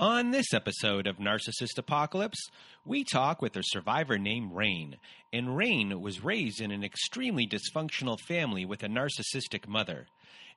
On 0.00 0.30
this 0.30 0.54
episode 0.54 1.08
of 1.08 1.16
Narcissist 1.16 1.76
Apocalypse, 1.76 2.38
we 2.84 3.02
talk 3.02 3.42
with 3.42 3.56
a 3.56 3.64
survivor 3.64 4.16
named 4.16 4.54
Rain. 4.54 4.96
And 5.32 5.56
Rain 5.56 6.00
was 6.00 6.22
raised 6.22 6.60
in 6.60 6.70
an 6.70 6.84
extremely 6.84 7.48
dysfunctional 7.48 8.16
family 8.20 8.64
with 8.64 8.84
a 8.84 8.86
narcissistic 8.86 9.66
mother. 9.66 10.06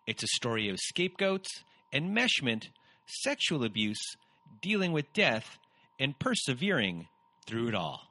It's 0.06 0.22
a 0.22 0.28
story 0.28 0.70
of 0.70 0.78
scapegoats, 0.78 1.50
enmeshment, 1.92 2.66
sexual 3.08 3.64
abuse, 3.64 4.16
dealing 4.62 4.92
with 4.92 5.12
death, 5.12 5.58
and 6.00 6.20
persevering 6.20 7.08
through 7.48 7.70
it 7.70 7.74
all. 7.74 8.11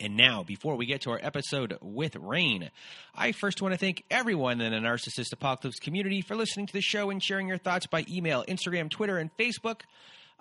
And 0.00 0.16
now, 0.16 0.42
before 0.42 0.74
we 0.74 0.86
get 0.86 1.02
to 1.02 1.10
our 1.10 1.20
episode 1.22 1.78
with 1.80 2.16
Rain, 2.16 2.70
I 3.14 3.30
first 3.30 3.62
want 3.62 3.74
to 3.74 3.78
thank 3.78 4.02
everyone 4.10 4.60
in 4.60 4.72
the 4.72 4.78
Narcissist 4.78 5.32
Apocalypse 5.32 5.78
community 5.78 6.20
for 6.20 6.34
listening 6.34 6.66
to 6.66 6.72
the 6.72 6.80
show 6.80 7.10
and 7.10 7.22
sharing 7.22 7.46
your 7.46 7.58
thoughts 7.58 7.86
by 7.86 8.04
email, 8.10 8.44
Instagram, 8.48 8.90
Twitter, 8.90 9.18
and 9.18 9.30
Facebook. 9.36 9.82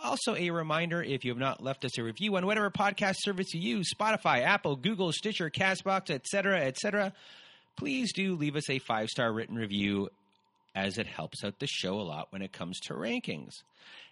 Also, 0.04 0.36
a 0.36 0.50
reminder 0.50 1.04
if 1.04 1.24
you 1.24 1.30
have 1.30 1.38
not 1.38 1.62
left 1.62 1.86
us 1.86 2.00
a 2.00 2.04
review 2.04 2.36
on 2.36 2.48
whatever 2.48 2.72
podcast 2.72 3.18
service 3.20 3.54
you 3.54 3.62
use 3.62 3.94
Spotify, 3.94 4.42
Apple, 4.42 4.76
Google, 4.76 5.12
Stitcher, 5.12 5.52
Castbox, 5.52 6.09
etc., 6.09 6.62
etc., 6.62 7.14
please 7.76 8.12
do 8.12 8.36
leave 8.36 8.56
us 8.56 8.72
a 8.72 8.80
five 8.80 9.09
star 9.09 9.31
written 9.31 9.56
review 9.56 10.09
as 10.74 10.98
it 10.98 11.06
helps 11.06 11.44
out 11.44 11.59
the 11.59 11.68
show 11.68 12.00
a 12.00 12.02
lot 12.02 12.30
when 12.31 12.42
it 12.42 12.52
comes 12.52 12.80
to 12.80 12.96
rankings. 12.96 13.62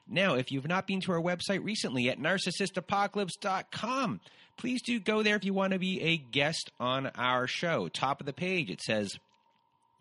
Now, 0.08 0.36
if 0.36 0.52
you've 0.52 0.68
not 0.68 0.88
been 0.88 1.02
to 1.02 1.12
our 1.14 1.22
website 1.22 1.64
recently 1.64 2.10
at 2.10 2.20
narcissistapocalypse.com, 2.20 4.20
please 4.62 4.84
do 4.84 5.00
go 5.00 5.24
there 5.24 5.36
if 5.36 5.44
you 5.44 5.56
want 5.56 5.74
to 5.74 5.80
be 5.80 6.00
a 6.02 6.18
guest 6.18 6.72
on 6.80 7.08
our 7.16 7.48
show. 7.48 7.88
Top 7.88 8.20
of 8.20 8.28
the 8.28 8.34
page, 8.34 8.70
it 8.70 8.80
says, 8.80 9.18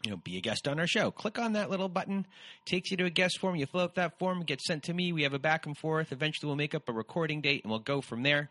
you 0.05 0.11
know, 0.11 0.19
be 0.19 0.36
a 0.36 0.42
guest 0.42 0.69
on 0.69 0.78
our 0.78 0.86
show. 0.86 1.11
Click 1.11 1.39
on 1.39 1.55
that 1.55 1.70
little 1.70 1.89
button, 1.89 2.27
takes 2.67 2.91
you 2.91 2.98
to 2.98 3.06
a 3.06 3.11
guest 3.11 3.39
form. 3.41 3.56
You 3.56 3.64
fill 3.64 3.80
out 3.80 3.94
that 3.94 4.19
form, 4.19 4.42
it 4.42 4.47
gets 4.47 4.67
sent 4.67 4.83
to 4.83 4.92
me. 4.92 5.14
We 5.14 5.22
have 5.22 5.33
a 5.33 5.39
back 5.39 5.64
and 5.64 5.78
forth. 5.78 6.12
Eventually, 6.12 6.47
we'll 6.47 6.56
make 6.56 6.75
up 6.75 6.91
a 6.91 6.92
recording 6.92 7.41
date 7.41 7.64
and 7.64 7.70
we'll 7.70 7.80
go 7.80 8.02
from 8.02 8.22
there. 8.22 8.50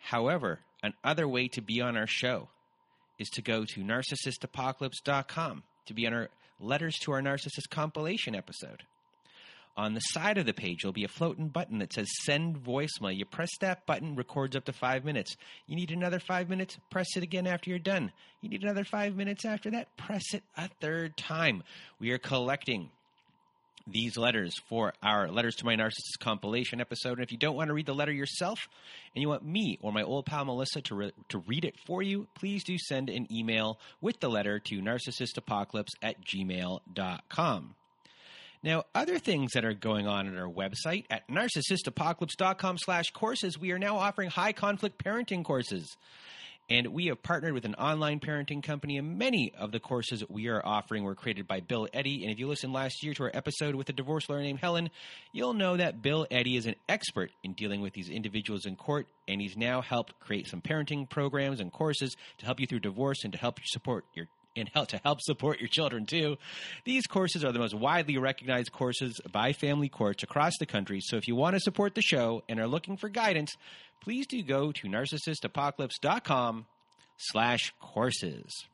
However, 0.00 0.58
another 0.82 1.28
way 1.28 1.46
to 1.46 1.62
be 1.62 1.80
on 1.80 1.96
our 1.96 2.08
show 2.08 2.48
is 3.20 3.28
to 3.30 3.42
go 3.42 3.64
to 3.66 3.80
narcissistapocalypse.com 3.82 5.62
to 5.86 5.94
be 5.94 6.08
on 6.08 6.12
our 6.12 6.28
letters 6.58 6.96
to 7.02 7.12
our 7.12 7.22
narcissist 7.22 7.70
compilation 7.70 8.34
episode. 8.34 8.82
On 9.78 9.94
the 9.94 10.00
side 10.00 10.38
of 10.38 10.44
the 10.44 10.52
page, 10.52 10.82
there'll 10.82 10.92
be 10.92 11.04
a 11.04 11.08
floating 11.08 11.46
button 11.46 11.78
that 11.78 11.92
says 11.92 12.08
send 12.24 12.64
voicemail. 12.64 13.16
You 13.16 13.24
press 13.24 13.50
that 13.60 13.86
button, 13.86 14.16
records 14.16 14.56
up 14.56 14.64
to 14.64 14.72
five 14.72 15.04
minutes. 15.04 15.36
You 15.68 15.76
need 15.76 15.92
another 15.92 16.18
five 16.18 16.48
minutes, 16.48 16.76
press 16.90 17.06
it 17.16 17.22
again 17.22 17.46
after 17.46 17.70
you're 17.70 17.78
done. 17.78 18.10
You 18.40 18.48
need 18.48 18.64
another 18.64 18.82
five 18.82 19.14
minutes 19.14 19.44
after 19.44 19.70
that, 19.70 19.96
press 19.96 20.34
it 20.34 20.42
a 20.56 20.68
third 20.80 21.16
time. 21.16 21.62
We 22.00 22.10
are 22.10 22.18
collecting 22.18 22.90
these 23.86 24.18
letters 24.18 24.52
for 24.68 24.94
our 25.00 25.28
Letters 25.30 25.54
to 25.56 25.64
My 25.64 25.76
Narcissist 25.76 26.18
compilation 26.18 26.80
episode. 26.80 27.18
And 27.18 27.22
if 27.22 27.30
you 27.30 27.38
don't 27.38 27.54
want 27.54 27.68
to 27.68 27.74
read 27.74 27.86
the 27.86 27.94
letter 27.94 28.12
yourself 28.12 28.58
and 29.14 29.22
you 29.22 29.28
want 29.28 29.46
me 29.46 29.78
or 29.80 29.92
my 29.92 30.02
old 30.02 30.26
pal 30.26 30.44
Melissa 30.44 30.82
to, 30.82 30.94
re- 30.96 31.12
to 31.28 31.38
read 31.38 31.64
it 31.64 31.76
for 31.86 32.02
you, 32.02 32.26
please 32.34 32.64
do 32.64 32.76
send 32.78 33.08
an 33.08 33.32
email 33.32 33.78
with 34.00 34.18
the 34.18 34.28
letter 34.28 34.58
to 34.58 34.80
narcissistapocalypse 34.80 35.94
at 36.02 36.16
gmail.com. 36.24 37.76
Now, 38.62 38.84
other 38.94 39.18
things 39.18 39.52
that 39.52 39.64
are 39.64 39.74
going 39.74 40.06
on 40.08 40.26
at 40.26 40.36
our 40.36 40.48
website 40.48 41.04
at 41.10 41.28
narcissistapocalypse.com 41.28 42.78
slash 42.78 43.10
courses, 43.12 43.58
we 43.58 43.70
are 43.70 43.78
now 43.78 43.96
offering 43.96 44.30
high 44.30 44.52
conflict 44.52 45.02
parenting 45.02 45.44
courses. 45.44 45.96
And 46.70 46.88
we 46.88 47.06
have 47.06 47.22
partnered 47.22 47.54
with 47.54 47.64
an 47.64 47.76
online 47.76 48.20
parenting 48.20 48.62
company, 48.62 48.98
and 48.98 49.16
many 49.16 49.54
of 49.56 49.72
the 49.72 49.80
courses 49.80 50.22
we 50.28 50.48
are 50.48 50.60
offering 50.62 51.02
were 51.02 51.14
created 51.14 51.46
by 51.46 51.60
Bill 51.60 51.88
Eddy. 51.94 52.24
And 52.24 52.30
if 52.30 52.38
you 52.38 52.46
listened 52.46 52.74
last 52.74 53.02
year 53.02 53.14
to 53.14 53.22
our 53.22 53.30
episode 53.32 53.74
with 53.74 53.88
a 53.88 53.94
divorce 53.94 54.28
lawyer 54.28 54.42
named 54.42 54.58
Helen, 54.58 54.90
you'll 55.32 55.54
know 55.54 55.78
that 55.78 56.02
Bill 56.02 56.26
Eddy 56.30 56.56
is 56.56 56.66
an 56.66 56.74
expert 56.86 57.30
in 57.42 57.54
dealing 57.54 57.80
with 57.80 57.94
these 57.94 58.10
individuals 58.10 58.66
in 58.66 58.76
court, 58.76 59.06
and 59.26 59.40
he's 59.40 59.56
now 59.56 59.80
helped 59.80 60.20
create 60.20 60.46
some 60.46 60.60
parenting 60.60 61.08
programs 61.08 61.60
and 61.60 61.72
courses 61.72 62.14
to 62.36 62.44
help 62.44 62.60
you 62.60 62.66
through 62.66 62.80
divorce 62.80 63.24
and 63.24 63.32
to 63.32 63.38
help 63.38 63.58
you 63.58 63.64
support 63.68 64.04
your 64.12 64.26
and 64.56 64.68
help 64.74 64.88
to 64.88 65.00
help 65.04 65.20
support 65.20 65.60
your 65.60 65.68
children 65.68 66.06
too. 66.06 66.36
These 66.84 67.06
courses 67.06 67.44
are 67.44 67.52
the 67.52 67.58
most 67.58 67.74
widely 67.74 68.18
recognized 68.18 68.72
courses 68.72 69.20
by 69.30 69.52
family 69.52 69.88
courts 69.88 70.22
across 70.22 70.54
the 70.58 70.66
country. 70.66 71.00
So 71.00 71.16
if 71.16 71.28
you 71.28 71.36
want 71.36 71.54
to 71.54 71.60
support 71.60 71.94
the 71.94 72.02
show 72.02 72.42
and 72.48 72.58
are 72.58 72.66
looking 72.66 72.96
for 72.96 73.08
guidance, 73.08 73.56
please 74.00 74.26
do 74.26 74.42
go 74.42 74.72
to 74.72 74.88
narcissistapocalypse.com 74.88 76.66
slash 77.18 77.72
courses. 77.80 78.64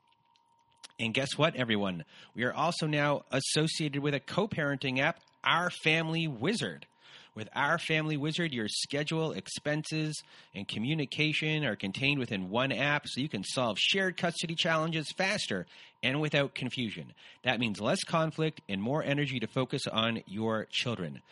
And 0.98 1.12
guess 1.12 1.36
what, 1.36 1.56
everyone? 1.56 2.04
We 2.34 2.44
are 2.44 2.54
also 2.54 2.86
now 2.86 3.24
associated 3.32 4.02
with 4.02 4.14
a 4.14 4.20
co-parenting 4.20 5.00
app, 5.00 5.18
Our 5.42 5.70
Family 5.70 6.28
Wizard. 6.28 6.86
With 7.34 7.49
our 7.55 7.78
Family 7.78 8.17
Wizard, 8.17 8.53
your 8.53 8.69
schedule, 8.69 9.33
expenses, 9.33 10.22
and 10.55 10.69
communication 10.69 11.65
are 11.65 11.75
contained 11.75 12.21
within 12.21 12.49
one 12.49 12.71
app 12.71 13.09
so 13.09 13.21
you 13.21 13.28
can 13.28 13.43
solve 13.43 13.77
shared 13.77 14.17
custody 14.17 14.55
challenges 14.55 15.11
faster 15.17 15.67
and 16.00 16.21
without 16.21 16.55
confusion. 16.55 17.12
That 17.43 17.59
means 17.59 17.81
less 17.81 18.05
conflict 18.05 18.61
and 18.69 18.81
more 18.81 19.03
energy 19.03 19.41
to 19.41 19.49
focus 19.49 19.89
on 19.89 20.22
your 20.27 20.69
children. 20.71 21.22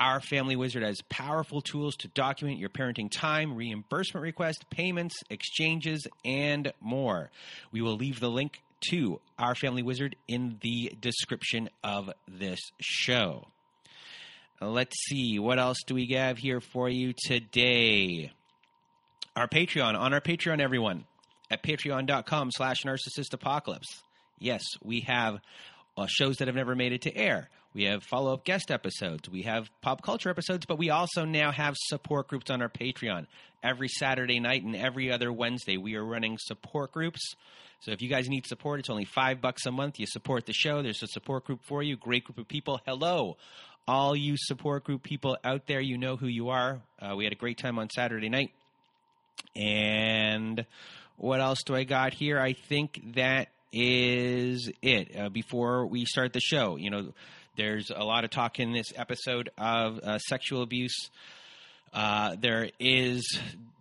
Our 0.00 0.20
Family 0.20 0.56
Wizard 0.56 0.82
has 0.82 1.02
powerful 1.08 1.60
tools 1.60 1.94
to 1.96 2.08
document 2.08 2.58
your 2.58 2.68
parenting 2.68 3.10
time, 3.10 3.54
reimbursement 3.54 4.22
requests, 4.22 4.64
payments, 4.70 5.22
exchanges, 5.30 6.06
and 6.24 6.72
more. 6.80 7.30
We 7.70 7.80
will 7.80 7.96
leave 7.96 8.18
the 8.18 8.30
link 8.30 8.60
to 8.90 9.20
Our 9.38 9.54
Family 9.54 9.82
Wizard 9.82 10.16
in 10.26 10.58
the 10.62 10.92
description 11.00 11.68
of 11.82 12.10
this 12.28 12.60
show. 12.80 13.46
Let's 14.60 14.96
see, 15.06 15.38
what 15.38 15.60
else 15.60 15.78
do 15.86 15.94
we 15.94 16.06
have 16.14 16.36
here 16.36 16.60
for 16.60 16.88
you 16.88 17.14
today? 17.16 18.32
Our 19.36 19.46
Patreon, 19.46 19.96
on 19.96 20.12
our 20.12 20.20
Patreon, 20.20 20.60
everyone, 20.60 21.04
at 21.48 21.62
patreon.com 21.62 22.50
slash 22.50 22.82
narcissist 22.82 23.32
apocalypse. 23.32 24.02
Yes, 24.40 24.64
we 24.82 25.02
have 25.02 25.38
uh, 25.96 26.06
shows 26.08 26.38
that 26.38 26.48
have 26.48 26.56
never 26.56 26.74
made 26.74 26.92
it 26.92 27.02
to 27.02 27.16
air. 27.16 27.48
We 27.72 27.84
have 27.84 28.02
follow 28.02 28.34
up 28.34 28.44
guest 28.44 28.72
episodes. 28.72 29.28
We 29.28 29.42
have 29.42 29.70
pop 29.80 30.02
culture 30.02 30.28
episodes, 30.28 30.66
but 30.66 30.76
we 30.78 30.90
also 30.90 31.24
now 31.24 31.52
have 31.52 31.76
support 31.76 32.26
groups 32.26 32.50
on 32.50 32.60
our 32.60 32.68
Patreon. 32.68 33.26
Every 33.62 33.88
Saturday 33.88 34.40
night 34.40 34.64
and 34.64 34.74
every 34.74 35.12
other 35.12 35.32
Wednesday, 35.32 35.76
we 35.76 35.94
are 35.94 36.04
running 36.04 36.36
support 36.40 36.90
groups. 36.90 37.20
So 37.80 37.92
if 37.92 38.02
you 38.02 38.08
guys 38.08 38.28
need 38.28 38.46
support, 38.46 38.80
it's 38.80 38.90
only 38.90 39.04
five 39.04 39.40
bucks 39.40 39.64
a 39.66 39.70
month. 39.70 40.00
You 40.00 40.06
support 40.06 40.46
the 40.46 40.52
show. 40.52 40.82
There's 40.82 41.02
a 41.02 41.06
support 41.06 41.44
group 41.44 41.60
for 41.64 41.82
you. 41.82 41.96
Great 41.96 42.24
group 42.24 42.38
of 42.38 42.48
people. 42.48 42.80
Hello, 42.84 43.36
all 43.86 44.16
you 44.16 44.34
support 44.36 44.84
group 44.84 45.02
people 45.02 45.38
out 45.44 45.66
there. 45.66 45.80
You 45.80 45.96
know 45.96 46.16
who 46.16 46.26
you 46.26 46.48
are. 46.48 46.80
Uh, 47.00 47.14
we 47.16 47.24
had 47.24 47.32
a 47.32 47.36
great 47.36 47.56
time 47.58 47.78
on 47.78 47.88
Saturday 47.90 48.28
night. 48.28 48.50
And 49.54 50.66
what 51.16 51.40
else 51.40 51.62
do 51.64 51.74
I 51.74 51.84
got 51.84 52.14
here? 52.14 52.40
I 52.40 52.52
think 52.52 53.14
that 53.14 53.48
is 53.72 54.70
it. 54.82 55.16
Uh, 55.16 55.28
before 55.28 55.86
we 55.86 56.04
start 56.04 56.32
the 56.32 56.40
show, 56.40 56.76
you 56.76 56.90
know, 56.90 57.12
there's 57.56 57.90
a 57.94 58.04
lot 58.04 58.24
of 58.24 58.30
talk 58.30 58.60
in 58.60 58.72
this 58.72 58.92
episode 58.96 59.50
of 59.56 59.98
uh, 59.98 60.18
sexual 60.18 60.62
abuse 60.62 61.10
Uh, 61.92 62.36
there 62.40 62.70
is 62.78 63.38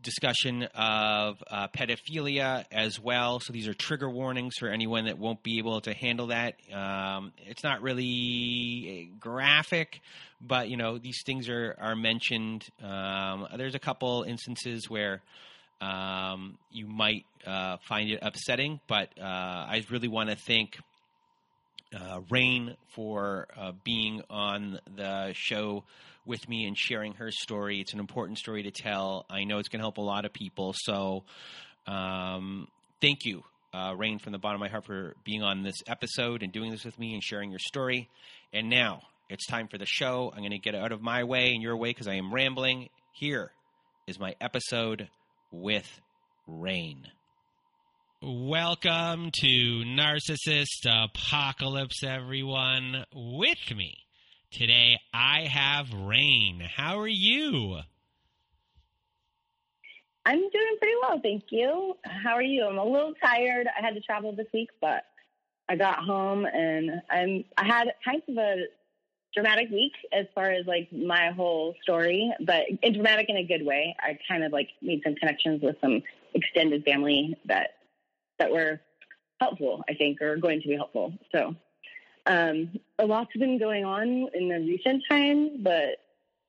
discussion 0.07 0.63
of 0.73 1.43
uh, 1.51 1.67
pedophilia 1.67 2.63
as 2.71 2.97
well. 2.97 3.41
So 3.41 3.51
these 3.51 3.67
are 3.67 3.73
trigger 3.73 4.09
warnings 4.09 4.55
for 4.57 4.69
anyone 4.69 5.05
that 5.05 5.17
won't 5.17 5.43
be 5.43 5.57
able 5.57 5.81
to 5.81 5.93
handle 5.93 6.27
that. 6.27 6.55
Um, 6.73 7.33
it's 7.45 7.61
not 7.61 7.81
really 7.81 9.11
graphic, 9.19 9.99
but 10.39 10.69
you 10.69 10.77
know 10.77 10.97
these 10.97 11.21
things 11.25 11.49
are 11.49 11.75
are 11.79 11.95
mentioned. 11.95 12.65
Um, 12.81 13.47
there's 13.57 13.75
a 13.75 13.79
couple 13.79 14.23
instances 14.23 14.89
where 14.89 15.21
um, 15.81 16.57
you 16.71 16.87
might 16.87 17.25
uh, 17.45 17.77
find 17.87 18.09
it 18.09 18.19
upsetting, 18.21 18.79
but 18.87 19.09
uh, 19.19 19.23
I 19.23 19.83
really 19.89 20.07
want 20.07 20.29
to 20.29 20.37
thank 20.37 20.77
uh, 21.93 22.21
Rain 22.29 22.77
for 22.95 23.47
uh, 23.57 23.73
being 23.83 24.21
on 24.29 24.79
the 24.95 25.33
show 25.33 25.83
with 26.27 26.47
me 26.47 26.65
and 26.65 26.77
sharing 26.77 27.13
her 27.13 27.31
story. 27.31 27.79
It's 27.79 27.93
an 27.93 27.99
important 27.99 28.37
story 28.37 28.63
to 28.63 28.71
tell. 28.71 29.25
I 29.29 29.45
know 29.45 29.59
it's 29.59 29.69
going 29.69 29.79
to 29.79 29.83
help 29.83 29.97
a 29.97 30.01
lot 30.01 30.25
of 30.25 30.33
people. 30.33 30.73
So, 30.75 31.23
um, 31.87 32.67
thank 33.01 33.25
you, 33.25 33.43
uh, 33.73 33.95
Rain, 33.97 34.19
from 34.19 34.33
the 34.33 34.37
bottom 34.37 34.61
of 34.61 34.65
my 34.65 34.69
heart, 34.69 34.85
for 34.85 35.15
being 35.23 35.41
on 35.41 35.63
this 35.63 35.77
episode 35.87 36.43
and 36.43 36.51
doing 36.51 36.71
this 36.71 36.83
with 36.83 36.99
me 36.99 37.13
and 37.13 37.23
sharing 37.23 37.49
your 37.49 37.59
story. 37.59 38.09
And 38.53 38.69
now 38.69 39.01
it's 39.29 39.47
time 39.47 39.67
for 39.67 39.77
the 39.77 39.85
show. 39.85 40.31
I'm 40.33 40.41
going 40.41 40.51
to 40.51 40.59
get 40.59 40.75
out 40.75 40.91
of 40.91 41.01
my 41.01 41.23
way 41.23 41.53
and 41.53 41.61
your 41.61 41.77
way 41.77 41.91
because 41.91 42.07
I 42.07 42.15
am 42.15 42.33
rambling. 42.33 42.89
Here 43.13 43.51
is 44.05 44.19
my 44.19 44.35
episode 44.41 45.09
with 45.51 46.01
Rain. 46.45 47.07
Welcome 48.21 49.29
to 49.41 49.83
Narcissist 49.85 50.87
Apocalypse, 50.87 52.03
everyone. 52.03 53.05
With 53.13 53.75
me 53.75 54.06
today, 54.51 54.99
I 55.13 55.41
have 55.41 55.93
Rain. 55.93 56.59
How 56.59 56.99
are 56.99 57.07
you? 57.07 57.79
I'm 60.25 60.39
doing 60.39 60.77
pretty 60.79 60.95
well, 61.01 61.19
thank 61.23 61.43
you. 61.51 61.95
How 62.03 62.33
are 62.33 62.43
you? 62.43 62.65
I'm 62.65 62.77
a 62.77 62.83
little 62.83 63.13
tired. 63.23 63.67
I 63.67 63.81
had 63.81 63.95
to 63.95 64.01
travel 64.01 64.33
this 64.35 64.47
week, 64.53 64.69
but 64.81 65.03
I 65.69 65.77
got 65.77 65.99
home 65.99 66.45
and 66.45 67.01
I'm 67.09 67.45
I 67.57 67.65
had 67.65 67.93
kind 68.03 68.21
of 68.27 68.37
a 68.37 68.65
dramatic 69.33 69.69
week 69.69 69.93
as 70.11 70.25
far 70.35 70.51
as 70.51 70.65
like 70.65 70.91
my 70.91 71.31
whole 71.31 71.75
story, 71.81 72.33
but 72.45 72.63
in 72.81 72.93
dramatic 72.93 73.27
in 73.29 73.37
a 73.37 73.43
good 73.43 73.65
way. 73.65 73.95
I 74.01 74.17
kind 74.27 74.43
of 74.43 74.51
like 74.51 74.69
made 74.81 75.01
some 75.03 75.15
connections 75.15 75.61
with 75.61 75.77
some 75.79 76.03
extended 76.33 76.83
family 76.83 77.37
that 77.45 77.75
that 78.39 78.51
were 78.51 78.81
helpful, 79.39 79.83
I 79.89 79.93
think, 79.93 80.21
or 80.21 80.35
going 80.37 80.61
to 80.61 80.67
be 80.67 80.75
helpful. 80.75 81.13
So 81.33 81.55
um, 82.27 82.79
a 82.99 83.05
lot's 83.05 83.35
been 83.37 83.57
going 83.57 83.85
on 83.85 84.29
in 84.33 84.49
the 84.49 84.59
recent 84.59 85.03
time, 85.09 85.63
but 85.63 86.03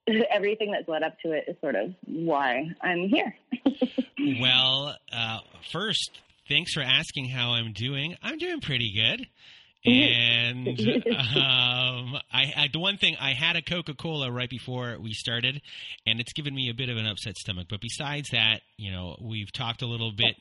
everything 0.30 0.72
that's 0.72 0.88
led 0.88 1.02
up 1.02 1.18
to 1.20 1.32
it 1.32 1.44
is 1.48 1.56
sort 1.60 1.76
of 1.76 1.94
why 2.06 2.70
I'm 2.82 3.08
here. 3.08 3.34
well, 4.40 4.96
uh, 5.12 5.38
first, 5.70 6.20
thanks 6.48 6.72
for 6.72 6.82
asking 6.82 7.28
how 7.28 7.52
I'm 7.52 7.72
doing. 7.72 8.16
I'm 8.22 8.38
doing 8.38 8.60
pretty 8.60 8.92
good. 8.94 9.26
And 9.84 10.68
um, 10.68 12.18
I, 12.32 12.52
I, 12.56 12.68
the 12.72 12.80
one 12.80 12.98
thing 12.98 13.16
I 13.20 13.32
had 13.32 13.54
a 13.54 13.62
Coca 13.62 13.94
Cola 13.94 14.30
right 14.30 14.50
before 14.50 14.98
we 15.00 15.12
started, 15.12 15.62
and 16.04 16.20
it's 16.20 16.32
given 16.32 16.54
me 16.54 16.68
a 16.68 16.74
bit 16.74 16.88
of 16.88 16.96
an 16.96 17.06
upset 17.06 17.36
stomach. 17.36 17.68
But 17.70 17.80
besides 17.80 18.30
that, 18.32 18.60
you 18.76 18.90
know, 18.90 19.16
we've 19.20 19.52
talked 19.52 19.82
a 19.82 19.86
little 19.86 20.10
bit 20.10 20.34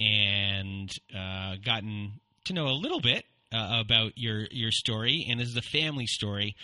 and 0.00 0.90
uh, 1.16 1.54
gotten 1.64 2.20
to 2.46 2.54
know 2.54 2.66
a 2.66 2.74
little 2.74 3.00
bit 3.00 3.24
uh, 3.52 3.80
about 3.80 4.12
your 4.16 4.46
your 4.50 4.70
story, 4.70 5.26
and 5.28 5.38
this 5.40 5.48
is 5.48 5.56
a 5.56 5.62
family 5.62 6.06
story, 6.06 6.56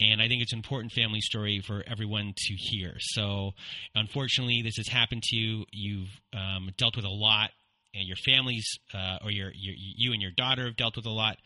and 0.00 0.20
I 0.20 0.28
think 0.28 0.42
it's 0.42 0.52
an 0.52 0.58
important 0.58 0.92
family 0.92 1.20
story 1.20 1.60
for 1.60 1.82
everyone 1.86 2.34
to 2.36 2.54
hear. 2.54 2.94
So, 2.98 3.52
unfortunately, 3.94 4.62
this 4.62 4.76
has 4.76 4.88
happened 4.88 5.22
to 5.24 5.36
you. 5.36 5.64
You've 5.72 6.20
um, 6.32 6.70
dealt 6.76 6.96
with 6.96 7.04
a 7.04 7.10
lot 7.10 7.50
and 7.94 8.06
your 8.06 8.16
families 8.16 8.78
uh, 8.92 9.18
or 9.24 9.30
your, 9.30 9.52
your, 9.54 9.74
you 9.76 10.12
and 10.12 10.20
your 10.20 10.32
daughter 10.32 10.64
have 10.64 10.76
dealt 10.76 10.96
with 10.96 11.06
a 11.06 11.10
lot. 11.10 11.36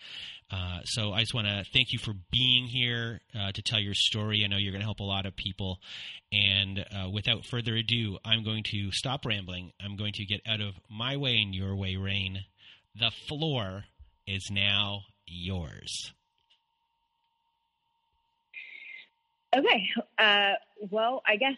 Uh, 0.51 0.81
so 0.85 1.13
I 1.13 1.21
just 1.21 1.35
want 1.35 1.47
to 1.47 1.65
thank 1.75 1.93
you 1.93 1.99
for 1.99 2.15
being 2.31 2.67
here 2.67 3.21
uh, 3.39 3.53
to 3.53 3.63
tell 3.63 3.79
your 3.79 3.95
story. 3.95 4.45
I 4.45 4.49
know 4.49 4.57
you're 4.57 4.73
going 4.73 4.81
to 4.81 4.87
help 4.87 5.01
a 5.01 5.05
lot 5.05 5.27
of 5.27 5.37
people. 5.37 5.79
And 6.33 6.79
uh, 6.79 7.11
without 7.11 7.45
further 7.45 7.77
ado, 7.77 8.19
I'm 8.25 8.45
going 8.45 8.65
to 8.71 8.91
stop 8.93 9.27
rambling. 9.27 9.73
I'm 9.83 9.97
going 9.97 10.15
to 10.15 10.25
get 10.25 10.41
out 10.47 10.61
of 10.61 10.75
my 10.91 11.17
way 11.17 11.37
and 11.37 11.55
your 11.55 11.77
way, 11.77 11.97
Rain. 11.97 12.45
The 12.99 13.13
floor 13.29 13.85
is 14.29 14.51
now 14.51 15.01
yours. 15.27 16.13
Okay. 19.57 19.89
Uh, 20.19 20.53
well, 20.91 21.23
I 21.27 21.37
guess 21.37 21.55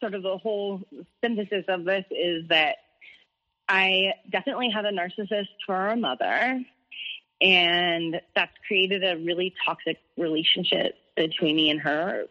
sort 0.00 0.14
of 0.14 0.22
the 0.22 0.38
whole 0.38 0.80
synthesis 1.22 1.64
of 1.68 1.84
this 1.84 2.04
is 2.10 2.48
that 2.48 2.76
I 3.68 4.12
definitely 4.30 4.70
have 4.74 4.86
a 4.86 4.88
narcissist 4.88 5.48
for 5.66 5.88
a 5.88 5.96
mother, 5.96 6.62
and 7.40 8.20
that's 8.34 8.52
created 8.66 9.04
a 9.04 9.18
really 9.22 9.54
toxic 9.66 9.98
relationship 10.16 10.94
between 11.16 11.56
me 11.56 11.70
and 11.70 11.80
her 11.80 12.24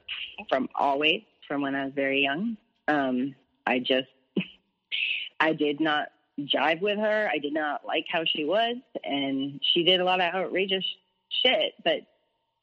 from 0.49 0.67
always, 0.75 1.21
from 1.47 1.61
when 1.61 1.75
I 1.75 1.85
was 1.85 1.93
very 1.93 2.21
young. 2.21 2.57
Um, 2.87 3.35
I 3.67 3.79
just, 3.79 4.09
I 5.39 5.53
did 5.53 5.79
not 5.79 6.09
jive 6.39 6.81
with 6.81 6.97
her. 6.97 7.29
I 7.31 7.37
did 7.37 7.53
not 7.53 7.85
like 7.85 8.05
how 8.11 8.23
she 8.25 8.45
was, 8.45 8.77
and 9.03 9.59
she 9.73 9.83
did 9.83 9.99
a 9.99 10.05
lot 10.05 10.21
of 10.21 10.33
outrageous 10.33 10.85
shit, 11.29 11.73
but 11.83 12.01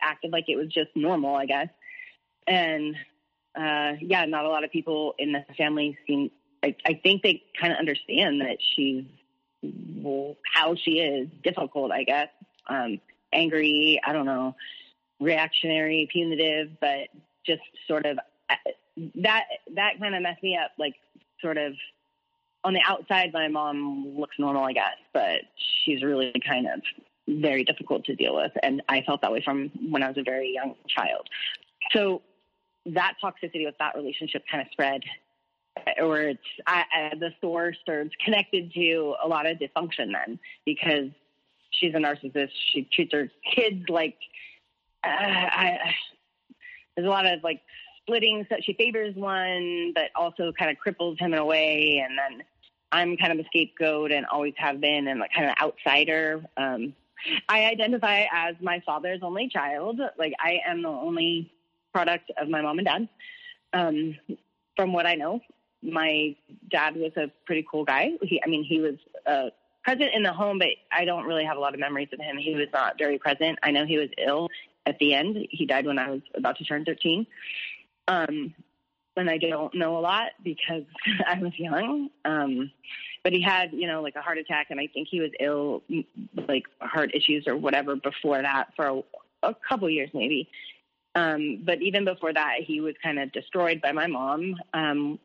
acted 0.02 0.32
like 0.32 0.48
it 0.48 0.56
was 0.56 0.68
just 0.68 0.90
normal, 0.94 1.34
I 1.34 1.46
guess. 1.46 1.68
And 2.46 2.94
uh, 3.54 3.92
yeah, 4.00 4.24
not 4.26 4.44
a 4.44 4.48
lot 4.48 4.64
of 4.64 4.70
people 4.70 5.14
in 5.18 5.32
the 5.32 5.44
family 5.56 5.98
seem 6.06 6.30
I, 6.62 6.76
I 6.84 7.00
think 7.02 7.22
they 7.22 7.42
kind 7.58 7.72
of 7.72 7.78
understand 7.78 8.40
that 8.40 8.58
she's 8.74 9.04
well, 9.62 10.36
how 10.54 10.74
she 10.74 11.00
is 11.00 11.28
difficult, 11.42 11.92
I 11.92 12.04
guess. 12.04 12.28
Um, 12.66 13.00
angry, 13.32 14.00
I 14.04 14.12
don't 14.12 14.26
know, 14.26 14.54
reactionary, 15.20 16.08
punitive, 16.10 16.70
but 16.80 17.08
just 17.44 17.62
sort 17.86 18.06
of 18.06 18.18
uh, 18.48 18.54
that 19.16 19.44
that 19.74 20.00
kind 20.00 20.14
of 20.14 20.22
messed 20.22 20.42
me 20.42 20.56
up. 20.56 20.72
Like 20.78 20.94
sort 21.40 21.58
of 21.58 21.74
on 22.64 22.74
the 22.74 22.80
outside, 22.86 23.32
my 23.32 23.48
mom 23.48 24.14
looks 24.16 24.36
normal, 24.38 24.64
I 24.64 24.72
guess, 24.72 24.96
but 25.12 25.40
she's 25.84 26.02
really 26.02 26.32
kind 26.46 26.66
of 26.66 26.80
very 27.28 27.64
difficult 27.64 28.04
to 28.04 28.14
deal 28.14 28.34
with, 28.34 28.52
and 28.62 28.82
I 28.88 29.02
felt 29.02 29.22
that 29.22 29.32
way 29.32 29.42
from 29.44 29.70
when 29.90 30.02
I 30.02 30.08
was 30.08 30.18
a 30.18 30.22
very 30.22 30.52
young 30.52 30.74
child. 30.88 31.28
So 31.92 32.22
that 32.86 33.14
toxicity 33.22 33.64
with 33.64 33.76
that 33.78 33.94
relationship 33.94 34.42
kind 34.50 34.62
of 34.62 34.68
spread 34.72 35.02
or 36.00 36.20
it's 36.20 36.40
I, 36.66 36.84
I, 36.92 37.14
the 37.16 37.30
source 37.40 37.76
or 37.88 38.00
it's 38.00 38.14
connected 38.24 38.72
to 38.74 39.14
a 39.22 39.28
lot 39.28 39.46
of 39.46 39.58
dysfunction 39.58 40.12
then 40.12 40.38
because 40.64 41.10
she's 41.70 41.94
a 41.94 41.98
narcissist. 41.98 42.50
She 42.72 42.88
treats 42.92 43.12
her 43.12 43.30
kids 43.54 43.84
like 43.88 44.16
uh, 45.04 45.08
I, 45.08 45.78
there's 46.96 47.06
a 47.06 47.10
lot 47.10 47.26
of 47.26 47.42
like 47.42 47.60
splitting. 48.10 48.46
So 48.48 48.56
she 48.62 48.72
favors 48.74 49.14
one, 49.14 49.92
but 49.94 50.10
also 50.14 50.52
kind 50.58 50.70
of 50.70 50.76
cripples 50.84 51.18
him 51.18 51.32
in 51.32 51.38
a 51.38 51.44
way. 51.44 52.04
And 52.04 52.18
then 52.18 52.46
I'm 52.92 53.16
kind 53.16 53.32
of 53.32 53.38
a 53.38 53.44
scapegoat 53.46 54.10
and 54.10 54.26
always 54.26 54.54
have 54.56 54.80
been, 54.80 55.06
and 55.06 55.20
like 55.20 55.32
kind 55.32 55.48
of 55.48 55.54
outsider. 55.60 56.42
Um, 56.56 56.94
I 57.48 57.66
identify 57.66 58.24
as 58.32 58.56
my 58.60 58.82
father's 58.84 59.20
only 59.22 59.48
child. 59.48 60.00
Like 60.18 60.32
I 60.40 60.58
am 60.66 60.82
the 60.82 60.88
only 60.88 61.52
product 61.92 62.30
of 62.40 62.48
my 62.48 62.62
mom 62.62 62.78
and 62.78 62.86
dad. 62.86 63.08
Um, 63.72 64.16
from 64.76 64.92
what 64.92 65.06
I 65.06 65.14
know, 65.14 65.40
my 65.82 66.34
dad 66.70 66.96
was 66.96 67.12
a 67.16 67.30
pretty 67.46 67.64
cool 67.70 67.84
guy. 67.84 68.12
He, 68.22 68.42
I 68.42 68.48
mean, 68.48 68.64
he 68.64 68.80
was 68.80 68.94
uh, 69.26 69.50
present 69.84 70.10
in 70.14 70.22
the 70.22 70.32
home, 70.32 70.58
but 70.58 70.68
I 70.90 71.04
don't 71.04 71.24
really 71.24 71.44
have 71.44 71.56
a 71.56 71.60
lot 71.60 71.74
of 71.74 71.80
memories 71.80 72.08
of 72.12 72.20
him. 72.20 72.36
He 72.36 72.54
was 72.54 72.68
not 72.72 72.98
very 72.98 73.18
present. 73.18 73.58
I 73.62 73.70
know 73.70 73.86
he 73.86 73.98
was 73.98 74.08
ill 74.18 74.48
at 74.86 74.98
the 74.98 75.14
end. 75.14 75.36
He 75.50 75.66
died 75.66 75.86
when 75.86 75.98
I 75.98 76.10
was 76.10 76.20
about 76.34 76.56
to 76.58 76.64
turn 76.64 76.84
13. 76.84 77.26
Um, 78.10 78.54
and 79.16 79.30
I 79.30 79.38
don't 79.38 79.74
know 79.74 79.98
a 79.98 80.00
lot 80.00 80.32
because 80.42 80.84
I 81.26 81.38
was 81.38 81.52
young. 81.56 82.10
Um, 82.24 82.70
but 83.22 83.32
he 83.32 83.42
had, 83.42 83.72
you 83.72 83.86
know, 83.86 84.02
like 84.02 84.16
a 84.16 84.22
heart 84.22 84.38
attack, 84.38 84.68
and 84.70 84.80
I 84.80 84.86
think 84.86 85.08
he 85.10 85.20
was 85.20 85.30
ill, 85.38 85.82
like 86.48 86.64
heart 86.80 87.14
issues 87.14 87.46
or 87.46 87.56
whatever 87.56 87.96
before 87.96 88.40
that 88.40 88.68
for 88.74 88.86
a, 88.86 89.02
a 89.42 89.54
couple 89.68 89.88
years 89.90 90.10
maybe. 90.14 90.48
Um, 91.14 91.62
but 91.64 91.82
even 91.82 92.04
before 92.04 92.32
that, 92.32 92.60
he 92.60 92.80
was 92.80 92.94
kind 93.02 93.18
of 93.18 93.32
destroyed 93.32 93.80
by 93.82 93.92
my 93.92 94.06
mom, 94.06 94.56
um, 94.72 95.18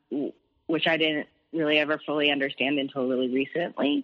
which 0.68 0.88
I 0.88 0.98
didn't 0.98 1.28
really 1.54 1.78
ever 1.78 2.02
fully 2.06 2.32
understand 2.32 2.80
until 2.80 3.08
really 3.08 3.30
recently. 3.30 4.04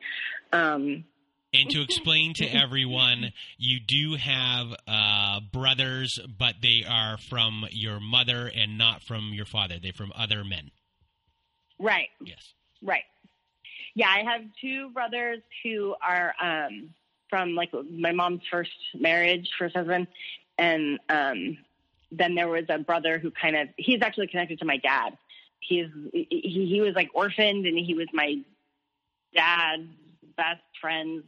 Um, 0.54 1.04
and 1.54 1.70
to 1.70 1.82
explain 1.82 2.34
to 2.36 2.46
everyone, 2.54 3.32
you 3.58 3.80
do 3.80 4.16
have 4.16 4.68
uh, 4.88 5.40
brothers, 5.52 6.20
but 6.38 6.56
they 6.62 6.84
are 6.88 7.18
from 7.18 7.66
your 7.72 8.00
mother 8.00 8.52
and 8.54 8.78
not 8.78 9.04
from 9.04 9.32
your 9.34 9.46
father. 9.46 9.76
They're 9.82 9.94
from 9.94 10.12
other 10.16 10.44
men. 10.44 10.72
Right. 11.80 12.10
Yes. 12.24 12.54
Right. 12.82 13.04
Yeah, 13.94 14.08
I 14.08 14.24
have 14.32 14.42
two 14.62 14.90
brothers 14.92 15.40
who 15.64 15.96
are 16.02 16.34
um, 16.42 16.92
from 17.30 17.56
like 17.56 17.72
my 17.90 18.12
mom's 18.12 18.42
first 18.50 18.72
marriage, 18.94 19.50
first 19.60 19.76
husband, 19.76 20.08
and 20.58 21.00
um, 21.10 21.58
then 22.12 22.36
there 22.36 22.48
was 22.48 22.66
a 22.70 22.78
brother 22.78 23.20
who 23.20 23.32
kind 23.32 23.58
of 23.58 23.68
he's 23.78 24.02
actually 24.02 24.28
connected 24.28 24.60
to 24.60 24.66
my 24.66 24.78
dad 24.78 25.18
he's 25.62 25.88
he, 26.12 26.68
he 26.70 26.82
was 26.82 26.94
like 26.96 27.10
orphaned 27.14 27.66
and 27.66 27.78
he 27.78 27.94
was 27.94 28.08
my 28.14 28.36
dad's 29.34 29.88
best 30.36 30.62
friend's 30.82 31.24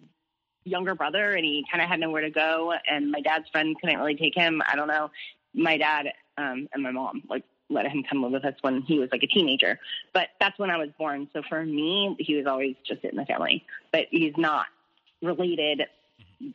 younger 0.66 0.96
brother 0.96 1.34
and 1.34 1.46
he 1.46 1.66
kind 1.70 1.82
of 1.82 1.90
had 1.90 2.00
nowhere 2.00 2.22
to 2.22 2.30
go 2.30 2.74
and 2.90 3.12
my 3.12 3.22
dad's 3.22 3.50
friend 3.50 3.76
couldn't 3.80 4.00
really 4.00 4.16
take 4.16 4.36
him. 4.36 4.62
I 4.70 4.76
don't 4.76 4.88
know. 4.88 5.12
My 5.54 5.78
dad 5.78 6.08
um 6.38 6.68
and 6.74 6.82
my 6.82 6.92
mom 6.92 7.24
like 7.30 7.44
let 7.70 7.88
him 7.88 8.04
come 8.08 8.22
live 8.22 8.32
with 8.32 8.46
us 8.46 8.56
when 8.62 8.82
he 8.82 9.00
was 9.00 9.10
like 9.12 9.24
a 9.24 9.28
teenager. 9.28 9.80
But 10.14 10.30
that's 10.40 10.58
when 10.60 10.70
i 10.70 10.78
was 10.78 10.90
born. 10.98 11.28
So 11.34 11.42
for 11.48 11.66
me 11.66 12.16
he 12.20 12.36
was 12.36 12.46
always 12.46 12.76
just 12.88 13.04
in 13.04 13.16
the 13.16 13.26
family. 13.26 13.66
But 13.92 14.08
he's 14.12 14.34
not 14.38 14.66
related 15.22 15.84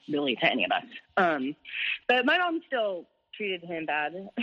really 0.09 0.37
to 0.37 0.45
any 0.45 0.65
of 0.65 0.71
us. 0.71 0.85
Um 1.17 1.57
but 2.07 2.25
my 2.25 2.39
mom 2.39 2.61
still 2.67 3.07
treated 3.35 3.63
him 3.65 3.87
bad. 3.87 4.29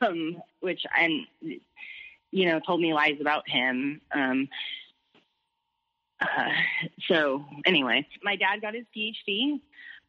Um 0.00 0.42
which 0.58 0.82
and 0.98 1.24
you 2.32 2.46
know 2.46 2.58
told 2.58 2.80
me 2.80 2.92
lies 2.92 3.20
about 3.20 3.48
him. 3.48 4.00
Um 4.12 4.48
so 7.08 7.44
anyway, 7.64 8.06
my 8.22 8.36
dad 8.36 8.60
got 8.60 8.74
his 8.74 8.84
PhD. 8.96 9.60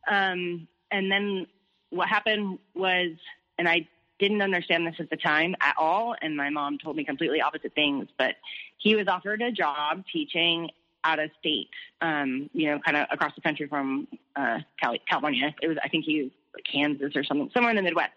Um, 0.10 0.68
and 0.92 1.12
then 1.12 1.48
what 1.90 2.08
happened 2.08 2.60
was, 2.74 3.12
and 3.58 3.68
I 3.68 3.88
didn't 4.20 4.42
understand 4.42 4.86
this 4.86 4.96
at 5.00 5.10
the 5.10 5.18
time 5.18 5.56
at 5.62 5.76
all. 5.78 6.16
And 6.22 6.36
my 6.36 6.50
mom 6.50 6.78
told 6.78 6.96
me 6.96 7.04
completely 7.04 7.42
opposite 7.42 7.74
things, 7.74 8.08
but 8.18 8.36
he 8.78 8.96
was 8.96 9.08
offered 9.08 9.42
a 9.42 9.52
job 9.52 10.04
teaching 10.12 10.70
out 11.04 11.20
of 11.20 11.30
state, 11.40 11.70
um, 12.02 12.50
you 12.54 12.70
know, 12.70 12.80
kind 12.80 12.98
of 12.98 13.08
across 13.10 13.34
the 13.34 13.42
country 13.42 13.68
from, 13.68 14.08
uh, 14.36 14.60
Cali- 14.82 15.02
California. 15.08 15.56
It 15.62 15.68
was, 15.68 15.78
I 15.82 15.88
think 15.88 16.04
he 16.04 16.24
was 16.24 16.32
Kansas 16.70 17.16
or 17.16 17.24
something, 17.24 17.50
somewhere 17.54 17.70
in 17.70 17.78
the 17.78 17.82
Midwest. 17.82 18.12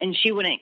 And 0.00 0.16
she 0.16 0.32
wouldn't, 0.32 0.60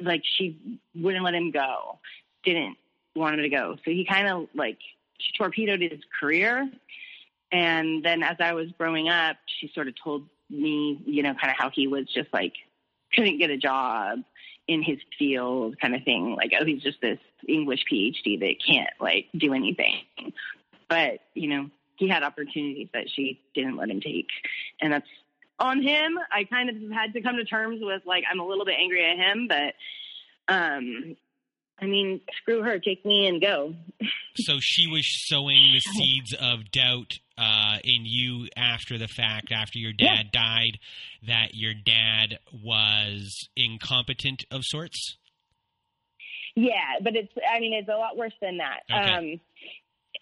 like, 0.00 0.22
she 0.36 0.80
wouldn't 0.96 1.22
let 1.22 1.34
him 1.34 1.52
go, 1.52 2.00
didn't 2.42 2.76
want 3.14 3.36
him 3.36 3.42
to 3.42 3.48
go. 3.48 3.76
So 3.84 3.90
he 3.92 4.04
kind 4.04 4.26
of 4.28 4.48
like 4.54 4.78
she 5.24 5.32
torpedoed 5.36 5.80
his 5.80 6.00
career. 6.20 6.70
And 7.50 8.02
then 8.04 8.22
as 8.22 8.36
I 8.40 8.54
was 8.54 8.68
growing 8.78 9.08
up, 9.08 9.36
she 9.46 9.70
sort 9.74 9.88
of 9.88 9.94
told 10.02 10.26
me, 10.48 11.00
you 11.04 11.22
know, 11.22 11.34
kind 11.34 11.50
of 11.50 11.56
how 11.58 11.70
he 11.70 11.86
was 11.86 12.06
just 12.12 12.32
like 12.32 12.54
couldn't 13.14 13.38
get 13.38 13.50
a 13.50 13.58
job 13.58 14.20
in 14.68 14.82
his 14.82 14.98
field 15.18 15.78
kind 15.80 15.94
of 15.94 16.02
thing. 16.04 16.34
Like, 16.34 16.52
oh, 16.58 16.64
he's 16.64 16.82
just 16.82 17.00
this 17.00 17.18
English 17.46 17.84
PhD 17.90 18.40
that 18.40 18.54
can't 18.66 18.90
like 19.00 19.26
do 19.36 19.52
anything. 19.52 20.02
But, 20.88 21.20
you 21.34 21.48
know, 21.48 21.70
he 21.96 22.08
had 22.08 22.22
opportunities 22.22 22.88
that 22.94 23.10
she 23.10 23.40
didn't 23.54 23.76
let 23.76 23.90
him 23.90 24.00
take. 24.00 24.28
And 24.80 24.92
that's 24.92 25.08
on 25.58 25.82
him. 25.82 26.18
I 26.30 26.44
kind 26.44 26.68
of 26.68 26.90
had 26.90 27.12
to 27.14 27.20
come 27.20 27.36
to 27.36 27.44
terms 27.44 27.80
with 27.82 28.02
like 28.04 28.24
I'm 28.30 28.40
a 28.40 28.46
little 28.46 28.64
bit 28.64 28.76
angry 28.78 29.04
at 29.04 29.16
him, 29.16 29.48
but 29.48 29.74
um 30.48 31.16
I 31.82 31.86
mean, 31.86 32.20
screw 32.36 32.62
her, 32.62 32.78
take 32.78 33.04
me 33.04 33.26
and 33.26 33.40
go. 33.40 33.74
so 34.36 34.58
she 34.60 34.86
was 34.86 35.04
sowing 35.26 35.62
the 35.72 35.80
seeds 35.80 36.32
of 36.32 36.70
doubt 36.70 37.18
uh, 37.36 37.78
in 37.82 38.02
you 38.04 38.46
after 38.56 38.98
the 38.98 39.08
fact, 39.08 39.50
after 39.50 39.80
your 39.80 39.92
dad 39.92 40.26
yeah. 40.32 40.40
died, 40.40 40.78
that 41.26 41.54
your 41.54 41.74
dad 41.74 42.38
was 42.52 43.48
incompetent 43.56 44.44
of 44.52 44.62
sorts. 44.64 45.18
Yeah, 46.54 47.00
but 47.02 47.16
it's. 47.16 47.32
I 47.52 47.58
mean, 47.58 47.72
it's 47.72 47.88
a 47.88 47.96
lot 47.96 48.16
worse 48.16 48.34
than 48.40 48.58
that. 48.58 48.80
Okay. 48.90 49.12
Um, 49.12 49.40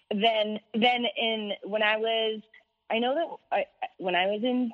then, 0.09 0.59
then 0.73 1.05
in 1.17 1.51
when 1.63 1.83
I 1.83 1.97
was, 1.97 2.41
I 2.89 2.99
know 2.99 3.13
that 3.13 3.57
I, 3.57 3.65
when 3.97 4.15
I 4.15 4.27
was 4.27 4.41
in 4.43 4.71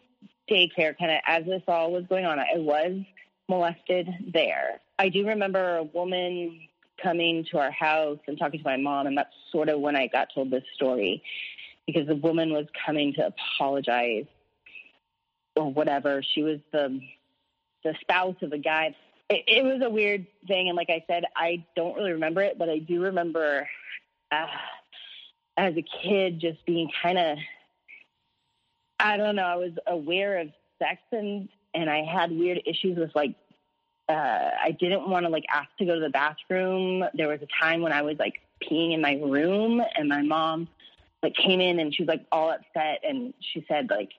daycare, 0.50 0.98
kind 0.98 1.12
of 1.12 1.18
as 1.26 1.46
this 1.46 1.64
all 1.68 1.92
was 1.92 2.06
going 2.08 2.26
on, 2.26 2.40
I 2.40 2.58
was 2.58 3.02
molested 3.50 4.08
there. 4.34 4.80
I 5.00 5.10
do 5.10 5.28
remember 5.28 5.78
a 5.78 5.84
woman 5.84 6.67
coming 7.02 7.46
to 7.52 7.60
our 7.60 7.72
house 7.72 8.20
and 8.28 8.38
talking 8.38 8.60
to 8.60 8.66
my 8.66 8.78
mom, 8.78 9.08
and 9.08 9.18
that's 9.18 9.34
sort 9.52 9.70
of 9.70 9.80
when 9.80 9.96
I 9.96 10.08
got 10.08 10.30
told 10.34 10.52
this 10.52 10.64
story 10.76 11.24
because 11.86 12.08
the 12.08 12.16
woman 12.16 12.52
was 12.52 12.66
coming 12.86 13.14
to 13.14 13.28
apologize 13.28 14.26
or 15.56 15.72
whatever. 15.72 16.22
She 16.34 16.44
was 16.44 16.60
the 16.72 17.00
the 17.84 17.94
spouse 18.02 18.36
of 18.42 18.50
the 18.50 18.58
guy. 18.58 18.96
It, 19.30 19.44
it 19.48 19.64
was 19.64 19.82
a 19.84 19.90
weird 19.90 20.26
thing, 20.48 20.68
and 20.70 20.76
like 20.76 20.90
I 20.90 21.04
said, 21.08 21.24
I 21.36 21.66
don't 21.76 21.96
really 21.96 22.14
remember 22.14 22.42
it, 22.42 22.58
but 22.58 22.70
I 22.70 22.80
do 22.80 23.04
remember 23.04 23.68
uh, 24.32 24.48
as 25.58 25.76
a 25.76 25.86
kid 26.04 26.40
just 26.40 26.66
being 26.66 26.90
kind 27.02 27.18
of 27.18 27.38
I 29.00 29.18
don't 29.18 29.36
know. 29.36 29.44
I 29.44 29.56
was 29.56 29.74
aware 29.86 30.40
of 30.40 30.50
sex 30.80 31.00
and 31.12 31.50
and 31.74 31.90
I 31.90 32.04
had 32.04 32.32
weird 32.32 32.62
issues 32.66 32.98
with 32.98 33.12
like 33.16 33.36
uh, 34.10 34.52
I 34.64 34.72
didn't 34.80 35.10
want 35.10 35.26
to 35.26 35.30
like 35.30 35.44
ask 35.52 35.70
to 35.80 35.86
go 35.86 35.96
to 35.96 36.00
the 36.00 36.10
bathroom. 36.10 37.04
There 37.14 37.28
was 37.28 37.40
a 37.42 37.48
time 37.62 37.82
when 37.82 37.92
I 37.92 38.02
was 38.02 38.18
like 38.18 38.42
peeing 38.64 38.94
in 38.94 39.02
my 39.02 39.16
room, 39.16 39.82
and 39.96 40.08
my 40.08 40.22
mom 40.22 40.68
like 41.22 41.36
came 41.36 41.60
in 41.60 41.80
and 41.80 41.94
she 41.94 42.04
was 42.04 42.08
like 42.08 42.26
all 42.32 42.50
upset, 42.50 43.02
and 43.04 43.34
she 43.40 43.66
said 43.68 43.90
like, 43.90 44.12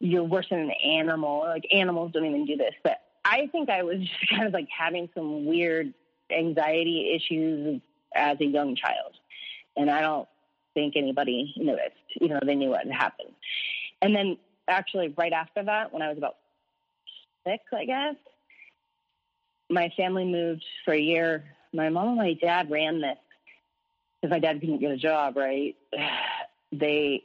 "You're 0.00 0.24
worse 0.24 0.48
than 0.50 0.58
an 0.58 0.72
animal. 0.84 1.40
Like 1.40 1.64
animals 1.72 2.12
don't 2.12 2.24
even 2.24 2.46
do 2.46 2.56
this." 2.56 2.74
But 2.82 3.00
I 3.24 3.46
think 3.52 3.70
I 3.70 3.84
was 3.84 3.98
just 4.00 4.30
kind 4.30 4.46
of 4.46 4.52
like 4.52 4.68
having 4.76 5.08
some 5.14 5.46
weird 5.46 5.94
anxiety 6.30 7.14
issues 7.14 7.80
as 8.14 8.40
a 8.40 8.46
young 8.46 8.74
child, 8.74 9.12
and 9.76 9.88
I 9.88 10.00
don't 10.00 10.28
think 10.74 10.94
anybody 10.96 11.54
noticed. 11.56 11.94
You 12.20 12.28
know, 12.28 12.40
they 12.44 12.56
knew 12.56 12.70
what 12.70 12.86
had 12.86 12.92
happened. 12.92 13.34
And 14.02 14.16
then 14.16 14.36
actually, 14.66 15.14
right 15.16 15.32
after 15.32 15.62
that, 15.62 15.92
when 15.92 16.02
I 16.02 16.08
was 16.08 16.18
about 16.18 16.36
six, 17.46 17.62
I 17.72 17.84
guess 17.84 18.16
my 19.68 19.90
family 19.96 20.24
moved 20.24 20.64
for 20.84 20.94
a 20.94 21.00
year. 21.00 21.44
My 21.72 21.88
mom 21.88 22.08
and 22.08 22.16
my 22.16 22.34
dad 22.34 22.70
ran 22.70 23.00
this 23.00 23.18
because 24.20 24.30
my 24.30 24.38
dad 24.38 24.60
couldn't 24.60 24.80
get 24.80 24.92
a 24.92 24.96
job, 24.96 25.36
right? 25.36 25.76
They 26.72 27.22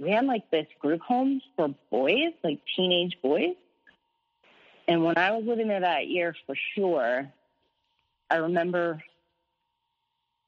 ran 0.00 0.26
like 0.26 0.50
this 0.50 0.66
group 0.80 1.00
home 1.02 1.40
for 1.56 1.72
boys, 1.90 2.32
like 2.42 2.60
teenage 2.76 3.16
boys. 3.22 3.54
And 4.88 5.04
when 5.04 5.16
I 5.16 5.30
was 5.30 5.44
living 5.46 5.68
there 5.68 5.80
that 5.80 6.08
year, 6.08 6.34
for 6.44 6.56
sure, 6.74 7.32
I 8.28 8.36
remember 8.36 9.00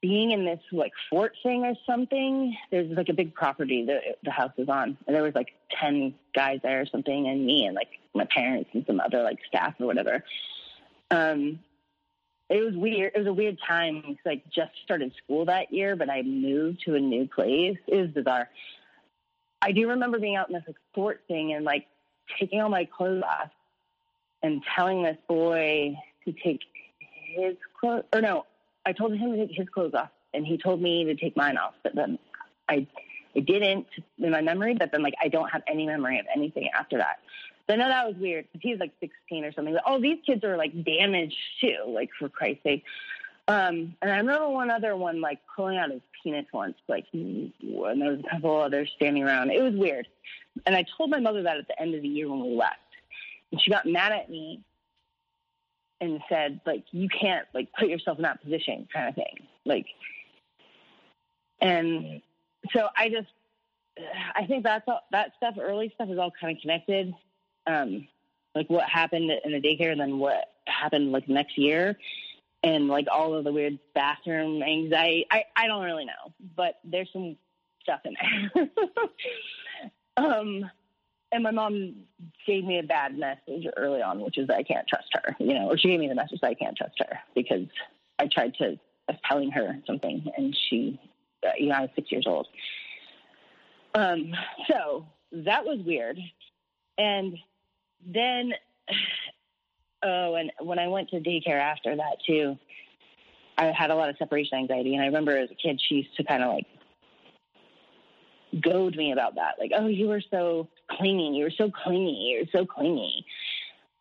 being 0.02 0.32
in 0.32 0.44
this 0.44 0.58
like 0.72 0.92
fort 1.08 1.34
thing 1.44 1.64
or 1.64 1.74
something. 1.86 2.56
There's 2.72 2.90
like 2.96 3.08
a 3.08 3.14
big 3.14 3.34
property 3.34 3.86
that 3.86 4.18
the 4.24 4.32
house 4.32 4.52
is 4.58 4.68
on, 4.68 4.98
and 5.06 5.14
there 5.14 5.22
was 5.22 5.36
like 5.36 5.54
ten 5.80 6.14
guys 6.34 6.58
there 6.64 6.80
or 6.80 6.86
something, 6.86 7.28
and 7.28 7.46
me 7.46 7.66
and 7.66 7.76
like 7.76 7.88
my 8.14 8.26
parents 8.26 8.70
and 8.74 8.84
some 8.84 8.98
other 9.00 9.22
like 9.22 9.38
staff 9.48 9.74
or 9.80 9.86
whatever 9.86 10.24
um, 11.14 11.60
it 12.50 12.62
was 12.62 12.74
weird. 12.74 13.12
It 13.14 13.18
was 13.18 13.26
a 13.26 13.32
weird 13.32 13.58
time 13.66 14.02
because 14.02 14.26
I 14.26 14.42
just 14.54 14.72
started 14.84 15.12
school 15.22 15.46
that 15.46 15.72
year, 15.72 15.96
but 15.96 16.10
I 16.10 16.22
moved 16.22 16.82
to 16.84 16.94
a 16.94 17.00
new 17.00 17.26
place. 17.26 17.78
It 17.86 17.96
was 17.96 18.10
bizarre. 18.10 18.48
I 19.62 19.72
do 19.72 19.88
remember 19.88 20.18
being 20.18 20.36
out 20.36 20.48
in 20.48 20.54
this 20.54 20.64
like, 20.66 20.76
sport 20.92 21.22
thing 21.26 21.54
and 21.54 21.64
like 21.64 21.86
taking 22.38 22.60
all 22.60 22.68
my 22.68 22.84
clothes 22.84 23.22
off 23.22 23.50
and 24.42 24.62
telling 24.76 25.02
this 25.02 25.16
boy 25.26 25.96
to 26.26 26.32
take 26.32 26.60
his 27.34 27.56
clothes. 27.80 28.04
Or 28.12 28.20
no, 28.20 28.44
I 28.84 28.92
told 28.92 29.16
him 29.16 29.32
to 29.32 29.46
take 29.46 29.56
his 29.56 29.68
clothes 29.68 29.94
off, 29.94 30.10
and 30.34 30.46
he 30.46 30.58
told 30.58 30.82
me 30.82 31.04
to 31.04 31.14
take 31.14 31.36
mine 31.36 31.56
off. 31.56 31.74
But 31.82 31.94
then 31.94 32.18
I, 32.68 32.86
I 33.34 33.40
didn't 33.40 33.86
in 34.18 34.30
my 34.30 34.42
memory. 34.42 34.74
But 34.74 34.92
then 34.92 35.02
like 35.02 35.14
I 35.22 35.28
don't 35.28 35.48
have 35.48 35.62
any 35.66 35.86
memory 35.86 36.18
of 36.18 36.26
anything 36.34 36.68
after 36.78 36.98
that. 36.98 37.20
So 37.66 37.74
I 37.74 37.76
know 37.76 37.88
that 37.88 38.06
was 38.06 38.16
weird 38.16 38.46
because 38.52 38.60
he's 38.62 38.78
like 38.78 38.92
16 39.00 39.44
or 39.44 39.52
something. 39.52 39.74
But, 39.74 39.84
oh, 39.86 40.00
these 40.00 40.18
kids 40.26 40.44
are 40.44 40.56
like 40.56 40.84
damaged 40.84 41.36
too, 41.60 41.78
like 41.88 42.10
for 42.18 42.28
Christ's 42.28 42.62
sake. 42.62 42.84
Um, 43.46 43.94
and 44.00 44.10
I 44.10 44.16
remember 44.18 44.48
one 44.48 44.70
other 44.70 44.96
one 44.96 45.20
like 45.20 45.38
pulling 45.54 45.76
out 45.76 45.90
his 45.90 46.00
penis 46.22 46.46
once, 46.52 46.76
like, 46.88 47.06
and 47.12 47.52
there 47.62 48.10
was 48.10 48.20
a 48.20 48.30
couple 48.30 48.58
others 48.58 48.90
standing 48.96 49.22
around. 49.22 49.50
It 49.50 49.62
was 49.62 49.74
weird. 49.74 50.08
And 50.66 50.74
I 50.74 50.84
told 50.96 51.10
my 51.10 51.20
mother 51.20 51.42
that 51.42 51.58
at 51.58 51.68
the 51.68 51.80
end 51.80 51.94
of 51.94 52.02
the 52.02 52.08
year 52.08 52.28
when 52.28 52.42
we 52.42 52.54
left. 52.54 52.78
And 53.50 53.60
she 53.60 53.70
got 53.70 53.86
mad 53.86 54.12
at 54.12 54.30
me 54.30 54.62
and 56.00 56.20
said, 56.28 56.60
like, 56.66 56.84
you 56.90 57.08
can't 57.08 57.46
like 57.54 57.68
put 57.78 57.88
yourself 57.88 58.18
in 58.18 58.22
that 58.22 58.42
position 58.42 58.88
kind 58.92 59.08
of 59.08 59.14
thing. 59.14 59.46
Like, 59.64 59.86
and 61.60 62.20
so 62.72 62.88
I 62.96 63.08
just, 63.08 63.28
I 64.34 64.46
think 64.46 64.64
that's 64.64 64.84
all, 64.88 65.00
that 65.12 65.32
stuff, 65.36 65.54
early 65.60 65.92
stuff 65.94 66.08
is 66.10 66.18
all 66.18 66.32
kind 66.40 66.56
of 66.56 66.60
connected 66.60 67.14
um, 67.66 68.06
like 68.54 68.68
what 68.68 68.88
happened 68.88 69.30
in 69.44 69.52
the 69.52 69.60
daycare 69.60 69.92
and 69.92 70.00
then 70.00 70.18
what 70.18 70.52
happened 70.66 71.12
like 71.12 71.28
next 71.28 71.58
year 71.58 71.96
and 72.62 72.88
like 72.88 73.06
all 73.12 73.34
of 73.34 73.44
the 73.44 73.52
weird 73.52 73.78
bathroom 73.94 74.62
anxiety. 74.62 75.26
I, 75.30 75.44
I 75.56 75.66
don't 75.66 75.84
really 75.84 76.06
know, 76.06 76.32
but 76.56 76.78
there's 76.84 77.10
some 77.12 77.36
stuff 77.82 78.00
in 78.04 78.14
there. 78.54 78.68
um, 80.16 80.70
and 81.30 81.42
my 81.42 81.50
mom 81.50 81.96
gave 82.46 82.64
me 82.64 82.78
a 82.78 82.82
bad 82.82 83.18
message 83.18 83.66
early 83.76 84.00
on, 84.00 84.20
which 84.20 84.38
is 84.38 84.46
that 84.46 84.56
I 84.56 84.62
can't 84.62 84.86
trust 84.88 85.08
her, 85.12 85.36
you 85.38 85.52
know, 85.52 85.68
or 85.68 85.76
she 85.76 85.88
gave 85.88 86.00
me 86.00 86.08
the 86.08 86.14
message 86.14 86.40
that 86.40 86.48
I 86.48 86.54
can't 86.54 86.76
trust 86.76 86.94
her 87.00 87.18
because 87.34 87.66
I 88.18 88.28
tried 88.28 88.54
to, 88.54 88.78
I 89.08 89.12
was 89.12 89.20
telling 89.28 89.50
her 89.50 89.76
something 89.86 90.30
and 90.36 90.56
she, 90.68 90.98
uh, 91.44 91.50
you 91.58 91.66
know, 91.66 91.74
I 91.74 91.80
was 91.82 91.90
six 91.96 92.10
years 92.10 92.24
old. 92.26 92.46
Um, 93.94 94.32
so 94.70 95.06
that 95.32 95.64
was 95.64 95.80
weird. 95.84 96.18
And 96.96 97.36
then, 98.06 98.52
oh, 100.02 100.34
and 100.34 100.52
when 100.60 100.78
I 100.78 100.88
went 100.88 101.10
to 101.10 101.16
daycare 101.16 101.60
after 101.60 101.96
that 101.96 102.16
too, 102.26 102.56
I 103.56 103.66
had 103.66 103.90
a 103.90 103.94
lot 103.94 104.10
of 104.10 104.16
separation 104.16 104.58
anxiety, 104.58 104.94
and 104.94 105.02
I 105.02 105.06
remember 105.06 105.36
as 105.36 105.50
a 105.50 105.54
kid, 105.54 105.80
she 105.86 105.96
used 105.96 106.16
to 106.16 106.24
kind 106.24 106.42
of 106.42 106.54
like 106.54 106.66
goad 108.60 108.96
me 108.96 109.12
about 109.12 109.36
that. 109.36 109.54
Like, 109.58 109.72
oh, 109.74 109.86
you 109.86 110.08
were 110.08 110.22
so 110.30 110.68
clingy. 110.90 111.36
You 111.36 111.44
were 111.44 111.50
so 111.50 111.70
clingy. 111.70 112.12
You 112.12 112.40
were 112.40 112.60
so 112.60 112.66
clingy. 112.66 113.24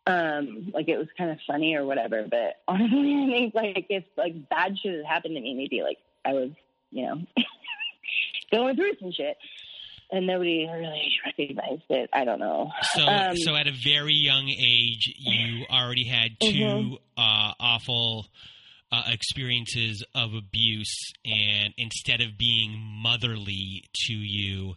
Um, 0.06 0.70
like 0.74 0.88
it 0.88 0.98
was 0.98 1.08
kind 1.16 1.30
of 1.30 1.38
funny 1.46 1.74
or 1.74 1.84
whatever. 1.84 2.26
But 2.28 2.56
honestly, 2.68 3.22
I 3.22 3.26
think 3.26 3.54
like 3.54 3.86
if 3.88 4.04
like 4.16 4.48
bad 4.48 4.76
shit 4.78 4.96
had 4.96 5.06
happened 5.06 5.34
to 5.36 5.40
me, 5.40 5.54
maybe 5.54 5.82
like 5.82 5.98
I 6.24 6.32
was, 6.32 6.50
you 6.90 7.06
know, 7.06 7.20
going 8.50 8.76
through 8.76 8.92
some 9.00 9.12
shit. 9.12 9.36
And 10.14 10.28
nobody 10.28 10.64
really 10.72 11.10
recognized 11.26 11.82
it. 11.88 12.08
I 12.12 12.24
don't 12.24 12.38
know. 12.38 12.70
So, 12.92 13.02
um, 13.02 13.36
so 13.36 13.56
at 13.56 13.66
a 13.66 13.72
very 13.72 14.14
young 14.14 14.48
age, 14.48 15.12
you 15.18 15.64
already 15.68 16.04
had 16.04 16.30
2 16.40 16.46
mm-hmm. 16.46 16.94
uh, 17.16 17.52
awful 17.58 18.26
uh, 18.92 19.02
experiences 19.08 20.04
of 20.14 20.34
abuse, 20.34 21.12
and 21.24 21.74
instead 21.76 22.20
of 22.20 22.38
being 22.38 22.78
motherly 22.80 23.82
to 24.06 24.14
you, 24.14 24.74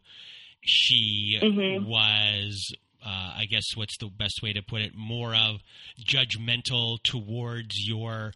she 0.61 1.37
mm-hmm. 1.39 1.87
was. 1.87 2.73
Uh, 3.05 3.35
I 3.37 3.45
guess 3.45 3.63
what's 3.75 3.95
the 3.99 4.07
best 4.07 4.41
way 4.41 4.53
to 4.53 4.63
put 4.63 4.81
it? 4.81 4.93
More 4.95 5.33
of 5.35 5.61
judgmental 6.03 6.97
towards 7.03 7.75
your 7.87 8.33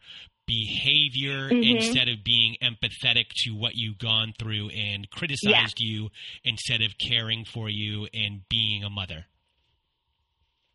behavior 0.51 1.49
mm-hmm. 1.49 1.77
instead 1.77 2.09
of 2.09 2.23
being 2.25 2.57
empathetic 2.61 3.27
to 3.33 3.51
what 3.51 3.75
you've 3.75 3.97
gone 3.97 4.33
through 4.37 4.69
and 4.69 5.09
criticized 5.09 5.79
yeah. 5.79 5.87
you 5.87 6.09
instead 6.43 6.81
of 6.81 6.97
caring 6.97 7.45
for 7.45 7.69
you 7.69 8.07
and 8.13 8.41
being 8.49 8.83
a 8.83 8.89
mother. 8.89 9.25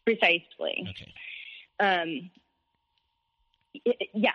Precisely. 0.06 0.88
Okay. 0.88 1.12
Um, 1.78 2.30
yeah, 4.14 4.30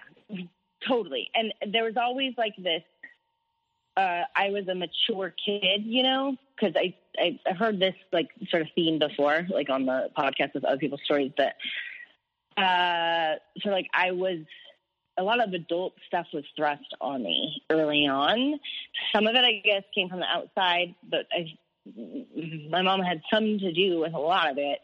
totally. 0.88 1.32
And 1.34 1.54
there 1.74 1.86
was 1.86 1.98
always 1.98 2.34
like 2.38 2.54
this. 2.58 2.84
Uh, 3.98 4.22
I 4.36 4.52
was 4.52 4.68
a 4.68 4.76
mature 4.76 5.34
kid, 5.44 5.84
you 5.84 6.04
know, 6.04 6.36
because 6.56 6.76
I, 6.78 6.94
I 7.18 7.40
I 7.50 7.54
heard 7.54 7.80
this 7.80 7.96
like 8.14 8.30
sort 8.50 8.62
of 8.62 8.70
theme 8.76 9.00
before, 9.00 9.48
like 9.50 9.70
on 9.70 9.86
the 9.86 10.10
podcast 10.18 10.54
with 10.54 10.64
other 10.64 10.78
people's 10.78 11.02
stories. 11.04 11.32
That 11.38 11.56
uh, 12.62 13.40
so 13.62 13.70
like 13.70 13.88
I 13.94 14.12
was 14.12 14.40
a 15.22 15.24
lot 15.24 15.40
of 15.40 15.54
adult 15.54 15.94
stuff 16.08 16.26
was 16.34 16.44
thrust 16.58 16.96
on 17.00 17.22
me 17.22 17.62
early 17.70 18.08
on. 18.08 18.60
Some 19.14 19.28
of 19.28 19.36
it, 19.36 19.46
I 19.46 19.62
guess, 19.64 19.84
came 19.94 20.10
from 20.10 20.20
the 20.20 20.26
outside, 20.26 20.96
but 21.08 21.28
I, 21.32 21.46
my 22.70 22.82
mom 22.82 23.02
had 23.02 23.22
some 23.32 23.60
to 23.60 23.72
do 23.72 24.00
with 24.00 24.14
a 24.14 24.20
lot 24.20 24.50
of 24.50 24.58
it. 24.58 24.80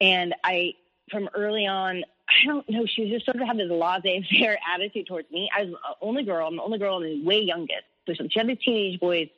And 0.00 0.34
I, 0.42 0.74
from 1.10 1.28
early 1.34 1.66
on, 1.66 2.02
I 2.28 2.46
don't 2.46 2.68
know. 2.68 2.84
She 2.84 3.08
just 3.08 3.24
sort 3.24 3.40
of 3.40 3.46
had 3.46 3.56
this 3.56 3.70
laissez-faire 3.70 4.58
attitude 4.74 5.06
towards 5.06 5.30
me. 5.30 5.48
I 5.56 5.62
was 5.62 5.70
the 5.70 6.06
only 6.06 6.24
girl. 6.24 6.48
I'm 6.48 6.56
the 6.56 6.62
only 6.62 6.78
girl 6.78 6.96
and 6.96 7.22
the 7.22 7.24
way 7.24 7.40
youngest. 7.40 7.84
So 8.08 8.14
she 8.28 8.38
had 8.38 8.48
these 8.48 8.58
teenage 8.64 8.98
boys. 8.98 9.28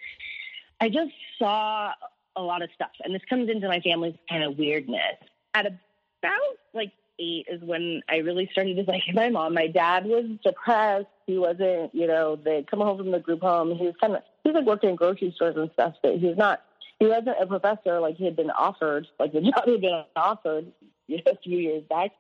I 0.81 0.89
just 0.89 1.13
saw 1.39 1.93
a 2.37 2.43
lot 2.43 2.63
of 2.63 2.71
stuff, 2.75 2.91
and 3.05 3.15
this 3.15 3.23
comes 3.29 3.51
into 3.51 3.69
my 3.69 3.81
family's 3.81 4.17
kind 4.29 4.45
of 4.45 4.59
weirdness. 4.59 5.17
At 5.55 5.67
about 5.67 6.41
like 6.75 6.93
eight 7.19 7.47
is 7.49 7.63
when 7.63 8.03
I 8.09 8.19
really 8.19 8.49
started 8.53 8.77
to 8.77 8.91
like 8.91 9.03
my 9.13 9.29
mom. 9.31 9.55
My 9.55 9.67
dad 9.67 10.07
was 10.07 10.27
depressed. 10.45 11.07
He 11.27 11.39
wasn't, 11.39 11.95
you 11.95 12.07
know, 12.07 12.37
they'd 12.37 12.71
come 12.71 12.81
home 12.81 12.99
from 12.99 13.11
the 13.11 13.19
group 13.19 13.41
home. 13.41 13.75
He 13.77 13.87
was 13.87 13.95
kind 14.01 14.15
of, 14.15 14.23
he 14.45 14.51
was 14.51 14.57
like 14.57 14.67
working 14.67 14.91
in 14.91 14.97
grocery 14.97 15.33
stores 15.35 15.57
and 15.57 15.71
stuff, 15.73 15.95
but 16.03 16.17
he's 16.17 16.37
not, 16.37 16.63
he 16.99 17.07
wasn't 17.07 17.37
a 17.41 17.47
professor 17.47 18.01
like 18.01 18.17
he 18.17 18.25
had 18.25 18.37
been 18.37 18.51
offered, 18.51 19.07
like 19.19 19.33
the 19.33 19.41
job 19.43 19.67
had 19.67 19.81
been 19.81 20.03
offered 20.15 20.73
you 21.07 21.17
know, 21.19 21.33
a 21.33 21.37
few 21.37 21.59
years 21.59 21.83
back. 21.89 22.13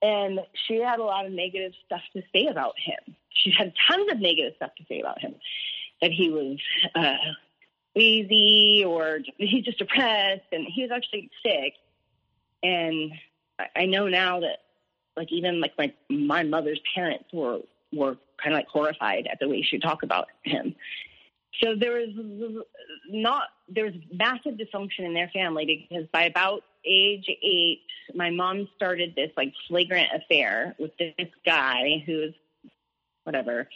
And 0.00 0.40
she 0.66 0.80
had 0.80 0.98
a 0.98 1.04
lot 1.04 1.26
of 1.26 1.32
negative 1.32 1.72
stuff 1.86 2.02
to 2.14 2.22
say 2.32 2.46
about 2.46 2.74
him. 2.76 3.14
She 3.32 3.52
had 3.56 3.72
tons 3.88 4.10
of 4.10 4.18
negative 4.18 4.54
stuff 4.56 4.72
to 4.78 4.84
say 4.88 5.00
about 5.00 5.20
him. 5.20 5.34
That 6.00 6.10
he 6.10 6.30
was 6.30 6.58
uh, 6.96 7.14
lazy 7.94 8.84
or 8.84 9.20
he's 9.36 9.64
just 9.64 9.78
depressed, 9.78 10.42
and 10.50 10.66
he 10.66 10.82
was 10.82 10.90
actually 10.90 11.30
sick. 11.44 11.74
And 12.64 13.12
I 13.76 13.86
know 13.86 14.08
now 14.08 14.40
that 14.40 14.58
like 15.16 15.30
even 15.30 15.60
like 15.60 15.72
my 15.78 15.92
my 16.08 16.42
mother's 16.42 16.80
parents 16.94 17.24
were 17.32 17.60
were 17.92 18.16
kind 18.42 18.54
of 18.54 18.58
like 18.58 18.68
horrified 18.68 19.28
at 19.30 19.38
the 19.40 19.48
way 19.48 19.62
she 19.62 19.78
talked 19.78 20.04
about 20.04 20.28
him. 20.42 20.74
So 21.62 21.74
there 21.76 21.92
was 21.92 22.64
not 23.10 23.48
there 23.68 23.84
was 23.84 23.94
massive 24.12 24.54
dysfunction 24.54 25.00
in 25.00 25.14
their 25.14 25.28
family 25.28 25.86
because 25.90 26.06
by 26.12 26.24
about 26.24 26.62
age 26.84 27.28
eight, 27.42 27.82
my 28.14 28.30
mom 28.30 28.68
started 28.74 29.14
this 29.14 29.30
like 29.36 29.52
flagrant 29.68 30.08
affair 30.14 30.74
with 30.78 30.92
this 30.98 31.28
guy 31.44 32.02
who's 32.06 32.34
whatever, 33.24 33.68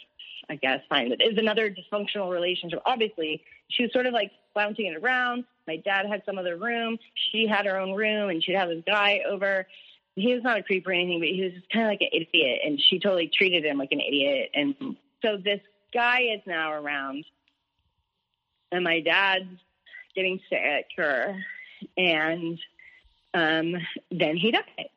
I 0.49 0.55
guess 0.55 0.81
fine, 0.89 1.09
but 1.09 1.21
is 1.21 1.37
another 1.37 1.69
dysfunctional 1.69 2.31
relationship. 2.31 2.81
Obviously, 2.85 3.43
she 3.69 3.83
was 3.83 3.91
sort 3.91 4.05
of 4.05 4.13
like 4.13 4.31
flouncing 4.53 4.87
it 4.87 4.97
around. 4.97 5.45
My 5.67 5.77
dad 5.77 6.05
had 6.07 6.23
some 6.25 6.37
other 6.37 6.57
room. 6.57 6.97
She 7.31 7.47
had 7.47 7.65
her 7.65 7.77
own 7.77 7.93
room, 7.93 8.29
and 8.29 8.43
she'd 8.43 8.55
have 8.55 8.69
this 8.69 8.83
guy 8.85 9.21
over 9.29 9.67
he 10.17 10.33
was 10.33 10.43
not 10.43 10.57
a 10.57 10.63
creep 10.63 10.87
or 10.87 10.91
anything, 10.91 11.19
but 11.19 11.29
he 11.29 11.43
was 11.43 11.53
just 11.53 11.69
kind 11.69 11.85
of 11.85 11.91
like 11.91 12.01
an 12.01 12.09
idiot, 12.11 12.61
and 12.65 12.81
she 12.81 12.99
totally 12.99 13.29
treated 13.31 13.63
him 13.63 13.77
like 13.77 13.91
an 13.91 14.01
idiot. 14.01 14.49
And 14.53 14.97
so 15.21 15.37
this 15.37 15.61
guy 15.93 16.21
is 16.21 16.41
now 16.47 16.73
around, 16.73 17.23
and 18.71 18.83
my 18.83 18.99
dad's 18.99 19.45
getting 20.15 20.39
sick, 20.49 20.87
or, 20.97 21.35
and 21.97 22.59
um, 23.35 23.75
then 24.09 24.37
he 24.37 24.51
died. 24.51 24.89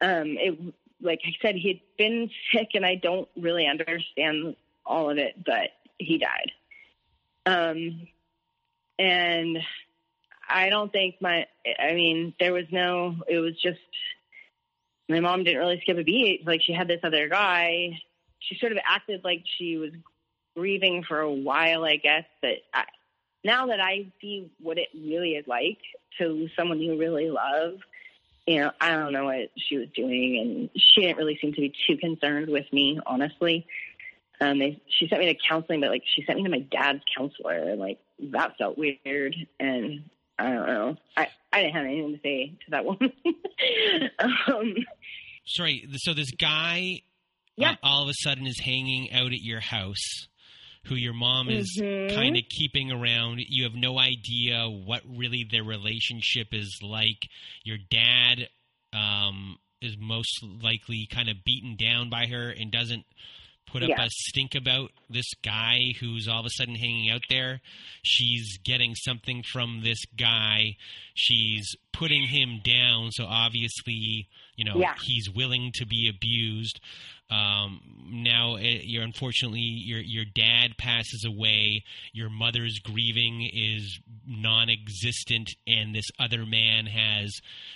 Um, 0.00 0.36
it, 0.38 0.74
like 1.00 1.20
I 1.24 1.32
said, 1.40 1.54
he'd 1.54 1.80
been 1.96 2.30
sick, 2.52 2.68
and 2.74 2.84
I 2.84 2.96
don't 2.96 3.28
really 3.34 3.66
understand 3.66 4.56
all 4.84 5.08
of 5.10 5.16
it, 5.16 5.42
but 5.42 5.70
he 5.96 6.18
died. 6.18 6.52
Um, 7.48 8.08
and 8.98 9.58
I 10.48 10.68
don't 10.68 10.92
think 10.92 11.16
my, 11.20 11.46
I 11.78 11.94
mean, 11.94 12.34
there 12.38 12.52
was 12.52 12.66
no, 12.70 13.16
it 13.26 13.38
was 13.38 13.54
just 13.62 13.78
my 15.08 15.20
mom 15.20 15.44
didn't 15.44 15.60
really 15.60 15.80
skip 15.80 15.96
a 15.96 16.04
beat. 16.04 16.46
Like 16.46 16.60
she 16.62 16.72
had 16.72 16.88
this 16.88 17.00
other 17.02 17.28
guy. 17.28 17.98
She 18.40 18.58
sort 18.58 18.72
of 18.72 18.78
acted 18.84 19.24
like 19.24 19.44
she 19.56 19.78
was 19.78 19.92
grieving 20.54 21.04
for 21.04 21.20
a 21.20 21.32
while, 21.32 21.84
I 21.84 21.96
guess. 21.96 22.24
But 22.42 22.58
I, 22.74 22.84
now 23.44 23.66
that 23.68 23.80
I 23.80 24.12
see 24.20 24.50
what 24.60 24.78
it 24.78 24.88
really 24.94 25.32
is 25.32 25.46
like 25.46 25.78
to 26.18 26.48
someone 26.56 26.80
you 26.80 26.98
really 26.98 27.30
love, 27.30 27.78
you 28.46 28.60
know, 28.60 28.72
I 28.80 28.90
don't 28.90 29.12
know 29.12 29.26
what 29.26 29.50
she 29.56 29.76
was 29.76 29.88
doing, 29.94 30.38
and 30.38 30.70
she 30.74 31.02
didn't 31.02 31.18
really 31.18 31.38
seem 31.40 31.52
to 31.52 31.60
be 31.60 31.72
too 31.86 31.96
concerned 31.98 32.48
with 32.48 32.70
me, 32.72 32.98
honestly. 33.06 33.66
Um, 34.40 34.58
they, 34.58 34.80
she 34.88 35.08
sent 35.08 35.20
me 35.20 35.32
to 35.32 35.38
counseling, 35.48 35.80
but 35.80 35.90
like 35.90 36.04
she 36.14 36.22
sent 36.24 36.38
me 36.38 36.44
to 36.44 36.50
my 36.50 36.60
dad's 36.60 37.02
counselor. 37.16 37.76
Like 37.76 37.98
that 38.32 38.56
felt 38.56 38.78
weird, 38.78 39.34
and 39.58 40.04
I 40.38 40.50
don't 40.50 40.66
know. 40.66 40.96
I 41.16 41.28
I 41.52 41.62
didn't 41.62 41.74
have 41.74 41.84
anything 41.84 42.12
to 42.12 42.20
say 42.22 42.52
to 42.64 42.70
that 42.70 42.84
woman. 42.84 43.12
um, 44.18 44.74
sorry. 45.46 45.88
So 45.96 46.14
this 46.14 46.30
guy, 46.30 47.02
yeah. 47.56 47.72
Uh, 47.72 47.76
all 47.82 48.02
of 48.04 48.08
a 48.08 48.14
sudden 48.22 48.46
is 48.46 48.60
hanging 48.60 49.12
out 49.12 49.32
at 49.32 49.42
your 49.42 49.60
house, 49.60 50.28
who 50.84 50.94
your 50.94 51.14
mom 51.14 51.48
is 51.48 51.78
mm-hmm. 51.80 52.14
kind 52.14 52.36
of 52.36 52.42
keeping 52.48 52.92
around. 52.92 53.40
You 53.48 53.64
have 53.64 53.74
no 53.74 53.98
idea 53.98 54.68
what 54.68 55.02
really 55.04 55.46
their 55.50 55.64
relationship 55.64 56.48
is 56.52 56.78
like. 56.82 57.28
Your 57.64 57.78
dad 57.90 58.48
um, 58.92 59.58
is 59.82 59.96
most 59.98 60.44
likely 60.62 61.08
kind 61.10 61.28
of 61.28 61.42
beaten 61.44 61.76
down 61.76 62.10
by 62.10 62.26
her 62.26 62.50
and 62.50 62.70
doesn't 62.70 63.04
put 63.72 63.82
up 63.82 63.90
yeah. 63.90 64.04
a 64.04 64.08
stink 64.10 64.54
about 64.54 64.90
this 65.10 65.28
guy 65.44 65.94
who's 66.00 66.28
all 66.28 66.40
of 66.40 66.46
a 66.46 66.50
sudden 66.50 66.74
hanging 66.74 67.10
out 67.10 67.22
there. 67.28 67.60
She's 68.02 68.58
getting 68.64 68.94
something 68.94 69.42
from 69.42 69.82
this 69.82 70.04
guy. 70.16 70.76
She's 71.14 71.74
putting 71.92 72.26
him 72.26 72.60
down. 72.64 73.10
So 73.12 73.24
obviously, 73.24 74.28
you 74.56 74.64
know, 74.64 74.76
yeah. 74.76 74.94
he's 75.02 75.30
willing 75.30 75.72
to 75.74 75.86
be 75.86 76.08
abused. 76.08 76.80
Um, 77.30 77.80
now, 78.10 78.56
eh, 78.56 78.80
you're 78.84 79.02
unfortunately 79.02 79.60
your 79.60 80.00
your 80.00 80.24
dad 80.24 80.78
passes 80.78 81.24
away. 81.26 81.84
Your 82.12 82.30
mother's 82.30 82.78
grieving 82.78 83.48
is 83.52 83.98
non-existent, 84.26 85.50
and 85.66 85.94
this 85.94 86.06
other 86.18 86.46
man 86.46 86.86
has 86.86 87.30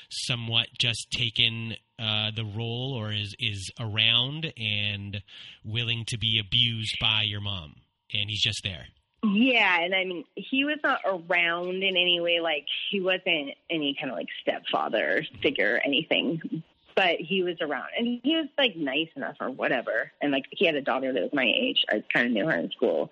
somewhat 0.09 0.69
just 0.79 1.07
taken 1.11 1.75
uh, 2.03 2.31
the 2.35 2.45
role, 2.45 2.95
or 2.99 3.13
is 3.13 3.35
is 3.39 3.71
around 3.79 4.53
and 4.57 5.23
willing 5.65 6.05
to 6.09 6.19
be 6.19 6.41
abused 6.45 6.97
by 7.01 7.23
your 7.25 7.41
mom, 7.41 7.75
and 8.13 8.29
he's 8.29 8.43
just 8.43 8.63
there. 8.65 8.87
Yeah, 9.25 9.81
and 9.81 9.95
I 9.95 10.05
mean, 10.05 10.25
he 10.35 10.65
was 10.65 10.79
not 10.83 11.01
around 11.07 11.83
in 11.83 11.97
any 11.97 12.21
way. 12.21 12.41
Like 12.41 12.67
he 12.91 13.01
wasn't 13.01 13.55
any 13.71 13.97
kind 13.99 14.11
of 14.11 14.19
like 14.19 14.29
stepfather 14.43 15.25
figure, 15.41 15.77
or 15.77 15.81
anything 15.87 16.63
but 16.95 17.17
he 17.19 17.43
was 17.43 17.57
around 17.61 17.89
and 17.97 18.21
he 18.23 18.37
was 18.37 18.49
like 18.59 18.77
nice 18.77 19.09
enough 19.17 19.37
or 19.41 19.51
whatever. 19.51 20.13
And 20.21 20.33
like 20.33 20.45
he 20.51 20.67
had 20.67 20.75
a 20.75 20.83
daughter 20.83 21.13
that 21.13 21.23
was 21.23 21.33
my 21.33 21.45
age. 21.45 21.85
I 21.89 22.03
kind 22.13 22.27
of 22.27 22.33
knew 22.33 22.47
her 22.47 22.57
in 22.57 22.71
school. 22.71 23.11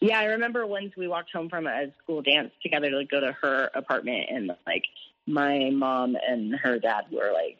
Yeah, 0.00 0.18
I 0.18 0.24
remember 0.26 0.66
once 0.66 0.92
we 0.96 1.08
walked 1.08 1.32
home 1.32 1.48
from 1.48 1.66
a 1.66 1.92
school 2.02 2.22
dance 2.22 2.52
together 2.62 2.90
to 2.90 2.98
like, 2.98 3.10
go 3.10 3.20
to 3.20 3.32
her 3.42 3.70
apartment 3.74 4.26
and 4.28 4.52
like 4.66 4.84
my 5.26 5.70
mom 5.70 6.16
and 6.28 6.54
her 6.62 6.78
dad 6.78 7.04
were 7.10 7.32
like 7.32 7.58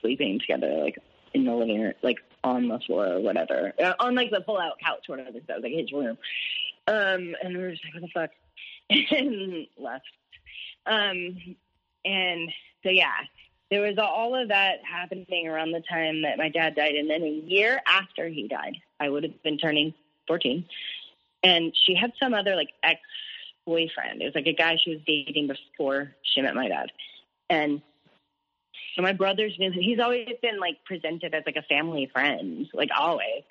sleeping 0.00 0.38
together 0.40 0.82
like 0.82 0.98
in 1.34 1.44
the 1.44 1.54
living 1.54 1.80
room, 1.80 1.94
like 2.02 2.18
on 2.44 2.68
the 2.68 2.78
floor 2.80 3.14
or 3.14 3.20
whatever, 3.20 3.72
uh, 3.82 3.94
on 4.00 4.14
like 4.14 4.30
the 4.30 4.40
pull 4.40 4.58
out 4.58 4.78
couch, 4.84 5.04
whatever. 5.06 5.38
That 5.46 5.56
was 5.56 5.62
like 5.62 5.72
his 5.72 5.92
room. 5.92 6.16
Um, 6.88 7.34
and 7.42 7.56
we 7.56 7.58
were 7.58 7.70
just 7.72 7.84
like, 7.84 7.94
what 7.94 8.02
the 8.02 8.08
fuck? 8.14 8.30
and 9.18 9.66
left. 9.76 10.04
Um, 10.86 11.56
and 12.04 12.50
so 12.82 12.90
yeah, 12.90 13.14
there 13.70 13.82
was 13.82 13.98
all 13.98 14.40
of 14.40 14.48
that 14.48 14.76
happening 14.84 15.48
around 15.48 15.72
the 15.72 15.82
time 15.88 16.22
that 16.22 16.38
my 16.38 16.48
dad 16.48 16.76
died, 16.76 16.94
and 16.94 17.10
then 17.10 17.22
a 17.22 17.42
year 17.46 17.80
after 17.86 18.28
he 18.28 18.46
died, 18.46 18.76
I 19.00 19.08
would 19.08 19.24
have 19.24 19.42
been 19.42 19.58
turning 19.58 19.92
fourteen, 20.26 20.66
and 21.42 21.74
she 21.84 21.94
had 21.94 22.12
some 22.22 22.32
other 22.32 22.54
like 22.54 22.70
ex 22.82 23.00
boyfriend. 23.66 24.22
It 24.22 24.26
was 24.26 24.34
like 24.36 24.46
a 24.46 24.52
guy 24.52 24.76
she 24.82 24.90
was 24.90 25.00
dating 25.04 25.48
before 25.48 26.12
she 26.22 26.42
met 26.42 26.54
my 26.54 26.68
dad, 26.68 26.92
and 27.50 27.82
so 28.96 29.02
my 29.02 29.12
brother's 29.12 29.56
been 29.56 29.74
he's 29.74 30.00
always 30.00 30.26
been 30.40 30.58
like 30.58 30.82
presented 30.84 31.34
as 31.34 31.42
like 31.44 31.56
a 31.56 31.62
family 31.62 32.10
friend, 32.12 32.66
like 32.72 32.88
always. 32.98 33.44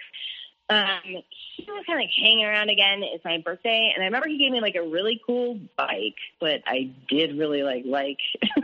Um, 0.68 0.88
he 1.06 1.64
was 1.68 1.84
kind 1.86 2.00
of 2.00 2.04
like 2.04 2.10
hanging 2.20 2.44
around 2.44 2.72
again. 2.72 3.04
It's 3.04 3.24
my 3.24 3.38
birthday, 3.38 3.92
and 3.94 4.02
I 4.02 4.08
remember 4.08 4.28
he 4.28 4.40
gave 4.40 4.52
me 4.52 4.60
like 4.60 4.76
a 4.76 4.82
really 4.82 5.22
cool 5.24 5.60
bike, 5.78 6.16
but 6.40 6.62
I 6.66 6.90
did 7.08 7.38
really 7.38 7.62
like 7.62 7.84
like 7.86 8.18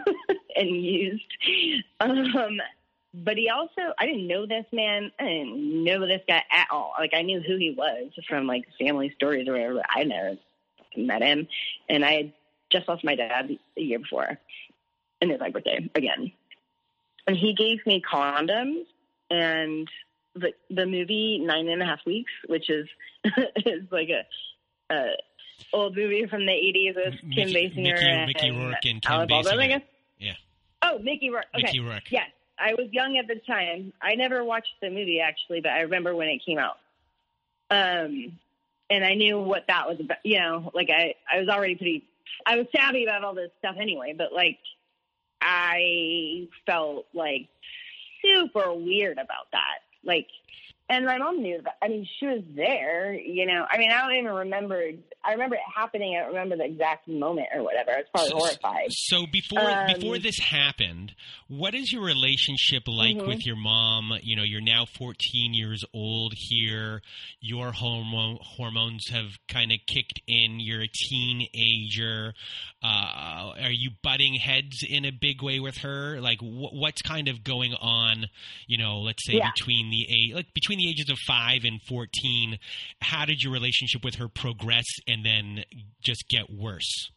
and 0.56 0.70
used. 0.70 1.24
Um, 2.00 2.60
but 3.14 3.38
he 3.38 3.50
also 3.50 3.94
I 4.00 4.08
didn't 4.08 4.28
know 4.28 4.48
this 4.48 4.66
man. 4.72 5.12
I 5.20 5.26
didn't 5.26 5.84
know 5.84 6.08
this 6.08 6.22
guy 6.28 6.44
at 6.50 6.68
all. 6.72 6.94
Like 6.98 7.14
I 7.14 7.22
knew 7.22 7.42
who 7.42 7.58
he 7.58 7.76
was 7.78 8.10
from 8.28 8.48
like 8.48 8.66
family 8.80 9.14
stories 9.16 9.48
or 9.48 9.52
whatever. 9.52 9.84
I 9.88 10.04
never 10.04 10.38
met 10.98 11.22
him, 11.22 11.48
and 11.88 12.04
I 12.04 12.14
had 12.14 12.34
just 12.72 12.88
lost 12.88 13.04
my 13.04 13.14
dad 13.14 13.56
a 13.78 13.82
year 13.82 14.00
before, 14.00 14.40
and 15.22 15.30
it's 15.30 15.40
my 15.40 15.52
birthday 15.52 15.88
again. 15.94 16.32
And 17.32 17.40
he 17.40 17.54
gave 17.54 17.80
me 17.86 18.02
condoms 18.02 18.84
and 19.30 19.88
the 20.36 20.52
the 20.70 20.86
movie 20.86 21.40
Nine 21.40 21.70
and 21.70 21.82
a 21.82 21.86
Half 21.86 22.06
Weeks, 22.06 22.32
which 22.48 22.70
is 22.70 22.90
is 23.66 23.84
like 23.90 24.10
a, 24.10 24.94
a 24.94 25.12
old 25.72 25.96
movie 25.96 26.28
from 26.28 26.46
the 26.46 26.52
eighties 26.52 26.94
with 26.94 27.14
Kim 27.34 27.48
Basinger 27.48 27.76
Mickey, 27.78 28.06
and 28.06 28.28
Mickey 28.28 28.52
Rourke 28.52 28.76
and 28.84 29.02
Kim 29.02 29.12
Alec 29.14 29.30
Baldwin, 29.30 29.60
I 29.62 29.68
guess. 29.68 29.82
Yeah. 30.20 30.34
Oh, 30.82 31.00
Mickey 31.00 31.30
Rourke. 31.30 31.46
Okay. 31.56 31.68
Mickey 31.68 31.80
Rourke. 31.80 32.12
Yes, 32.12 32.28
I 32.60 32.74
was 32.74 32.88
young 32.92 33.16
at 33.16 33.28
the 33.30 33.40
time. 33.48 33.94
I 34.02 34.16
never 34.16 34.44
watched 34.44 34.74
the 34.82 34.90
movie 34.90 35.22
actually, 35.22 35.62
but 35.62 35.72
I 35.72 35.84
remember 35.84 36.14
when 36.14 36.28
it 36.28 36.42
came 36.46 36.58
out. 36.58 36.80
Um, 37.70 38.38
and 38.90 39.06
I 39.06 39.14
knew 39.14 39.40
what 39.40 39.68
that 39.70 39.88
was 39.88 40.02
about. 40.02 40.18
You 40.26 40.42
know, 40.42 40.70
like 40.74 40.90
I 40.90 41.16
I 41.34 41.40
was 41.40 41.48
already 41.48 41.76
pretty. 41.76 42.04
I 42.46 42.58
was 42.58 42.68
savvy 42.76 43.06
about 43.06 43.24
all 43.24 43.36
this 43.36 43.52
stuff 43.60 43.78
anyway, 43.80 44.14
but 44.18 44.34
like 44.34 44.60
I 45.42 46.48
felt 46.66 47.08
like 47.14 47.48
super 48.22 48.74
weird 48.74 49.18
about 49.18 49.48
that. 49.52 49.80
Like, 50.04 50.28
and 50.92 51.06
my 51.06 51.18
mom 51.18 51.42
knew 51.42 51.60
that. 51.64 51.78
I 51.82 51.88
mean, 51.88 52.06
she 52.20 52.26
was 52.28 52.44
there, 52.56 53.14
you 53.14 53.46
know. 53.48 53.66
I 53.72 53.78
mean, 53.78 53.92
I 53.92 54.02
don't 54.02 54.16
even 54.18 54.32
remember. 54.32 54.84
I 55.24 55.32
remember 55.32 55.56
it 55.56 55.62
happening. 55.76 56.16
I 56.16 56.20
don't 56.22 56.30
remember 56.30 56.58
the 56.58 56.66
exact 56.66 57.08
moment 57.08 57.48
or 57.56 57.64
whatever. 57.64 57.92
I 57.92 57.98
was 57.98 58.06
probably 58.14 58.30
So- 58.30 58.38
horrified. 58.38 58.88
So 58.92 59.26
before 59.26 59.62
Um, 59.62 59.88
before 59.94 60.18
this 60.20 60.38
happened, 60.40 61.14
what 61.48 61.74
is 61.76 61.92
your 61.94 62.04
relationship 62.04 62.84
like 62.88 63.16
Mhm. 63.18 63.28
with 63.28 63.46
your 63.46 63.56
mom? 63.56 64.20
You 64.24 64.36
know, 64.36 64.44
you're 64.44 64.62
now 64.62 64.86
14 64.86 65.54
years 65.54 65.84
old 65.94 66.34
here. 66.36 67.02
Your 67.40 67.72
hormone 67.72 68.38
hormones 68.42 69.08
have 69.10 69.38
kind 69.48 69.72
of 69.72 69.78
kicked 69.88 70.22
in. 70.28 70.60
You're 70.60 70.82
a 70.82 70.88
teenager. 70.88 72.34
Uh, 72.84 73.54
are 73.62 73.72
you 73.72 73.92
butting 74.04 74.34
heads 74.36 74.84
in 74.88 75.06
a 75.06 75.12
big 75.12 75.42
way 75.42 75.60
with 75.60 75.78
her? 75.80 76.20
Like, 76.20 76.40
wh- 76.40 76.74
what's 76.74 77.02
kind 77.02 77.28
of 77.28 77.44
going 77.44 77.74
on? 77.76 78.28
You 78.68 78.78
know, 78.78 79.00
let's 79.00 79.26
say 79.26 79.34
Yeah. 79.36 79.52
between 79.56 79.90
the 79.90 80.08
age, 80.10 80.34
like 80.34 80.54
between 80.54 80.80
the 80.82 80.90
ages 80.90 81.10
of 81.10 81.18
five 81.20 81.64
and 81.64 81.82
14. 81.82 82.58
How 83.02 83.26
did 83.26 83.44
your 83.44 83.54
relationship 83.54 84.04
with 84.04 84.16
her 84.16 84.28
progress 84.28 84.86
and 85.08 85.26
then 85.26 85.64
just 86.02 86.28
get 86.28 86.50
worse? 86.50 87.12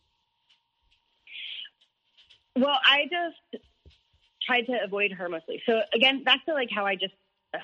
Well, 2.56 2.78
I 2.84 3.04
just 3.04 3.64
tried 4.46 4.62
to 4.62 4.78
avoid 4.84 5.12
her 5.12 5.28
mostly. 5.28 5.62
So 5.66 5.80
again, 5.92 6.22
back 6.22 6.44
to 6.46 6.54
like 6.54 6.68
how 6.72 6.86
I 6.86 6.94
just 6.94 7.14
uh, 7.52 7.58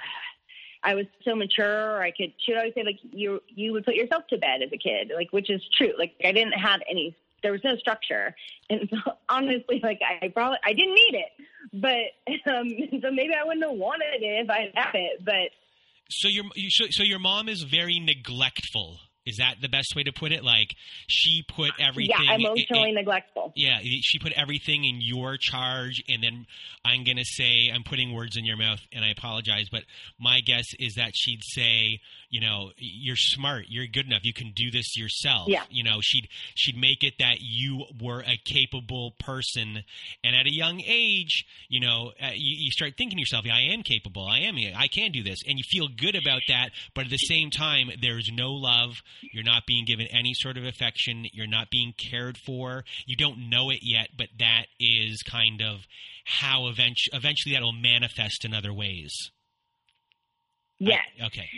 I 0.83 0.95
was 0.95 1.07
so 1.25 1.37
mature. 1.37 2.03
I 2.03 2.11
could 2.11 2.33
she 2.45 2.53
would 2.53 2.59
always 2.59 2.75
say 2.75 2.83
like 2.83 2.99
you 3.03 3.41
you 3.49 3.73
would 3.73 3.85
put 3.85 3.95
yourself 3.95 4.27
to 4.31 4.39
bed 4.39 4.63
as 4.63 4.73
a 4.73 4.79
kid, 4.79 5.13
like 5.15 5.33
which 5.33 5.51
is 5.51 5.63
true. 5.77 5.93
Like 5.99 6.15
I 6.25 6.33
didn't 6.33 6.53
have 6.53 6.81
any. 6.89 7.17
There 7.43 7.53
was 7.53 7.65
no 7.65 7.77
structure, 7.77 8.35
and 8.69 8.89
so, 8.91 9.13
honestly, 9.29 9.81
like 9.83 10.01
I 10.23 10.29
probably 10.29 10.59
I 10.65 10.73
didn't 10.73 10.95
need 10.95 11.15
it, 11.15 11.47
but 11.73 12.51
um, 12.53 12.69
so 13.01 13.11
maybe 13.11 13.33
I 13.35 13.45
wouldn't 13.45 13.65
have 13.65 13.79
wanted 13.79 14.23
it 14.23 14.45
if 14.45 14.51
I 14.51 14.71
had 14.75 14.95
it. 14.95 15.25
But 15.25 15.51
So 16.11 16.29
your 16.29 16.45
so, 16.91 17.03
your 17.03 17.19
mom 17.19 17.49
is 17.49 17.63
very 17.63 18.01
neglectful. 18.01 18.99
Is 19.31 19.37
that 19.37 19.57
the 19.63 19.69
best 19.69 19.95
way 19.97 20.03
to 20.03 20.13
put 20.13 20.33
it? 20.33 20.45
Like 20.45 20.75
she 21.07 21.45
put 21.49 21.71
everything. 21.79 22.17
yeah, 22.21 22.35
in- 22.35 22.41
emotionally 22.41 22.91
in- 22.91 22.95
neglectful. 22.97 23.53
yeah, 23.55 23.79
she 23.83 24.19
put 24.19 24.33
everything 24.33 24.85
in 24.85 24.99
your 25.01 25.37
charge, 25.39 26.03
and 26.09 26.23
then 26.23 26.47
I'm 26.85 27.05
gonna 27.05 27.25
say 27.25 27.71
I'm 27.73 27.83
putting 27.85 28.13
words 28.13 28.37
in 28.37 28.45
your 28.45 28.57
mouth, 28.57 28.81
and 28.93 29.05
I 29.05 29.09
apologize, 29.11 29.69
but 29.71 29.83
my 30.19 30.41
guess 30.41 30.67
is 30.79 30.95
that 30.95 31.13
she'd 31.15 31.43
say, 31.43 32.01
you 32.31 32.41
know, 32.41 32.71
you're 32.77 33.17
smart, 33.17 33.67
you're 33.69 33.87
good 33.87 34.07
enough, 34.07 34.25
you 34.25 34.33
can 34.33 34.53
do 34.55 34.71
this 34.71 34.97
yourself. 34.97 35.49
Yeah. 35.49 35.63
You 35.71 35.85
know, 35.85 35.99
she'd 36.03 36.29
she'd 36.55 36.77
make 36.77 37.03
it 37.03 37.15
that 37.19 37.37
you 37.41 37.85
were 38.01 38.21
a 38.21 38.39
capable 38.45 39.13
person, 39.19 39.83
and 40.25 40.37
at 40.37 40.47
a 40.47 40.53
young 40.53 40.81
age, 40.87 41.45
you 41.69 41.81
know, 41.81 42.13
uh, 42.23 42.31
you, 42.35 42.57
you 42.65 42.71
start 42.71 42.95
thinking 42.97 43.17
to 43.17 43.21
yourself, 43.21 43.45
yeah, 43.47 43.55
I 43.55 43.73
am 43.73 43.83
capable, 43.83 44.27
I 44.27 44.41
am, 44.41 44.57
I 44.77 44.89
can 44.89 45.13
do 45.13 45.23
this, 45.23 45.39
and 45.47 45.59
you 45.59 45.65
feel 45.69 45.89
good 45.89 46.15
about 46.17 46.43
that. 46.49 46.71
But 46.95 47.05
at 47.05 47.11
the 47.11 47.17
same 47.19 47.51
time, 47.51 47.91
there's 48.01 48.31
no 48.33 48.53
love. 48.53 49.03
You're 49.33 49.45
not 49.45 49.67
being 49.67 49.85
given 49.85 50.07
any 50.07 50.35
sort 50.35 50.57
of 50.57 50.65
affection. 50.65 51.27
You're 51.33 51.47
not 51.47 51.71
being 51.71 51.93
cared 51.97 52.37
for. 52.39 52.85
You 53.07 53.17
don't 53.17 53.49
know 53.51 53.71
it 53.71 53.81
yet, 53.83 54.09
but 54.17 54.29
that 54.39 54.67
is 54.79 55.23
kind 55.23 55.63
of 55.63 55.87
how 56.25 56.67
eventually, 56.69 57.17
eventually 57.17 57.55
that 57.55 57.63
will 57.63 57.73
manifest 57.73 58.45
in 58.45 58.55
other 58.55 58.73
ways. 58.73 59.31
Yes. 60.79 61.01
I- 61.21 61.27
okay. 61.27 61.49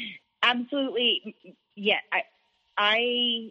absolutely 0.43 1.37
yeah 1.77 1.99
i 2.13 2.23
i 2.77 3.51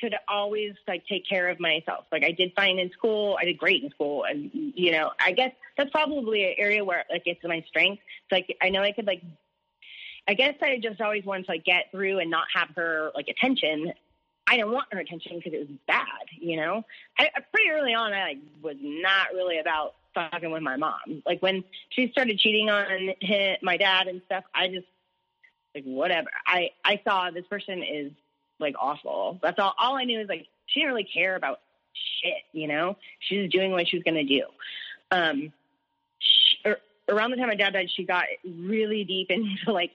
could 0.00 0.14
always 0.28 0.72
like 0.88 1.06
take 1.06 1.28
care 1.28 1.48
of 1.50 1.60
myself 1.60 2.06
like 2.10 2.24
i 2.24 2.30
did 2.32 2.50
fine 2.56 2.78
in 2.78 2.90
school 2.90 3.36
i 3.40 3.44
did 3.44 3.58
great 3.58 3.84
in 3.84 3.90
school 3.90 4.24
and 4.24 4.50
you 4.52 4.90
know 4.90 5.10
i 5.20 5.30
guess 5.32 5.52
that's 5.76 5.90
probably 5.90 6.44
an 6.44 6.54
area 6.56 6.82
where 6.84 7.04
like 7.10 7.22
it's 7.26 7.44
my 7.44 7.62
strength 7.68 8.02
so 8.30 8.36
like 8.36 8.56
i 8.62 8.70
know 8.70 8.80
i 8.82 8.90
could 8.92 9.06
like 9.06 9.22
i 10.28 10.34
guess 10.34 10.54
i 10.62 10.78
just 10.82 11.00
always 11.00 11.24
wanted 11.24 11.44
to 11.44 11.52
like 11.52 11.64
get 11.64 11.90
through 11.90 12.18
and 12.18 12.30
not 12.30 12.44
have 12.54 12.68
her 12.76 13.10
like 13.14 13.28
attention 13.28 13.92
i 14.46 14.56
didn't 14.56 14.72
want 14.72 14.86
her 14.92 15.00
attention 15.00 15.36
because 15.36 15.52
it 15.52 15.60
was 15.60 15.78
bad 15.86 16.26
you 16.38 16.56
know 16.56 16.84
I, 17.18 17.30
pretty 17.52 17.70
early 17.70 17.94
on 17.94 18.12
i 18.12 18.22
like 18.22 18.38
was 18.62 18.76
not 18.80 19.28
really 19.34 19.58
about 19.58 19.94
fucking 20.14 20.50
with 20.50 20.62
my 20.62 20.76
mom 20.76 21.22
like 21.26 21.40
when 21.42 21.64
she 21.90 22.08
started 22.12 22.38
cheating 22.38 22.70
on 22.70 23.14
him, 23.20 23.56
my 23.62 23.76
dad 23.76 24.06
and 24.06 24.22
stuff 24.26 24.44
i 24.54 24.68
just 24.68 24.86
like 25.74 25.84
whatever. 25.84 26.30
I 26.46 26.70
I 26.84 27.00
saw 27.04 27.30
this 27.30 27.46
person 27.46 27.82
is 27.82 28.12
like 28.58 28.76
awful. 28.78 29.38
That's 29.42 29.58
all. 29.58 29.74
All 29.78 29.96
I 29.96 30.04
knew 30.04 30.20
is 30.20 30.28
like 30.28 30.46
she 30.66 30.80
didn't 30.80 30.92
really 30.92 31.08
care 31.12 31.36
about 31.36 31.60
shit. 32.22 32.42
You 32.52 32.68
know, 32.68 32.96
she 33.20 33.38
was 33.42 33.50
doing 33.50 33.72
what 33.72 33.88
she 33.88 33.96
was 33.96 34.04
gonna 34.04 34.24
do. 34.24 34.44
Um, 35.10 35.52
she, 36.18 36.68
er, 36.68 36.78
around 37.08 37.32
the 37.32 37.36
time 37.36 37.48
my 37.48 37.54
dad 37.56 37.72
died, 37.72 37.90
she 37.94 38.04
got 38.04 38.24
really 38.44 39.04
deep 39.04 39.30
into 39.30 39.72
like 39.72 39.90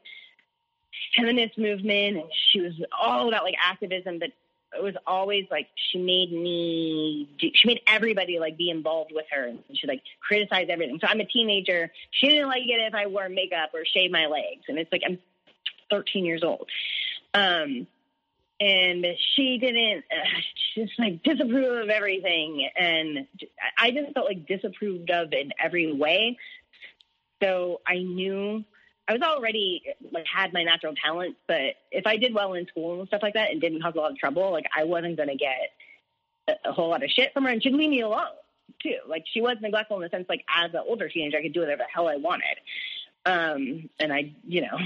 feminist 1.16 1.58
movement, 1.58 2.18
and 2.18 2.26
she 2.52 2.62
was 2.62 2.74
all 3.00 3.28
about 3.28 3.44
like 3.44 3.56
activism. 3.64 4.20
But 4.20 4.32
it 4.78 4.84
was 4.84 4.96
always 5.08 5.46
like 5.50 5.68
she 5.76 5.98
made 6.00 6.32
me. 6.32 7.30
She 7.40 7.68
made 7.68 7.82
everybody 7.88 8.40
like 8.40 8.58
be 8.58 8.70
involved 8.70 9.12
with 9.14 9.26
her, 9.32 9.48
and 9.48 9.60
she 9.74 9.88
like 9.88 10.02
criticized 10.22 10.70
everything. 10.70 11.00
So 11.02 11.08
I'm 11.08 11.20
a 11.20 11.26
teenager. 11.26 11.92
She 12.12 12.28
didn't 12.28 12.48
like 12.48 12.64
it 12.64 12.80
if 12.80 12.94
I 12.94 13.08
wore 13.08 13.30
makeup 13.30 13.72
or 13.74 13.86
shaved 13.86 14.12
my 14.14 14.28
legs, 14.28 14.64
and 14.68 14.78
it's 14.78 14.92
like 14.92 15.02
I'm 15.06 15.20
13 15.90 16.26
years 16.26 16.44
old. 16.44 16.68
Um, 17.34 17.88
and 18.60 19.06
she 19.36 19.58
didn't, 19.58 20.04
uh, 20.12 20.40
just 20.76 21.00
like 21.00 21.24
disapprove 21.24 21.84
of 21.84 21.90
everything. 21.90 22.70
And 22.78 23.28
I 23.78 23.92
just 23.92 24.14
felt 24.14 24.28
like 24.28 24.48
disapproved 24.48 25.10
of 25.12 25.32
in 25.32 25.52
every 25.64 25.94
way. 25.94 26.38
So 27.42 27.80
I 27.88 28.00
knew 28.00 28.66
I 29.10 29.14
was 29.14 29.24
already 29.24 29.82
like 30.12 30.26
had 30.32 30.54
my 30.54 30.64
natural 30.64 30.94
talent, 30.94 31.36
but 31.48 31.78
if 31.92 32.06
I 32.06 32.18
did 32.18 32.32
well 32.32 32.54
in 32.54 32.68
school 32.68 33.00
and 33.00 33.08
stuff 33.08 33.24
like 33.24 33.34
that 33.34 33.50
and 33.50 33.60
didn't 33.60 33.82
cause 33.82 33.94
a 33.96 33.98
lot 33.98 34.12
of 34.12 34.18
trouble, 34.18 34.52
like 34.52 34.66
I 34.76 34.84
wasn't 34.84 35.18
going 35.18 35.30
to 35.30 35.36
get 35.36 35.72
a, 36.48 36.70
a 36.70 36.72
whole 36.72 36.90
lot 36.90 37.04
of 37.04 37.10
shit 37.10 37.34
from 37.34 37.46
her 37.46 37.50
and 37.50 37.62
she'd 37.62 37.74
leave 37.74 37.90
me 37.90 38.02
alone 38.02 38.28
too. 38.84 38.98
Like 39.08 39.26
she 39.34 39.42
was 39.42 39.58
neglectful 39.62 39.98
in 39.98 40.04
the 40.04 40.10
sense 40.10 40.28
like 40.30 40.46
as 40.56 40.72
an 40.76 40.82
older 40.88 41.10
teenager, 41.10 41.38
I 41.38 41.42
could 41.42 41.54
do 41.54 41.62
whatever 41.62 41.80
the 41.80 41.92
hell 41.92 42.08
I 42.08 42.18
wanted. 42.18 42.60
Um, 43.26 43.90
and 44.00 44.14
I, 44.14 44.34
you 44.48 44.62
know, 44.62 44.78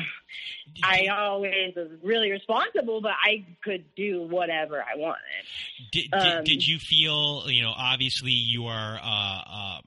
I 0.81 1.07
always 1.07 1.75
was 1.75 1.89
really 2.01 2.31
responsible, 2.31 3.01
but 3.01 3.11
I 3.21 3.45
could 3.61 3.83
do 3.95 4.21
whatever 4.21 4.81
I 4.81 4.97
wanted. 4.97 5.19
Did, 5.91 6.11
did, 6.11 6.13
um, 6.13 6.43
did 6.45 6.65
you 6.65 6.79
feel, 6.79 7.43
you 7.47 7.61
know, 7.61 7.73
obviously 7.75 8.31
you 8.31 8.67
are, 8.67 8.99
uh, 9.03 9.41
uh, 9.45 9.79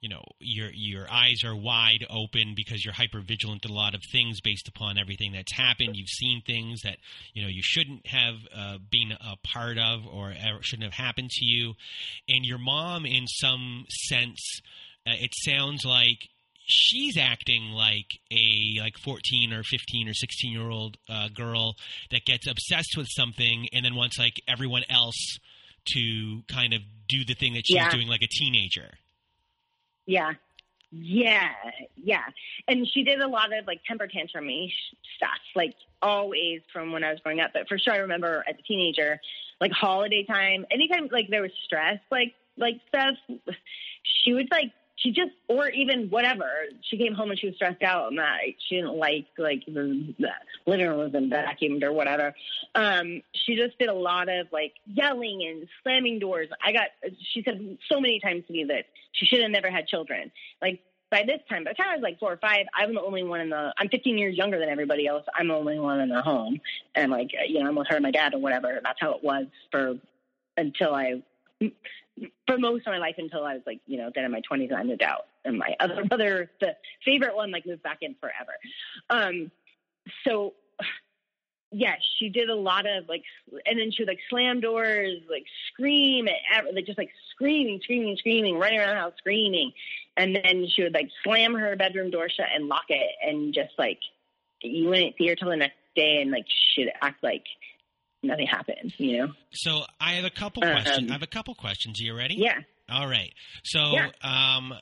you 0.00 0.08
know 0.08 0.22
your 0.38 0.70
your 0.72 1.06
eyes 1.10 1.42
are 1.44 1.56
wide 1.56 2.06
open 2.08 2.54
because 2.54 2.84
you're 2.84 2.94
hyper 2.94 3.20
vigilant 3.20 3.62
to 3.62 3.68
a 3.68 3.72
lot 3.72 3.94
of 3.94 4.02
things 4.12 4.40
based 4.40 4.68
upon 4.68 4.98
everything 4.98 5.32
that's 5.32 5.52
happened. 5.52 5.96
You've 5.96 6.08
seen 6.08 6.42
things 6.46 6.82
that 6.82 6.98
you 7.34 7.42
know 7.42 7.48
you 7.48 7.62
shouldn't 7.62 8.06
have 8.06 8.36
uh, 8.54 8.78
been 8.90 9.12
a 9.12 9.36
part 9.46 9.78
of 9.78 10.06
or 10.06 10.34
shouldn't 10.60 10.92
have 10.92 11.04
happened 11.04 11.30
to 11.30 11.44
you, 11.44 11.74
and 12.28 12.44
your 12.44 12.58
mom, 12.58 13.06
in 13.06 13.26
some 13.26 13.84
sense, 13.88 14.60
uh, 15.06 15.14
it 15.18 15.32
sounds 15.34 15.84
like 15.84 16.28
she's 16.68 17.16
acting 17.16 17.70
like 17.70 18.20
a 18.30 18.78
like 18.80 18.98
14 18.98 19.52
or 19.52 19.62
15 19.62 20.08
or 20.08 20.14
16 20.14 20.52
year 20.52 20.68
old 20.68 20.96
uh, 21.08 21.28
girl 21.34 21.74
that 22.10 22.24
gets 22.24 22.46
obsessed 22.46 22.94
with 22.96 23.08
something 23.10 23.68
and 23.72 23.84
then 23.84 23.94
wants 23.94 24.18
like 24.18 24.40
everyone 24.46 24.84
else 24.90 25.38
to 25.86 26.42
kind 26.46 26.74
of 26.74 26.82
do 27.08 27.24
the 27.24 27.34
thing 27.34 27.54
that 27.54 27.66
she's 27.66 27.76
yeah. 27.76 27.90
doing 27.90 28.06
like 28.06 28.22
a 28.22 28.28
teenager 28.28 28.90
yeah. 30.08 30.32
Yeah, 30.90 31.50
yeah. 31.96 32.24
And 32.66 32.88
she 32.88 33.04
did 33.04 33.20
a 33.20 33.28
lot 33.28 33.52
of 33.52 33.66
like 33.66 33.84
temper 33.86 34.06
tantrum 34.06 34.48
stuff, 35.16 35.38
like 35.54 35.74
always 36.00 36.62
from 36.72 36.92
when 36.92 37.04
I 37.04 37.10
was 37.10 37.20
growing 37.20 37.40
up. 37.40 37.50
But 37.52 37.68
for 37.68 37.78
sure, 37.78 37.92
I 37.92 37.98
remember 37.98 38.42
as 38.48 38.54
a 38.58 38.62
teenager, 38.62 39.20
like 39.60 39.70
holiday 39.70 40.24
time, 40.24 40.64
anytime 40.70 41.08
like 41.12 41.28
there 41.28 41.42
was 41.42 41.50
stress, 41.66 41.98
like 42.10 42.34
like 42.56 42.80
stuff, 42.88 43.16
she 44.02 44.32
would 44.32 44.50
like 44.50 44.72
she 44.98 45.10
just 45.10 45.30
or 45.48 45.68
even 45.68 46.08
whatever. 46.10 46.48
She 46.82 46.98
came 46.98 47.14
home 47.14 47.30
and 47.30 47.38
she 47.38 47.46
was 47.46 47.56
stressed 47.56 47.82
out 47.82 48.08
and 48.08 48.18
that 48.18 48.38
she 48.68 48.76
didn't 48.76 48.96
like 48.96 49.26
like 49.36 49.64
the, 49.66 50.14
the 50.18 50.28
living 50.66 50.86
room 50.86 50.98
wasn't 50.98 51.32
vacuumed 51.32 51.82
or 51.82 51.92
whatever. 51.92 52.34
Um 52.74 53.22
she 53.32 53.56
just 53.56 53.78
did 53.78 53.88
a 53.88 53.94
lot 53.94 54.28
of 54.28 54.48
like 54.52 54.74
yelling 54.86 55.44
and 55.48 55.68
slamming 55.82 56.18
doors. 56.18 56.48
I 56.64 56.72
got 56.72 56.88
she 57.32 57.42
said 57.42 57.78
so 57.90 58.00
many 58.00 58.20
times 58.20 58.44
to 58.46 58.52
me 58.52 58.64
that 58.68 58.86
she 59.12 59.26
should 59.26 59.40
have 59.40 59.50
never 59.50 59.70
had 59.70 59.86
children. 59.86 60.32
Like 60.60 60.80
by 61.10 61.22
this 61.26 61.40
time 61.48 61.64
by 61.64 61.70
the 61.70 61.74
time 61.74 61.86
i 61.90 61.94
was 61.94 62.02
like 62.02 62.18
four 62.18 62.32
or 62.32 62.36
five 62.36 62.66
i'm 62.74 62.94
the 62.94 63.00
only 63.00 63.22
one 63.22 63.40
in 63.40 63.48
the 63.48 63.72
i'm 63.78 63.88
15 63.88 64.18
years 64.18 64.36
younger 64.36 64.58
than 64.58 64.68
everybody 64.68 65.06
else. 65.06 65.24
I'm 65.34 65.48
the 65.48 65.54
only 65.54 65.78
one 65.78 66.00
in 66.00 66.08
the 66.08 66.20
home. 66.20 66.60
And 66.94 67.10
like 67.10 67.30
you 67.46 67.62
know 67.62 67.68
i'm 67.68 67.76
with 67.76 67.88
her 67.88 67.96
and 67.96 68.02
my 68.02 68.10
dad 68.10 68.34
or 68.34 68.40
whatever. 68.40 68.80
That's 68.82 69.00
how 69.00 69.12
it 69.12 69.22
was 69.22 69.46
for 69.70 69.94
until 70.56 70.94
i 70.94 71.22
for 72.46 72.58
most 72.58 72.86
of 72.86 72.92
my 72.92 72.98
life 72.98 73.16
until 73.18 73.44
I 73.44 73.54
was 73.54 73.62
like, 73.66 73.80
you 73.86 73.98
know, 73.98 74.10
then 74.14 74.24
in 74.24 74.32
my 74.32 74.40
twenties 74.40 74.70
I 74.74 74.82
moved 74.82 75.02
out. 75.02 75.26
And 75.44 75.58
my 75.58 75.74
other 75.80 76.04
brother, 76.04 76.50
the 76.60 76.76
favorite 77.04 77.36
one, 77.36 77.50
like 77.50 77.66
moved 77.66 77.82
back 77.82 77.98
in 78.02 78.14
forever. 78.20 78.52
Um, 79.10 79.50
so 80.26 80.54
yeah, 81.70 81.96
she 82.18 82.28
did 82.28 82.48
a 82.48 82.54
lot 82.54 82.86
of 82.86 83.08
like, 83.08 83.24
and 83.66 83.78
then 83.78 83.90
she 83.90 84.02
would 84.02 84.08
like 84.08 84.20
slam 84.30 84.60
doors, 84.60 85.20
like 85.30 85.44
scream 85.72 86.28
at, 86.28 86.74
like 86.74 86.86
just 86.86 86.98
like 86.98 87.10
screaming, 87.30 87.80
screaming, 87.82 88.16
screaming, 88.16 88.58
running 88.58 88.78
around 88.78 88.96
the 88.96 89.00
house 89.00 89.14
screaming. 89.18 89.72
And 90.16 90.34
then 90.34 90.66
she 90.74 90.82
would 90.82 90.94
like 90.94 91.10
slam 91.22 91.54
her 91.54 91.76
bedroom 91.76 92.10
door 92.10 92.28
shut 92.28 92.48
and 92.54 92.68
lock 92.68 92.86
it 92.88 93.10
and 93.22 93.54
just 93.54 93.72
like, 93.78 94.00
you 94.62 94.88
wouldn't 94.88 95.16
see 95.16 95.28
her 95.28 95.36
till 95.36 95.50
the 95.50 95.56
next 95.56 95.76
day 95.94 96.20
and 96.20 96.30
like 96.30 96.46
she'd 96.74 96.90
act 97.00 97.22
like 97.22 97.44
nothing 98.22 98.46
happened, 98.46 98.92
you 98.98 99.18
know? 99.18 99.32
So 99.52 99.82
I 100.00 100.14
have 100.14 100.24
a 100.24 100.30
couple 100.30 100.64
um, 100.64 100.72
questions. 100.72 101.10
I 101.10 101.12
have 101.12 101.22
a 101.22 101.26
couple 101.26 101.54
questions. 101.54 102.00
Are 102.00 102.04
you 102.04 102.16
ready? 102.16 102.34
Yeah. 102.36 102.58
All 102.90 103.08
right. 103.08 103.32
So, 103.64 103.80
yeah. 103.92 104.10
um, 104.22 104.72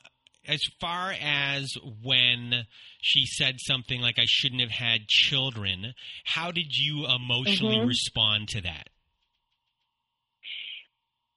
as 0.47 0.61
far 0.79 1.13
as 1.21 1.73
when 2.03 2.65
she 3.01 3.25
said 3.25 3.55
something 3.59 3.99
like, 4.01 4.17
I 4.17 4.25
shouldn't 4.25 4.61
have 4.61 4.71
had 4.71 5.07
children, 5.07 5.93
how 6.25 6.51
did 6.51 6.75
you 6.75 7.05
emotionally 7.05 7.77
mm-hmm. 7.77 7.87
respond 7.87 8.47
to 8.49 8.61
that? 8.61 8.89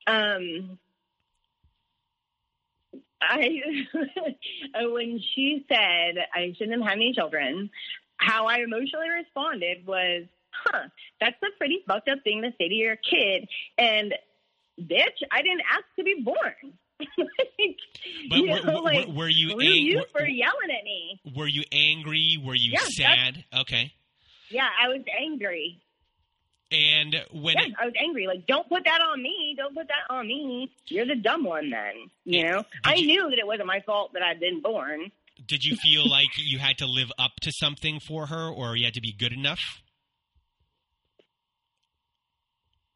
Um, 0.06 0.78
I, 3.20 3.60
when 4.82 5.20
she 5.34 5.64
said 5.68 6.24
I 6.34 6.54
shouldn't 6.56 6.80
have 6.80 6.88
had 6.88 6.98
any 6.98 7.12
children, 7.14 7.70
how 8.16 8.46
I 8.46 8.58
emotionally 8.58 9.10
responded 9.10 9.86
was, 9.86 10.24
huh, 10.64 10.88
that's 11.20 11.37
a 11.42 11.57
pretty 11.59 11.81
fucked 11.87 12.09
up 12.09 12.18
thing 12.25 12.42
to 12.42 12.51
say 12.59 12.68
to 12.68 12.75
your 12.75 12.96
kid. 12.96 13.49
And 13.79 14.14
bitch, 14.81 15.18
I 15.31 15.42
didn't 15.42 15.62
ask 15.70 15.85
to 15.96 16.05
be 16.05 16.23
born. 16.23 16.75
like, 17.18 17.77
but 18.29 18.38
you 18.38 18.51
were, 18.51 18.62
know, 18.62 18.81
like, 18.81 19.09
were, 19.09 19.29
you 19.29 19.53
ang- 19.53 19.59
you 19.61 20.05
for 20.12 20.27
yelling 20.27 20.70
at 20.70 20.85
me? 20.85 21.20
Were 21.35 21.46
you 21.46 21.62
angry? 21.73 22.38
Were 22.42 22.55
you 22.55 22.73
yeah, 22.73 22.81
sad? 22.90 23.44
Okay. 23.61 23.92
Yeah, 24.51 24.68
I 24.83 24.88
was 24.88 25.03
angry. 25.18 25.81
And 26.73 27.16
when 27.33 27.57
yeah, 27.57 27.75
I 27.81 27.87
was 27.87 27.94
angry, 28.01 28.27
like, 28.27 28.46
don't 28.46 28.68
put 28.68 28.85
that 28.85 29.01
on 29.01 29.20
me. 29.20 29.55
Don't 29.57 29.75
put 29.75 29.88
that 29.88 30.12
on 30.14 30.29
me. 30.29 30.73
You're 30.87 31.07
the 31.07 31.16
dumb 31.16 31.42
one, 31.44 31.70
then. 31.70 32.11
You 32.25 32.44
know, 32.44 32.64
I 32.85 32.94
you, 32.94 33.07
knew 33.07 33.31
that 33.31 33.38
it 33.38 33.46
wasn't 33.46 33.66
my 33.66 33.81
fault 33.81 34.12
that 34.12 34.23
I'd 34.23 34.38
been 34.38 34.61
born. 34.61 35.11
Did 35.46 35.64
you 35.64 35.77
feel 35.77 36.09
like 36.09 36.29
you 36.37 36.59
had 36.59 36.79
to 36.79 36.87
live 36.87 37.11
up 37.18 37.33
to 37.42 37.51
something 37.51 37.99
for 37.99 38.27
her, 38.27 38.49
or 38.49 38.77
you 38.77 38.85
had 38.85 38.94
to 38.94 39.01
be 39.01 39.12
good 39.12 39.33
enough? 39.33 39.83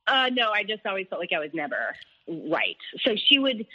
Uh, 0.07 0.31
no, 0.33 0.51
I 0.51 0.65
just 0.65 0.85
always 0.87 1.07
felt 1.09 1.21
like 1.21 1.33
I 1.33 1.39
was 1.39 1.51
never 1.53 1.95
right. 2.29 2.77
So 3.05 3.15
she 3.17 3.39
would. 3.39 3.67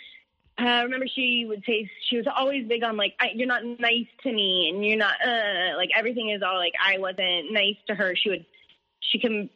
Uh, 0.57 0.81
remember, 0.83 1.07
she 1.07 1.45
would 1.47 1.63
say 1.65 1.89
she 2.09 2.17
was 2.17 2.27
always 2.27 2.67
big 2.67 2.83
on 2.83 2.97
like 2.97 3.13
you're 3.33 3.47
not 3.47 3.63
nice 3.63 4.07
to 4.23 4.31
me, 4.31 4.69
and 4.69 4.85
you're 4.85 4.97
not 4.97 5.15
uh, 5.25 5.77
like 5.77 5.89
everything 5.95 6.29
is 6.29 6.41
all 6.43 6.57
like 6.57 6.73
I 6.83 6.97
wasn't 6.97 7.51
nice 7.53 7.77
to 7.87 7.95
her. 7.95 8.15
She 8.15 8.29
would, 8.29 8.45
she 8.99 9.19
can, 9.19 9.49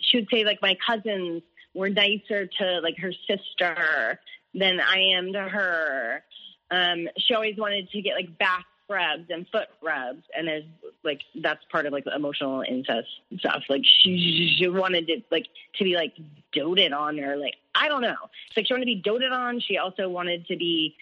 she 0.00 0.18
would 0.18 0.28
say 0.32 0.44
like 0.44 0.60
my 0.60 0.76
cousins 0.84 1.42
were 1.74 1.88
nicer 1.88 2.46
to 2.46 2.80
like 2.80 2.98
her 2.98 3.12
sister 3.28 4.18
than 4.52 4.80
I 4.80 5.12
am 5.16 5.32
to 5.32 5.42
her. 5.42 6.24
Um, 6.70 7.08
she 7.18 7.34
always 7.34 7.56
wanted 7.56 7.88
to 7.90 8.02
get 8.02 8.14
like 8.14 8.36
back 8.36 8.66
rubs 8.88 9.26
and 9.30 9.46
foot 9.48 9.68
rubs, 9.82 10.22
and 10.36 10.48
there's 10.48 10.64
like 11.04 11.20
that's 11.42 11.64
part 11.70 11.86
of 11.86 11.92
like 11.92 12.04
the 12.04 12.14
emotional 12.14 12.62
incest 12.62 13.08
stuff. 13.38 13.62
Like 13.68 13.82
she, 14.02 14.56
she 14.58 14.68
wanted 14.68 15.06
to 15.08 15.22
like 15.30 15.46
to 15.76 15.84
be 15.84 15.94
like 15.94 16.14
doted 16.52 16.92
on, 16.92 17.20
or 17.20 17.36
like 17.36 17.54
I 17.74 17.88
don't 17.88 18.02
know. 18.02 18.16
It's 18.48 18.56
like 18.56 18.66
she 18.66 18.74
wanted 18.74 18.86
to 18.86 18.94
be 18.94 19.02
doted 19.02 19.32
on. 19.32 19.60
She 19.60 19.78
also 19.78 20.08
wanted 20.08 20.46
to 20.46 20.56
be 20.56 20.96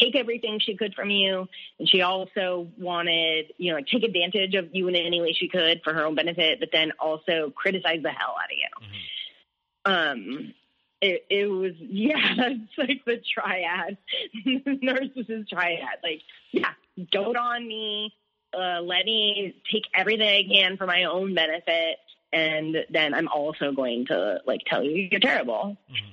take 0.00 0.16
everything 0.16 0.58
she 0.58 0.76
could 0.76 0.94
from 0.94 1.10
you, 1.10 1.48
and 1.78 1.88
she 1.88 2.02
also 2.02 2.68
wanted 2.78 3.52
you 3.58 3.70
know 3.70 3.76
like 3.76 3.86
take 3.86 4.04
advantage 4.04 4.54
of 4.54 4.74
you 4.74 4.88
in 4.88 4.96
any 4.96 5.20
way 5.20 5.32
she 5.32 5.48
could 5.48 5.80
for 5.82 5.92
her 5.92 6.04
own 6.04 6.14
benefit, 6.14 6.60
but 6.60 6.70
then 6.72 6.92
also 6.98 7.52
criticize 7.54 8.02
the 8.02 8.10
hell 8.10 8.36
out 8.40 8.50
of 8.50 8.58
you. 8.58 8.88
Mm-hmm. 8.88 9.92
Um, 9.92 10.54
it, 11.02 11.26
it 11.28 11.46
was 11.46 11.72
yeah, 11.78 12.34
that's 12.36 12.78
like 12.78 13.04
the 13.04 13.20
triad, 13.34 13.98
narcissist 14.46 15.48
triad. 15.48 15.98
Like 16.02 16.22
yeah, 16.52 16.70
dote 17.10 17.36
on 17.36 17.66
me, 17.66 18.14
uh, 18.56 18.80
let 18.80 19.04
me 19.04 19.54
take 19.70 19.84
everything 19.94 20.28
I 20.28 20.44
can 20.50 20.76
for 20.76 20.86
my 20.86 21.04
own 21.04 21.34
benefit, 21.34 21.98
and 22.32 22.76
then 22.90 23.12
I'm 23.12 23.28
also 23.28 23.72
going 23.72 24.06
to 24.06 24.40
like 24.46 24.60
tell 24.66 24.82
you 24.82 25.08
you're 25.10 25.20
terrible. 25.20 25.76
Mm-hmm. 25.90 26.10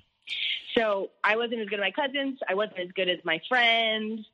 So 0.77 1.11
I 1.23 1.37
wasn't 1.37 1.61
as 1.61 1.67
good 1.67 1.79
as 1.79 1.83
my 1.83 1.91
cousins. 1.91 2.39
I 2.47 2.55
wasn't 2.55 2.79
as 2.79 2.91
good 2.95 3.09
as 3.09 3.19
my 3.23 3.41
friends. 3.47 4.25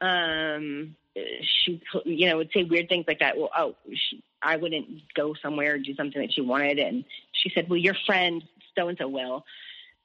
Um, 0.00 0.96
she, 1.14 1.82
you 2.04 2.28
know, 2.28 2.36
would 2.38 2.50
say 2.54 2.64
weird 2.64 2.88
things 2.88 3.04
like 3.08 3.18
that. 3.20 3.36
Well, 3.36 3.50
oh, 3.56 3.74
she, 3.92 4.22
I 4.42 4.56
wouldn't 4.56 5.02
go 5.14 5.34
somewhere 5.42 5.74
or 5.74 5.78
do 5.78 5.94
something 5.94 6.20
that 6.20 6.32
she 6.32 6.40
wanted, 6.40 6.78
and 6.78 7.04
she 7.32 7.50
said, 7.54 7.68
"Well, 7.68 7.78
your 7.78 7.96
friend 8.06 8.42
so 8.78 8.88
and 8.88 8.96
so 8.96 9.08
will." 9.08 9.44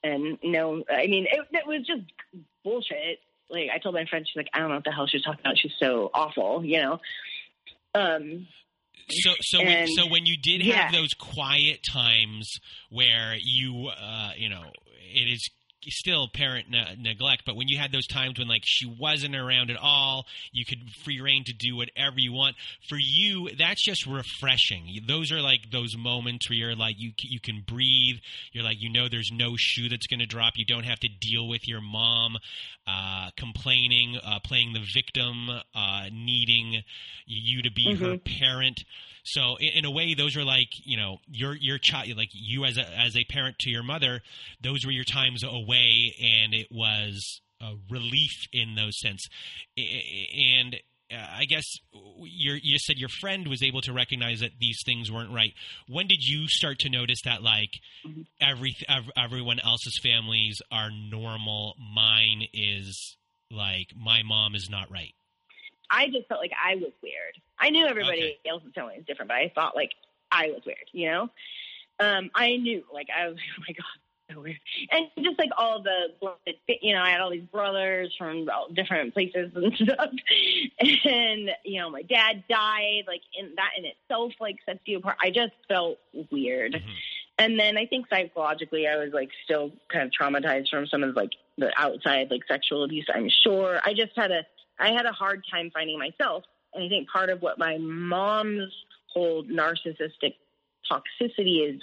And 0.06 0.38
no, 0.44 0.84
I 0.90 1.08
mean, 1.08 1.26
it, 1.32 1.48
it 1.52 1.68
was 1.68 1.86
just 1.86 2.04
bullshit 2.64 3.20
like 3.50 3.70
I 3.74 3.78
told 3.78 3.96
my 3.96 4.06
friend, 4.06 4.26
she's 4.28 4.36
like, 4.36 4.50
I 4.54 4.60
don't 4.60 4.70
know 4.70 4.76
what 4.76 4.84
the 4.84 4.92
hell 4.92 5.08
she's 5.08 5.24
talking 5.24 5.42
about. 5.42 5.58
She's 5.58 5.74
so 5.80 6.10
awful, 6.14 6.64
you 6.64 6.82
know. 6.82 7.00
Um. 7.94 8.48
So 9.10 9.32
so 9.42 9.60
and, 9.60 9.68
when, 9.68 9.88
so 9.88 10.08
when 10.08 10.26
you 10.26 10.36
did 10.38 10.62
have 10.64 10.92
yeah. 10.92 11.00
those 11.00 11.14
quiet 11.14 11.82
times 11.88 12.60
where 12.90 13.36
you 13.40 13.90
uh 13.90 14.32
you 14.36 14.50
know 14.50 14.64
it 15.14 15.32
is 15.32 15.48
still 15.92 16.28
parent 16.28 16.70
ne- 16.70 16.96
neglect, 17.00 17.44
but 17.46 17.56
when 17.56 17.68
you 17.68 17.78
had 17.78 17.92
those 17.92 18.08
times 18.08 18.40
when 18.40 18.48
like 18.48 18.64
she 18.66 18.86
wasn't 18.86 19.36
around 19.36 19.70
at 19.70 19.78
all, 19.78 20.26
you 20.52 20.66
could 20.66 20.80
free 21.04 21.22
reign 21.22 21.44
to 21.46 21.54
do 21.54 21.76
whatever 21.76 22.18
you 22.18 22.34
want. 22.34 22.56
For 22.88 22.98
you, 23.00 23.50
that's 23.58 23.84
just 23.84 24.06
refreshing. 24.06 25.02
Those 25.08 25.32
are 25.32 25.42
like 25.42 25.72
those 25.72 25.96
moments 25.98 26.50
where 26.50 26.58
you're 26.58 26.76
like 26.76 26.96
you 26.98 27.12
you 27.20 27.40
can 27.40 27.64
breathe. 27.66 28.18
You're 28.52 28.64
like 28.64 28.82
you 28.82 28.92
know 28.92 29.08
there's 29.10 29.32
no 29.34 29.56
shoe 29.58 29.90
that's 29.90 30.08
going 30.08 30.20
to 30.20 30.26
drop. 30.26 30.54
You 30.56 30.66
don't 30.66 30.86
have 30.86 31.00
to 31.02 31.10
deal 31.10 31.48
with 31.48 31.68
your 31.68 31.82
mom 31.82 32.38
uh, 32.88 33.30
complaining, 33.36 34.18
uh, 34.24 34.40
playing 34.44 34.74
the 34.74 34.86
victim, 34.94 35.50
uh, 35.50 36.06
needing 36.12 36.84
you 37.26 37.64
to 37.64 37.72
be 37.72 37.88
mm-hmm. 37.88 38.06
her 38.06 38.18
parent. 38.18 38.84
So 39.24 39.56
in, 39.56 39.80
in, 39.80 39.86
a 39.86 39.92
way, 39.92 40.14
those 40.14 40.38
are 40.38 40.44
like 40.44 40.70
you 40.84 40.98
know 40.98 41.18
your 41.28 41.56
your 41.56 41.80
child, 41.80 42.16
like 42.16 42.30
you 42.32 42.64
as 42.64 42.78
a 42.78 42.88
as 42.98 43.18
a 43.18 43.24
parent 43.24 43.58
to 43.60 43.72
your 43.72 43.82
mother. 43.82 44.22
Those 44.62 44.86
were 44.86 44.92
your 44.92 45.04
times 45.04 45.44
away, 45.44 45.75
and 45.76 46.54
it 46.54 46.68
was 46.72 47.42
a 47.62 47.74
relief 47.90 48.48
in 48.52 48.76
those 48.76 49.00
sense. 49.00 49.28
And 49.78 50.76
uh, 51.12 51.16
I 51.38 51.46
guess 51.46 51.66
you 52.24 52.80
said 52.80 52.98
your 52.98 53.10
friend 53.10 53.48
was 53.48 53.62
able 53.64 53.82
to 53.82 53.94
recognize 53.94 54.40
that 54.40 54.52
these 54.60 54.80
things 54.86 55.12
weren't 55.12 55.32
right. 55.32 55.54
When 55.88 56.08
did 56.08 56.24
you 56.24 56.48
start 56.48 56.80
to 56.80 56.90
notice 56.90 57.20
that 57.26 57.44
like 57.44 57.72
every 58.42 58.76
everyone 59.16 59.60
else's 59.60 60.00
families 60.02 60.62
are 60.72 60.90
normal, 60.92 61.76
mine 61.94 62.44
is 62.54 63.18
like 63.52 63.88
my 63.96 64.24
mom 64.24 64.56
is 64.56 64.70
not 64.70 64.92
right? 64.92 65.14
I 65.90 66.08
just 66.08 66.28
felt 66.28 66.42
like 66.42 66.52
I 66.62 66.76
was 66.76 66.92
weird. 67.04 67.36
I 67.60 67.70
knew 67.70 67.86
everybody 67.86 68.38
okay. 68.42 68.50
else's 68.50 68.74
family 68.74 68.96
was 68.98 69.06
different, 69.06 69.30
but 69.30 69.38
I 69.38 69.52
thought 69.54 69.76
like 69.76 69.92
I 70.32 70.48
was 70.48 70.62
weird, 70.66 70.90
you 70.92 71.10
know? 71.10 71.30
Um, 72.00 72.30
I 72.36 72.58
knew, 72.58 72.84
like, 72.94 73.08
I 73.16 73.28
was, 73.28 73.38
oh 73.58 73.64
my 73.68 73.74
God. 73.74 73.86
And 74.30 75.08
just 75.24 75.38
like 75.38 75.52
all 75.58 75.84
the, 75.84 76.34
you 76.82 76.94
know, 76.94 77.02
I 77.02 77.12
had 77.12 77.22
all 77.22 77.30
these 77.30 77.44
brothers 77.52 78.14
from 78.18 78.50
all 78.50 78.70
different 78.74 79.14
places 79.14 79.52
and 79.56 79.74
stuff. 79.76 80.10
And, 80.80 81.52
you 81.64 81.80
know, 81.80 81.90
my 81.90 82.02
dad 82.02 82.44
died, 82.50 83.04
like, 83.08 83.22
in 83.38 83.54
that 83.56 83.72
in 83.78 83.86
itself, 83.86 84.34
like, 84.40 84.58
sets 84.66 84.80
you 84.86 84.98
apart. 84.98 85.18
I 85.22 85.30
just 85.30 85.54
felt 85.68 86.00
weird. 86.32 86.74
Mm-hmm. 86.74 86.90
And 87.38 87.60
then 87.60 87.78
I 87.78 87.86
think 87.86 88.08
psychologically, 88.10 88.88
I 88.88 88.96
was 88.96 89.10
like 89.14 89.30
still 89.44 89.72
kind 89.92 90.06
of 90.06 90.12
traumatized 90.12 90.70
from 90.70 90.88
some 90.88 91.04
of 91.04 91.16
like 91.16 91.32
the 91.58 91.72
outside 91.78 92.32
like 92.32 92.42
sexual 92.48 92.84
abuse. 92.84 93.08
I'm 93.14 93.30
sure 93.44 93.80
I 93.84 93.94
just 93.94 94.14
had 94.16 94.32
a 94.32 94.46
I 94.80 94.92
had 94.94 95.06
a 95.06 95.12
hard 95.12 95.44
time 95.52 95.70
finding 95.74 96.00
myself, 96.00 96.46
and 96.74 96.84
I 96.84 96.88
think 96.88 97.10
part 97.10 97.30
of 97.30 97.42
what 97.42 97.60
my 97.60 97.78
mom's 97.78 98.74
whole 99.08 99.44
narcissistic 99.44 100.36
toxicity 100.90 101.70
is 101.70 101.82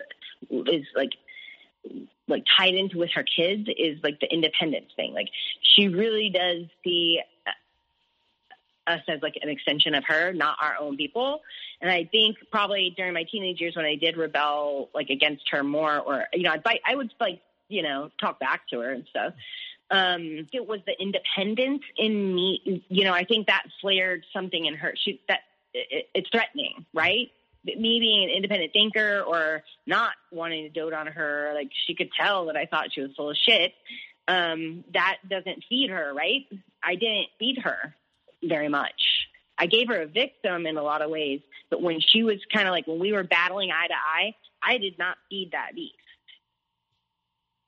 is 0.51 0.87
like 0.97 1.13
like 2.33 2.45
tied 2.57 2.75
into 2.75 2.99
with 2.99 3.11
her 3.15 3.25
kids 3.25 3.69
is 3.79 3.99
like 4.03 4.19
the 4.21 4.33
independence 4.33 4.91
thing. 4.97 5.13
Like 5.15 5.29
she 5.63 5.89
really 5.89 6.31
does 6.31 6.67
see 6.83 7.21
us 8.87 9.01
as 9.09 9.23
like 9.23 9.39
an 9.43 9.49
extension 9.49 9.95
of 9.95 10.05
her, 10.07 10.33
not 10.33 10.57
our 10.61 10.77
own 10.81 10.97
people. 10.97 11.41
And 11.81 11.91
I 11.91 12.05
think 12.05 12.37
probably 12.51 12.93
during 12.97 13.15
my 13.15 13.25
teenage 13.25 13.61
years 13.61 13.77
when 13.77 13.85
I 13.85 13.97
did 13.97 14.17
rebel 14.17 14.91
like 14.95 15.11
against 15.11 15.49
her 15.51 15.63
more, 15.63 15.99
or 15.99 16.27
you 16.33 16.43
know, 16.43 16.53
I'd 16.53 16.63
bite, 16.63 16.81
I 16.87 16.97
would 16.97 17.13
like 17.21 17.41
you 17.69 17.83
know 17.83 18.11
talk 18.21 18.41
back 18.41 18.69
to 18.71 18.81
her 18.81 18.91
and 18.91 19.07
stuff. 19.09 19.35
Um, 19.91 20.49
it 20.53 20.67
was 20.67 20.81
the 20.87 20.95
independence 21.01 21.83
in 21.97 22.35
me. 22.35 22.85
You 22.89 23.05
know, 23.05 23.13
I 23.13 23.25
think 23.25 23.47
that 23.47 23.65
flared 23.81 24.25
something 24.33 24.65
in 24.65 24.75
her. 24.75 24.95
She 24.97 25.21
that 25.29 25.41
it, 25.75 26.09
it's 26.15 26.29
threatening, 26.31 26.87
right? 26.95 27.31
Me 27.65 28.01
being 28.01 28.25
an 28.25 28.31
independent 28.31 28.73
thinker 28.73 29.23
or 29.27 29.63
not 29.87 30.13
wanting 30.31 30.65
to 30.65 30.69
dote 30.69 30.93
on 30.93 31.07
her, 31.07 31.53
like 31.55 31.71
she 31.87 31.95
could 31.95 32.11
tell 32.19 32.47
that 32.47 32.57
I 32.57 32.67
thought 32.67 32.93
she 32.93 33.01
was 33.01 33.11
full 33.17 33.31
of 33.31 33.37
shit. 33.37 33.73
Um, 34.29 34.85
that 34.95 35.19
doesn't 35.29 35.65
feed 35.69 35.91
her, 35.91 36.13
right? 36.15 36.47
I 36.83 36.95
didn't 36.95 37.29
feed 37.39 37.59
her 37.59 37.95
very 38.43 38.69
much. 38.69 39.29
I 39.59 39.67
gave 39.67 39.89
her 39.89 40.03
a 40.03 40.07
victim 40.07 40.67
in 40.67 40.77
a 40.77 40.83
lot 40.83 41.03
of 41.03 41.11
ways, 41.11 41.41
but 41.71 41.83
when 41.83 42.01
she 42.01 42.23
was 42.23 42.39
kind 42.53 42.67
of 42.67 42.73
like 42.73 42.87
when 42.87 42.99
we 42.99 43.13
were 43.13 43.25
battling 43.25 43.71
eye 43.71 43.87
to 43.87 43.95
eye, 43.95 44.35
I 44.63 44.79
did 44.79 44.99
not 44.99 45.17
feed 45.29 45.53
that 45.53 45.75
beast. 45.75 45.95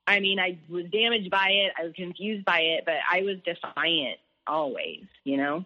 I 0.07 0.19
mean, 0.19 0.39
I 0.39 0.59
was 0.69 0.85
damaged 0.91 1.31
by 1.31 1.49
it, 1.49 1.73
I 1.79 1.83
was 1.83 1.93
confused 1.95 2.45
by 2.45 2.59
it, 2.59 2.83
but 2.85 2.95
I 3.09 3.23
was 3.23 3.37
defiant 3.43 4.19
always, 4.45 5.03
you 5.23 5.37
know? 5.37 5.65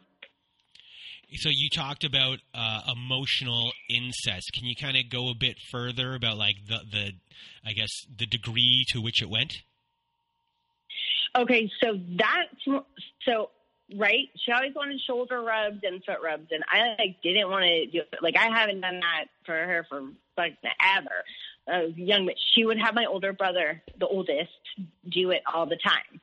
So 1.35 1.49
you 1.51 1.69
talked 1.69 2.03
about 2.03 2.39
uh, 2.53 2.81
emotional 2.91 3.71
incest. 3.89 4.51
Can 4.53 4.65
you 4.65 4.75
kind 4.75 4.97
of 4.97 5.09
go 5.09 5.29
a 5.29 5.35
bit 5.35 5.57
further 5.71 6.15
about 6.15 6.37
like 6.37 6.55
the 6.67 6.79
the 6.91 7.11
I 7.65 7.73
guess 7.73 7.89
the 8.17 8.25
degree 8.25 8.85
to 8.89 9.01
which 9.01 9.21
it 9.21 9.29
went? 9.29 9.53
Okay, 11.35 11.69
so 11.83 11.99
that's 12.17 12.83
so 13.23 13.51
right. 13.95 14.27
She 14.43 14.51
always 14.51 14.73
wanted 14.75 14.99
shoulder 15.05 15.41
rubs 15.41 15.81
and 15.83 16.03
foot 16.03 16.17
rubs, 16.23 16.47
and 16.51 16.63
I 16.67 16.95
like 16.97 17.21
didn't 17.21 17.49
want 17.49 17.63
to 17.63 17.85
do 17.85 17.99
it. 17.99 18.19
Like 18.21 18.35
I 18.35 18.47
haven't 18.47 18.81
done 18.81 18.99
that 18.99 19.25
for 19.45 19.53
her 19.53 19.85
for 19.87 20.01
like 20.37 20.57
ever. 20.97 21.23
I 21.67 21.83
was 21.83 21.95
young, 21.95 22.25
but 22.25 22.35
she 22.55 22.65
would 22.65 22.79
have 22.79 22.95
my 22.95 23.05
older 23.05 23.31
brother, 23.31 23.83
the 23.99 24.07
oldest, 24.07 24.49
do 25.07 25.29
it 25.29 25.43
all 25.53 25.67
the 25.67 25.77
time, 25.77 26.19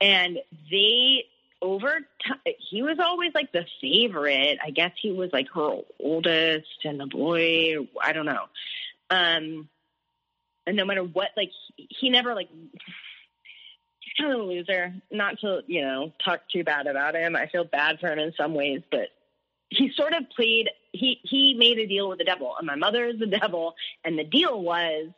and 0.00 0.38
they 0.70 1.24
over 1.60 1.88
time, 2.26 2.54
he 2.70 2.82
was 2.82 2.98
always 2.98 3.32
like 3.34 3.52
the 3.52 3.66
favorite. 3.80 4.58
I 4.64 4.70
guess 4.70 4.92
he 5.00 5.12
was 5.12 5.30
like 5.32 5.48
her 5.54 5.80
oldest 6.00 6.84
and 6.84 7.00
the 7.00 7.06
boy. 7.06 7.88
I 8.02 8.12
don't 8.12 8.26
know. 8.26 8.44
Um, 9.10 9.68
and 10.66 10.76
no 10.76 10.84
matter 10.84 11.02
what, 11.02 11.28
like 11.36 11.50
he, 11.76 11.88
he 11.88 12.10
never 12.10 12.34
like 12.34 12.48
he's 12.50 14.12
kind 14.18 14.32
of 14.32 14.40
a 14.40 14.42
loser. 14.42 14.94
Not 15.10 15.40
to 15.40 15.62
you 15.66 15.82
know 15.82 16.12
talk 16.24 16.42
too 16.52 16.64
bad 16.64 16.86
about 16.86 17.14
him. 17.14 17.34
I 17.34 17.46
feel 17.46 17.64
bad 17.64 18.00
for 18.00 18.08
him 18.08 18.18
in 18.18 18.32
some 18.36 18.54
ways, 18.54 18.82
but 18.90 19.08
he 19.70 19.90
sort 19.96 20.12
of 20.12 20.24
played. 20.34 20.68
He 20.92 21.20
he 21.22 21.54
made 21.58 21.78
a 21.78 21.86
deal 21.86 22.08
with 22.08 22.18
the 22.18 22.24
devil, 22.24 22.54
and 22.56 22.66
my 22.66 22.76
mother 22.76 23.04
is 23.06 23.18
the 23.18 23.26
devil. 23.40 23.74
And 24.04 24.18
the 24.18 24.24
deal 24.24 24.60
was 24.60 25.08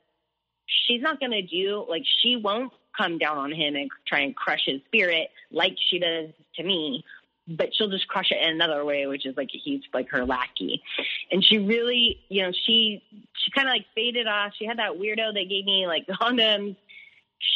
she's 0.66 1.02
not 1.02 1.20
going 1.20 1.32
to 1.32 1.42
do 1.42 1.84
like 1.88 2.04
she 2.22 2.36
won't 2.36 2.72
come 2.96 3.18
down 3.18 3.38
on 3.38 3.52
him 3.52 3.76
and 3.76 3.90
try 4.06 4.20
and 4.20 4.34
crush 4.34 4.62
his 4.66 4.80
spirit 4.86 5.28
like 5.50 5.76
she 5.90 5.98
does 5.98 6.30
to 6.56 6.62
me 6.62 7.04
but 7.50 7.74
she'll 7.74 7.88
just 7.88 8.06
crush 8.08 8.30
it 8.30 8.38
in 8.42 8.50
another 8.54 8.84
way, 8.84 9.06
which 9.06 9.26
is 9.26 9.36
like 9.36 9.48
he's 9.52 9.80
like 9.92 10.08
her 10.10 10.24
lackey. 10.24 10.82
And 11.30 11.44
she 11.44 11.58
really, 11.58 12.20
you 12.28 12.42
know, 12.42 12.52
she 12.66 13.02
she 13.34 13.50
kind 13.50 13.68
of 13.68 13.72
like 13.72 13.86
faded 13.94 14.26
off. 14.26 14.52
She 14.58 14.66
had 14.66 14.78
that 14.78 14.92
weirdo 14.92 15.34
that 15.34 15.48
gave 15.48 15.64
me 15.64 15.86
like 15.86 16.06
condoms. 16.20 16.76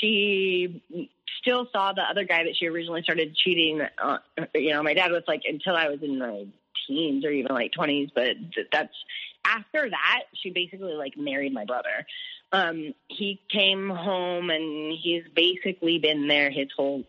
She 0.00 0.82
still 1.40 1.68
saw 1.72 1.92
the 1.92 2.02
other 2.02 2.24
guy 2.24 2.44
that 2.44 2.56
she 2.56 2.66
originally 2.66 3.02
started 3.02 3.36
cheating. 3.36 3.82
Uh, 3.98 4.18
you 4.54 4.70
know, 4.70 4.82
my 4.82 4.94
dad 4.94 5.12
was 5.12 5.22
like 5.28 5.42
until 5.48 5.76
I 5.76 5.88
was 5.88 6.02
in 6.02 6.18
my 6.18 6.46
teens 6.86 7.24
or 7.24 7.30
even 7.30 7.54
like 7.54 7.72
twenties, 7.72 8.10
but 8.14 8.36
that's 8.72 8.94
after 9.46 9.88
that 9.90 10.22
she 10.42 10.50
basically 10.50 10.94
like 10.94 11.16
married 11.16 11.52
my 11.52 11.64
brother 11.64 12.06
um, 12.54 12.94
he 13.08 13.40
came 13.50 13.90
home 13.90 14.48
and 14.48 14.96
he's 15.02 15.24
basically 15.34 15.98
been 15.98 16.28
there 16.28 16.52
his 16.52 16.68
whole, 16.76 17.02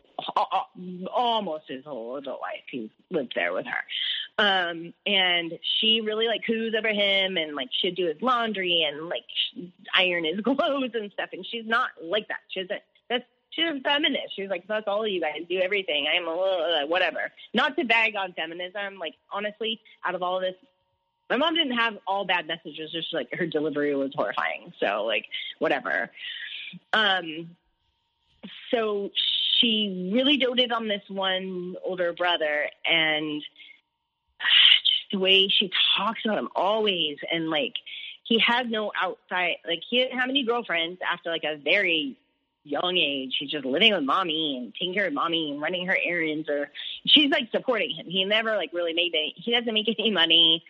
almost 1.13 1.65
his 1.67 1.85
whole 1.85 2.15
adult 2.15 2.41
life. 2.41 2.63
He's 2.71 2.89
lived 3.11 3.33
there 3.35 3.53
with 3.53 3.67
her. 3.67 4.43
Um, 4.43 4.91
and 5.05 5.53
she 5.79 6.01
really 6.01 6.27
like 6.27 6.41
coos 6.47 6.73
over 6.75 6.87
him 6.87 7.37
and 7.37 7.55
like 7.55 7.69
she'd 7.79 7.95
do 7.95 8.07
his 8.07 8.21
laundry 8.23 8.87
and 8.89 9.07
like 9.07 9.23
iron 9.95 10.25
his 10.25 10.39
clothes 10.43 10.91
and 10.95 11.11
stuff. 11.11 11.29
And 11.31 11.45
she's 11.45 11.67
not 11.67 11.89
like 12.01 12.27
that. 12.29 12.39
She's 12.49 12.69
a, 12.71 12.81
that's, 13.07 13.23
she's 13.51 13.65
a 13.65 13.79
feminist. 13.81 14.35
She's 14.35 14.49
like, 14.49 14.65
that's 14.67 14.87
all 14.87 15.07
you 15.07 15.21
guys 15.21 15.41
do 15.47 15.59
everything. 15.59 16.07
I'm 16.11 16.27
a 16.27 16.31
little, 16.31 16.87
whatever. 16.87 17.31
Not 17.53 17.77
to 17.77 17.85
bag 17.85 18.15
on 18.15 18.33
feminism. 18.33 18.97
Like, 18.99 19.13
honestly, 19.31 19.79
out 20.03 20.15
of 20.15 20.23
all 20.23 20.37
of 20.37 20.41
this, 20.41 20.55
my 21.29 21.37
mom 21.37 21.55
didn't 21.55 21.77
have 21.77 21.97
all 22.05 22.25
bad 22.25 22.47
messages, 22.47 22.91
just 22.91 23.13
like 23.13 23.29
her 23.33 23.47
delivery 23.47 23.95
was 23.95 24.11
horrifying. 24.15 24.73
So 24.79 25.05
like 25.05 25.25
whatever. 25.59 26.11
Um, 26.93 27.55
so 28.71 29.11
she 29.59 30.11
really 30.13 30.37
doted 30.37 30.71
on 30.71 30.87
this 30.87 31.01
one 31.07 31.75
older 31.83 32.13
brother 32.13 32.69
and 32.85 33.41
just 34.41 35.11
the 35.11 35.19
way 35.19 35.47
she 35.47 35.71
talks 35.97 36.21
about 36.25 36.37
him 36.37 36.49
always 36.55 37.17
and 37.31 37.49
like 37.49 37.73
he 38.23 38.39
had 38.39 38.69
no 38.69 38.91
outside 38.99 39.57
like 39.67 39.81
he 39.89 39.99
didn't 39.99 40.19
have 40.19 40.29
any 40.29 40.43
girlfriends 40.43 40.99
after 41.07 41.29
like 41.29 41.43
a 41.43 41.57
very 41.57 42.17
young 42.63 42.97
age. 42.97 43.35
He's 43.39 43.51
just 43.51 43.65
living 43.65 43.93
with 43.93 44.03
mommy 44.03 44.57
and 44.57 44.73
taking 44.73 44.93
care 44.93 45.05
of 45.05 45.13
mommy 45.13 45.51
and 45.51 45.61
running 45.61 45.85
her 45.85 45.97
errands 46.03 46.49
or 46.49 46.71
she's 47.05 47.29
like 47.29 47.49
supporting 47.51 47.91
him. 47.91 48.07
He 48.07 48.25
never 48.25 48.55
like 48.55 48.73
really 48.73 48.93
made 48.93 49.13
any 49.13 49.33
he 49.37 49.51
doesn't 49.51 49.73
make 49.73 49.87
any 49.87 50.11
money 50.11 50.63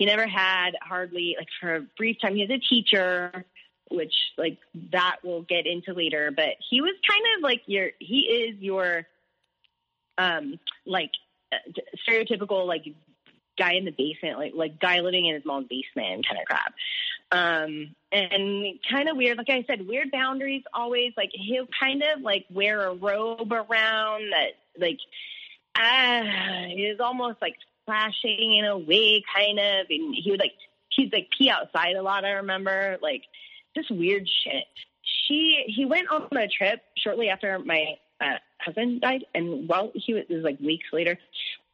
he 0.00 0.06
never 0.06 0.26
had 0.26 0.70
hardly 0.80 1.36
like 1.38 1.48
for 1.60 1.76
a 1.76 1.80
brief 1.98 2.16
time 2.22 2.34
he 2.34 2.40
was 2.40 2.50
a 2.50 2.58
teacher 2.58 3.44
which 3.90 4.14
like 4.38 4.56
that 4.92 5.16
we'll 5.22 5.42
get 5.42 5.66
into 5.66 5.92
later 5.92 6.32
but 6.34 6.56
he 6.70 6.80
was 6.80 6.94
kind 7.06 7.22
of 7.36 7.42
like 7.42 7.60
your 7.66 7.90
he 7.98 8.20
is 8.20 8.58
your 8.60 9.06
um 10.16 10.58
like 10.86 11.10
stereotypical 12.08 12.66
like 12.66 12.86
guy 13.58 13.74
in 13.74 13.84
the 13.84 13.90
basement 13.90 14.38
like 14.38 14.52
like 14.54 14.80
guy 14.80 15.00
living 15.00 15.26
in 15.26 15.34
his 15.34 15.44
mom's 15.44 15.68
basement 15.68 16.26
kind 16.26 16.40
of 16.40 16.46
crap. 16.46 16.72
Um 17.30 17.94
and 18.10 18.80
kind 18.90 19.08
of 19.08 19.18
weird 19.18 19.36
like 19.36 19.50
i 19.50 19.64
said 19.66 19.86
weird 19.86 20.10
boundaries 20.10 20.62
always 20.72 21.12
like 21.16 21.30
he'll 21.32 21.68
kind 21.78 22.02
of 22.02 22.22
like 22.22 22.46
wear 22.50 22.86
a 22.86 22.94
robe 22.94 23.52
around 23.52 24.32
that 24.32 24.52
like 24.78 24.98
ah 25.76 26.64
is 26.74 27.00
almost 27.00 27.36
like 27.42 27.56
splashing 27.90 28.56
in 28.56 28.64
a 28.64 28.78
way, 28.78 29.22
kind 29.34 29.58
of, 29.58 29.86
and 29.90 30.14
he 30.14 30.30
would 30.30 30.40
like 30.40 30.54
he'd 30.90 31.12
like 31.12 31.28
pee 31.36 31.50
outside 31.50 31.96
a 31.96 32.02
lot. 32.02 32.24
I 32.24 32.32
remember 32.32 32.98
like 33.02 33.22
just 33.76 33.90
weird 33.90 34.28
shit. 34.44 34.64
She 35.26 35.64
he 35.66 35.84
went 35.84 36.08
on 36.10 36.28
a 36.36 36.48
trip 36.48 36.82
shortly 36.96 37.28
after 37.28 37.58
my 37.58 37.96
uh, 38.20 38.36
husband 38.60 39.00
died, 39.00 39.24
and 39.34 39.68
while 39.68 39.90
he 39.94 40.14
was, 40.14 40.24
was 40.28 40.44
like 40.44 40.60
weeks 40.60 40.86
later, 40.92 41.18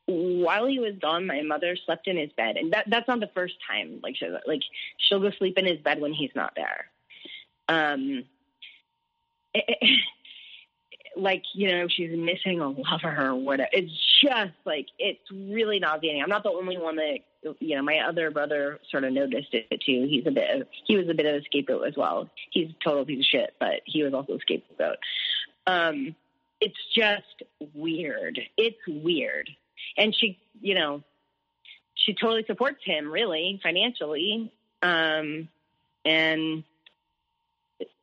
while 0.06 0.66
he 0.66 0.78
was 0.78 0.94
gone, 1.00 1.26
my 1.26 1.42
mother 1.42 1.76
slept 1.84 2.08
in 2.08 2.16
his 2.16 2.30
bed, 2.36 2.56
and 2.56 2.72
that 2.72 2.84
that's 2.88 3.08
not 3.08 3.20
the 3.20 3.30
first 3.34 3.54
time. 3.68 4.00
Like 4.02 4.16
she 4.16 4.26
like 4.46 4.62
she'll 4.98 5.20
go 5.20 5.30
sleep 5.38 5.58
in 5.58 5.66
his 5.66 5.78
bed 5.78 6.00
when 6.00 6.12
he's 6.12 6.32
not 6.34 6.54
there. 6.56 6.86
Um, 7.68 8.24
it, 9.54 9.64
it, 9.68 10.00
like 11.16 11.42
you 11.54 11.68
know 11.68 11.88
she's 11.88 12.16
missing 12.16 12.60
a 12.60 12.68
lover 12.68 13.16
or 13.18 13.34
whatever. 13.34 13.68
It's 13.72 13.92
just 14.22 14.52
like 14.64 14.86
it's 14.98 15.20
really 15.32 15.78
nauseating. 15.78 16.22
I'm 16.22 16.28
not 16.28 16.42
the 16.42 16.50
only 16.50 16.78
one 16.78 16.96
that 16.96 17.18
you 17.60 17.76
know. 17.76 17.82
My 17.82 18.00
other 18.00 18.30
brother 18.30 18.78
sort 18.90 19.04
of 19.04 19.12
noticed 19.12 19.54
it 19.54 19.68
too. 19.70 20.06
He's 20.08 20.26
a 20.26 20.30
bit. 20.30 20.60
Of, 20.60 20.68
he 20.86 20.96
was 20.96 21.08
a 21.08 21.14
bit 21.14 21.26
of 21.26 21.34
a 21.36 21.44
scapegoat 21.44 21.86
as 21.86 21.96
well. 21.96 22.28
He's 22.50 22.70
a 22.70 22.84
total 22.84 23.04
piece 23.04 23.20
of 23.20 23.26
shit, 23.26 23.54
but 23.58 23.80
he 23.84 24.02
was 24.02 24.14
also 24.14 24.34
a 24.34 24.40
scapegoat. 24.40 24.98
Um, 25.66 26.14
it's 26.60 26.76
just 26.94 27.42
weird. 27.74 28.40
It's 28.56 28.78
weird. 28.86 29.50
And 29.96 30.14
she, 30.14 30.38
you 30.60 30.74
know, 30.74 31.02
she 31.94 32.14
totally 32.14 32.44
supports 32.46 32.80
him 32.84 33.10
really 33.10 33.60
financially. 33.62 34.52
Um, 34.82 35.48
and 36.04 36.64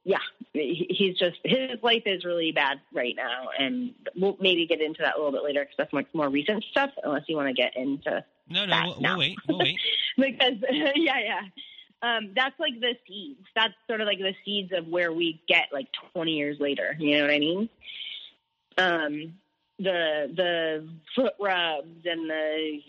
yeah, 0.06 0.18
he's 0.54 1.18
just 1.18 1.38
his 1.44 1.82
life 1.82 2.04
is 2.06 2.26
really 2.26 2.52
bad 2.52 2.80
right 2.94 3.16
now, 3.16 3.50
and 3.58 3.94
we'll 4.16 4.38
maybe 4.40 4.68
get 4.68 4.82
into 4.82 5.02
that 5.02 5.16
a 5.16 5.18
little 5.18 5.32
bit 5.32 5.44
later 5.44 5.62
because 5.62 5.76
that's 5.78 5.94
much 5.94 6.08
more 6.14 6.30
recent 6.30 6.64
stuff. 6.72 6.92
Unless 7.04 7.24
you 7.28 7.36
want 7.36 7.48
to 7.48 7.54
get 7.54 7.76
into 7.78 8.24
no, 8.50 8.66
no, 8.66 8.82
we'll, 8.86 8.98
we'll, 9.00 9.18
wait, 9.20 9.38
we'll 9.48 9.60
wait 9.60 9.80
because 10.18 10.56
yeah, 10.96 11.20
yeah, 11.20 11.42
um, 12.02 12.32
that's 12.36 12.60
like 12.60 12.80
the 12.82 12.96
seeds. 13.08 13.40
That's 13.56 13.74
sort 13.88 14.02
of 14.02 14.08
like 14.08 14.20
the 14.20 14.36
seeds 14.44 14.74
of 14.74 14.88
where 14.88 15.14
we 15.14 15.42
get 15.48 15.68
like 15.72 15.88
20 16.14 16.32
years 16.32 16.60
later. 16.60 16.96
You 17.00 17.18
know 17.18 17.24
what 17.24 17.32
I 17.32 17.40
mean? 17.40 17.70
Um, 18.78 19.34
the 19.80 20.32
the 20.36 20.88
foot 21.16 21.34
rubs 21.40 22.06
and 22.06 22.30
the 22.30 22.80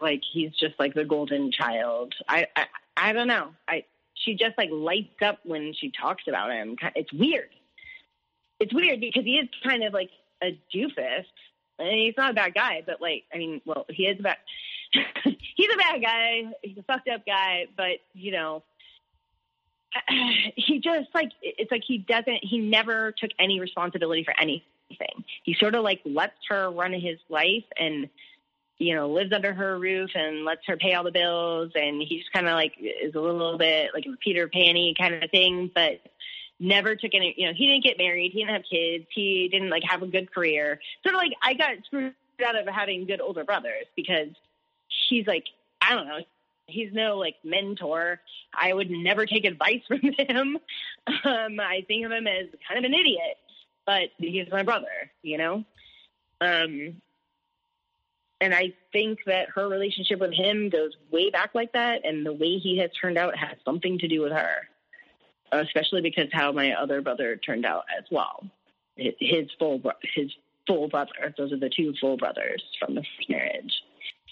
like 0.00 0.22
he's 0.30 0.52
just 0.52 0.74
like 0.78 0.94
the 0.94 1.04
golden 1.04 1.50
child. 1.52 2.14
I, 2.28 2.46
I 2.54 2.66
I 2.96 3.12
don't 3.12 3.28
know. 3.28 3.48
I 3.66 3.84
she 4.24 4.34
just 4.34 4.56
like 4.58 4.70
lights 4.72 5.22
up 5.22 5.38
when 5.44 5.72
she 5.74 5.90
talks 5.90 6.24
about 6.28 6.50
him. 6.50 6.76
It's 6.94 7.12
weird. 7.12 7.50
It's 8.58 8.74
weird 8.74 9.00
because 9.00 9.24
he 9.24 9.36
is 9.36 9.48
kind 9.64 9.82
of 9.84 9.92
like 9.92 10.10
a 10.42 10.58
doofus. 10.74 11.24
and 11.78 11.88
he's 11.88 12.14
not 12.16 12.32
a 12.32 12.34
bad 12.34 12.54
guy, 12.54 12.82
but 12.84 13.00
like, 13.00 13.24
I 13.32 13.38
mean, 13.38 13.60
well, 13.64 13.86
he 13.88 14.04
is 14.06 14.18
a 14.20 14.22
bad. 14.22 14.36
he's 15.24 15.68
a 15.72 15.78
bad 15.78 16.02
guy. 16.02 16.42
He's 16.62 16.78
a 16.78 16.82
fucked 16.82 17.08
up 17.08 17.24
guy, 17.24 17.66
but 17.76 17.98
you 18.12 18.32
know, 18.32 18.62
he 20.56 20.80
just 20.80 21.08
like 21.14 21.30
it's 21.42 21.70
like 21.70 21.82
he 21.86 21.98
doesn't. 21.98 22.40
He 22.42 22.58
never 22.58 23.12
took 23.12 23.30
any 23.38 23.60
responsibility 23.60 24.24
for 24.24 24.34
anything. 24.40 25.24
He 25.44 25.54
sort 25.54 25.74
of 25.74 25.84
like 25.84 26.00
lets 26.04 26.36
her 26.48 26.70
run 26.70 26.92
his 26.92 27.18
life 27.28 27.64
and 27.78 28.08
you 28.80 28.94
know, 28.94 29.10
lives 29.10 29.30
under 29.32 29.52
her 29.52 29.78
roof 29.78 30.10
and 30.14 30.44
lets 30.46 30.66
her 30.66 30.76
pay 30.76 30.94
all 30.94 31.04
the 31.04 31.12
bills. 31.12 31.70
And 31.74 32.00
he 32.00 32.18
just 32.18 32.32
kind 32.32 32.48
of 32.48 32.54
like 32.54 32.72
is 32.78 33.14
a 33.14 33.20
little 33.20 33.58
bit 33.58 33.90
like 33.92 34.06
a 34.06 34.16
Peter 34.16 34.48
Panny 34.48 34.94
kind 34.98 35.22
of 35.22 35.30
thing, 35.30 35.70
but 35.72 36.00
never 36.58 36.96
took 36.96 37.14
any, 37.14 37.34
you 37.36 37.46
know, 37.46 37.52
he 37.54 37.66
didn't 37.66 37.84
get 37.84 37.98
married. 37.98 38.32
He 38.32 38.40
didn't 38.40 38.54
have 38.54 38.64
kids. 38.68 39.04
He 39.14 39.48
didn't 39.52 39.68
like 39.68 39.82
have 39.86 40.02
a 40.02 40.06
good 40.06 40.32
career. 40.32 40.80
Sort 41.02 41.14
of 41.14 41.18
like 41.18 41.32
I 41.42 41.52
got 41.54 41.72
screwed 41.84 42.14
out 42.44 42.56
of 42.56 42.66
having 42.68 43.04
good 43.04 43.20
older 43.20 43.44
brothers 43.44 43.84
because 43.94 44.28
he's 45.08 45.26
like, 45.26 45.44
I 45.82 45.94
don't 45.94 46.08
know. 46.08 46.20
He's 46.66 46.90
no 46.90 47.18
like 47.18 47.36
mentor. 47.44 48.18
I 48.54 48.72
would 48.72 48.90
never 48.90 49.26
take 49.26 49.44
advice 49.44 49.82
from 49.88 50.00
him. 50.00 50.58
Um, 51.06 51.60
I 51.60 51.84
think 51.86 52.06
of 52.06 52.12
him 52.12 52.26
as 52.26 52.46
kind 52.66 52.78
of 52.78 52.84
an 52.84 52.94
idiot, 52.94 53.36
but 53.84 54.08
he's 54.16 54.50
my 54.50 54.62
brother, 54.62 55.10
you 55.22 55.36
know? 55.36 55.64
Um, 56.40 57.02
and 58.40 58.54
I 58.54 58.72
think 58.92 59.20
that 59.26 59.48
her 59.54 59.68
relationship 59.68 60.18
with 60.18 60.32
him 60.32 60.70
goes 60.70 60.92
way 61.10 61.30
back 61.30 61.50
like 61.54 61.72
that, 61.72 62.04
and 62.04 62.24
the 62.24 62.32
way 62.32 62.58
he 62.58 62.78
has 62.78 62.90
turned 63.00 63.18
out 63.18 63.36
has 63.36 63.56
something 63.64 63.98
to 63.98 64.08
do 64.08 64.22
with 64.22 64.32
her, 64.32 64.68
especially 65.52 66.00
because 66.00 66.28
how 66.32 66.52
my 66.52 66.72
other 66.72 67.02
brother 67.02 67.36
turned 67.36 67.66
out 67.66 67.84
as 67.96 68.04
well. 68.10 68.44
His 68.96 69.48
full 69.58 69.80
his 70.14 70.32
full 70.66 70.88
brother; 70.88 71.34
those 71.36 71.52
are 71.52 71.58
the 71.58 71.70
two 71.70 71.94
full 72.00 72.16
brothers 72.16 72.62
from 72.78 72.94
the 72.94 73.02
first 73.02 73.30
marriage. 73.30 73.72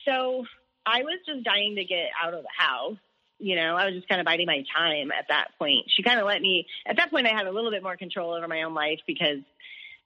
So 0.05 0.45
I 0.87 1.03
was 1.03 1.19
just 1.27 1.45
dying 1.45 1.77
to 1.77 1.85
get 1.85 2.09
out 2.23 2.35
of 2.35 2.43
the 2.43 2.49
house. 2.57 2.97
You 3.39 3.57
know, 3.57 3.77
I 3.77 3.85
was 3.87 3.95
just 3.95 4.09
kind 4.09 4.21
of 4.21 4.25
biding 4.25 4.47
my 4.47 4.65
time 4.77 5.13
at 5.13 5.27
that 5.29 5.49
point. 5.59 5.87
She 5.95 6.03
kind 6.03 6.19
of 6.19 6.27
let 6.27 6.41
me. 6.41 6.67
At 6.87 6.97
that 6.97 7.11
point, 7.11 7.27
I 7.27 7.37
had 7.37 7.47
a 7.47 7.53
little 7.53 7.71
bit 7.71 7.83
more 7.83 7.97
control 7.97 8.33
over 8.33 8.49
my 8.49 8.63
own 8.63 8.75
life 8.75 9.01
because 9.07 9.39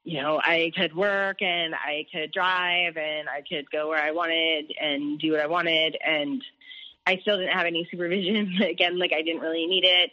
you 0.04 0.20
know, 0.20 0.40
I 0.42 0.72
could 0.76 0.94
work 0.94 1.42
and 1.42 1.74
I 1.74 2.06
could 2.12 2.32
drive 2.32 2.96
and 2.96 3.28
I 3.28 3.42
could 3.48 3.70
go 3.70 3.88
where 3.88 4.02
I 4.02 4.10
wanted 4.10 4.72
and 4.80 5.18
do 5.18 5.32
what 5.32 5.40
I 5.40 5.46
wanted. 5.46 5.96
And 6.04 6.42
I 7.06 7.18
still 7.18 7.38
didn't 7.38 7.56
have 7.56 7.66
any 7.66 7.86
supervision. 7.90 8.60
Again, 8.62 8.98
like 8.98 9.12
I 9.12 9.22
didn't 9.22 9.42
really 9.42 9.66
need 9.66 9.84
it. 9.84 10.10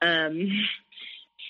Um, 0.00 0.48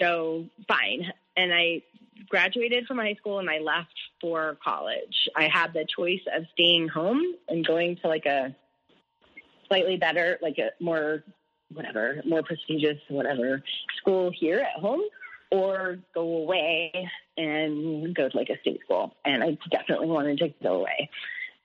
so 0.01 0.47
fine. 0.67 1.13
And 1.37 1.53
I 1.53 1.83
graduated 2.29 2.87
from 2.87 2.99
high 2.99 3.15
school 3.15 3.39
and 3.39 3.51
I 3.51 3.59
left 3.59 3.95
for 4.21 4.57
college. 4.65 5.29
I 5.37 5.49
had 5.49 5.75
the 5.75 5.85
choice 5.85 6.21
of 6.35 6.45
staying 6.55 6.89
home 6.89 7.23
and 7.49 7.67
going 7.67 7.97
to 7.97 8.09
like 8.09 8.27
a 8.27 8.55
slightly 9.69 9.97
better, 9.97 10.39
like 10.41 10.59
a 10.59 10.71
more, 10.83 11.23
whatever, 11.73 12.23
more 12.27 12.43
prestigious, 12.43 12.99
whatever 13.09 13.63
school 13.99 14.31
here 14.39 14.61
at 14.61 14.81
home 14.81 15.03
or 15.53 15.99
go 16.15 16.23
away 16.23 17.09
and 17.37 18.15
go 18.15 18.29
to 18.29 18.37
like 18.37 18.49
a 18.49 18.59
state 18.61 18.81
school. 18.85 19.15
And 19.25 19.45
I 19.45 19.59
definitely 19.71 20.09
wanted 20.09 20.39
to 20.39 20.49
go 20.63 20.81
away. 20.81 21.11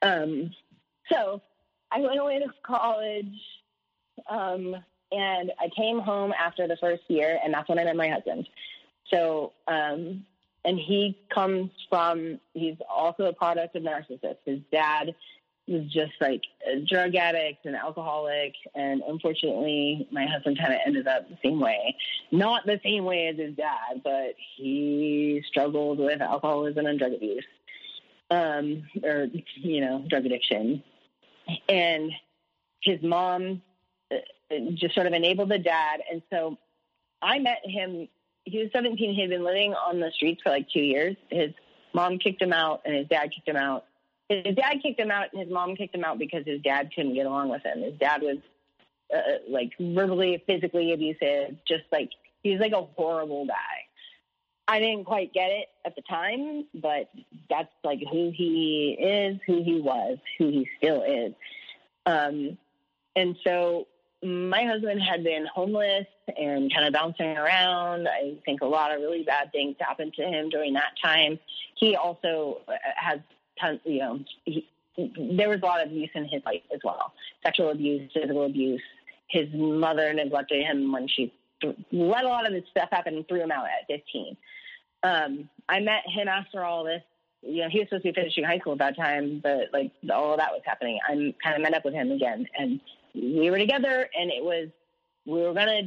Um, 0.02 0.52
so 1.12 1.42
I 1.92 2.02
went 2.02 2.20
away 2.20 2.40
to 2.40 2.54
college. 2.64 3.34
Um, 4.30 4.76
and 5.12 5.52
I 5.60 5.70
came 5.76 6.00
home 6.00 6.34
after 6.38 6.68
the 6.68 6.76
first 6.78 7.04
year, 7.08 7.40
and 7.44 7.54
that's 7.54 7.70
when 7.70 7.80
I 7.80 7.86
met 7.86 7.96
my 7.96 8.10
husband. 8.10 8.48
So, 9.10 9.54
um, 9.68 10.26
and 10.66 10.78
he 10.78 11.18
comes 11.34 11.72
from, 11.90 12.40
he's 12.54 12.76
also 12.90 13.24
a 13.24 13.34
product 13.34 13.76
of 13.78 13.84
narcissists. 13.84 14.44
His 14.44 14.60
dad 14.70 15.16
was 15.68 15.84
just 15.92 16.14
like 16.22 16.42
a 16.66 16.80
drug 16.80 17.16
addict 17.16 17.66
and 17.66 17.76
alcoholic. 17.76 18.54
And 18.74 19.02
unfortunately, 19.08 20.08
my 20.12 20.26
husband 20.26 20.58
kind 20.58 20.74
of 20.74 20.80
ended 20.86 21.08
up 21.08 21.30
the 21.30 21.38
same 21.44 21.60
way. 21.60 21.96
Not 22.32 22.66
the 22.66 22.80
same 22.84 23.04
way 23.04 23.28
as 23.28 23.38
his 23.38 23.56
dad, 23.56 24.02
but 24.04 24.36
he 24.56 25.44
struggled 25.48 26.00
with 26.00 26.22
alcoholism 26.22 26.86
and 26.86 26.98
drug 26.98 27.14
abuse, 27.14 27.46
um, 28.32 28.84
or, 29.04 29.28
you 29.56 29.82
know, 29.82 30.06
drug 30.08 30.26
addiction. 30.26 30.84
And 31.68 32.12
his 32.82 33.02
mom 33.02 33.62
uh, 34.12 34.16
just 34.76 34.96
sort 34.96 35.08
of 35.08 35.14
enabled 35.14 35.50
the 35.50 35.60
dad. 35.60 36.02
And 36.10 36.22
so 36.30 36.58
I 37.22 37.40
met 37.40 37.60
him. 37.64 38.08
He 38.46 38.60
was 38.60 38.70
17. 38.72 39.14
He 39.14 39.22
had 39.22 39.30
been 39.30 39.44
living 39.44 39.74
on 39.74 40.00
the 40.00 40.12
streets 40.12 40.42
for 40.42 40.50
like 40.50 40.70
two 40.70 40.80
years. 40.80 41.18
His 41.30 41.52
mom 41.94 42.20
kicked 42.20 42.42
him 42.42 42.54
out, 42.54 42.82
and 42.86 42.96
his 42.96 43.08
dad 43.08 43.32
kicked 43.36 43.50
him 43.50 43.58
out 43.58 43.87
his 44.30 44.56
dad 44.56 44.82
kicked 44.82 45.00
him 45.00 45.12
out 45.12 45.28
and 45.32 45.42
his 45.42 45.52
mom 45.52 45.76
kicked 45.76 45.96
him 45.96 46.04
out 46.04 46.20
because 46.20 46.46
his 46.46 46.62
dad 46.62 46.92
couldn't 46.94 47.14
get 47.14 47.26
along 47.26 47.50
with 47.50 47.64
him. 47.64 47.82
His 47.82 47.94
dad 48.00 48.22
was 48.22 48.38
uh, 49.14 49.20
like 49.50 49.72
verbally, 49.80 50.44
physically 50.46 50.92
abusive, 50.94 51.56
just 51.68 51.84
like 51.92 52.10
he 52.44 52.52
was 52.52 52.60
like 52.60 52.74
a 52.74 52.84
horrible 52.96 53.46
guy. 53.46 53.54
I 54.68 54.80
didn't 54.80 55.06
quite 55.06 55.34
get 55.34 55.50
it 55.50 55.68
at 55.86 55.96
the 55.96 56.02
time, 56.02 56.66
but 56.74 57.10
that's 57.50 57.72
like 57.86 58.00
who 58.12 58.32
he 58.36 58.98
is, 59.00 59.40
who 59.48 59.64
he 59.64 59.80
was, 59.80 60.18
who 60.38 60.50
he 60.50 60.70
still 60.78 61.04
is. 61.04 61.34
Um, 62.06 62.58
and 63.16 63.38
so 63.46 63.88
my 64.22 64.66
husband 64.66 65.02
had 65.02 65.24
been 65.24 65.46
homeless 65.46 66.08
and 66.38 66.74
kind 66.74 66.86
of 66.86 66.94
bouncing 66.94 67.38
around. 67.38 68.10
I 68.10 68.36
think 68.46 68.62
a 68.62 68.66
lot 68.66 68.94
of 68.94 69.00
really 69.00 69.24
bad 69.24 69.52
things 69.54 69.76
happened 69.80 70.14
to 70.16 70.24
him 70.24 70.50
during 70.50 70.74
that 70.74 70.94
time. 71.02 71.40
He 71.76 71.96
also 71.96 72.62
uh, 72.68 72.74
has 72.96 73.20
tons, 73.60 73.80
you 73.86 74.00
know, 74.00 74.20
he, 74.46 74.68
there 74.98 75.50
was 75.50 75.60
a 75.62 75.66
lot 75.66 75.82
of 75.82 75.92
abuse 75.92 76.10
in 76.16 76.26
his 76.26 76.42
life 76.46 76.62
as 76.74 76.80
well 76.84 77.14
sexual 77.44 77.72
abuse, 77.72 78.12
physical 78.14 78.46
abuse. 78.46 78.82
His 79.30 79.48
mother 79.54 80.14
neglected 80.14 80.64
him 80.64 80.92
when 80.92 81.08
she 81.08 81.34
let 81.92 82.24
a 82.24 82.28
lot 82.28 82.46
of 82.46 82.54
this 82.54 82.64
stuff 82.70 82.90
happen 82.92 83.16
and 83.16 83.28
threw 83.28 83.42
him 83.42 83.52
out 83.52 83.66
at 83.66 83.88
15. 83.88 84.38
Um, 85.04 85.50
I 85.68 85.80
met 85.80 86.04
him 86.06 86.28
after 86.28 86.64
all 86.64 86.84
this. 86.84 87.02
You 87.42 87.64
know, 87.64 87.70
he 87.70 87.80
was 87.80 87.88
supposed 87.88 88.04
to 88.04 88.12
be 88.12 88.20
finishing 88.20 88.44
high 88.44 88.60
school 88.60 88.74
at 88.74 88.80
that 88.80 88.98
time, 88.98 89.40
but 89.42 89.70
like 89.72 89.92
all 90.12 90.34
of 90.34 90.40
that 90.40 90.52
was 90.52 90.62
happening. 90.66 91.00
I 91.08 91.34
kind 91.44 91.56
of 91.56 91.62
met 91.62 91.74
up 91.74 91.86
with 91.86 91.94
him 91.94 92.12
again, 92.12 92.48
and 92.58 92.80
we 93.14 93.50
were 93.50 93.60
together, 93.60 94.10
and 94.20 94.32
it 94.32 94.44
was 94.44 94.70
we 95.26 95.42
were 95.42 95.54
gonna 95.54 95.84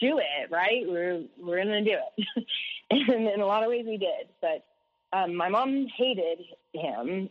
do 0.00 0.18
it, 0.18 0.50
right? 0.50 0.84
We 0.84 0.92
we're 0.92 1.22
we 1.40 1.52
are 1.52 1.64
gonna 1.64 1.84
do 1.84 1.96
it, 2.16 2.46
and 2.90 3.28
in 3.28 3.40
a 3.40 3.46
lot 3.46 3.62
of 3.62 3.70
ways 3.70 3.84
we 3.86 3.96
did. 3.96 4.28
But 4.40 4.64
um, 5.12 5.36
my 5.36 5.48
mom 5.48 5.86
hated 5.96 6.40
him 6.72 7.28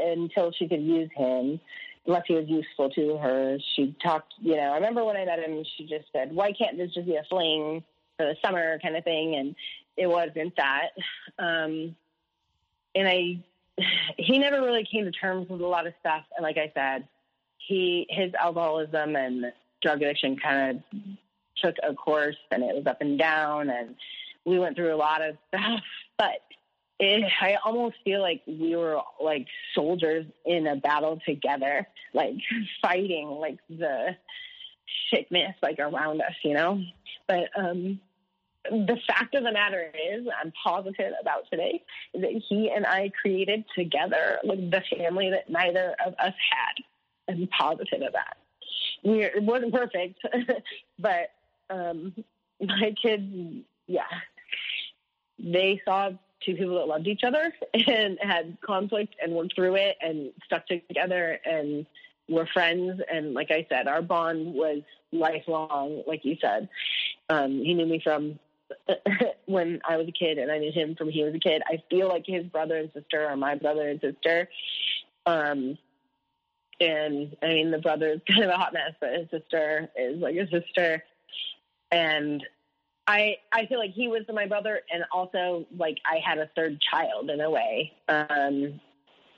until 0.00 0.52
she 0.52 0.68
could 0.68 0.82
use 0.82 1.10
him, 1.14 1.60
unless 2.06 2.24
he 2.26 2.34
was 2.34 2.48
useful 2.48 2.90
to 2.90 3.16
her. 3.16 3.58
She 3.74 3.94
talked, 4.02 4.34
you 4.40 4.56
know, 4.56 4.72
I 4.72 4.76
remember 4.76 5.04
when 5.04 5.16
I 5.16 5.24
met 5.24 5.40
him, 5.40 5.64
she 5.76 5.86
just 5.86 6.06
said, 6.12 6.34
why 6.34 6.52
can't 6.52 6.76
this 6.76 6.92
just 6.92 7.06
be 7.06 7.16
a 7.16 7.24
fling 7.28 7.82
for 8.16 8.26
the 8.26 8.36
summer 8.44 8.78
kind 8.80 8.96
of 8.96 9.04
thing? 9.04 9.36
And 9.36 9.56
it 9.96 10.06
wasn't 10.06 10.54
that. 10.56 10.90
Um, 11.38 11.96
and 12.94 13.08
I, 13.08 13.38
he 14.18 14.38
never 14.38 14.60
really 14.60 14.86
came 14.90 15.04
to 15.04 15.12
terms 15.12 15.48
with 15.48 15.60
a 15.60 15.66
lot 15.66 15.86
of 15.86 15.94
stuff. 16.00 16.24
And 16.36 16.42
like 16.42 16.58
I 16.58 16.72
said, 16.74 17.08
he, 17.58 18.06
his 18.10 18.32
alcoholism 18.34 19.16
and 19.16 19.52
drug 19.82 20.02
addiction 20.02 20.36
kind 20.36 20.82
of 20.92 21.00
took 21.56 21.76
a 21.82 21.94
course 21.94 22.36
and 22.50 22.62
it 22.62 22.74
was 22.74 22.86
up 22.86 23.00
and 23.00 23.18
down 23.18 23.70
and 23.70 23.94
we 24.44 24.58
went 24.58 24.76
through 24.76 24.94
a 24.94 24.96
lot 24.96 25.22
of 25.22 25.36
stuff, 25.48 25.80
but 26.18 26.40
it, 26.98 27.24
I 27.40 27.56
almost 27.64 27.96
feel 28.04 28.20
like 28.20 28.42
we 28.46 28.76
were 28.76 29.00
like 29.20 29.46
soldiers 29.74 30.26
in 30.44 30.66
a 30.66 30.76
battle 30.76 31.20
together, 31.26 31.86
like 32.12 32.34
fighting 32.82 33.28
like 33.28 33.58
the 33.68 34.16
sickness 35.12 35.54
like 35.62 35.78
around 35.78 36.20
us, 36.20 36.34
you 36.42 36.54
know. 36.54 36.80
But 37.26 37.48
um, 37.56 38.00
the 38.70 38.96
fact 39.06 39.34
of 39.34 39.44
the 39.44 39.52
matter 39.52 39.92
is, 40.12 40.26
I'm 40.40 40.52
positive 40.62 41.12
about 41.20 41.50
today 41.50 41.82
that 42.14 42.42
he 42.48 42.70
and 42.70 42.86
I 42.86 43.10
created 43.20 43.64
together 43.76 44.38
like 44.44 44.70
the 44.70 44.82
family 44.96 45.30
that 45.30 45.50
neither 45.50 45.94
of 46.04 46.14
us 46.18 46.34
had. 46.50 47.34
I'm 47.34 47.48
positive 47.48 48.02
of 48.02 48.12
that. 48.12 48.36
We, 49.02 49.24
it 49.24 49.42
wasn't 49.42 49.72
perfect, 49.72 50.20
but 50.98 51.32
um, 51.70 52.14
my 52.60 52.94
kids, 53.02 53.24
yeah, 53.86 54.02
they 55.38 55.80
saw 55.84 56.10
two 56.44 56.54
people 56.54 56.76
that 56.76 56.88
loved 56.88 57.06
each 57.06 57.24
other 57.24 57.52
and 57.86 58.18
had 58.20 58.56
conflict 58.64 59.14
and 59.22 59.32
worked 59.32 59.54
through 59.54 59.76
it 59.76 59.96
and 60.00 60.32
stuck 60.44 60.66
together 60.66 61.38
and 61.44 61.86
were 62.28 62.46
friends. 62.52 63.00
And 63.10 63.34
like 63.34 63.50
I 63.50 63.66
said, 63.68 63.88
our 63.88 64.02
bond 64.02 64.54
was 64.54 64.82
lifelong, 65.12 66.02
like 66.06 66.24
you 66.24 66.36
said. 66.40 66.68
Um, 67.28 67.52
he 67.52 67.74
knew 67.74 67.86
me 67.86 68.00
from 68.02 68.38
when 69.46 69.80
I 69.88 69.96
was 69.96 70.08
a 70.08 70.12
kid, 70.12 70.38
and 70.38 70.50
I 70.50 70.58
knew 70.58 70.72
him 70.72 70.94
from 70.96 71.10
he 71.10 71.24
was 71.24 71.34
a 71.34 71.38
kid. 71.38 71.62
I 71.66 71.82
feel 71.90 72.08
like 72.08 72.24
his 72.26 72.44
brother 72.46 72.76
and 72.76 72.90
sister 72.92 73.26
are 73.26 73.36
my 73.36 73.54
brother 73.54 73.88
and 73.88 74.00
sister. 74.00 74.48
Um, 75.26 75.78
and 76.80 77.36
I 77.42 77.48
mean, 77.48 77.70
the 77.70 77.78
brother 77.78 78.08
is 78.08 78.20
kind 78.28 78.44
of 78.44 78.50
a 78.50 78.56
hot 78.56 78.72
mess, 78.72 78.92
but 79.00 79.12
his 79.12 79.30
sister 79.30 79.88
is 79.96 80.20
like 80.20 80.36
a 80.36 80.48
sister. 80.48 81.04
And 81.90 82.44
I 83.06 83.36
I 83.52 83.66
feel 83.66 83.78
like 83.78 83.92
he 83.92 84.08
was 84.08 84.22
my 84.32 84.46
brother, 84.46 84.80
and 84.92 85.04
also 85.12 85.66
like 85.76 85.98
I 86.04 86.18
had 86.24 86.38
a 86.38 86.48
third 86.56 86.80
child 86.80 87.30
in 87.30 87.40
a 87.40 87.50
way. 87.50 87.92
Um, 88.08 88.80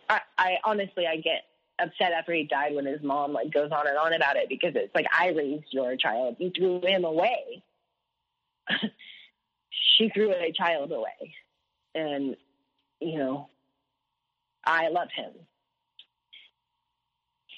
I, 0.08 0.20
I 0.38 0.56
honestly 0.64 1.06
I 1.06 1.16
get 1.16 1.44
upset 1.78 2.12
after 2.12 2.32
he 2.32 2.44
died 2.44 2.74
when 2.74 2.86
his 2.86 3.02
mom 3.02 3.32
like 3.32 3.52
goes 3.52 3.70
on 3.72 3.86
and 3.86 3.98
on 3.98 4.12
about 4.12 4.36
it 4.36 4.48
because 4.48 4.72
it's 4.74 4.94
like 4.94 5.06
I 5.12 5.28
raised 5.28 5.66
your 5.72 5.96
child, 5.96 6.36
you 6.38 6.50
threw 6.56 6.80
him 6.80 7.04
away. 7.04 7.62
she 9.70 10.08
threw 10.10 10.32
a 10.32 10.52
child 10.52 10.92
away, 10.92 11.34
and 11.94 12.36
you 13.00 13.18
know 13.18 13.48
I 14.64 14.88
love 14.88 15.08
him. 15.14 15.32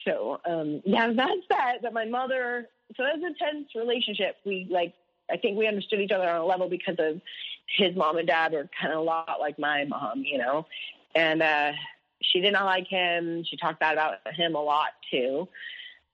So 0.06 0.40
um, 0.48 0.80
yeah, 0.86 1.12
that's 1.14 1.46
that. 1.50 1.78
But 1.82 1.92
my 1.92 2.06
mother, 2.06 2.68
so 2.96 3.02
that 3.02 3.18
was 3.18 3.34
a 3.34 3.44
tense 3.44 3.68
relationship. 3.74 4.36
We 4.46 4.66
like 4.70 4.94
I 5.30 5.36
think 5.36 5.58
we 5.58 5.66
understood 5.66 6.00
each 6.00 6.10
other 6.10 6.28
on 6.28 6.40
a 6.40 6.44
level 6.44 6.68
because 6.68 6.96
of 6.98 7.20
his 7.66 7.94
mom 7.96 8.16
and 8.16 8.26
dad 8.26 8.52
were 8.52 8.68
kind 8.80 8.92
of 8.92 9.00
a 9.00 9.02
lot 9.02 9.38
like 9.40 9.58
my 9.58 9.84
mom, 9.84 10.22
you 10.24 10.38
know. 10.38 10.66
And 11.14 11.42
uh, 11.42 11.72
she 12.20 12.40
did 12.40 12.52
not 12.52 12.64
like 12.64 12.86
him. 12.86 13.44
She 13.44 13.56
talked 13.56 13.80
bad 13.80 13.94
about 13.94 14.18
him 14.34 14.54
a 14.54 14.62
lot 14.62 14.88
too, 15.10 15.48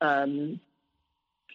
um, 0.01 0.61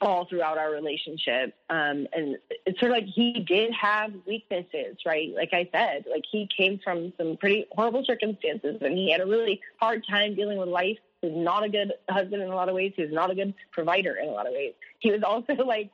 all 0.02 0.26
throughout 0.26 0.58
our 0.58 0.72
relationship. 0.72 1.56
Um, 1.70 2.08
and 2.14 2.38
it's 2.66 2.80
sort 2.80 2.92
of 2.92 2.98
like 2.98 3.08
he 3.08 3.46
did 3.48 3.74
have 3.74 4.14
weaknesses, 4.26 4.98
right? 5.06 5.30
Like 5.36 5.54
I 5.54 5.70
said, 5.72 6.06
like 6.10 6.24
he 6.30 6.48
came 6.56 6.80
from 6.84 7.14
some 7.18 7.38
pretty 7.38 7.68
horrible 7.72 8.04
circumstances, 8.06 8.78
and 8.82 8.98
he 8.98 9.12
had 9.12 9.22
a 9.22 9.26
really 9.26 9.62
hard 9.80 10.06
time 10.10 10.36
dealing 10.36 10.58
with 10.58 10.70
life. 10.70 10.98
He's 11.22 11.32
not 11.36 11.66
a 11.66 11.70
good 11.70 11.92
husband 12.10 12.42
in 12.42 12.50
a 12.50 12.56
lot 12.56 12.70
of 12.70 12.76
ways. 12.76 12.94
He's 12.96 13.12
not 13.12 13.30
a 13.30 13.36
good 13.36 13.54
provider 13.72 14.16
in 14.16 14.30
a 14.30 14.32
lot 14.32 14.48
of 14.48 14.54
ways. 14.54 14.74
He 15.00 15.12
was 15.12 15.22
also 15.22 15.54
like 15.66 15.92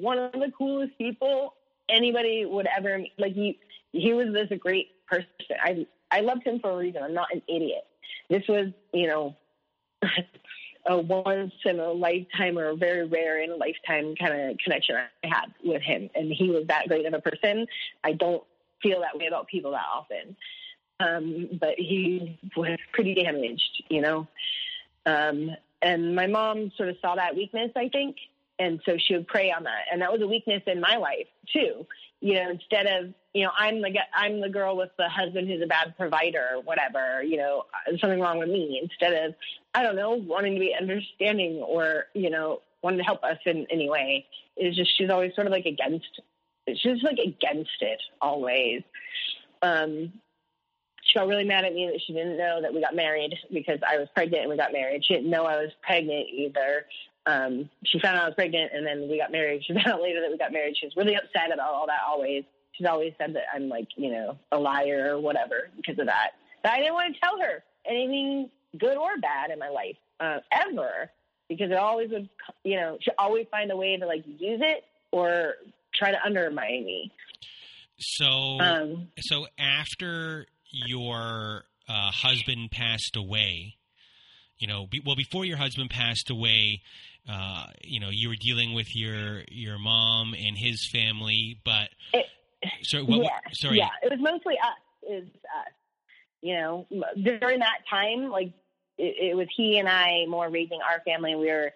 one 0.00 0.18
of 0.18 0.32
the 0.32 0.52
coolest 0.56 0.96
people 0.98 1.54
anybody 1.88 2.44
would 2.44 2.66
ever 2.76 2.98
meet. 2.98 3.12
like. 3.18 3.32
He 3.32 3.58
he 3.92 4.12
was 4.12 4.32
this 4.32 4.50
great 4.58 4.88
person. 5.06 5.26
I 5.62 5.86
I 6.10 6.20
loved 6.20 6.44
him 6.44 6.60
for 6.60 6.70
a 6.70 6.76
reason. 6.76 7.02
I'm 7.02 7.14
not 7.14 7.28
an 7.32 7.42
idiot. 7.48 7.84
This 8.28 8.42
was 8.48 8.68
you 8.92 9.06
know. 9.06 9.36
a 10.88 10.96
once 10.96 11.52
in 11.64 11.80
a 11.80 11.90
lifetime 11.90 12.58
or 12.58 12.68
a 12.68 12.76
very 12.76 13.06
rare 13.06 13.42
in 13.42 13.50
a 13.50 13.56
lifetime 13.56 14.14
kind 14.14 14.50
of 14.50 14.58
connection 14.58 14.96
I 14.96 15.26
had 15.26 15.46
with 15.64 15.82
him. 15.82 16.08
And 16.14 16.32
he 16.32 16.50
was 16.50 16.66
that 16.68 16.88
great 16.88 17.06
of 17.06 17.12
a 17.12 17.20
person. 17.20 17.66
I 18.04 18.12
don't 18.12 18.42
feel 18.82 19.00
that 19.00 19.18
way 19.18 19.26
about 19.26 19.48
people 19.48 19.72
that 19.72 19.84
often. 19.92 20.36
Um, 20.98 21.58
but 21.60 21.74
he 21.76 22.38
was 22.56 22.78
pretty 22.92 23.14
damaged, 23.14 23.82
you 23.88 24.00
know. 24.00 24.26
Um, 25.04 25.50
and 25.82 26.14
my 26.14 26.26
mom 26.26 26.72
sort 26.76 26.88
of 26.88 26.96
saw 27.00 27.16
that 27.16 27.36
weakness, 27.36 27.70
I 27.76 27.88
think, 27.88 28.16
and 28.58 28.80
so 28.84 28.96
she 28.98 29.14
would 29.14 29.26
prey 29.26 29.52
on 29.52 29.64
that. 29.64 29.84
And 29.92 30.00
that 30.02 30.12
was 30.12 30.22
a 30.22 30.26
weakness 30.26 30.62
in 30.66 30.80
my 30.80 30.96
life 30.96 31.26
too. 31.52 31.86
You 32.20 32.34
know 32.34 32.50
instead 32.50 32.86
of 32.86 33.12
you 33.34 33.44
know 33.44 33.50
i'm 33.58 33.82
the 33.82 33.94
i'm 34.14 34.40
the 34.40 34.48
girl 34.48 34.74
with 34.74 34.88
the 34.96 35.08
husband 35.08 35.48
who's 35.48 35.62
a 35.62 35.66
bad 35.66 35.94
provider 35.98 36.48
or 36.54 36.62
whatever 36.62 37.22
you 37.22 37.36
know 37.36 37.64
something 38.00 38.20
wrong 38.20 38.38
with 38.38 38.48
me. 38.48 38.80
Instead 38.82 39.12
of 39.26 39.34
i 39.74 39.82
don't 39.82 39.96
know 39.96 40.12
wanting 40.12 40.54
to 40.54 40.60
be 40.60 40.74
understanding 40.74 41.56
or 41.56 42.04
you 42.14 42.30
know 42.30 42.62
wanting 42.82 42.98
to 42.98 43.04
help 43.04 43.22
us 43.22 43.36
in 43.44 43.66
any 43.70 43.90
way 43.90 44.26
is 44.56 44.74
just 44.74 44.96
she's 44.96 45.10
always 45.10 45.34
sort 45.34 45.46
of 45.46 45.52
like 45.52 45.66
against 45.66 46.20
she's 46.74 47.02
like 47.02 47.18
against 47.18 47.80
it 47.80 48.00
always. 48.20 48.82
Um 49.60 50.14
she 51.02 51.18
got 51.18 51.28
really 51.28 51.44
mad 51.44 51.64
at 51.64 51.74
me 51.74 51.86
that 51.86 52.00
she 52.04 52.12
didn't 52.14 52.38
know 52.38 52.60
that 52.62 52.74
we 52.74 52.80
got 52.80 52.96
married 52.96 53.36
because 53.52 53.78
I 53.88 53.98
was 53.98 54.08
pregnant 54.14 54.42
and 54.42 54.50
we 54.50 54.56
got 54.56 54.72
married. 54.72 55.04
She 55.04 55.14
didn't 55.14 55.30
know 55.30 55.44
I 55.44 55.56
was 55.56 55.70
pregnant 55.82 56.26
either 56.32 56.86
um, 57.26 57.68
she 57.84 57.98
found 58.00 58.16
out 58.16 58.24
I 58.24 58.26
was 58.26 58.34
pregnant, 58.34 58.72
and 58.72 58.86
then 58.86 59.08
we 59.08 59.18
got 59.18 59.32
married. 59.32 59.62
She 59.66 59.74
found 59.74 59.86
out 59.88 60.02
later 60.02 60.20
that 60.20 60.30
we 60.30 60.38
got 60.38 60.52
married. 60.52 60.76
She 60.78 60.86
was 60.86 60.96
really 60.96 61.16
upset 61.16 61.52
about 61.52 61.74
all 61.74 61.86
that. 61.86 62.00
Always, 62.08 62.44
she's 62.72 62.86
always 62.86 63.12
said 63.18 63.34
that 63.34 63.44
I'm 63.54 63.68
like, 63.68 63.88
you 63.96 64.10
know, 64.10 64.38
a 64.52 64.58
liar 64.58 65.14
or 65.16 65.20
whatever 65.20 65.68
because 65.76 65.98
of 65.98 66.06
that. 66.06 66.32
But 66.62 66.72
I 66.72 66.78
didn't 66.78 66.94
want 66.94 67.14
to 67.14 67.20
tell 67.20 67.40
her 67.40 67.62
anything 67.84 68.50
good 68.78 68.96
or 68.96 69.16
bad 69.20 69.50
in 69.50 69.58
my 69.58 69.68
life 69.68 69.96
uh, 70.20 70.38
ever 70.52 71.10
because 71.48 71.70
it 71.70 71.76
always 71.76 72.10
would, 72.10 72.28
you 72.64 72.76
know, 72.76 72.98
she 73.00 73.10
always 73.18 73.46
find 73.50 73.70
a 73.70 73.76
way 73.76 73.96
to 73.96 74.06
like 74.06 74.24
use 74.26 74.60
it 74.62 74.84
or 75.10 75.54
try 75.94 76.10
to 76.10 76.18
undermine 76.24 76.84
me. 76.84 77.12
So, 77.98 78.26
um, 78.60 79.08
so 79.20 79.46
after 79.58 80.46
your 80.70 81.64
uh, 81.88 82.10
husband 82.10 82.70
passed 82.70 83.16
away, 83.16 83.76
you 84.58 84.66
know, 84.66 84.86
be, 84.86 85.00
well, 85.04 85.16
before 85.16 85.44
your 85.44 85.56
husband 85.56 85.90
passed 85.90 86.30
away, 86.30 86.82
uh, 87.28 87.66
you 87.82 88.00
know, 88.00 88.10
you 88.10 88.28
were 88.28 88.36
dealing 88.36 88.74
with 88.74 88.94
your 88.94 89.42
your 89.48 89.78
mom 89.78 90.34
and 90.34 90.56
his 90.56 90.86
family, 90.86 91.60
but 91.64 91.88
it, 92.12 92.26
so 92.82 93.04
what, 93.04 93.22
yeah, 93.22 93.38
sorry, 93.52 93.78
yeah, 93.78 93.88
it 94.02 94.10
was 94.10 94.20
mostly 94.20 94.54
us. 94.58 95.08
Is 95.08 95.28
us, 95.28 95.72
you 96.42 96.54
know, 96.54 96.86
during 97.22 97.60
that 97.60 97.78
time, 97.88 98.30
like 98.30 98.52
it, 98.98 99.30
it 99.30 99.36
was 99.36 99.48
he 99.56 99.78
and 99.78 99.88
I 99.88 100.26
more 100.26 100.48
raising 100.48 100.80
our 100.82 101.00
family. 101.00 101.34
We 101.34 101.46
were 101.46 101.72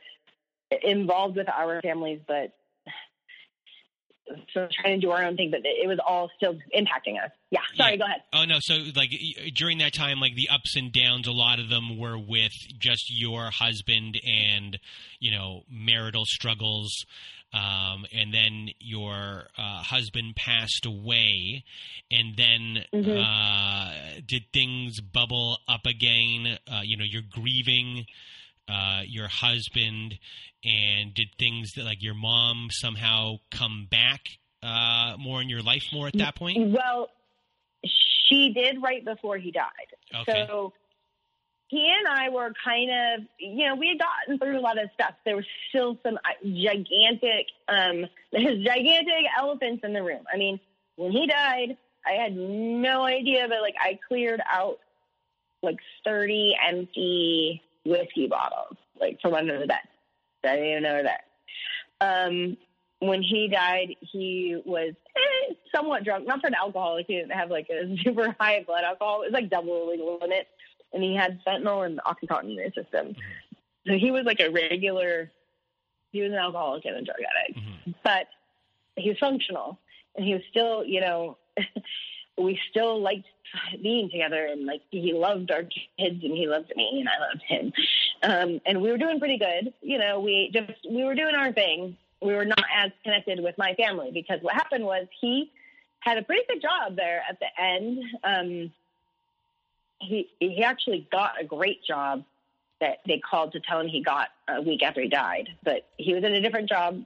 involved 0.82 1.36
with 1.36 1.48
our 1.48 1.80
families, 1.80 2.20
but 2.26 2.52
so 4.52 4.68
trying 4.80 5.00
to 5.00 5.06
do 5.06 5.10
our 5.10 5.24
own 5.24 5.36
thing, 5.36 5.50
but 5.50 5.60
it 5.64 5.86
was 5.88 5.98
all 6.06 6.30
still 6.36 6.54
impacting 6.76 7.22
us. 7.22 7.30
Yeah. 7.50 7.60
Sorry, 7.76 7.92
yeah. 7.92 7.96
go 7.96 8.04
ahead. 8.04 8.22
Oh 8.32 8.44
no. 8.44 8.58
So 8.60 8.74
like 8.94 9.10
during 9.54 9.78
that 9.78 9.92
time, 9.94 10.20
like 10.20 10.34
the 10.34 10.48
ups 10.48 10.76
and 10.76 10.92
downs, 10.92 11.26
a 11.26 11.32
lot 11.32 11.58
of 11.58 11.68
them 11.68 11.98
were 11.98 12.18
with 12.18 12.52
just 12.78 13.04
your 13.10 13.50
husband 13.50 14.20
and 14.24 14.78
you 15.18 15.32
know 15.32 15.62
marital 15.70 16.24
struggles. 16.26 16.92
Um, 17.52 18.06
and 18.12 18.32
then 18.32 18.68
your 18.78 19.48
uh, 19.58 19.82
husband 19.82 20.36
passed 20.36 20.86
away, 20.86 21.64
and 22.08 22.36
then 22.36 22.84
mm-hmm. 22.94 23.18
uh, 23.18 24.20
did 24.24 24.44
things 24.52 25.00
bubble 25.00 25.58
up 25.68 25.84
again? 25.84 26.58
Uh, 26.70 26.82
you 26.84 26.96
know, 26.96 27.04
you're 27.04 27.22
grieving 27.28 28.06
uh, 28.70 29.02
your 29.06 29.28
husband, 29.28 30.18
and 30.64 31.14
did 31.14 31.28
things 31.38 31.72
that 31.74 31.84
like 31.84 32.02
your 32.02 32.14
mom 32.14 32.68
somehow 32.70 33.36
come 33.50 33.88
back 33.90 34.20
uh, 34.62 35.16
more 35.18 35.40
in 35.40 35.48
your 35.48 35.62
life 35.62 35.84
more 35.92 36.06
at 36.06 36.14
that 36.14 36.34
point? 36.34 36.72
Well, 36.72 37.08
she 38.28 38.52
did 38.54 38.82
right 38.82 39.04
before 39.04 39.38
he 39.38 39.50
died. 39.50 40.22
Okay. 40.22 40.46
So 40.46 40.72
he 41.68 41.92
and 41.96 42.08
I 42.08 42.30
were 42.30 42.52
kind 42.64 42.90
of, 42.90 43.26
you 43.38 43.66
know, 43.66 43.76
we 43.76 43.88
had 43.88 43.98
gotten 43.98 44.38
through 44.38 44.58
a 44.58 44.60
lot 44.60 44.82
of 44.82 44.90
stuff. 44.94 45.14
There 45.24 45.36
was 45.36 45.46
still 45.68 45.96
some 46.02 46.16
uh, 46.16 46.44
gigantic, 46.44 47.46
um, 47.68 48.06
there's 48.32 48.64
gigantic 48.64 49.24
elephants 49.38 49.82
in 49.84 49.92
the 49.92 50.02
room. 50.02 50.24
I 50.32 50.36
mean, 50.36 50.58
when 50.96 51.12
he 51.12 51.26
died, 51.26 51.76
I 52.04 52.12
had 52.12 52.36
no 52.36 53.04
idea, 53.04 53.46
but 53.48 53.60
like 53.62 53.76
I 53.80 53.98
cleared 54.08 54.40
out 54.50 54.78
like 55.62 55.78
30 56.04 56.56
empty 56.68 57.62
whiskey 57.84 58.26
bottles, 58.26 58.76
like 59.00 59.20
from 59.20 59.34
under 59.34 59.58
the 59.58 59.66
bed. 59.66 59.80
I 60.44 60.56
didn't 60.56 60.70
even 60.70 60.82
know 60.82 61.02
that. 61.02 61.24
Um, 62.00 62.56
when 63.00 63.22
he 63.22 63.48
died, 63.48 63.96
he 64.00 64.60
was 64.64 64.94
eh, 65.16 65.54
somewhat 65.74 66.04
drunk, 66.04 66.26
not 66.26 66.40
for 66.40 66.46
an 66.46 66.54
alcoholic. 66.54 67.06
He 67.06 67.16
didn't 67.16 67.32
have 67.32 67.50
like 67.50 67.68
a 67.70 67.96
super 68.04 68.34
high 68.38 68.62
blood 68.66 68.84
alcohol. 68.84 69.22
It 69.22 69.26
was 69.26 69.32
like 69.32 69.50
double 69.50 69.86
the 69.86 69.92
legal 69.92 70.18
limit. 70.20 70.48
And 70.92 71.02
he 71.02 71.14
had 71.14 71.40
fentanyl 71.46 71.86
and 71.86 72.00
Oxycontin 72.00 72.58
in 72.58 72.64
his 72.64 72.74
system. 72.74 73.08
Mm-hmm. 73.08 73.90
So 73.90 73.98
he 73.98 74.10
was 74.10 74.24
like 74.24 74.40
a 74.40 74.50
regular, 74.50 75.30
he 76.12 76.20
was 76.20 76.32
an 76.32 76.38
alcoholic 76.38 76.84
and 76.84 76.96
a 76.96 77.02
drug 77.02 77.18
addict. 77.18 77.58
Mm-hmm. 77.58 77.90
But 78.02 78.26
he 78.96 79.08
was 79.08 79.18
functional. 79.18 79.78
And 80.16 80.26
he 80.26 80.34
was 80.34 80.42
still, 80.50 80.84
you 80.84 81.00
know, 81.00 81.38
we 82.40 82.58
still 82.70 83.00
liked 83.00 83.26
being 83.82 84.10
together 84.10 84.46
and 84.46 84.66
like 84.66 84.82
he 84.90 85.12
loved 85.12 85.50
our 85.50 85.62
kids 85.62 86.22
and 86.22 86.36
he 86.36 86.46
loved 86.46 86.72
me 86.76 87.00
and 87.00 87.08
I 87.08 87.18
loved 87.28 87.42
him. 87.46 87.72
Um, 88.22 88.60
and 88.66 88.80
we 88.80 88.90
were 88.90 88.98
doing 88.98 89.18
pretty 89.18 89.38
good. 89.38 89.72
You 89.82 89.98
know, 89.98 90.20
we 90.20 90.50
just, 90.52 90.78
we 90.88 91.04
were 91.04 91.14
doing 91.14 91.34
our 91.34 91.52
thing. 91.52 91.96
We 92.20 92.34
were 92.34 92.44
not 92.44 92.64
as 92.74 92.90
connected 93.02 93.40
with 93.40 93.56
my 93.58 93.74
family 93.74 94.10
because 94.12 94.40
what 94.42 94.54
happened 94.54 94.84
was 94.84 95.06
he 95.20 95.50
had 96.00 96.18
a 96.18 96.22
pretty 96.22 96.42
good 96.48 96.62
job 96.62 96.96
there 96.96 97.22
at 97.28 97.38
the 97.40 97.62
end. 97.62 98.02
Um, 98.24 98.72
he 100.00 100.30
he 100.38 100.62
actually 100.64 101.06
got 101.12 101.40
a 101.40 101.44
great 101.44 101.84
job 101.84 102.24
that 102.80 102.98
they 103.06 103.18
called 103.18 103.52
to 103.52 103.60
tell 103.60 103.80
him 103.80 103.88
he 103.88 104.02
got 104.02 104.28
a 104.48 104.60
week 104.62 104.82
after 104.82 105.00
he 105.00 105.08
died. 105.08 105.48
But 105.62 105.86
he 105.98 106.14
was 106.14 106.24
in 106.24 106.32
a 106.32 106.40
different 106.40 106.68
job 106.68 107.02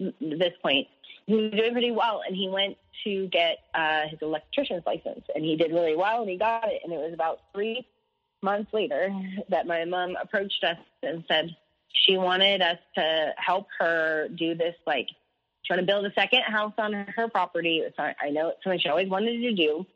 at 0.00 0.14
this 0.20 0.54
point. 0.62 0.86
He 1.28 1.34
was 1.34 1.52
doing 1.52 1.72
pretty 1.72 1.90
well, 1.90 2.22
and 2.26 2.34
he 2.34 2.48
went 2.48 2.76
to 3.04 3.28
get 3.28 3.58
uh, 3.74 4.08
his 4.08 4.18
electrician's 4.22 4.84
license, 4.86 5.24
and 5.34 5.44
he 5.44 5.56
did 5.56 5.72
really 5.72 5.94
well, 5.94 6.22
and 6.22 6.30
he 6.30 6.36
got 6.36 6.66
it. 6.66 6.80
And 6.82 6.92
it 6.92 6.96
was 6.96 7.12
about 7.12 7.40
three 7.54 7.86
months 8.42 8.72
later 8.72 9.12
that 9.50 9.66
my 9.66 9.84
mom 9.84 10.16
approached 10.20 10.64
us 10.64 10.78
and 11.02 11.22
said 11.28 11.54
she 11.92 12.16
wanted 12.16 12.62
us 12.62 12.78
to 12.94 13.34
help 13.36 13.66
her 13.78 14.28
do 14.34 14.54
this, 14.54 14.74
like 14.86 15.08
trying 15.66 15.80
to 15.80 15.86
build 15.86 16.06
a 16.06 16.12
second 16.14 16.42
house 16.42 16.72
on 16.78 16.94
her 16.94 17.28
property. 17.28 17.78
It's 17.78 17.98
not, 17.98 18.16
I 18.20 18.30
know 18.30 18.48
it's 18.48 18.64
something 18.64 18.80
she 18.80 18.88
always 18.88 19.08
wanted 19.08 19.38
to 19.40 19.54
do 19.54 19.86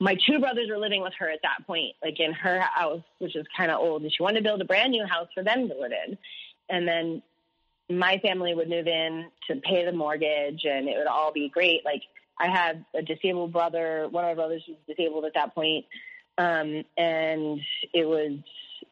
my 0.00 0.16
two 0.26 0.40
brothers 0.40 0.68
were 0.70 0.78
living 0.78 1.02
with 1.02 1.12
her 1.18 1.28
at 1.28 1.40
that 1.42 1.66
point, 1.66 1.94
like 2.02 2.18
in 2.18 2.32
her 2.32 2.60
house, 2.60 3.02
which 3.18 3.36
is 3.36 3.46
kind 3.54 3.70
of 3.70 3.80
old. 3.80 4.02
And 4.02 4.12
she 4.12 4.22
wanted 4.22 4.38
to 4.38 4.44
build 4.44 4.62
a 4.62 4.64
brand 4.64 4.92
new 4.92 5.04
house 5.04 5.28
for 5.34 5.44
them 5.44 5.68
to 5.68 5.74
live 5.74 5.92
in. 5.92 6.16
And 6.70 6.88
then 6.88 7.22
my 7.90 8.18
family 8.18 8.54
would 8.54 8.68
move 8.68 8.86
in 8.86 9.26
to 9.48 9.56
pay 9.56 9.84
the 9.84 9.92
mortgage 9.92 10.64
and 10.64 10.88
it 10.88 10.96
would 10.96 11.06
all 11.06 11.32
be 11.32 11.48
great. 11.48 11.84
Like 11.84 12.02
I 12.38 12.48
had 12.48 12.84
a 12.94 13.02
disabled 13.02 13.52
brother, 13.52 14.08
one 14.10 14.24
of 14.24 14.30
my 14.30 14.34
brothers 14.34 14.62
was 14.68 14.78
disabled 14.86 15.24
at 15.24 15.34
that 15.34 15.54
point. 15.54 15.84
Um, 16.38 16.84
and 16.96 17.60
it 17.92 18.06
was 18.06 18.38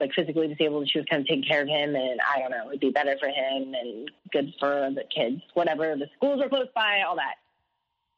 like 0.01 0.13
physically 0.15 0.49
disabled 0.49 0.89
she 0.89 0.99
was 0.99 1.07
kind 1.11 1.23
of 1.23 1.27
taking 1.27 1.45
care 1.45 1.63
of 1.63 1.69
him 1.69 1.95
and 1.97 2.21
I 2.21 2.41
don't 2.41 2.51
know, 2.51 2.69
it'd 2.69 2.81
be 2.81 2.91
better 2.91 3.17
for 3.19 3.29
him 3.29 3.75
and 3.75 4.11
good 4.33 4.53
for 4.61 4.91
the 4.95 5.05
kids, 5.15 5.43
whatever. 5.55 5.97
The 5.97 6.09
schools 6.17 6.41
are 6.43 6.49
close 6.49 6.69
by, 6.75 7.03
all 7.07 7.17
that. 7.17 7.37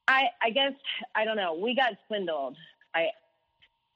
I, 0.09 0.24
I 0.43 0.51
guess 0.51 0.72
I 1.14 1.24
don't 1.24 1.37
know. 1.37 1.55
We 1.55 1.76
got 1.76 1.93
swindled 2.09 2.57
I 2.95 3.09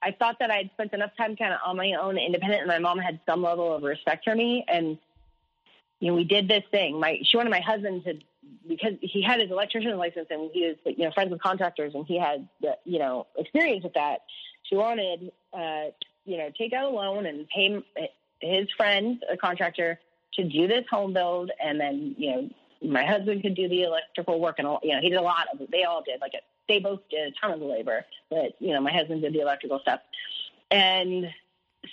I 0.02 0.12
thought 0.12 0.36
that 0.40 0.50
I'd 0.50 0.70
spent 0.74 0.92
enough 0.92 1.12
time 1.16 1.34
kind 1.34 1.54
of 1.54 1.60
on 1.64 1.78
my 1.78 1.94
own, 1.94 2.18
independent, 2.18 2.60
and 2.60 2.68
my 2.68 2.78
mom 2.78 2.98
had 2.98 3.20
some 3.26 3.42
level 3.42 3.74
of 3.74 3.82
respect 3.82 4.24
for 4.24 4.34
me. 4.34 4.62
And 4.68 4.98
you 6.04 6.10
know, 6.10 6.16
we 6.16 6.24
did 6.24 6.48
this 6.48 6.62
thing. 6.70 7.00
My 7.00 7.18
she 7.24 7.38
wanted 7.38 7.48
my 7.48 7.60
husband 7.60 8.04
to 8.04 8.18
because 8.68 8.92
he 9.00 9.22
had 9.22 9.40
his 9.40 9.50
electrician's 9.50 9.96
license 9.96 10.26
and 10.28 10.50
he 10.52 10.66
was 10.66 10.76
you 10.84 11.04
know 11.04 11.12
friends 11.12 11.30
with 11.30 11.40
contractors 11.40 11.94
and 11.94 12.06
he 12.06 12.18
had 12.18 12.46
the, 12.60 12.76
you 12.84 12.98
know 12.98 13.26
experience 13.38 13.84
with 13.84 13.94
that. 13.94 14.20
She 14.64 14.76
wanted 14.76 15.32
uh, 15.54 15.84
you 16.26 16.36
know 16.36 16.50
take 16.58 16.74
out 16.74 16.84
a 16.84 16.94
loan 16.94 17.24
and 17.24 17.48
pay 17.48 17.82
his 18.40 18.68
friend, 18.76 19.24
a 19.32 19.38
contractor, 19.38 19.98
to 20.34 20.44
do 20.44 20.68
this 20.68 20.84
home 20.90 21.14
build, 21.14 21.50
and 21.58 21.80
then 21.80 22.14
you 22.18 22.30
know 22.30 22.50
my 22.82 23.06
husband 23.06 23.40
could 23.40 23.54
do 23.54 23.66
the 23.66 23.84
electrical 23.84 24.38
work 24.38 24.56
and 24.58 24.68
all, 24.68 24.80
you 24.82 24.92
know 24.92 25.00
he 25.00 25.08
did 25.08 25.16
a 25.16 25.22
lot 25.22 25.46
of 25.54 25.60
it. 25.62 25.70
They 25.70 25.84
all 25.84 26.02
did 26.02 26.20
like 26.20 26.34
it 26.34 26.42
they 26.68 26.80
both 26.80 27.00
did 27.10 27.28
a 27.28 27.40
ton 27.40 27.52
of 27.52 27.60
the 27.60 27.66
labor, 27.66 28.04
but 28.30 28.54
you 28.58 28.72
know, 28.72 28.80
my 28.80 28.92
husband 28.92 29.22
did 29.22 29.32
the 29.32 29.40
electrical 29.40 29.78
stuff. 29.80 30.00
And 30.70 31.26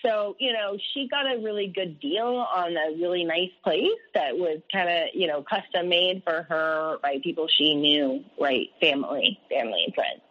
so, 0.02 0.36
you 0.40 0.54
know, 0.54 0.78
she 0.94 1.08
got 1.08 1.26
a 1.26 1.40
really 1.40 1.68
good 1.68 2.00
deal 2.00 2.46
on 2.56 2.76
a 2.76 2.96
really 3.00 3.24
nice 3.24 3.52
place 3.64 3.88
that 4.14 4.38
was 4.38 4.60
kind 4.72 4.90
of, 4.90 5.10
you 5.14 5.28
know, 5.28 5.44
custom 5.44 5.90
made 5.90 6.24
for 6.24 6.44
her 6.50 6.98
by 7.02 7.18
people 7.24 7.48
she 7.48 7.76
knew, 7.76 8.24
right? 8.40 8.68
Family, 8.80 9.40
family 9.50 9.84
and 9.86 9.94
friends. 9.94 10.22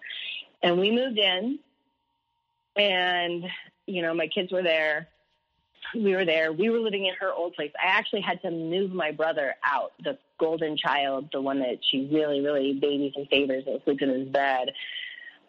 And 0.62 0.78
we 0.78 0.90
moved 0.90 1.18
in 1.18 1.58
and, 2.76 3.44
you 3.86 4.02
know, 4.02 4.14
my 4.14 4.26
kids 4.26 4.52
were 4.52 4.62
there. 4.62 5.08
We 5.94 6.14
were 6.14 6.24
there. 6.24 6.52
We 6.52 6.70
were 6.70 6.78
living 6.78 7.06
in 7.06 7.14
her 7.20 7.32
old 7.32 7.54
place. 7.54 7.72
I 7.82 7.88
actually 7.88 8.20
had 8.20 8.40
to 8.42 8.50
move 8.50 8.92
my 8.92 9.11
brother 9.11 9.54
out, 9.64 9.92
the 10.04 10.18
golden 10.38 10.76
child, 10.76 11.30
the 11.32 11.40
one 11.40 11.58
that 11.61 11.78
she 11.90 12.08
really, 12.12 12.40
really 12.40 12.74
babies 12.74 13.12
and 13.16 13.26
favors 13.28 13.64
and 13.66 13.80
sleeps 13.84 14.02
in 14.02 14.08
his 14.08 14.28
bed. 14.28 14.70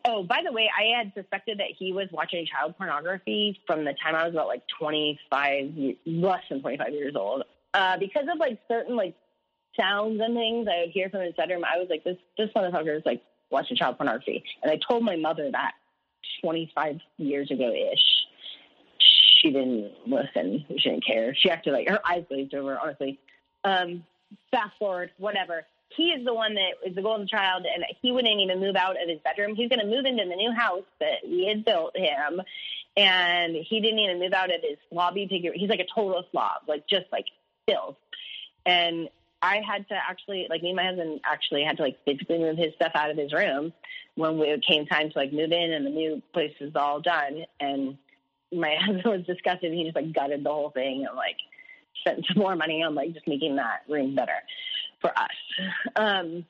Oh, 0.06 0.24
by 0.24 0.41
the 0.43 0.52
way, 0.52 0.70
I 0.78 0.97
had 0.97 1.14
suspected 1.14 1.60
that 1.60 1.68
he 1.78 1.93
was 1.93 2.08
watching 2.12 2.45
child 2.45 2.76
pornography 2.78 3.60
from 3.68 3.86
the 3.86 3.93
time 4.04 4.16
I 4.16 4.26
was 4.26 4.34
about 4.34 4.47
like 4.47 4.64
25, 4.80 5.74
less 6.06 6.41
than 6.49 6.62
25 6.62 6.93
years 6.93 7.16
old. 7.16 7.43
Uh, 7.74 7.97
because 7.97 8.24
of 8.32 8.39
like 8.39 8.60
certain 8.68 8.95
like 8.95 9.16
sounds 9.80 10.20
and 10.20 10.36
things 10.36 10.68
I 10.68 10.82
would 10.82 10.91
hear 10.91 11.10
from 11.10 11.22
his 11.22 11.34
bedroom, 11.36 11.64
I 11.64 11.78
was 11.78 11.88
like, 11.89 12.04
this, 12.04 12.18
this 12.38 12.49
motherfucker 12.56 12.97
is 12.97 13.04
like 13.06 13.22
watching 13.52 13.78
child 13.78 13.97
pornography. 13.97 14.43
And 14.64 14.72
I 14.72 14.80
told 14.88 15.04
my 15.04 15.16
mother 15.16 15.49
that 15.52 15.74
25 16.41 16.99
years 17.18 17.52
ago 17.52 17.72
ish. 17.72 17.99
She 19.41 19.52
didn't 19.52 19.91
listen. 20.06 20.66
She 20.78 20.89
didn't 20.89 21.06
care. 21.06 21.36
She 21.36 21.49
acted 21.49 21.74
like 21.74 21.89
her 21.89 21.99
eyes 22.08 22.24
glazed 22.28 22.54
over, 22.54 22.78
honestly. 22.80 23.20
Um, 23.64 24.04
fast 24.52 24.72
forward, 24.78 25.12
whatever. 25.18 25.66
He 25.96 26.10
is 26.10 26.24
the 26.26 26.34
one 26.34 26.56
that 26.56 26.72
is 26.86 26.96
the 26.96 27.02
golden 27.02 27.28
child, 27.28 27.66
and 27.66 27.84
he 28.02 28.12
wouldn't 28.12 28.39
even 28.39 28.60
move 28.60 28.76
out 28.76 29.02
of 29.02 29.10
his 29.10 29.20
bedroom. 29.24 29.56
He's 29.56 29.70
going 29.70 29.80
to 29.80 29.86
move 29.86 30.06
into 30.06 30.24
the 30.24 30.36
new 30.36 30.52
house 30.52 30.86
that 31.00 31.20
we 31.24 31.46
had 31.46 31.66
built 31.66 31.96
him, 31.98 32.42
and 32.96 33.56
he 33.56 33.82
didn't 33.82 34.00
even 34.00 34.20
move 34.20 34.34
out 34.34 34.54
of 34.54 34.62
his 34.62 34.78
slobby 34.92 35.30
figure. 35.30 35.52
He's 35.54 35.70
like 35.70 35.80
a 35.80 35.88
total 35.94 36.24
slob, 36.32 36.64
like 36.68 36.88
just 36.88 37.06
like 37.12 37.26
still. 37.64 37.98
And 38.66 39.10
I 39.42 39.62
had 39.68 39.88
to 39.89 39.96
actually, 39.96 40.48
like 40.50 40.62
me 40.62 40.70
and 40.70 40.78
my 40.78 40.86
husband 40.86 41.22
actually 41.26 41.64
had 41.64 41.78
to 41.78 41.84
like 41.84 41.98
physically 42.06 42.38
move 42.38 42.58
his 42.58 42.74
stuff 42.76 42.92
out 42.96 43.10
of 43.10 43.18
his 43.18 43.34
room 43.34 43.74
when 44.16 44.39
it 44.39 44.64
came 44.66 44.86
time 44.86 45.10
to 45.10 45.18
like 45.18 45.34
move 45.34 45.52
in 45.52 45.74
and 45.74 45.86
the 45.86 45.89
new 45.89 46.22
place 46.34 46.54
was 46.60 46.76
all 46.76 47.02
done. 47.02 47.46
And 47.60 47.98
my 48.52 48.76
husband 48.80 49.06
was 49.06 49.26
disgusted. 49.26 49.74
He 49.74 49.84
just 49.84 49.96
like 49.96 50.14
gutted 50.14 50.44
the 50.44 50.50
whole 50.50 50.70
thing 50.70 51.06
and 51.08 51.16
like 51.16 51.38
spent 52.02 52.26
some 52.34 52.42
more 52.42 52.56
money 52.56 52.84
on 52.84 52.94
like 52.96 53.14
just 53.14 53.28
making 53.28 53.56
that 53.56 53.82
room 53.89 54.16
better 54.16 54.34
for 55.02 55.12
us. 55.18 55.30
Um, 55.95 56.45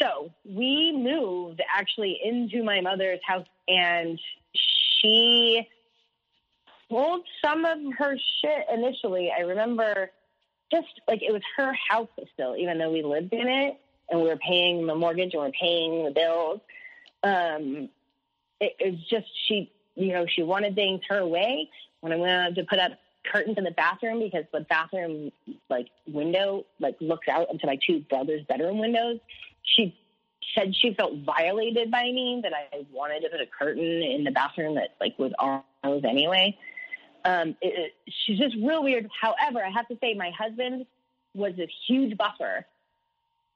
so 0.00 0.32
we 0.44 0.92
moved 0.92 1.62
actually 1.74 2.20
into 2.22 2.62
my 2.62 2.80
mother's 2.80 3.20
house 3.26 3.46
and 3.66 4.20
she 5.00 5.66
pulled 6.88 7.22
some 7.44 7.64
of 7.64 7.78
her 7.98 8.16
shit 8.40 8.66
initially. 8.72 9.32
I 9.36 9.42
remember 9.42 10.10
just 10.70 10.88
like 11.06 11.22
it 11.22 11.32
was 11.32 11.42
her 11.56 11.72
house 11.88 12.08
still, 12.34 12.56
even 12.56 12.78
though 12.78 12.92
we 12.92 13.02
lived 13.02 13.32
in 13.32 13.48
it 13.48 13.80
and 14.10 14.20
we 14.20 14.28
were 14.28 14.36
paying 14.36 14.86
the 14.86 14.94
mortgage 14.94 15.34
and 15.34 15.42
we 15.42 15.48
are 15.48 15.52
paying 15.52 16.04
the 16.04 16.10
bills. 16.10 16.60
Um, 17.22 17.88
it, 18.60 18.76
it 18.78 18.90
was 18.92 19.04
just 19.10 19.26
she, 19.46 19.72
you 19.94 20.12
know, 20.12 20.26
she 20.28 20.42
wanted 20.42 20.74
things 20.74 21.00
her 21.08 21.26
way. 21.26 21.70
When 22.00 22.12
I 22.12 22.16
went 22.16 22.32
out 22.32 22.54
to 22.54 22.64
put 22.64 22.78
up 22.78 22.92
curtains 23.24 23.56
in 23.58 23.64
the 23.64 23.70
bathroom 23.70 24.20
because 24.20 24.44
the 24.52 24.60
bathroom 24.60 25.30
like 25.68 25.88
window 26.06 26.64
like 26.80 26.96
looks 27.00 27.28
out 27.28 27.50
into 27.52 27.66
my 27.66 27.78
two 27.86 28.00
brothers' 28.08 28.42
bedroom 28.48 28.78
windows. 28.78 29.18
She 29.62 29.94
said 30.56 30.74
she 30.74 30.94
felt 30.94 31.12
violated 31.24 31.90
by 31.90 32.04
me 32.04 32.40
that 32.42 32.52
I 32.54 32.86
wanted 32.92 33.20
to 33.20 33.28
put 33.30 33.40
a 33.40 33.46
curtain 33.46 33.84
in 33.84 34.24
the 34.24 34.30
bathroom 34.30 34.76
that 34.76 34.96
like 35.00 35.18
was 35.18 35.32
ours 35.38 35.62
anyway. 36.04 36.56
Um, 37.24 37.56
it, 37.60 37.74
it, 37.78 37.92
she's 38.24 38.38
just 38.38 38.56
real 38.56 38.82
weird. 38.82 39.08
However, 39.20 39.64
I 39.64 39.70
have 39.70 39.88
to 39.88 39.98
say 40.00 40.14
my 40.14 40.30
husband 40.30 40.86
was 41.34 41.52
this 41.56 41.70
huge 41.86 42.16
buffer. 42.16 42.64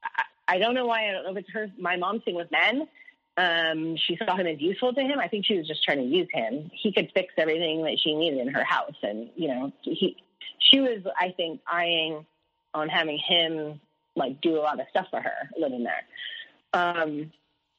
I, 0.05 0.23
I 0.49 0.59
don't 0.59 0.75
know 0.75 0.87
why. 0.87 1.09
I 1.09 1.13
don't 1.13 1.25
know 1.25 1.31
if 1.31 1.39
it's 1.39 1.51
her. 1.53 1.71
My 1.79 1.97
mom's 1.97 2.25
thing 2.25 2.35
with 2.35 2.51
men 2.51 2.89
um, 3.37 3.97
she 3.97 4.19
saw 4.25 4.37
him 4.37 4.47
as 4.47 4.61
useful 4.61 4.93
to 4.93 5.01
him. 5.01 5.19
I 5.19 5.29
think 5.29 5.47
she 5.47 5.57
was 5.57 5.67
just 5.67 5.83
trying 5.85 5.99
to 5.99 6.05
use 6.05 6.29
him. 6.33 6.71
He 6.75 6.93
could 6.93 7.11
fix 7.15 7.33
everything 7.39 7.83
that 7.85 7.99
she 8.03 8.15
needed 8.15 8.41
in 8.41 8.49
her 8.49 8.65
house, 8.65 8.97
and 9.03 9.31
you 9.37 9.49
know, 9.49 9.73
he, 9.83 10.17
she 10.59 10.81
was, 10.81 11.01
I 11.19 11.33
think, 11.37 11.61
eyeing 11.67 12.27
on 12.75 12.89
having 12.89 13.19
him 13.19 13.81
like 14.17 14.41
do 14.41 14.57
a 14.57 14.61
lot 14.61 14.81
of 14.81 14.87
stuff 14.91 15.07
for 15.11 15.21
her 15.21 15.51
living 15.59 15.85
there. 15.85 16.05
Um, 16.75 17.33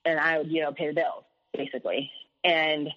and 0.06 0.20
I 0.20 0.38
would, 0.39 0.51
you 0.51 0.62
know, 0.62 0.72
pay 0.72 0.88
the 0.88 0.93
bills 0.93 1.24
basically. 1.56 2.12
And 2.43 2.89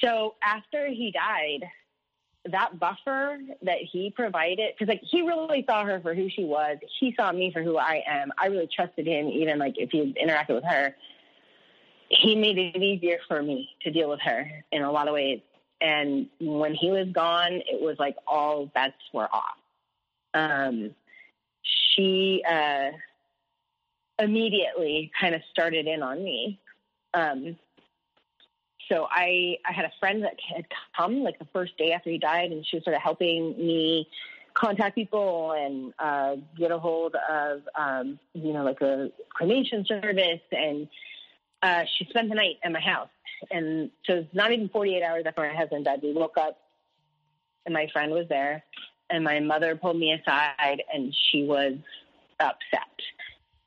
so 0.00 0.34
after 0.42 0.88
he 0.88 1.10
died, 1.10 1.64
that 2.52 2.78
buffer 2.78 3.38
that 3.62 3.78
he 3.80 4.10
provided, 4.10 4.72
because 4.74 4.88
like 4.88 5.02
he 5.02 5.22
really 5.22 5.64
saw 5.68 5.84
her 5.84 6.00
for 6.00 6.14
who 6.14 6.28
she 6.30 6.44
was. 6.44 6.76
He 7.00 7.12
saw 7.16 7.32
me 7.32 7.50
for 7.52 7.62
who 7.62 7.76
I 7.76 8.02
am. 8.06 8.30
I 8.38 8.46
really 8.46 8.68
trusted 8.74 9.06
him, 9.06 9.26
even 9.28 9.58
like 9.58 9.74
if 9.78 9.90
he 9.90 10.14
interacted 10.22 10.54
with 10.54 10.64
her 10.64 10.94
he 12.08 12.34
made 12.34 12.58
it 12.58 12.82
easier 12.82 13.18
for 13.28 13.42
me 13.42 13.68
to 13.82 13.90
deal 13.90 14.08
with 14.08 14.20
her 14.20 14.50
in 14.72 14.82
a 14.82 14.90
lot 14.90 15.08
of 15.08 15.14
ways. 15.14 15.40
And 15.80 16.28
when 16.40 16.74
he 16.74 16.90
was 16.90 17.08
gone, 17.08 17.52
it 17.52 17.80
was 17.80 17.96
like 17.98 18.16
all 18.26 18.66
bets 18.66 18.94
were 19.12 19.28
off. 19.32 19.58
Um, 20.32 20.94
she 21.62 22.42
uh, 22.48 22.90
immediately 24.18 25.10
kind 25.20 25.34
of 25.34 25.42
started 25.50 25.86
in 25.86 26.02
on 26.02 26.22
me. 26.22 26.60
Um, 27.12 27.56
so 28.88 29.06
I, 29.10 29.58
I 29.68 29.72
had 29.72 29.84
a 29.84 29.92
friend 29.98 30.22
that 30.22 30.36
had 30.54 30.66
come 30.96 31.22
like 31.22 31.38
the 31.38 31.48
first 31.52 31.76
day 31.76 31.92
after 31.92 32.10
he 32.10 32.18
died, 32.18 32.52
and 32.52 32.64
she 32.66 32.76
was 32.76 32.84
sort 32.84 32.96
of 32.96 33.02
helping 33.02 33.56
me 33.58 34.08
contact 34.54 34.94
people 34.94 35.52
and 35.52 35.92
uh, 35.98 36.36
get 36.56 36.70
a 36.70 36.78
hold 36.78 37.14
of, 37.28 37.62
um, 37.74 38.18
you 38.32 38.52
know, 38.52 38.64
like 38.64 38.80
a 38.80 39.10
cremation 39.28 39.84
service 39.86 40.40
and 40.52 40.88
uh, 41.66 41.84
she 41.94 42.02
spent 42.06 42.28
the 42.28 42.36
night 42.36 42.56
at 42.64 42.72
my 42.72 42.80
house. 42.80 43.08
And 43.50 43.90
so 44.06 44.14
it's 44.20 44.34
not 44.34 44.52
even 44.52 44.68
48 44.68 45.02
hours 45.02 45.24
after 45.26 45.42
my 45.42 45.54
husband 45.54 45.84
died. 45.86 46.00
We 46.02 46.12
woke 46.12 46.38
up 46.38 46.58
and 47.64 47.74
my 47.74 47.86
friend 47.92 48.12
was 48.12 48.26
there. 48.28 48.64
And 49.10 49.24
my 49.24 49.40
mother 49.40 49.76
pulled 49.76 49.98
me 49.98 50.12
aside 50.12 50.82
and 50.92 51.14
she 51.30 51.44
was 51.44 51.74
upset. 52.40 52.96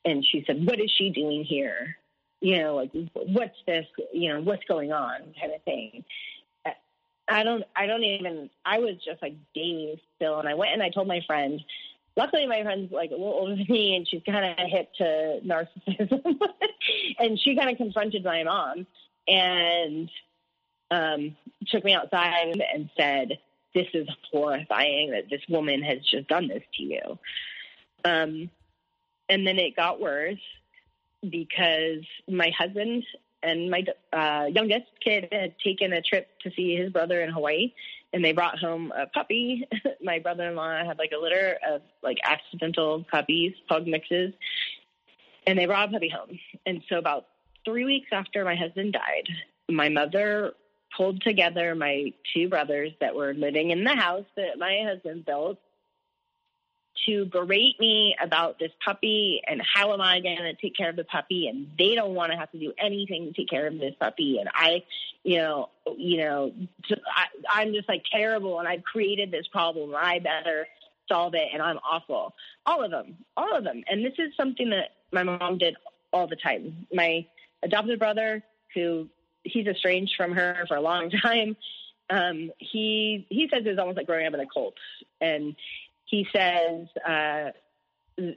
and 0.06 0.26
she 0.26 0.44
said, 0.46 0.66
"What 0.66 0.80
is 0.80 0.92
she 0.98 1.10
doing 1.10 1.44
here? 1.44 1.98
You 2.42 2.60
know, 2.60 2.76
like 2.76 2.92
what's 3.14 3.58
this? 3.68 3.86
You 4.14 4.34
know, 4.34 4.42
what's 4.42 4.64
going 4.66 4.92
on?" 4.92 5.18
Kind 5.40 5.54
of 5.54 5.64
thing. 5.64 6.04
I 7.28 7.44
don't. 7.44 7.64
I 7.76 7.86
don't 7.86 8.04
even. 8.04 8.50
I 8.66 8.80
was 8.80 8.96
just 9.06 9.22
like 9.22 9.36
dazed 9.54 10.02
still, 10.16 10.40
and 10.40 10.48
I 10.48 10.56
went 10.56 10.74
and 10.74 10.84
I 10.84 10.90
told 10.90 11.08
my 11.08 11.22
friend. 11.28 11.62
Luckily, 12.16 12.46
my 12.48 12.64
friend's 12.64 12.92
like 12.92 13.12
a 13.12 13.14
little 13.14 13.28
older 13.28 13.56
than 13.56 13.66
me, 13.70 13.96
and 13.96 14.08
she's 14.08 14.22
kind 14.26 14.46
of 14.46 14.68
hip 14.68 14.90
to 14.98 15.40
narcissism, 15.46 16.40
and 17.20 17.40
she 17.40 17.56
kind 17.56 17.70
of 17.70 17.78
confronted 17.78 18.24
my 18.24 18.44
mom 18.44 18.88
and 19.28 20.10
um, 20.92 21.36
took 21.68 21.84
me 21.84 21.94
outside 21.94 22.62
and 22.74 22.90
said, 22.98 23.40
"This 23.74 23.88
is 23.94 24.08
horrifying 24.32 25.12
that 25.12 25.30
this 25.30 25.42
woman 25.48 25.82
has 25.84 26.00
just 26.10 26.28
done 26.28 26.48
this 26.48 26.64
to 26.76 26.84
you." 26.84 27.20
Um, 28.04 28.50
and 29.30 29.46
then 29.46 29.60
it 29.60 29.76
got 29.76 30.02
worse 30.02 30.40
because 31.30 32.04
my 32.28 32.52
husband 32.58 33.04
and 33.44 33.70
my 33.70 33.86
uh, 34.12 34.46
youngest 34.46 34.88
kid 35.04 35.30
had 35.32 35.54
taken 35.64 35.94
a 35.94 36.02
trip 36.02 36.28
to 36.42 36.52
see 36.56 36.76
his 36.76 36.92
brother 36.92 37.22
in 37.22 37.30
Hawaii, 37.30 37.74
and 38.14 38.24
they 38.24 38.32
brought 38.32 38.60
home 38.60 38.92
a 38.98 39.08
puppy. 39.08 39.68
my 40.02 40.20
brother-in-law 40.20 40.86
had 40.86 40.98
like 40.98 41.12
a 41.16 41.22
litter 41.22 41.58
of 41.68 41.82
like 42.04 42.18
accidental 42.24 43.06
puppies, 43.10 43.54
pug 43.68 43.88
mixes, 43.88 44.34
and 45.46 45.58
they 45.58 45.66
brought 45.66 45.90
a 45.90 45.92
puppy 45.92 46.10
home. 46.10 46.40
And 46.66 46.82
so 46.90 46.98
about 46.98 47.28
three 47.66 47.86
weeks 47.86 48.08
after 48.12 48.44
my 48.44 48.56
husband 48.56 48.94
died, 48.94 49.28
my 49.70 49.90
mother 49.90 50.54
pulled 50.96 51.22
together 51.22 51.76
my 51.76 52.12
two 52.34 52.50
brothers 52.50 52.92
that 53.00 53.14
were 53.14 53.34
living 53.34 53.72
in 53.72 53.84
the 53.84 53.96
house 53.96 54.26
that 54.36 54.58
my 54.58 54.82
husband 54.84 55.26
built 55.26 55.60
to 57.06 57.26
berate 57.26 57.80
me 57.80 58.16
about 58.22 58.60
this 58.60 58.72
puppy 58.84 59.42
and 59.48 59.62
how 59.62 59.94
am 59.94 60.02
I 60.02 60.20
going 60.20 60.38
to 60.38 60.54
take 60.54 60.76
care 60.76 60.90
of 60.90 60.96
the 60.96 61.04
puppy 61.04 61.48
and 61.48 61.68
they 61.78 61.96
don't 61.96 62.14
want 62.14 62.32
to 62.32 62.38
have 62.38 62.52
to 62.52 62.60
do 62.60 62.74
anything 62.78 63.26
to 63.26 63.34
take 63.34 63.50
care 63.50 63.68
of 63.68 63.78
this 63.80 63.94
puppy 64.00 64.38
and 64.40 64.50
I, 64.54 64.84
you 65.24 65.38
know, 65.38 65.70
you 65.98 66.18
know, 66.18 66.52
I, 67.16 67.26
I'm 67.50 67.74
just 67.74 67.88
like 67.88 68.04
terrible 68.12 68.60
and 68.60 68.68
I've 68.68 68.84
created 68.84 69.32
this 69.32 69.48
problem. 69.48 69.94
I 69.96 70.20
better 70.20 70.68
solve 71.08 71.34
it 71.36 71.48
and 71.54 71.62
I'm 71.62 71.78
awful. 71.78 72.34
All 72.66 72.84
of 72.84 72.92
them, 72.92 73.18
all 73.36 73.56
of 73.56 73.64
them. 73.64 73.84
And 73.88 74.06
this 74.06 74.14
is 74.18 74.32
something 74.38 74.70
that 74.70 74.92
my 75.12 75.24
mom 75.24 75.58
did 75.58 75.76
all 76.14 76.28
the 76.28 76.36
time. 76.36 76.88
My 76.94 77.26
adopted 77.64 78.00
brother, 78.00 78.44
who 78.74 79.08
he's 79.44 79.68
estranged 79.68 80.14
from 80.16 80.34
her 80.34 80.66
for 80.68 80.78
a 80.78 80.82
long 80.82 81.10
time, 81.24 81.56
um, 82.10 82.52
he 82.58 83.28
he 83.30 83.48
says 83.52 83.64
it 83.66 83.70
was 83.70 83.78
almost 83.78 83.98
like 83.98 84.08
growing 84.08 84.26
up 84.26 84.34
in 84.34 84.40
a 84.40 84.48
cult, 84.52 84.74
and 85.22 85.56
he 86.10 86.28
says 86.36 86.88
uh, 87.08 87.52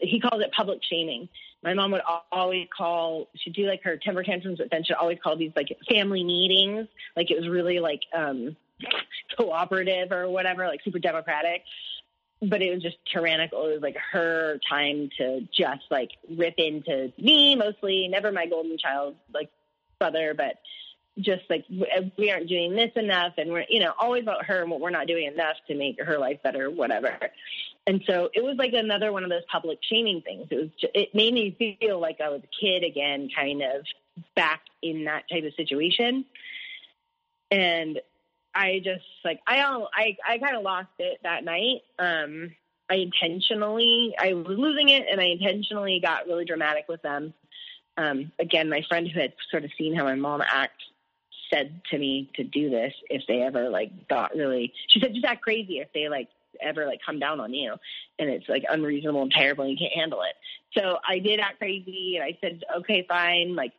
he 0.00 0.20
calls 0.20 0.42
it 0.42 0.52
public 0.52 0.80
shaming. 0.88 1.28
My 1.62 1.74
mom 1.74 1.92
would 1.92 2.02
always 2.30 2.66
call. 2.76 3.28
She'd 3.36 3.54
do 3.54 3.66
like 3.66 3.82
her 3.84 3.96
temper 3.96 4.22
tantrums, 4.22 4.58
but 4.58 4.68
then 4.70 4.84
she'd 4.84 4.94
always 4.94 5.18
call 5.22 5.36
these 5.36 5.52
like 5.56 5.68
family 5.88 6.24
meetings. 6.24 6.88
Like 7.16 7.30
it 7.30 7.38
was 7.38 7.48
really 7.48 7.78
like 7.78 8.00
um, 8.14 8.56
cooperative 9.36 10.12
or 10.12 10.28
whatever, 10.28 10.66
like 10.66 10.80
super 10.84 10.98
democratic. 10.98 11.62
But 12.42 12.60
it 12.60 12.74
was 12.74 12.82
just 12.82 12.96
tyrannical. 13.12 13.66
It 13.68 13.74
was 13.74 13.82
like 13.82 13.96
her 14.12 14.58
time 14.68 15.10
to 15.18 15.42
just 15.56 15.82
like 15.90 16.10
rip 16.36 16.54
into 16.58 17.12
me 17.16 17.54
mostly. 17.54 18.08
Never 18.08 18.32
my 18.32 18.46
golden 18.46 18.76
child, 18.78 19.14
like 19.32 19.50
brother, 20.00 20.34
but 20.36 20.56
just 21.18 21.42
like 21.50 21.64
we 22.16 22.30
aren't 22.30 22.48
doing 22.48 22.74
this 22.74 22.90
enough 22.96 23.34
and 23.36 23.50
we're 23.50 23.66
you 23.68 23.80
know 23.80 23.92
always 23.98 24.22
about 24.22 24.46
her 24.46 24.62
and 24.62 24.70
what 24.70 24.80
we're 24.80 24.90
not 24.90 25.06
doing 25.06 25.26
enough 25.26 25.56
to 25.68 25.74
make 25.74 26.02
her 26.02 26.18
life 26.18 26.38
better 26.42 26.70
whatever. 26.70 27.18
And 27.86 28.02
so 28.06 28.30
it 28.32 28.42
was 28.42 28.56
like 28.56 28.72
another 28.72 29.12
one 29.12 29.24
of 29.24 29.30
those 29.30 29.42
public 29.50 29.78
shaming 29.82 30.22
things. 30.22 30.46
It 30.50 30.54
was 30.54 30.70
just, 30.80 30.92
it 30.94 31.14
made 31.14 31.34
me 31.34 31.56
feel 31.80 32.00
like 32.00 32.20
i 32.20 32.28
was 32.28 32.40
a 32.42 32.64
kid 32.64 32.84
again 32.84 33.28
kind 33.34 33.62
of 33.62 33.84
back 34.34 34.62
in 34.80 35.04
that 35.04 35.24
type 35.30 35.44
of 35.44 35.54
situation. 35.54 36.24
And 37.50 38.00
i 38.54 38.80
just 38.82 39.04
like 39.24 39.40
i 39.46 39.62
all 39.62 39.88
i 39.94 40.16
i 40.26 40.38
kind 40.38 40.56
of 40.56 40.62
lost 40.62 40.88
it 40.98 41.18
that 41.24 41.44
night. 41.44 41.82
Um 41.98 42.52
i 42.88 42.94
intentionally 42.94 44.14
i 44.18 44.32
was 44.32 44.58
losing 44.58 44.88
it 44.88 45.06
and 45.10 45.20
i 45.20 45.24
intentionally 45.24 46.00
got 46.02 46.26
really 46.26 46.46
dramatic 46.46 46.86
with 46.88 47.02
them. 47.02 47.34
Um, 47.98 48.32
again, 48.38 48.70
my 48.70 48.82
friend 48.88 49.06
who 49.06 49.20
had 49.20 49.34
sort 49.50 49.64
of 49.64 49.70
seen 49.76 49.94
how 49.94 50.04
my 50.04 50.14
mom 50.14 50.40
acts 50.40 50.82
said 51.52 51.80
to 51.90 51.98
me 51.98 52.30
to 52.36 52.44
do 52.44 52.70
this 52.70 52.92
if 53.10 53.22
they 53.26 53.42
ever 53.42 53.68
like 53.68 54.08
got 54.08 54.34
really 54.34 54.72
she 54.88 55.00
said 55.00 55.12
just 55.12 55.24
act 55.24 55.42
crazy 55.42 55.78
if 55.78 55.88
they 55.92 56.08
like 56.08 56.28
ever 56.60 56.86
like 56.86 57.00
come 57.04 57.18
down 57.18 57.40
on 57.40 57.52
you. 57.52 57.74
And 58.18 58.30
it's 58.30 58.48
like 58.48 58.64
unreasonable 58.68 59.22
and 59.22 59.30
terrible 59.30 59.64
and 59.64 59.72
you 59.72 59.78
can't 59.78 59.92
handle 59.92 60.22
it. 60.22 60.34
So 60.78 60.98
i 61.06 61.18
did 61.18 61.40
act 61.40 61.58
crazy 61.58 62.16
and 62.16 62.24
i 62.24 62.36
said 62.40 62.62
okay 62.78 63.04
fine 63.08 63.54
like 63.54 63.72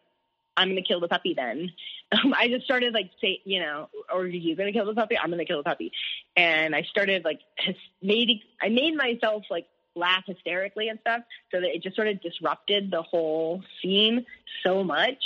i'm 0.56 0.70
gonna 0.70 0.82
kill 0.82 1.00
the 1.00 1.08
puppy 1.08 1.34
then. 1.34 1.72
Um, 2.14 2.32
i 2.38 2.48
just 2.48 2.66
started 2.66 2.94
like 2.94 3.10
say 3.20 3.42
you 3.44 3.60
know 3.60 3.90
or 4.14 4.22
are 4.22 4.28
you 4.28 4.56
gonna 4.56 4.72
kill 4.72 4.86
the 4.86 4.94
puppy? 4.94 5.18
I'm 5.18 5.32
gonna 5.32 5.46
kill 5.46 5.58
the 5.58 5.64
puppy. 5.64 5.92
And 6.36 6.76
i 6.76 6.84
started 6.84 7.26
like 7.26 7.40
his- 7.58 7.76
made 8.04 8.30
i 8.62 8.70
made 8.70 8.96
myself 8.96 9.46
like 9.50 9.66
laugh 9.96 10.24
hysterically 10.28 10.90
and 10.90 11.00
stuff 11.00 11.22
so 11.52 11.60
that 11.60 11.76
it 11.76 11.82
just 11.82 11.96
sort 11.96 12.08
of 12.08 12.22
disrupted 12.22 12.92
the 12.92 13.02
whole 13.02 13.64
scene 13.82 14.26
so 14.64 14.84
much 14.84 15.24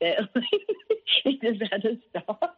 that 0.00 0.28
just 1.42 1.62
had 1.70 1.82
to 1.82 1.98
stop. 2.10 2.56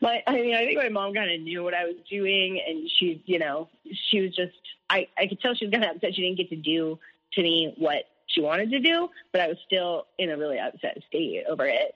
My, 0.00 0.22
I 0.26 0.32
mean, 0.32 0.54
I 0.54 0.64
think 0.64 0.78
my 0.78 0.88
mom 0.88 1.14
kind 1.14 1.30
of 1.30 1.40
knew 1.40 1.62
what 1.62 1.74
I 1.74 1.84
was 1.84 1.96
doing, 2.10 2.60
and 2.66 2.90
she, 2.98 3.22
you 3.26 3.38
know, 3.38 3.68
she 4.10 4.20
was 4.20 4.34
just, 4.34 4.52
I, 4.90 5.08
I 5.16 5.26
could 5.26 5.40
tell 5.40 5.54
she 5.54 5.66
was 5.66 5.72
kind 5.72 5.84
of 5.84 5.96
upset 5.96 6.14
she 6.14 6.22
didn't 6.22 6.38
get 6.38 6.50
to 6.50 6.56
do 6.56 6.98
to 7.34 7.42
me 7.42 7.74
what 7.78 8.04
she 8.26 8.40
wanted 8.40 8.70
to 8.70 8.80
do, 8.80 9.08
but 9.32 9.40
I 9.40 9.48
was 9.48 9.56
still 9.66 10.06
in 10.18 10.30
a 10.30 10.36
really 10.36 10.58
upset 10.58 10.98
state 11.08 11.44
over 11.48 11.66
it. 11.66 11.94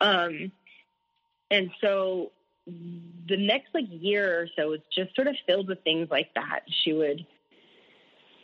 Um, 0.00 0.52
and 1.50 1.70
so 1.80 2.30
the 2.66 3.36
next 3.36 3.68
like 3.74 3.86
year 3.88 4.42
or 4.42 4.48
so 4.56 4.70
was 4.70 4.80
just 4.94 5.14
sort 5.14 5.28
of 5.28 5.36
filled 5.46 5.68
with 5.68 5.82
things 5.84 6.08
like 6.10 6.32
that. 6.34 6.60
She 6.82 6.92
would, 6.92 7.26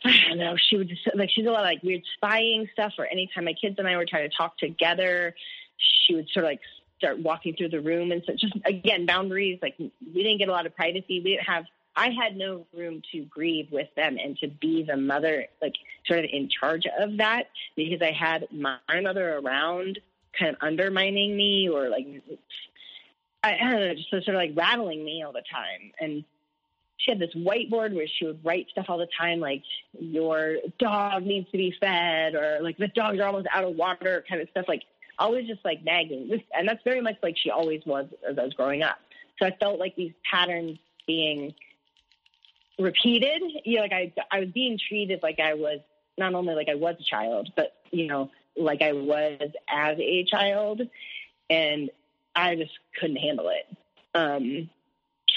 I 0.03 0.13
don't 0.29 0.37
know, 0.39 0.55
she 0.57 0.77
would 0.77 0.89
just 0.89 1.01
like 1.15 1.29
she's 1.33 1.45
a 1.45 1.49
lot 1.49 1.61
of 1.61 1.65
like 1.65 1.83
weird 1.83 2.01
spying 2.15 2.67
stuff. 2.73 2.93
Or 2.97 3.05
anytime 3.05 3.45
my 3.45 3.53
kids 3.53 3.75
and 3.77 3.87
I 3.87 3.95
were 3.97 4.05
trying 4.05 4.29
to 4.29 4.35
talk 4.35 4.57
together, 4.57 5.35
she 5.77 6.15
would 6.15 6.27
sort 6.29 6.45
of 6.45 6.49
like 6.49 6.61
start 6.97 7.19
walking 7.19 7.55
through 7.55 7.69
the 7.69 7.81
room 7.81 8.11
and 8.11 8.23
so 8.25 8.33
just 8.33 8.53
again 8.65 9.05
boundaries 9.05 9.59
like 9.61 9.75
we 9.77 10.23
didn't 10.23 10.37
get 10.37 10.47
a 10.47 10.51
lot 10.51 10.65
of 10.65 10.75
privacy. 10.75 11.21
We 11.23 11.31
didn't 11.31 11.47
have 11.47 11.65
i 11.95 12.09
had 12.09 12.35
no 12.35 12.65
room 12.75 13.01
to 13.11 13.25
grieve 13.25 13.67
with 13.71 13.87
them 13.95 14.17
and 14.21 14.37
to 14.37 14.47
be 14.47 14.83
the 14.83 14.97
mother 14.97 15.45
like 15.61 15.75
sort 16.05 16.19
of 16.19 16.25
in 16.31 16.49
charge 16.49 16.83
of 16.99 17.17
that 17.17 17.47
because 17.75 18.01
i 18.01 18.11
had 18.11 18.47
my 18.51 18.77
mother 19.01 19.37
around 19.37 19.99
kind 20.37 20.55
of 20.55 20.57
undermining 20.61 21.35
me 21.35 21.69
or 21.69 21.89
like 21.89 22.05
i, 23.43 23.55
I 23.55 23.71
don't 23.71 23.79
know 23.79 23.93
just 23.93 24.09
sort 24.09 24.27
of 24.27 24.35
like 24.35 24.51
rattling 24.55 25.03
me 25.03 25.23
all 25.23 25.31
the 25.31 25.43
time. 25.51 25.91
And 25.99 26.23
she 26.97 27.11
had 27.11 27.19
this 27.19 27.33
whiteboard 27.35 27.93
where 27.93 28.07
she 28.07 28.25
would 28.25 28.43
write 28.43 28.67
stuff 28.71 28.85
all 28.89 28.97
the 28.97 29.07
time 29.19 29.39
like 29.39 29.63
your 29.99 30.57
dog 30.79 31.23
needs 31.23 31.49
to 31.51 31.57
be 31.57 31.75
fed 31.79 32.35
or 32.35 32.59
like 32.61 32.77
the 32.77 32.87
dogs 32.87 33.19
are 33.19 33.27
almost 33.27 33.47
out 33.53 33.63
of 33.63 33.75
water 33.75 34.23
kind 34.27 34.41
of 34.41 34.49
stuff 34.49 34.65
like 34.67 34.83
always 35.19 35.47
just 35.47 35.63
like 35.63 35.83
nagging. 35.83 36.43
And 36.53 36.67
that's 36.67 36.83
very 36.83 37.01
much 37.01 37.15
like 37.23 37.37
she 37.37 37.49
always 37.49 37.81
was 37.85 38.07
as 38.27 38.37
I 38.37 38.43
was 38.43 38.53
growing 38.53 38.83
up. 38.83 38.97
So 39.39 39.45
I 39.45 39.51
felt 39.51 39.79
like 39.79 39.95
these 39.95 40.13
patterns 40.29 40.77
being 41.07 41.53
repeated. 42.79 43.41
You 43.63 43.77
know, 43.77 43.81
like 43.81 43.93
I, 43.93 44.13
I 44.31 44.39
was 44.39 44.49
being 44.49 44.79
treated 44.87 45.21
like 45.23 45.39
I 45.39 45.53
was 45.53 45.79
not 46.17 46.33
only 46.33 46.55
like 46.55 46.69
I 46.69 46.75
was 46.75 46.95
a 46.99 47.03
child, 47.03 47.51
but 47.55 47.75
you 47.91 48.07
know, 48.07 48.31
like 48.55 48.81
I 48.81 48.93
was 48.93 49.39
as 49.69 49.97
a 49.99 50.23
child, 50.25 50.81
and 51.49 51.89
I 52.35 52.55
just 52.55 52.71
couldn't 52.99 53.17
handle 53.17 53.49
it. 53.49 53.67
Um, 54.13 54.69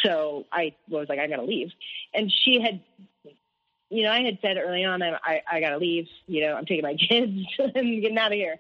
so 0.05 0.47
I 0.53 0.75
was 0.89 1.09
like, 1.09 1.19
I 1.19 1.27
gotta 1.27 1.43
leave. 1.43 1.73
And 2.15 2.33
she 2.45 2.61
had, 2.61 2.81
you 3.91 4.05
know, 4.05 4.13
I 4.13 4.23
had 4.23 4.39
said 4.41 4.57
early 4.57 4.85
on, 4.85 5.03
I, 5.03 5.19
I, 5.23 5.43
I 5.51 5.61
gotta 5.61 5.79
leave. 5.79 6.07
You 6.27 6.43
know, 6.43 6.55
I'm 6.55 6.67
taking 6.67 6.83
my 6.83 6.95
kids 7.09 7.33
and 7.59 8.03
getting 8.03 8.19
out 8.19 8.33
of 8.33 8.39
here 8.39 8.59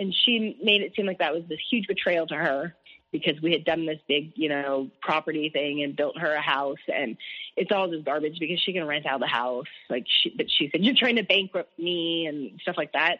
and 0.00 0.14
she 0.24 0.56
made 0.62 0.80
it 0.80 0.94
seem 0.96 1.06
like 1.06 1.18
that 1.18 1.34
was 1.34 1.44
this 1.48 1.60
huge 1.70 1.86
betrayal 1.86 2.26
to 2.26 2.34
her 2.34 2.74
because 3.12 3.40
we 3.42 3.52
had 3.52 3.64
done 3.64 3.86
this 3.86 4.00
big, 4.08 4.32
you 4.34 4.48
know, 4.48 4.88
property 5.02 5.50
thing 5.50 5.82
and 5.82 5.94
built 5.94 6.18
her 6.18 6.32
a 6.32 6.40
house 6.40 6.78
and 6.92 7.16
it's 7.56 7.70
all 7.70 7.88
just 7.88 8.04
garbage 8.04 8.38
because 8.40 8.60
she 8.60 8.72
can 8.72 8.86
rent 8.86 9.04
out 9.04 9.20
the 9.20 9.26
house. 9.26 9.66
Like 9.90 10.06
she 10.08 10.30
but 10.30 10.46
she 10.50 10.70
said, 10.70 10.82
You're 10.82 10.94
trying 10.96 11.16
to 11.16 11.22
bankrupt 11.22 11.78
me 11.78 12.26
and 12.26 12.58
stuff 12.62 12.76
like 12.78 12.92
that. 12.92 13.18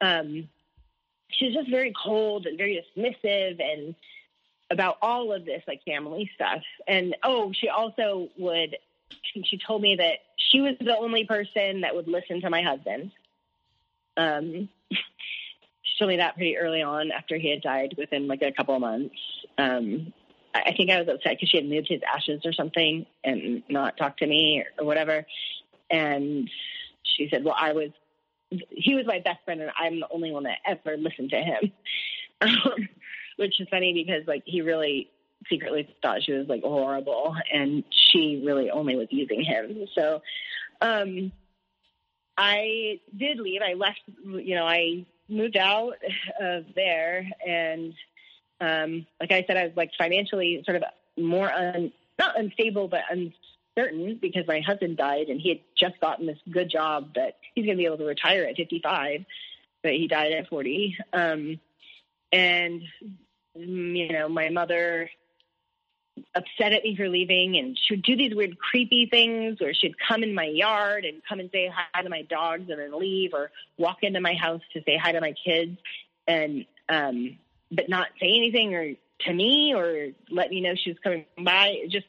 Um 0.00 0.48
she's 1.28 1.52
just 1.52 1.68
very 1.68 1.92
cold 2.00 2.46
and 2.46 2.56
very 2.56 2.80
dismissive 2.96 3.60
and 3.60 3.96
about 4.70 4.98
all 5.02 5.32
of 5.32 5.44
this 5.44 5.62
like 5.66 5.82
family 5.84 6.30
stuff. 6.36 6.62
And 6.86 7.16
oh, 7.24 7.52
she 7.52 7.68
also 7.68 8.28
would 8.38 8.76
she 9.44 9.58
told 9.58 9.82
me 9.82 9.96
that 9.96 10.18
she 10.36 10.60
was 10.60 10.76
the 10.80 10.96
only 10.96 11.24
person 11.24 11.80
that 11.80 11.94
would 11.94 12.06
listen 12.06 12.40
to 12.42 12.50
my 12.50 12.62
husband. 12.62 13.10
Um 14.16 14.68
told 15.98 16.10
me 16.10 16.16
that 16.16 16.36
pretty 16.36 16.56
early 16.56 16.82
on 16.82 17.10
after 17.12 17.36
he 17.36 17.50
had 17.50 17.62
died 17.62 17.94
within 17.96 18.26
like 18.26 18.42
a 18.42 18.52
couple 18.52 18.74
of 18.74 18.80
months. 18.80 19.14
Um, 19.58 20.12
I 20.54 20.72
think 20.76 20.90
I 20.90 21.00
was 21.00 21.08
upset 21.08 21.32
because 21.32 21.48
she 21.48 21.56
had 21.56 21.68
moved 21.68 21.88
his 21.88 22.00
ashes 22.02 22.42
or 22.44 22.52
something 22.52 23.06
and 23.24 23.62
not 23.68 23.96
talked 23.96 24.20
to 24.20 24.26
me 24.26 24.60
or, 24.60 24.82
or 24.82 24.86
whatever. 24.86 25.26
And 25.90 26.48
she 27.02 27.28
said, 27.28 27.44
well, 27.44 27.56
I 27.58 27.72
was 27.72 27.90
he 28.70 28.94
was 28.94 29.06
my 29.06 29.20
best 29.20 29.44
friend, 29.44 29.60
and 29.60 29.70
I'm 29.76 30.00
the 30.00 30.08
only 30.12 30.30
one 30.30 30.44
that 30.44 30.58
ever 30.64 30.96
listened 30.96 31.30
to 31.30 31.40
him. 31.40 31.72
Um, 32.40 32.88
which 33.36 33.58
is 33.60 33.68
funny 33.70 33.94
because 33.94 34.26
like 34.26 34.42
he 34.44 34.60
really 34.60 35.08
secretly 35.48 35.88
thought 36.02 36.22
she 36.24 36.32
was 36.32 36.48
like 36.48 36.62
horrible, 36.62 37.34
and 37.50 37.84
she 37.90 38.42
really 38.44 38.70
only 38.70 38.96
was 38.96 39.06
using 39.10 39.42
him. 39.42 39.86
So, 39.94 40.20
um, 40.80 41.32
I 42.36 43.00
did 43.16 43.38
leave. 43.38 43.62
I 43.62 43.74
left. 43.74 44.00
You 44.24 44.56
know, 44.56 44.66
I 44.66 45.06
moved 45.28 45.56
out 45.56 45.96
of 46.40 46.64
there, 46.74 47.28
and 47.46 47.94
um, 48.60 49.06
like 49.20 49.32
I 49.32 49.44
said, 49.46 49.56
I 49.56 49.64
was 49.64 49.76
like 49.76 49.90
financially 49.96 50.62
sort 50.64 50.76
of 50.76 50.84
more 51.16 51.52
un, 51.52 51.92
not 52.18 52.38
unstable, 52.38 52.88
but 52.88 53.00
uncertain 53.10 54.18
because 54.20 54.46
my 54.46 54.60
husband 54.60 54.96
died, 54.96 55.28
and 55.28 55.40
he 55.40 55.48
had 55.50 55.60
just 55.76 56.00
gotten 56.00 56.26
this 56.26 56.38
good 56.50 56.70
job 56.70 57.14
that 57.14 57.38
he's 57.54 57.64
going 57.64 57.76
to 57.76 57.80
be 57.80 57.86
able 57.86 57.98
to 57.98 58.04
retire 58.04 58.44
at 58.44 58.56
55, 58.56 59.24
but 59.82 59.92
he 59.92 60.08
died 60.08 60.32
at 60.32 60.48
40. 60.48 60.96
Um, 61.12 61.60
and 62.32 62.82
you 63.54 64.12
know, 64.12 64.28
my 64.28 64.48
mother 64.48 65.10
upset 66.34 66.72
at 66.72 66.84
me 66.84 66.96
for 66.96 67.08
leaving 67.08 67.56
and 67.56 67.76
she 67.76 67.94
would 67.94 68.02
do 68.02 68.16
these 68.16 68.34
weird 68.34 68.56
creepy 68.58 69.06
things 69.06 69.60
or 69.60 69.74
she'd 69.74 69.96
come 69.98 70.22
in 70.22 70.34
my 70.34 70.44
yard 70.44 71.04
and 71.04 71.22
come 71.28 71.40
and 71.40 71.50
say 71.52 71.70
hi 71.72 72.02
to 72.02 72.08
my 72.08 72.22
dogs 72.22 72.70
and 72.70 72.78
then 72.78 72.96
leave 72.96 73.34
or 73.34 73.50
walk 73.78 73.98
into 74.02 74.20
my 74.20 74.34
house 74.34 74.60
to 74.72 74.82
say 74.84 74.96
hi 74.96 75.12
to 75.12 75.20
my 75.20 75.34
kids 75.44 75.76
and 76.28 76.66
um 76.88 77.36
but 77.70 77.88
not 77.88 78.08
say 78.20 78.28
anything 78.28 78.74
or 78.74 78.94
to 79.20 79.32
me 79.32 79.74
or 79.74 80.10
let 80.30 80.50
me 80.50 80.60
know 80.60 80.74
she 80.76 80.90
was 80.90 80.98
coming 81.02 81.24
by 81.42 81.76
just 81.90 82.06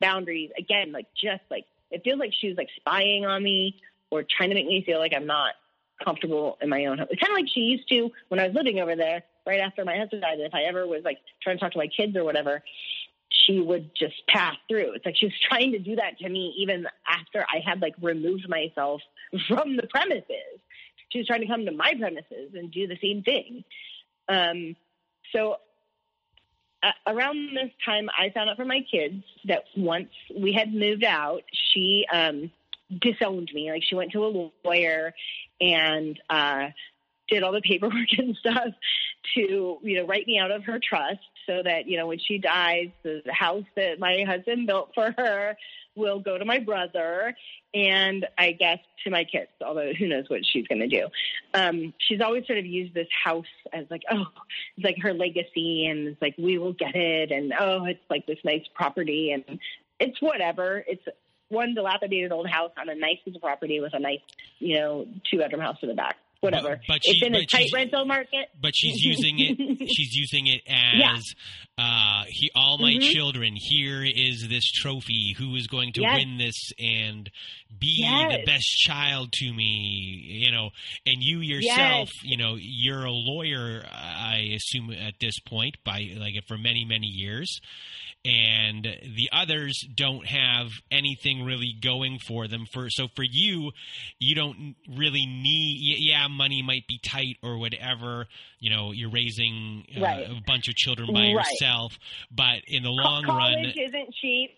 boundaries 0.00 0.50
again 0.56 0.92
like 0.92 1.06
just 1.20 1.42
like 1.50 1.64
it 1.90 2.02
feels 2.04 2.18
like 2.18 2.32
she 2.38 2.48
was 2.48 2.56
like 2.56 2.68
spying 2.76 3.26
on 3.26 3.42
me 3.42 3.80
or 4.10 4.22
trying 4.22 4.50
to 4.50 4.54
make 4.54 4.66
me 4.66 4.82
feel 4.84 4.98
like 4.98 5.12
I'm 5.14 5.26
not 5.26 5.54
comfortable 6.04 6.58
in 6.60 6.68
my 6.68 6.84
own 6.86 6.98
home. 6.98 7.08
It's 7.10 7.20
kind 7.20 7.32
of 7.32 7.36
like 7.36 7.50
she 7.52 7.60
used 7.60 7.88
to 7.88 8.10
when 8.28 8.40
I 8.40 8.46
was 8.46 8.54
living 8.54 8.78
over 8.78 8.94
there 8.94 9.24
right 9.46 9.60
after 9.60 9.84
my 9.84 9.96
husband 9.96 10.22
died. 10.22 10.38
If 10.38 10.54
I 10.54 10.62
ever 10.62 10.86
was 10.86 11.02
like 11.04 11.18
trying 11.42 11.56
to 11.56 11.60
talk 11.60 11.72
to 11.72 11.78
my 11.78 11.88
kids 11.88 12.16
or 12.16 12.24
whatever, 12.24 12.62
she 13.48 13.60
would 13.60 13.90
just 13.96 14.14
pass 14.28 14.56
through. 14.68 14.92
It's 14.92 15.06
like 15.06 15.16
she 15.16 15.26
was 15.26 15.34
trying 15.48 15.72
to 15.72 15.78
do 15.78 15.96
that 15.96 16.18
to 16.18 16.28
me 16.28 16.54
even 16.58 16.86
after 17.06 17.44
I 17.48 17.60
had 17.64 17.80
like 17.80 17.94
removed 18.00 18.48
myself 18.48 19.00
from 19.48 19.76
the 19.76 19.86
premises. 19.86 20.60
She 21.10 21.18
was 21.18 21.26
trying 21.26 21.40
to 21.40 21.46
come 21.46 21.64
to 21.64 21.72
my 21.72 21.94
premises 21.98 22.54
and 22.54 22.70
do 22.70 22.86
the 22.86 22.98
same 23.02 23.22
thing. 23.22 23.64
Um, 24.28 24.76
so 25.32 25.56
uh, 26.82 26.92
around 27.06 27.56
this 27.56 27.70
time, 27.84 28.08
I 28.16 28.30
found 28.30 28.50
out 28.50 28.56
from 28.56 28.68
my 28.68 28.80
kids 28.90 29.24
that 29.46 29.64
once 29.76 30.10
we 30.36 30.52
had 30.52 30.72
moved 30.72 31.04
out, 31.04 31.42
she 31.72 32.04
um, 32.12 32.50
disowned 33.00 33.50
me. 33.54 33.70
Like 33.70 33.82
she 33.84 33.94
went 33.94 34.12
to 34.12 34.24
a 34.24 34.50
lawyer 34.64 35.14
and 35.60 36.20
uh, 36.28 36.68
did 37.28 37.42
all 37.42 37.52
the 37.52 37.60
paperwork 37.60 38.08
and 38.18 38.36
stuff 38.36 38.68
to 39.34 39.78
you 39.82 39.96
know 39.96 40.06
write 40.06 40.26
me 40.26 40.38
out 40.38 40.50
of 40.50 40.64
her 40.64 40.78
trust 40.78 41.20
so 41.46 41.62
that 41.62 41.86
you 41.86 41.96
know 41.96 42.06
when 42.06 42.18
she 42.18 42.38
dies 42.38 42.88
the 43.02 43.22
house 43.30 43.64
that 43.76 43.98
my 43.98 44.24
husband 44.26 44.66
built 44.66 44.90
for 44.94 45.12
her 45.16 45.56
will 45.94 46.20
go 46.20 46.38
to 46.38 46.44
my 46.44 46.58
brother 46.58 47.34
and 47.74 48.26
i 48.38 48.52
guess 48.52 48.78
to 49.02 49.10
my 49.10 49.24
kids 49.24 49.50
although 49.64 49.92
who 49.92 50.06
knows 50.06 50.28
what 50.28 50.44
she's 50.44 50.66
going 50.66 50.80
to 50.80 50.88
do. 50.88 51.06
Um 51.54 51.92
she's 51.98 52.20
always 52.20 52.46
sort 52.46 52.58
of 52.58 52.66
used 52.66 52.94
this 52.94 53.08
house 53.24 53.46
as 53.72 53.86
like 53.90 54.02
oh 54.10 54.26
it's 54.76 54.84
like 54.84 54.98
her 55.02 55.12
legacy 55.12 55.86
and 55.86 56.08
it's 56.08 56.22
like 56.22 56.34
we 56.38 56.58
will 56.58 56.72
get 56.72 56.94
it 56.94 57.30
and 57.30 57.52
oh 57.58 57.84
it's 57.84 58.04
like 58.08 58.26
this 58.26 58.38
nice 58.44 58.64
property 58.74 59.32
and 59.32 59.58
it's 60.00 60.20
whatever. 60.22 60.84
It's 60.86 61.02
one 61.48 61.74
dilapidated 61.74 62.30
old 62.30 62.48
house 62.48 62.70
on 62.78 62.88
a 62.88 62.94
nice 62.94 63.18
piece 63.24 63.34
of 63.34 63.42
property 63.42 63.80
with 63.80 63.94
a 63.94 63.98
nice 63.98 64.20
you 64.58 64.78
know 64.78 65.06
two 65.30 65.38
bedroom 65.38 65.62
house 65.62 65.78
in 65.82 65.88
the 65.88 65.94
back 65.94 66.16
whatever. 66.40 66.80
But, 66.86 66.86
but 66.88 67.00
it's 67.04 67.22
in 67.22 67.34
a 67.34 67.46
tight 67.46 67.70
rental 67.72 68.04
market. 68.04 68.48
But 68.60 68.72
she's 68.74 69.02
using 69.02 69.38
it. 69.38 69.90
she's 69.90 70.14
using 70.14 70.46
it 70.46 70.62
as 70.68 71.34
yeah. 71.78 71.84
uh, 71.84 72.24
he, 72.28 72.50
all 72.54 72.78
my 72.78 72.92
mm-hmm. 72.92 73.12
children. 73.12 73.54
Here 73.56 74.04
is 74.04 74.46
this 74.48 74.70
trophy. 74.70 75.34
Who 75.38 75.54
is 75.56 75.66
going 75.66 75.92
to 75.94 76.02
yes. 76.02 76.18
win 76.18 76.38
this 76.38 76.72
and 76.78 77.30
be 77.78 77.98
yes. 78.00 78.32
the 78.32 78.46
best 78.46 78.66
child 78.78 79.32
to 79.32 79.52
me? 79.52 80.24
You 80.44 80.52
know, 80.52 80.70
and 81.06 81.16
you 81.22 81.40
yourself. 81.40 82.10
Yes. 82.14 82.22
You 82.22 82.36
know, 82.36 82.56
you're 82.58 83.04
a 83.04 83.12
lawyer. 83.12 83.84
I 83.92 84.54
assume 84.54 84.90
at 84.90 85.14
this 85.20 85.38
point 85.40 85.76
by 85.84 86.10
like 86.16 86.34
for 86.46 86.58
many 86.58 86.84
many 86.84 87.06
years 87.06 87.60
and 88.24 88.84
the 88.84 89.28
others 89.32 89.86
don't 89.94 90.26
have 90.26 90.68
anything 90.90 91.44
really 91.44 91.74
going 91.80 92.18
for 92.18 92.48
them 92.48 92.66
for 92.72 92.90
so 92.90 93.06
for 93.14 93.22
you 93.22 93.70
you 94.18 94.34
don't 94.34 94.74
really 94.96 95.24
need 95.24 95.96
yeah 95.98 96.26
money 96.28 96.62
might 96.62 96.86
be 96.88 96.98
tight 97.02 97.36
or 97.42 97.58
whatever 97.58 98.26
you 98.58 98.70
know 98.70 98.90
you're 98.92 99.10
raising 99.10 99.84
uh, 99.96 100.00
right. 100.00 100.26
a 100.26 100.42
bunch 100.46 100.68
of 100.68 100.74
children 100.74 101.08
by 101.12 101.20
right. 101.20 101.30
yourself 101.30 101.98
but 102.30 102.56
in 102.66 102.82
the 102.82 102.90
long 102.90 103.24
College 103.24 103.56
run 103.56 103.64
isn't 103.64 104.14
cheap 104.20 104.50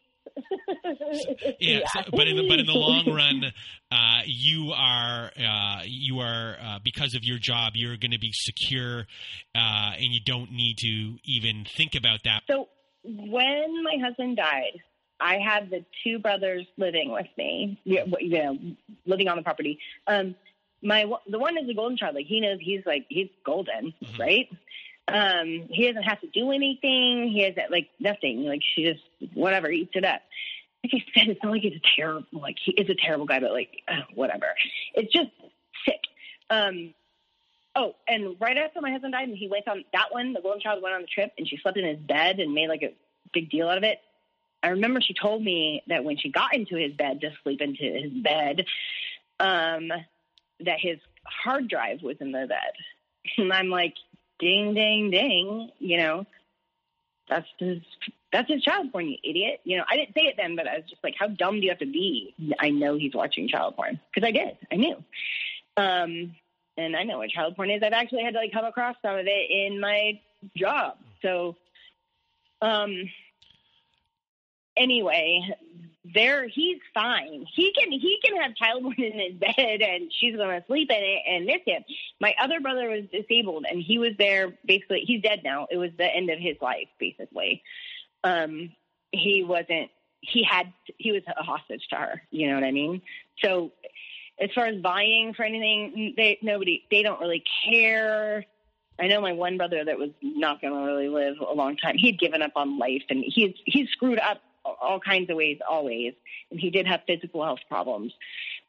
yeah, 0.87 1.53
yeah. 1.61 1.81
So, 1.93 2.03
but 2.13 2.27
in 2.27 2.37
the 2.37 2.49
but 2.49 2.59
in 2.61 2.67
the 2.67 2.73
long 2.73 3.13
run, 3.13 3.53
uh, 3.91 4.21
you 4.27 4.73
are 4.75 5.31
uh, 5.37 5.83
you 5.85 6.21
are 6.21 6.57
uh, 6.63 6.79
because 6.85 7.15
of 7.15 7.25
your 7.25 7.39
job, 7.39 7.73
you're 7.75 7.97
going 7.97 8.13
to 8.13 8.19
be 8.19 8.31
secure, 8.33 9.07
uh, 9.55 9.93
and 9.95 10.13
you 10.13 10.21
don't 10.25 10.53
need 10.53 10.77
to 10.79 11.17
even 11.25 11.65
think 11.65 11.95
about 11.95 12.21
that. 12.25 12.43
So 12.49 12.69
when 13.05 13.82
my 13.84 13.96
husband 14.03 14.36
died, 14.36 14.80
I 15.20 15.38
had 15.38 15.70
the 15.70 15.84
two 16.03 16.18
brothers 16.18 16.66
living 16.76 17.11
with 17.11 17.26
me, 17.36 17.80
you 17.84 18.05
know, 18.07 18.59
living 19.07 19.28
on 19.28 19.36
the 19.36 19.42
property. 19.42 19.78
Um, 20.07 20.34
my 20.82 21.05
the 21.28 21.38
one 21.38 21.59
is 21.59 21.68
a 21.68 21.74
golden 21.74 21.96
child. 21.96 22.14
Like 22.14 22.26
he 22.26 22.40
knows 22.40 22.59
he's 22.61 22.84
like 22.86 23.07
he's 23.09 23.28
golden, 23.44 23.92
mm-hmm. 24.03 24.20
right? 24.20 24.48
Um, 25.09 25.68
he 25.70 25.86
doesn't 25.86 26.05
have 26.05 26.20
to 26.20 26.28
do 26.28 26.53
anything. 26.53 27.30
He 27.32 27.42
has 27.42 27.55
like 27.70 27.88
nothing. 27.98 28.44
Like 28.44 28.62
she 28.74 28.84
just 28.84 29.34
whatever 29.34 29.70
eats 29.70 29.92
it 29.94 30.05
up. 30.05 30.22
Like 30.82 30.94
I 30.94 31.20
said, 31.20 31.28
it's 31.28 31.42
not 31.42 31.53
like 31.53 31.62
he's 31.62 31.76
a 31.76 32.01
terrible 32.01 32.26
like 32.32 32.57
he 32.64 32.72
is 32.72 32.88
a 32.88 32.94
terrible 32.94 33.26
guy, 33.26 33.40
but 33.40 33.53
like 33.53 33.82
uh, 33.88 34.03
whatever. 34.14 34.46
It's 34.94 35.12
just 35.12 35.30
sick. 35.84 36.01
Um, 36.48 36.94
Oh, 37.77 37.95
and 38.09 38.37
right 38.41 38.57
after 38.57 38.81
my 38.81 38.91
husband 38.91 39.12
died, 39.12 39.29
and 39.29 39.37
he 39.37 39.49
went 39.49 39.68
on 39.68 39.85
that 39.93 40.07
one, 40.11 40.33
the 40.33 40.41
golden 40.41 40.61
child 40.61 40.83
went 40.83 40.95
on 40.95 41.03
the 41.03 41.07
trip, 41.07 41.33
and 41.39 41.47
she 41.47 41.57
slept 41.57 41.79
in 41.79 41.85
his 41.85 41.99
bed 41.99 42.41
and 42.41 42.53
made 42.53 42.68
like 42.68 42.83
a 42.83 42.93
big 43.33 43.51
deal 43.51 43.68
out 43.68 43.79
of 43.79 43.85
it. 43.85 44.01
I 44.62 44.68
remember 44.68 45.01
she 45.01 45.14
told 45.14 45.43
me 45.43 45.83
that 45.87 46.05
when 46.05 46.18
she 46.18 46.31
got 46.31 46.55
into 46.55 46.77
his 46.77 46.93
bed 46.93 47.21
to 47.21 47.31
sleep 47.43 47.61
into 47.61 47.85
his 47.85 48.12
bed, 48.12 48.66
um, 49.39 49.89
that 50.61 50.81
his 50.81 50.99
hard 51.25 51.68
drive 51.68 52.03
was 52.03 52.16
in 52.21 52.33
the 52.33 52.47
bed, 52.47 52.73
and 53.39 53.53
I'm 53.53 53.71
like, 53.71 53.95
ding, 54.41 54.75
ding, 54.75 55.11
ding, 55.11 55.71
you 55.79 55.99
know, 55.99 56.27
that's 57.29 57.47
his 57.59 57.79
that's 58.33 58.49
his 58.49 58.62
child 58.62 58.93
porn, 58.93 59.09
you 59.09 59.16
idiot. 59.25 59.61
You 59.64 59.79
know, 59.79 59.85
I 59.89 59.97
didn't 59.97 60.14
say 60.14 60.23
it 60.23 60.35
then, 60.37 60.57
but 60.57 60.68
I 60.68 60.77
was 60.77 60.85
just 60.89 61.03
like, 61.03 61.14
how 61.18 61.29
dumb 61.29 61.57
do 61.57 61.62
you 61.62 61.71
have 61.71 61.79
to 61.79 61.87
be? 61.87 62.35
I 62.59 62.71
know 62.71 62.97
he's 62.97 63.14
watching 63.14 63.49
child 63.49 63.77
porn 63.77 64.01
because 64.12 64.27
I 64.27 64.33
did. 64.33 64.57
I 64.71 64.77
knew. 64.77 64.97
Um, 65.77 66.35
and 66.77 66.97
I 66.97 67.05
know 67.05 67.18
what 67.18 67.31
child 67.31 67.57
porn 67.57 67.71
is. 67.71 67.83
I've 67.83 67.93
actually 67.93 68.25
had 68.25 68.35
to 68.35 68.41
like 68.41 68.53
come 68.53 68.64
across 68.64 68.97
some 69.03 69.16
of 69.16 69.27
it 69.27 69.51
in 69.51 69.81
my 69.81 70.21
job. 70.57 70.97
So, 71.23 71.57
um, 72.62 73.11
anyway, 74.77 75.43
there 76.14 76.49
he's 76.49 76.79
fine. 76.95 77.47
He 77.55 77.73
can 77.73 77.93
he 77.93 78.18
can 78.25 78.41
have 78.41 78.55
child 78.55 78.83
porn 78.83 78.95
in 78.99 79.18
his 79.18 79.35
bed, 79.35 79.83
and 79.83 80.12
she's 80.18 80.37
going 80.37 80.61
to 80.61 80.66
sleep 80.66 80.91
in 80.91 81.03
it 81.03 81.23
and 81.29 81.47
miss 81.47 81.61
him. 81.66 81.85
My 82.21 82.35
other 82.43 82.61
brother 82.61 82.89
was 82.89 83.05
disabled, 83.12 83.66
and 83.71 83.83
he 83.83 83.99
was 83.99 84.12
there. 84.18 84.57
Basically, 84.64 85.03
he's 85.07 85.23
dead 85.23 85.41
now. 85.45 85.66
It 85.71 85.77
was 85.77 85.91
the 85.97 86.07
end 86.07 86.31
of 86.31 86.39
his 86.39 86.57
life, 86.61 86.89
basically. 86.99 87.62
Um, 88.25 88.73
he 89.12 89.45
wasn't. 89.45 89.91
He 90.21 90.43
had. 90.43 90.73
He 90.99 91.12
was 91.12 91.23
a 91.27 91.43
hostage 91.43 91.87
to 91.91 91.97
her. 91.97 92.23
You 92.31 92.49
know 92.49 92.55
what 92.55 92.64
I 92.64 92.73
mean? 92.73 93.03
So 93.43 93.73
as 94.41 94.51
far 94.55 94.66
as 94.66 94.80
buying 94.80 95.34
for 95.34 95.45
anything, 95.45 96.14
they 96.16 96.38
nobody 96.43 96.84
they 96.91 97.03
don't 97.03 97.20
really 97.20 97.45
care. 97.68 98.47
I 98.99 99.07
know 99.07 99.20
my 99.20 99.32
one 99.32 99.57
brother 99.57 99.84
that 99.84 99.99
was 99.99 100.11
not 100.22 100.61
going 100.61 100.74
to 100.74 100.80
really 100.80 101.09
live 101.09 101.36
a 101.41 101.55
long 101.55 101.76
time. 101.76 101.97
He'd 101.97 102.18
given 102.18 102.43
up 102.43 102.53
on 102.57 102.78
life, 102.78 103.03
and 103.11 103.22
he's 103.26 103.55
he's 103.64 103.88
screwed 103.91 104.18
up 104.18 104.41
all 104.64 105.01
kinds 105.01 105.30
of 105.30 105.36
ways 105.36 105.59
always, 105.68 106.14
and 106.51 106.61
he 106.61 106.70
did 106.70 106.86
have 106.86 107.01
physical 107.07 107.45
health 107.45 107.61
problems. 107.68 108.12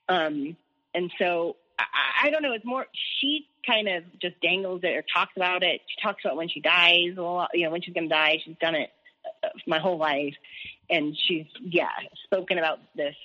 Um, 0.10 0.56
and 0.94 1.12
so 1.18 1.58
I, 1.80 2.28
I 2.28 2.30
don't 2.30 2.44
know. 2.44 2.54
It's 2.54 2.66
more 2.66 2.86
she 3.20 3.48
kind 3.66 3.88
of 3.88 4.04
just 4.22 4.40
dangles 4.42 4.82
it 4.84 4.96
or 4.96 5.04
talks 5.14 5.34
about 5.36 5.64
it. 5.64 5.82
She 5.88 6.02
talks 6.02 6.24
about 6.26 6.38
when 6.38 6.50
she 6.50 6.60
dies, 6.60 7.16
a 7.18 7.22
lot, 7.22 7.50
you 7.54 7.66
know, 7.66 7.72
when 7.72 7.82
she's 7.82 7.94
going 7.94 8.10
to 8.10 8.16
die. 8.16 8.40
She's 8.44 8.58
done 8.60 8.76
it 8.76 8.90
uh, 9.44 9.50
my 9.68 9.80
whole 9.80 9.98
life, 9.98 10.36
and 10.90 11.16
she's 11.28 11.46
yeah 11.62 11.90
spoken 12.26 12.58
about 12.58 12.80
this 12.96 13.16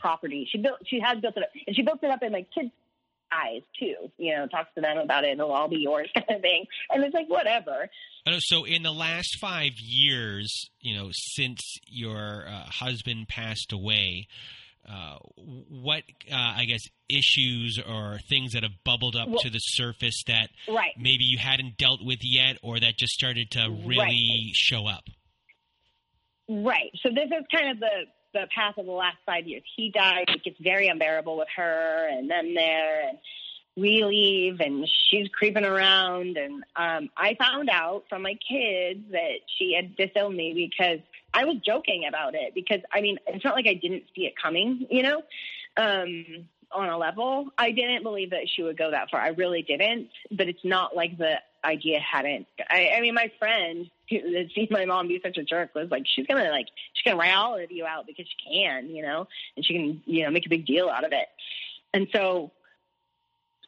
property. 0.00 0.46
She 0.50 0.58
built, 0.58 0.78
she 0.86 1.00
has 1.00 1.18
built 1.20 1.36
it 1.36 1.42
up, 1.42 1.50
and 1.66 1.74
she 1.76 1.82
built 1.82 2.02
it 2.02 2.10
up 2.10 2.22
in 2.22 2.32
my 2.32 2.44
kids' 2.54 2.70
eyes 3.32 3.62
too. 3.78 4.10
You 4.16 4.36
know, 4.36 4.46
talks 4.46 4.70
to 4.74 4.80
them 4.80 4.98
about 4.98 5.24
it, 5.24 5.30
and 5.30 5.40
it'll 5.40 5.52
all 5.52 5.68
be 5.68 5.78
yours, 5.80 6.08
kind 6.14 6.26
of 6.30 6.40
thing. 6.40 6.64
And 6.90 7.04
it's 7.04 7.14
like 7.14 7.28
whatever. 7.28 7.88
So, 8.40 8.64
in 8.64 8.82
the 8.82 8.92
last 8.92 9.38
five 9.40 9.72
years, 9.78 10.70
you 10.80 10.96
know, 10.96 11.08
since 11.12 11.60
your 11.86 12.46
uh, 12.48 12.64
husband 12.64 13.28
passed 13.28 13.72
away. 13.72 14.26
uh, 14.88 15.18
what 15.36 16.02
uh, 16.32 16.34
I 16.56 16.64
guess 16.64 16.80
issues 17.10 17.78
or 17.86 18.18
things 18.30 18.52
that 18.52 18.62
have 18.62 18.72
bubbled 18.84 19.16
up 19.16 19.28
Well- 19.28 19.38
to 19.40 19.50
the 19.50 19.58
surface 19.58 20.22
that 20.28 20.48
Right. 20.66 20.94
maybe 20.96 21.24
you 21.24 21.36
hadn't 21.36 21.76
dealt 21.76 22.00
with 22.02 22.20
yet, 22.22 22.56
or 22.62 22.78
that 22.80 22.96
just 22.96 23.12
started 23.12 23.50
to 23.52 23.68
really 23.84 23.98
Right. 23.98 24.54
show 24.54 24.86
up? 24.86 25.04
Right. 26.48 26.90
So 27.02 27.10
this 27.10 27.26
is 27.26 27.44
kind 27.54 27.70
of 27.72 27.80
the 27.80 28.06
the 28.32 28.46
path 28.54 28.78
of 28.78 28.86
the 28.86 28.92
last 28.92 29.16
five 29.24 29.46
years. 29.46 29.62
He 29.76 29.90
dies. 29.90 30.24
It 30.28 30.44
gets 30.44 30.58
very 30.60 30.88
unbearable 30.88 31.36
with 31.36 31.48
her 31.56 32.08
and 32.10 32.30
them 32.30 32.54
there, 32.54 33.08
and 33.08 33.18
we 33.76 34.04
leave, 34.04 34.60
and 34.60 34.88
she's 35.10 35.28
creeping 35.28 35.64
around. 35.64 36.36
And 36.36 36.64
um, 36.76 37.10
I 37.16 37.36
found 37.38 37.70
out 37.70 38.04
from 38.08 38.22
my 38.22 38.34
kids 38.48 39.00
that 39.12 39.38
she 39.56 39.74
had 39.74 39.96
disowned 39.96 40.36
me 40.36 40.52
because 40.54 41.00
I 41.32 41.44
was 41.44 41.56
joking 41.64 42.04
about 42.08 42.34
it. 42.34 42.54
Because 42.54 42.80
I 42.92 43.00
mean, 43.00 43.18
it's 43.26 43.44
not 43.44 43.54
like 43.54 43.66
I 43.66 43.74
didn't 43.74 44.04
see 44.14 44.22
it 44.22 44.34
coming, 44.40 44.86
you 44.90 45.02
know. 45.02 45.22
Um, 45.76 46.46
on 46.70 46.88
a 46.88 46.98
level, 46.98 47.48
I 47.56 47.70
didn't 47.70 48.02
believe 48.02 48.30
that 48.30 48.46
she 48.54 48.62
would 48.62 48.76
go 48.76 48.90
that 48.90 49.10
far. 49.10 49.20
I 49.20 49.28
really 49.28 49.62
didn't. 49.62 50.08
But 50.30 50.48
it's 50.48 50.64
not 50.64 50.94
like 50.94 51.16
the 51.16 51.36
idea 51.64 52.00
hadn't. 52.00 52.46
I, 52.68 52.90
I 52.96 53.00
mean, 53.00 53.14
my 53.14 53.30
friend 53.38 53.90
who 54.08 54.16
had 54.36 54.50
seen 54.54 54.68
my 54.70 54.84
mom 54.84 55.08
be 55.08 55.20
such 55.22 55.36
a 55.36 55.42
jerk 55.42 55.74
was 55.74 55.90
like, 55.90 56.04
she's 56.06 56.26
gonna 56.26 56.50
like, 56.50 56.66
she's 56.94 57.04
gonna 57.04 57.16
write 57.16 57.34
all 57.34 57.58
of 57.58 57.70
you 57.70 57.86
out 57.86 58.06
because 58.06 58.26
she 58.26 58.52
can, 58.52 58.88
you 58.88 59.02
know, 59.02 59.26
and 59.56 59.64
she 59.64 59.74
can, 59.74 60.02
you 60.06 60.24
know, 60.24 60.30
make 60.30 60.46
a 60.46 60.50
big 60.50 60.66
deal 60.66 60.88
out 60.88 61.04
of 61.04 61.12
it. 61.12 61.28
And 61.92 62.08
so 62.12 62.52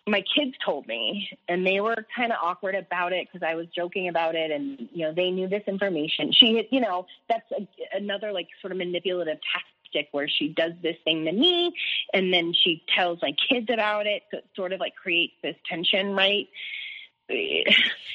my 0.07 0.23
kids 0.35 0.55
told 0.65 0.87
me, 0.87 1.29
and 1.49 1.67
they 1.67 1.81
were 1.81 1.97
kind 2.15 2.33
of 2.33 2.39
awkward 2.43 2.75
about 2.75 3.13
it 3.13 3.29
because 3.31 3.47
I 3.47 3.55
was 3.55 3.67
joking 3.75 4.09
about 4.09 4.35
it, 4.35 4.51
and 4.51 4.89
you 4.93 5.07
know, 5.07 5.13
they 5.13 5.31
knew 5.31 5.49
this 5.49 5.63
information. 5.67 6.33
She, 6.33 6.57
had, 6.57 6.67
you 6.71 6.81
know, 6.81 7.07
that's 7.29 7.51
a, 7.53 7.69
another 7.97 8.33
like 8.33 8.49
sort 8.61 8.73
of 8.73 8.79
manipulative 8.79 9.39
tactic 9.53 10.09
where 10.13 10.29
she 10.29 10.49
does 10.49 10.73
this 10.83 10.97
thing 11.05 11.25
to 11.25 11.33
me, 11.33 11.73
and 12.13 12.33
then 12.33 12.53
she 12.53 12.83
tells 12.95 13.21
my 13.23 13.33
kids 13.49 13.69
about 13.73 14.07
it. 14.07 14.23
So 14.31 14.39
it 14.39 14.45
sort 14.57 14.73
of 14.73 14.81
like 14.81 14.95
creates 14.97 15.35
this 15.43 15.57
tension, 15.69 16.15
right? 16.15 16.49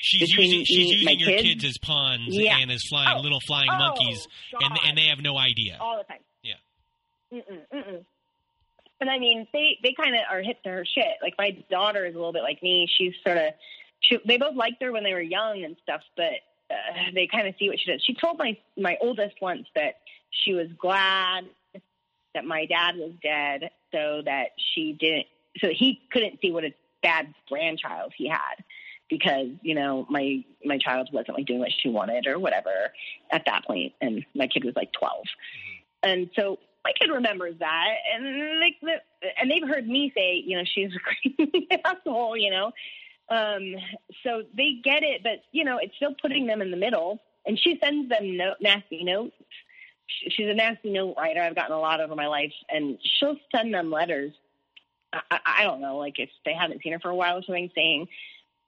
She's 0.02 0.30
Between 0.30 0.52
using, 0.52 0.66
she's 0.66 0.92
using 0.92 1.06
my 1.06 1.12
your 1.12 1.30
kids? 1.30 1.44
kids 1.44 1.66
as 1.66 1.78
pawns 1.80 2.36
Yeah. 2.36 2.58
and 2.60 2.72
as 2.72 2.84
flying 2.88 3.18
Oh. 3.18 3.22
little 3.22 3.40
flying 3.48 3.70
Oh, 3.72 3.78
monkeys, 3.78 4.28
and 4.62 4.78
and 4.86 4.98
they 4.98 5.06
have 5.08 5.20
no 5.22 5.38
idea. 5.38 5.78
all 5.80 5.98
the 5.98 6.04
time. 6.04 6.20
Yeah. 6.44 6.54
Mm-mm, 7.34 7.62
mm-mm. 7.74 8.06
And 9.02 9.10
I 9.10 9.18
mean, 9.20 9.48
they 9.52 9.78
they 9.84 9.94
kind 9.94 10.16
of 10.16 10.22
are 10.30 10.42
hip 10.42 10.62
to 10.64 10.70
her 10.70 10.86
shit. 10.86 11.18
Like 11.22 11.34
my 11.38 11.52
daughter 11.70 12.06
is 12.06 12.14
a 12.14 12.18
little 12.18 12.34
bit 12.34 12.44
like 12.44 12.62
me. 12.62 12.88
She's 12.98 13.14
sort 13.26 13.38
of, 13.38 13.54
she, 14.02 14.20
they 14.26 14.38
both 14.38 14.56
liked 14.56 14.82
her 14.84 14.92
when 14.92 15.04
they 15.04 15.14
were 15.14 15.22
young 15.22 15.64
and 15.64 15.76
stuff, 15.84 16.02
but 16.16 16.34
uh, 16.70 16.76
they 17.14 17.28
kind 17.28 17.48
of 17.48 17.56
see 17.60 17.68
what 17.70 17.80
she 17.80 17.92
does. 17.92 18.02
She 18.06 18.14
told 18.14 18.38
my 18.38 18.58
my 18.78 18.98
oldest 19.02 19.36
once 19.42 19.68
that 19.76 19.96
she 20.32 20.54
was 20.54 20.68
glad 20.78 21.46
that 22.34 22.46
my 22.46 22.66
dad 22.66 22.96
was 22.98 23.12
dead, 23.24 23.70
so 23.92 24.22
that 24.26 24.50
she 24.74 24.94
didn't, 24.94 25.28
so 25.60 25.70
he 25.70 26.02
couldn't 26.12 26.40
see 26.42 26.52
what 26.52 26.64
a 26.66 26.74
bad 27.02 27.34
grandchild 27.48 28.12
he 28.18 28.28
had 28.28 28.64
because 29.10 29.48
you 29.62 29.76
know 29.76 30.06
my 30.10 30.44
my 30.64 30.78
child 30.78 31.10
wasn't 31.12 31.38
like 31.38 31.46
doing 31.46 31.60
what 31.60 31.72
she 31.82 31.90
wanted 31.90 32.28
or 32.28 32.40
whatever 32.40 32.92
at 33.32 33.44
that 33.46 33.66
point 33.66 33.94
and 34.02 34.26
my 34.34 34.48
kid 34.48 34.64
was 34.64 34.76
like 34.76 34.92
12 34.94 35.24
and 36.04 36.30
so 36.36 36.60
my 36.84 36.92
kid 37.00 37.12
remembers 37.12 37.56
that 37.60 37.88
and 38.14 38.60
like 38.60 38.76
the, 38.82 38.96
and 39.40 39.50
they've 39.50 39.68
heard 39.68 39.88
me 39.88 40.12
say 40.16 40.42
you 40.46 40.58
know 40.58 40.64
she's 40.66 40.92
a 40.96 41.00
crazy 41.40 41.68
asshole 41.86 42.38
you 42.38 42.50
know? 42.50 42.72
Um 43.30 43.76
so 44.24 44.44
they 44.56 44.80
get 44.84 45.04
it 45.04 45.22
but 45.24 45.44
you 45.52 45.64
know 45.64 45.78
it's 45.78 45.96
still 45.96 46.16
putting 46.22 46.48
them 46.48 46.62
in 46.62 46.72
the 46.72 46.78
middle 46.78 47.22
and 47.46 47.60
she 47.60 47.80
sends 47.84 48.10
them 48.10 48.38
no, 48.38 48.56
nasty 48.60 49.04
notes. 49.04 49.36
She's 50.08 50.48
a 50.48 50.54
nasty 50.54 50.92
note 50.92 51.16
writer. 51.18 51.42
I've 51.42 51.56
gotten 51.56 51.76
a 51.76 51.80
lot 51.80 52.02
over 52.02 52.16
my 52.16 52.28
life 52.28 52.54
and 52.70 52.98
she'll 53.20 53.38
send 53.54 53.74
them 53.74 53.92
letters. 53.92 54.34
I, 55.14 55.22
I 55.32 55.40
I 55.60 55.64
don't 55.64 55.82
know, 55.82 55.98
like 55.98 56.20
if 56.20 56.30
they 56.44 56.54
haven't 56.54 56.82
seen 56.84 56.94
her 56.94 57.00
for 57.00 57.10
a 57.10 57.16
while 57.16 57.38
or 57.38 57.44
something, 57.44 57.72
saying, 57.76 58.08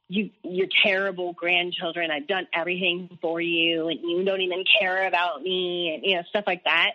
"You, 0.09 0.29
you're 0.43 0.67
terrible 0.83 1.33
grandchildren. 1.33 2.11
I've 2.11 2.27
done 2.27 2.47
everything 2.53 3.17
for 3.21 3.41
you, 3.41 3.87
and 3.89 3.99
you 4.01 4.23
don't 4.23 4.41
even 4.41 4.63
care 4.79 5.07
about 5.07 5.41
me," 5.41 5.93
and 5.93 6.05
you 6.05 6.15
know 6.15 6.23
stuff 6.29 6.45
like 6.47 6.63
that. 6.63 6.91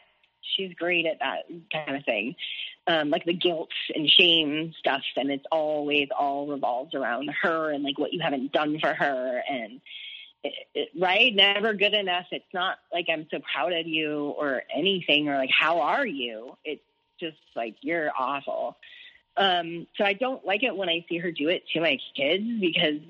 She's 0.57 0.75
great 0.75 1.07
at 1.07 1.19
that 1.21 1.45
kind 1.73 1.97
of 1.97 2.05
thing, 2.05 2.35
um, 2.87 3.11
like 3.11 3.25
the 3.25 3.33
guilt 3.33 3.71
and 3.95 4.09
shame 4.09 4.73
stuff, 4.79 5.03
and 5.17 5.31
it's 5.31 5.45
always 5.51 6.09
all 6.19 6.47
revolves 6.47 6.95
around 6.95 7.31
her 7.43 7.71
and 7.71 7.85
like 7.85 7.99
what 7.99 8.13
you 8.13 8.21
haven't 8.23 8.53
done 8.53 8.79
for 8.81 8.93
her, 8.93 9.43
and 9.49 9.81
it, 10.45 10.53
it, 10.75 10.89
right, 11.01 11.35
never 11.35 11.75
good 11.75 11.95
enough. 11.95 12.27
It's 12.33 12.45
not 12.53 12.79
like 12.93 13.07
I'm 13.13 13.27
so 13.31 13.39
proud 13.53 13.73
of 13.73 13.87
you 13.87 14.35
or 14.37 14.63
anything, 14.75 15.29
or 15.29 15.37
like 15.37 15.51
how 15.59 15.81
are 15.81 16.07
you? 16.07 16.57
It's 16.65 16.83
just 17.21 17.37
like 17.55 17.77
you're 17.81 18.11
awful. 18.19 18.77
Um, 19.37 19.87
so 19.97 20.05
I 20.05 20.13
don't 20.13 20.45
like 20.45 20.63
it 20.63 20.77
when 20.77 20.89
I 20.89 21.05
see 21.09 21.19
her 21.19 21.33
do 21.33 21.49
it 21.49 21.63
to 21.73 21.81
my 21.81 21.99
kids 22.15 22.45
because 22.61 23.01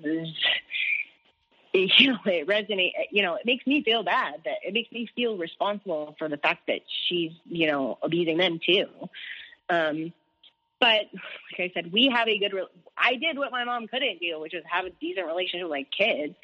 you 1.73 2.13
know 2.13 2.19
it 2.27 2.47
resonates. 2.47 2.93
You 3.11 3.23
know, 3.23 3.35
it 3.35 3.45
makes 3.45 3.67
me 3.67 3.83
feel 3.83 4.03
bad. 4.03 4.35
That 4.45 4.59
it 4.65 4.73
makes 4.73 4.93
me 4.93 5.09
feel 5.17 5.37
responsible 5.37 6.15
for 6.19 6.29
the 6.29 6.37
fact 6.37 6.69
that 6.69 6.81
she's 7.09 7.33
you 7.45 7.67
know 7.67 7.99
abusing 8.03 8.39
them 8.39 8.61
too. 8.65 8.87
Um, 9.69 10.13
but 10.79 11.07
like 11.13 11.71
I 11.71 11.73
said, 11.75 11.93
we 11.93 12.13
have 12.15 12.29
a 12.29 12.39
good. 12.39 12.53
Re- 12.53 12.67
I 12.97 13.17
did 13.17 13.39
what 13.39 13.51
my 13.51 13.65
mom 13.65 13.89
couldn't 13.89 14.21
do, 14.21 14.39
which 14.41 14.55
is 14.55 14.65
have 14.71 14.85
a 14.85 14.91
decent 14.91 15.27
relationship 15.27 15.69
with 15.69 15.73
my 15.73 15.87
kids. 15.97 16.35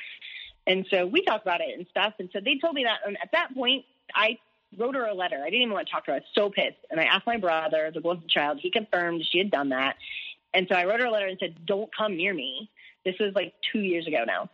And 0.67 0.87
so 0.91 1.07
we 1.07 1.23
talked 1.23 1.47
about 1.47 1.61
it 1.61 1.77
and 1.77 1.87
stuff. 1.91 2.15
And 2.19 2.29
so 2.33 2.41
they 2.45 2.59
told 2.59 2.75
me 2.75 2.85
that. 2.85 2.99
And 3.07 3.17
at 3.23 3.33
that 3.33 3.55
point, 3.55 3.85
I 4.15 4.39
wrote 4.77 4.95
her 4.95 5.07
a 5.07 5.15
letter. 5.15 5.41
I 5.41 5.51
didn't 5.51 5.63
even 5.63 5.75
want 5.75 5.87
to 5.87 5.93
talk 5.93 6.05
to 6.05 6.11
her. 6.11 6.17
I 6.17 6.21
was 6.21 6.29
so 6.35 6.51
pissed. 6.51 6.79
And 6.91 7.01
I 7.01 7.05
asked 7.05 7.27
my 7.27 7.37
brother, 7.37 7.91
the 7.93 8.01
golden 8.01 8.29
child, 8.29 8.59
he 8.61 8.71
confirmed 8.71 9.25
she 9.31 9.39
had 9.39 9.51
done 9.51 9.71
that. 9.71 9.97
And 10.55 10.67
so 10.69 10.75
I 10.75 10.85
wrote 10.85 11.01
her 11.01 11.07
a 11.07 11.11
letter 11.11 11.27
and 11.27 11.39
said, 11.39 11.67
Don't 11.67 11.95
come 11.95 12.17
near 12.17 12.35
me. 12.35 12.71
This 13.05 13.15
was 13.19 13.35
like 13.35 13.55
two 13.73 13.81
years 13.81 14.07
ago 14.07 14.25
now. 14.27 14.51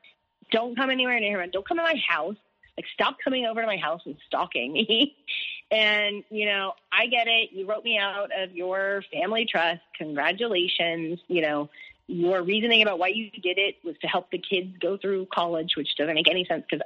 Don't 0.50 0.76
come 0.76 0.90
anywhere 0.90 1.18
near 1.18 1.40
her. 1.40 1.46
Don't 1.46 1.66
come 1.66 1.78
to 1.78 1.82
my 1.82 2.00
house. 2.06 2.36
Like, 2.76 2.86
stop 2.92 3.16
coming 3.22 3.46
over 3.46 3.60
to 3.60 3.66
my 3.66 3.76
house 3.76 4.02
and 4.04 4.16
stalking 4.26 4.72
me. 4.72 5.16
and, 5.70 6.24
you 6.30 6.46
know, 6.46 6.72
I 6.92 7.06
get 7.06 7.28
it. 7.28 7.50
You 7.52 7.68
wrote 7.68 7.84
me 7.84 7.98
out 7.98 8.30
of 8.36 8.54
your 8.54 9.02
family 9.12 9.46
trust. 9.48 9.80
Congratulations. 9.96 11.20
You 11.28 11.42
know, 11.42 11.70
your 12.06 12.42
reasoning 12.42 12.82
about 12.82 12.98
why 12.98 13.08
you 13.08 13.30
did 13.30 13.58
it 13.58 13.76
was 13.84 13.96
to 14.02 14.08
help 14.08 14.30
the 14.30 14.38
kids 14.38 14.76
go 14.80 14.96
through 14.96 15.26
college, 15.32 15.74
which 15.76 15.96
doesn't 15.96 16.14
make 16.14 16.28
any 16.28 16.44
sense 16.44 16.64
because 16.68 16.84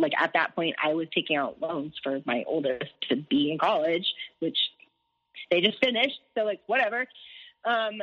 like 0.00 0.12
at 0.18 0.32
that 0.34 0.54
point 0.54 0.76
I 0.82 0.94
was 0.94 1.08
taking 1.14 1.36
out 1.36 1.60
loans 1.60 1.94
for 2.02 2.20
my 2.24 2.44
oldest 2.46 2.90
to 3.08 3.16
be 3.16 3.52
in 3.52 3.58
college, 3.58 4.06
which 4.40 4.58
they 5.50 5.60
just 5.60 5.78
finished. 5.82 6.20
So 6.36 6.44
like 6.44 6.60
whatever. 6.66 7.06
Um, 7.64 8.00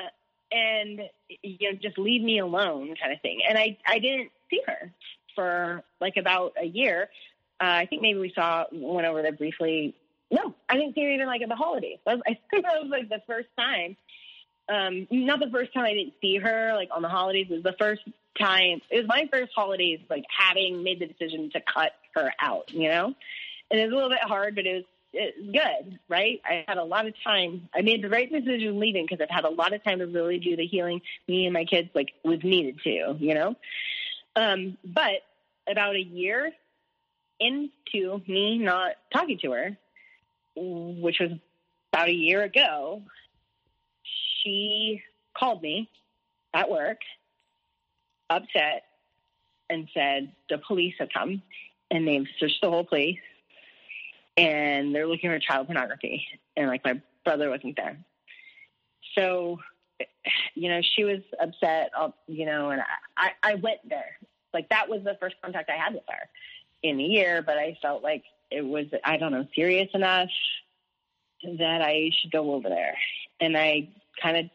and 0.52 1.02
you 1.42 1.72
know, 1.72 1.78
just 1.82 1.98
leave 1.98 2.22
me 2.22 2.40
alone 2.40 2.96
kind 3.02 3.14
of 3.14 3.22
thing. 3.22 3.42
And 3.48 3.58
I, 3.58 3.78
I 3.86 4.00
didn't 4.00 4.32
see 4.50 4.62
her 4.66 4.92
for 5.36 5.84
like 6.00 6.18
about 6.18 6.54
a 6.62 6.66
year. 6.66 7.10
Uh, 7.60 7.82
I 7.82 7.86
think 7.86 8.02
maybe 8.02 8.20
we 8.20 8.32
saw, 8.34 8.66
went 8.72 9.08
over 9.08 9.22
there 9.22 9.32
briefly. 9.32 9.96
No, 10.30 10.54
I 10.70 10.76
didn't 10.76 10.96
see 10.96 11.04
her 11.04 11.12
even 11.12 11.28
like 11.28 11.42
at 11.42 11.50
the 11.50 11.56
holidays. 11.56 12.00
That 12.06 12.16
was, 12.16 12.24
I 12.28 12.38
think 12.52 12.64
that 12.64 12.82
was 12.82 12.90
like 12.90 13.10
the 13.10 13.22
first 13.26 13.48
time. 13.58 13.98
Um, 14.70 15.08
not 15.10 15.40
the 15.40 15.50
first 15.50 15.74
time 15.74 15.86
I 15.86 15.94
didn't 15.94 16.14
see 16.22 16.38
her 16.38 16.74
like 16.76 16.90
on 16.94 17.02
the 17.02 17.10
holidays. 17.10 17.48
It 17.50 17.54
was 17.54 17.64
the 17.64 17.76
first 17.80 18.02
time. 18.40 18.82
It 18.90 18.98
was 18.98 19.08
my 19.08 19.28
first 19.32 19.52
holidays 19.56 20.00
like 20.10 20.26
having 20.30 20.84
made 20.84 21.00
the 21.00 21.08
decision 21.08 21.50
to 21.52 21.62
cut 21.62 21.92
her 22.16 22.32
out. 22.40 22.72
You 22.72 22.90
know, 22.90 23.14
and 23.72 23.80
it 23.80 23.84
was 23.86 23.92
a 23.92 23.96
little 23.96 24.10
bit 24.10 24.24
hard, 24.24 24.56
but 24.56 24.66
it 24.66 24.76
was 24.76 24.84
it 25.14 25.36
was 25.38 25.52
good, 25.54 26.00
right? 26.10 26.42
I 26.46 26.66
had 26.68 26.78
a 26.78 26.84
lot 26.84 27.08
of 27.08 27.14
time. 27.24 27.70
I 27.74 27.82
made 27.82 28.04
the 28.04 28.10
right 28.10 28.32
decision 28.32 28.80
leaving 28.80 29.06
because 29.06 29.22
I've 29.22 29.34
had 29.34 29.46
a 29.46 29.50
lot 29.50 29.74
of 29.74 29.84
time 29.84 30.00
to 30.00 30.08
really 30.08 30.40
do 30.40 30.56
the 30.56 30.66
healing 30.66 31.02
me 31.28 31.46
and 31.46 31.54
my 31.54 31.66
kids 31.66 31.90
like 31.96 32.14
was 32.24 32.44
needed 32.44 32.80
to, 32.84 33.16
you 33.20 33.34
know. 33.34 33.56
Um, 34.36 34.78
but 34.86 35.24
about 35.68 35.96
a 35.96 36.02
year 36.02 36.52
into 37.40 38.22
me 38.28 38.58
not 38.58 38.94
talking 39.14 39.40
to 39.40 39.52
her, 39.52 39.78
which 40.56 41.20
was 41.20 41.32
about 41.92 42.10
a 42.10 42.14
year 42.14 42.44
ago, 42.44 43.02
she 44.44 45.02
called 45.38 45.62
me 45.62 45.90
at 46.54 46.70
work, 46.70 47.00
upset, 48.30 48.84
and 49.70 49.88
said 49.94 50.32
the 50.50 50.58
police 50.58 50.94
have 51.00 51.10
come 51.14 51.42
and 51.92 52.08
they've 52.08 52.28
searched 52.40 52.62
the 52.62 52.70
whole 52.70 52.84
place 52.84 53.18
and 54.36 54.94
they're 54.94 55.08
looking 55.08 55.30
for 55.30 55.40
child 55.40 55.68
pornography. 55.68 56.26
And 56.56 56.68
like 56.68 56.84
my 56.84 57.02
brother 57.26 57.50
wasn't 57.50 57.76
there. 57.76 57.98
So, 59.18 59.60
you 60.54 60.70
know, 60.70 60.82
she 60.96 61.04
was 61.04 61.20
upset, 61.42 61.92
uh, 61.98 62.10
you 62.28 62.46
know, 62.46 62.70
and 62.70 62.82
I, 63.18 63.32
I 63.42 63.56
went 63.56 63.80
there. 63.90 64.18
Like 64.54 64.70
that 64.70 64.90
was 64.90 65.04
the 65.04 65.18
first 65.20 65.36
contact 65.44 65.70
I 65.70 65.78
had 65.78 65.94
with 65.94 66.04
her 66.08 66.30
in 66.84 67.00
a 67.00 67.04
year, 67.04 67.42
but 67.42 67.58
I 67.58 67.78
felt 67.82 68.04
like 68.04 68.24
it 68.52 68.66
was, 68.66 68.86
I 69.04 69.18
don't 69.18 69.32
know, 69.32 69.48
serious 69.56 69.90
enough 69.94 70.30
that 71.44 71.82
I 71.82 72.12
should 72.20 72.32
go 72.32 72.54
over 72.54 72.70
there. 72.70 72.98
And 73.40 73.58
I 73.58 73.90
kind 74.22 74.38
of 74.38 74.46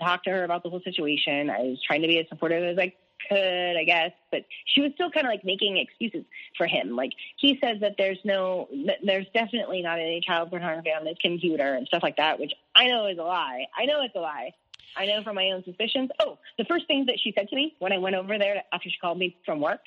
talked 0.00 0.24
to 0.24 0.30
her 0.30 0.44
about 0.44 0.62
the 0.62 0.70
whole 0.70 0.82
situation. 0.82 1.50
I 1.50 1.60
was 1.60 1.82
trying 1.86 2.02
to 2.02 2.08
be 2.08 2.18
as 2.18 2.26
supportive 2.28 2.62
as 2.64 2.78
I 2.78 2.92
could, 3.28 3.76
I 3.76 3.84
guess, 3.84 4.12
but 4.30 4.44
she 4.66 4.80
was 4.80 4.92
still 4.94 5.10
kind 5.10 5.26
of 5.26 5.30
like 5.30 5.44
making 5.44 5.76
excuses 5.76 6.24
for 6.56 6.66
him. 6.66 6.96
Like 6.96 7.12
he 7.36 7.58
says 7.62 7.80
that 7.80 7.96
there's 7.98 8.18
no, 8.24 8.68
that 8.86 8.98
there's 9.04 9.26
definitely 9.34 9.82
not 9.82 9.98
any 9.98 10.20
child 10.20 10.50
pornography 10.50 10.90
on 10.90 11.06
his 11.06 11.16
computer 11.20 11.74
and 11.74 11.86
stuff 11.86 12.02
like 12.02 12.16
that, 12.16 12.38
which 12.38 12.52
I 12.74 12.86
know 12.86 13.06
is 13.06 13.18
a 13.18 13.22
lie. 13.22 13.66
I 13.76 13.86
know 13.86 14.02
it's 14.02 14.14
a 14.14 14.20
lie. 14.20 14.52
I 14.96 15.06
know 15.06 15.22
from 15.22 15.36
my 15.36 15.50
own 15.50 15.64
suspicions. 15.64 16.10
Oh, 16.20 16.38
the 16.58 16.64
first 16.64 16.86
things 16.86 17.06
that 17.06 17.18
she 17.22 17.32
said 17.36 17.48
to 17.48 17.56
me 17.56 17.74
when 17.78 17.92
I 17.92 17.98
went 17.98 18.16
over 18.16 18.38
there 18.38 18.62
after 18.72 18.90
she 18.90 18.96
called 19.00 19.18
me 19.18 19.36
from 19.44 19.60
work, 19.60 19.80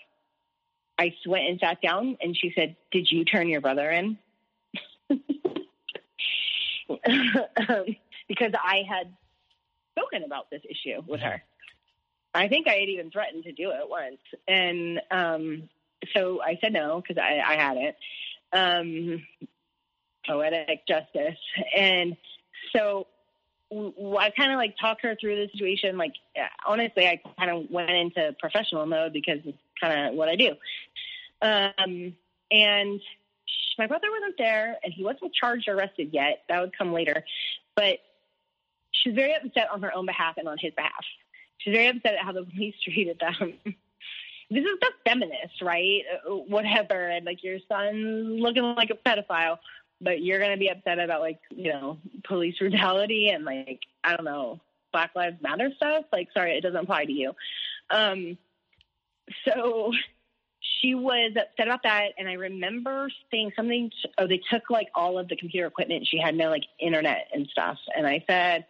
I 0.97 1.13
went 1.25 1.49
and 1.49 1.59
sat 1.59 1.81
down 1.81 2.17
and 2.21 2.37
she 2.37 2.53
said, 2.55 2.75
"Did 2.91 3.07
you 3.09 3.25
turn 3.25 3.49
your 3.49 3.61
brother 3.61 3.89
in?" 3.89 4.17
um, 5.09 5.19
because 8.27 8.51
I 8.53 8.83
had 8.87 9.11
spoken 9.97 10.23
about 10.23 10.49
this 10.49 10.61
issue 10.69 11.01
with 11.07 11.21
her. 11.21 11.41
I 12.33 12.47
think 12.47 12.67
I 12.67 12.75
had 12.75 12.89
even 12.89 13.11
threatened 13.11 13.43
to 13.43 13.51
do 13.51 13.71
it 13.71 13.89
once, 13.89 14.19
and 14.47 15.01
um, 15.11 15.69
so 16.15 16.41
I 16.41 16.57
said 16.61 16.73
no 16.73 17.01
because 17.01 17.21
I, 17.21 17.41
I 17.45 17.55
hadn't. 17.55 17.95
Um, 18.53 19.23
poetic 20.25 20.85
justice, 20.87 21.39
and 21.75 22.15
so 22.73 23.07
I 23.71 24.31
kind 24.31 24.51
of 24.51 24.57
like 24.57 24.75
talked 24.79 25.03
her 25.03 25.15
through 25.19 25.35
the 25.35 25.51
situation. 25.51 25.97
Like 25.97 26.13
honestly, 26.65 27.07
I 27.07 27.21
kind 27.37 27.51
of 27.51 27.69
went 27.69 27.89
into 27.89 28.35
professional 28.39 28.85
mode 28.85 29.13
because 29.13 29.39
it's 29.45 29.57
kind 29.79 30.09
of 30.09 30.15
what 30.15 30.29
I 30.29 30.35
do. 30.35 30.51
Um, 31.41 32.15
and 32.51 33.01
my 33.77 33.87
brother 33.87 34.07
wasn't 34.11 34.37
there, 34.37 34.77
and 34.83 34.93
he 34.93 35.03
wasn't 35.03 35.33
charged 35.33 35.67
or 35.67 35.75
arrested 35.75 36.09
yet. 36.11 36.43
That 36.49 36.61
would 36.61 36.77
come 36.77 36.93
later, 36.93 37.23
but 37.75 37.99
she's 38.91 39.15
very 39.15 39.33
upset 39.33 39.69
on 39.71 39.81
her 39.81 39.95
own 39.95 40.05
behalf 40.05 40.35
and 40.37 40.47
on 40.47 40.57
his 40.59 40.73
behalf. 40.73 41.05
She's 41.63 41.73
very 41.73 41.87
upset 41.87 42.15
at 42.15 42.25
how 42.25 42.31
the 42.31 42.43
police 42.43 42.75
treated 42.83 43.19
them. 43.19 43.53
this 44.49 44.63
is 44.63 44.79
the 44.79 44.91
feminist, 45.05 45.61
right? 45.61 46.01
Whatever. 46.25 47.07
And 47.07 47.25
like 47.25 47.43
your 47.43 47.59
son's 47.67 48.41
looking 48.41 48.63
like 48.63 48.89
a 48.89 48.95
pedophile, 48.95 49.57
but 49.99 50.21
you're 50.21 50.39
going 50.39 50.51
to 50.51 50.57
be 50.57 50.69
upset 50.69 50.99
about 50.99 51.21
like, 51.21 51.39
you 51.49 51.71
know, 51.71 51.97
police 52.23 52.57
brutality 52.57 53.29
and 53.29 53.45
like, 53.45 53.81
I 54.03 54.15
don't 54.15 54.25
know, 54.25 54.59
Black 54.91 55.11
Lives 55.15 55.41
Matter 55.41 55.71
stuff. 55.75 56.05
Like, 56.11 56.29
sorry, 56.33 56.57
it 56.57 56.61
doesn't 56.61 56.83
apply 56.83 57.05
to 57.05 57.11
you. 57.11 57.33
Um, 57.89 58.37
so 59.45 59.93
she 60.59 60.95
was 60.95 61.31
upset 61.35 61.67
about 61.67 61.83
that. 61.83 62.09
And 62.17 62.27
I 62.27 62.33
remember 62.33 63.09
saying 63.29 63.51
something, 63.55 63.91
to, 64.01 64.09
oh, 64.17 64.27
they 64.27 64.41
took 64.49 64.69
like 64.69 64.89
all 64.95 65.17
of 65.17 65.27
the 65.27 65.35
computer 65.35 65.67
equipment. 65.67 66.07
She 66.07 66.17
had 66.17 66.35
no 66.35 66.49
like 66.49 66.65
internet 66.79 67.27
and 67.33 67.47
stuff. 67.47 67.77
And 67.95 68.07
I 68.07 68.23
said, 68.27 68.65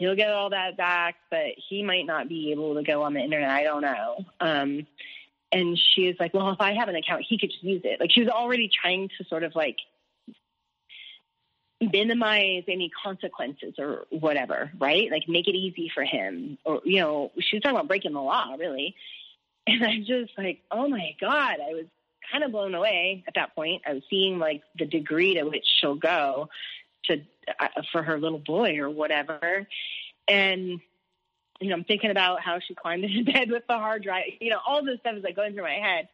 he'll 0.00 0.16
get 0.16 0.32
all 0.32 0.48
that 0.48 0.78
back, 0.78 1.16
but 1.30 1.48
he 1.68 1.82
might 1.82 2.06
not 2.06 2.26
be 2.26 2.52
able 2.52 2.74
to 2.74 2.82
go 2.82 3.02
on 3.02 3.12
the 3.12 3.20
internet. 3.20 3.50
I 3.50 3.62
don't 3.62 3.82
know. 3.82 4.24
Um, 4.40 4.86
and 5.52 5.78
she 5.78 6.06
was 6.06 6.16
like, 6.18 6.32
well, 6.32 6.50
if 6.50 6.60
I 6.60 6.72
have 6.72 6.88
an 6.88 6.96
account, 6.96 7.26
he 7.28 7.38
could 7.38 7.50
just 7.50 7.62
use 7.62 7.82
it. 7.84 8.00
Like 8.00 8.10
she 8.10 8.22
was 8.22 8.30
already 8.30 8.68
trying 8.68 9.10
to 9.18 9.24
sort 9.24 9.44
of 9.44 9.54
like 9.54 9.76
minimize 11.80 12.64
any 12.66 12.90
consequences 13.02 13.74
or 13.78 14.06
whatever, 14.08 14.72
right? 14.78 15.10
Like 15.10 15.28
make 15.28 15.48
it 15.48 15.54
easy 15.54 15.90
for 15.94 16.02
him. 16.02 16.56
Or, 16.64 16.80
you 16.84 17.00
know, 17.00 17.30
she 17.38 17.56
was 17.56 17.62
talking 17.62 17.76
about 17.76 17.88
breaking 17.88 18.14
the 18.14 18.22
law, 18.22 18.54
really. 18.58 18.94
And 19.66 19.84
I'm 19.84 20.04
just 20.06 20.32
like, 20.38 20.62
oh 20.70 20.88
my 20.88 21.14
God, 21.20 21.56
I 21.60 21.74
was 21.74 21.84
kind 22.32 22.42
of 22.42 22.52
blown 22.52 22.74
away 22.74 23.22
at 23.28 23.34
that 23.34 23.54
point. 23.54 23.82
I 23.86 23.92
was 23.92 24.02
seeing 24.08 24.38
like 24.38 24.62
the 24.78 24.86
degree 24.86 25.34
to 25.34 25.42
which 25.44 25.66
she'll 25.78 25.94
go 25.94 26.48
to 27.04 27.20
for 27.92 28.02
her 28.02 28.18
little 28.18 28.38
boy 28.38 28.78
or 28.78 28.90
whatever. 28.90 29.66
And 30.28 30.80
you 31.60 31.68
know, 31.68 31.74
I'm 31.74 31.84
thinking 31.84 32.10
about 32.10 32.40
how 32.40 32.58
she 32.58 32.74
climbed 32.74 33.04
into 33.04 33.30
bed 33.30 33.50
with 33.50 33.64
the 33.68 33.74
hard 33.74 34.02
drive. 34.02 34.24
You 34.40 34.50
know, 34.50 34.60
all 34.66 34.84
this 34.84 34.98
stuff 35.00 35.16
is 35.16 35.24
like 35.24 35.36
going 35.36 35.54
through 35.54 35.64
my 35.64 35.74
head. 35.74 36.08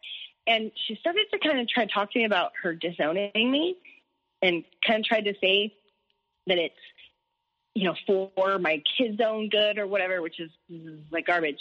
And 0.46 0.70
she 0.86 0.94
started 0.96 1.26
to 1.32 1.38
kind 1.38 1.58
of 1.58 1.68
try 1.68 1.86
to 1.86 1.92
talk 1.92 2.12
to 2.12 2.18
me 2.18 2.24
about 2.24 2.52
her 2.62 2.72
disowning 2.72 3.50
me, 3.50 3.76
and 4.42 4.64
kind 4.86 5.00
of 5.00 5.06
tried 5.06 5.24
to 5.24 5.34
say 5.40 5.74
that 6.46 6.58
it's 6.58 6.74
you 7.74 7.84
know 7.84 7.94
for 8.06 8.58
my 8.58 8.82
kids' 8.96 9.20
own 9.20 9.48
good 9.48 9.78
or 9.78 9.86
whatever, 9.86 10.22
which 10.22 10.38
is, 10.38 10.50
like 11.10 11.26
garbage. 11.26 11.58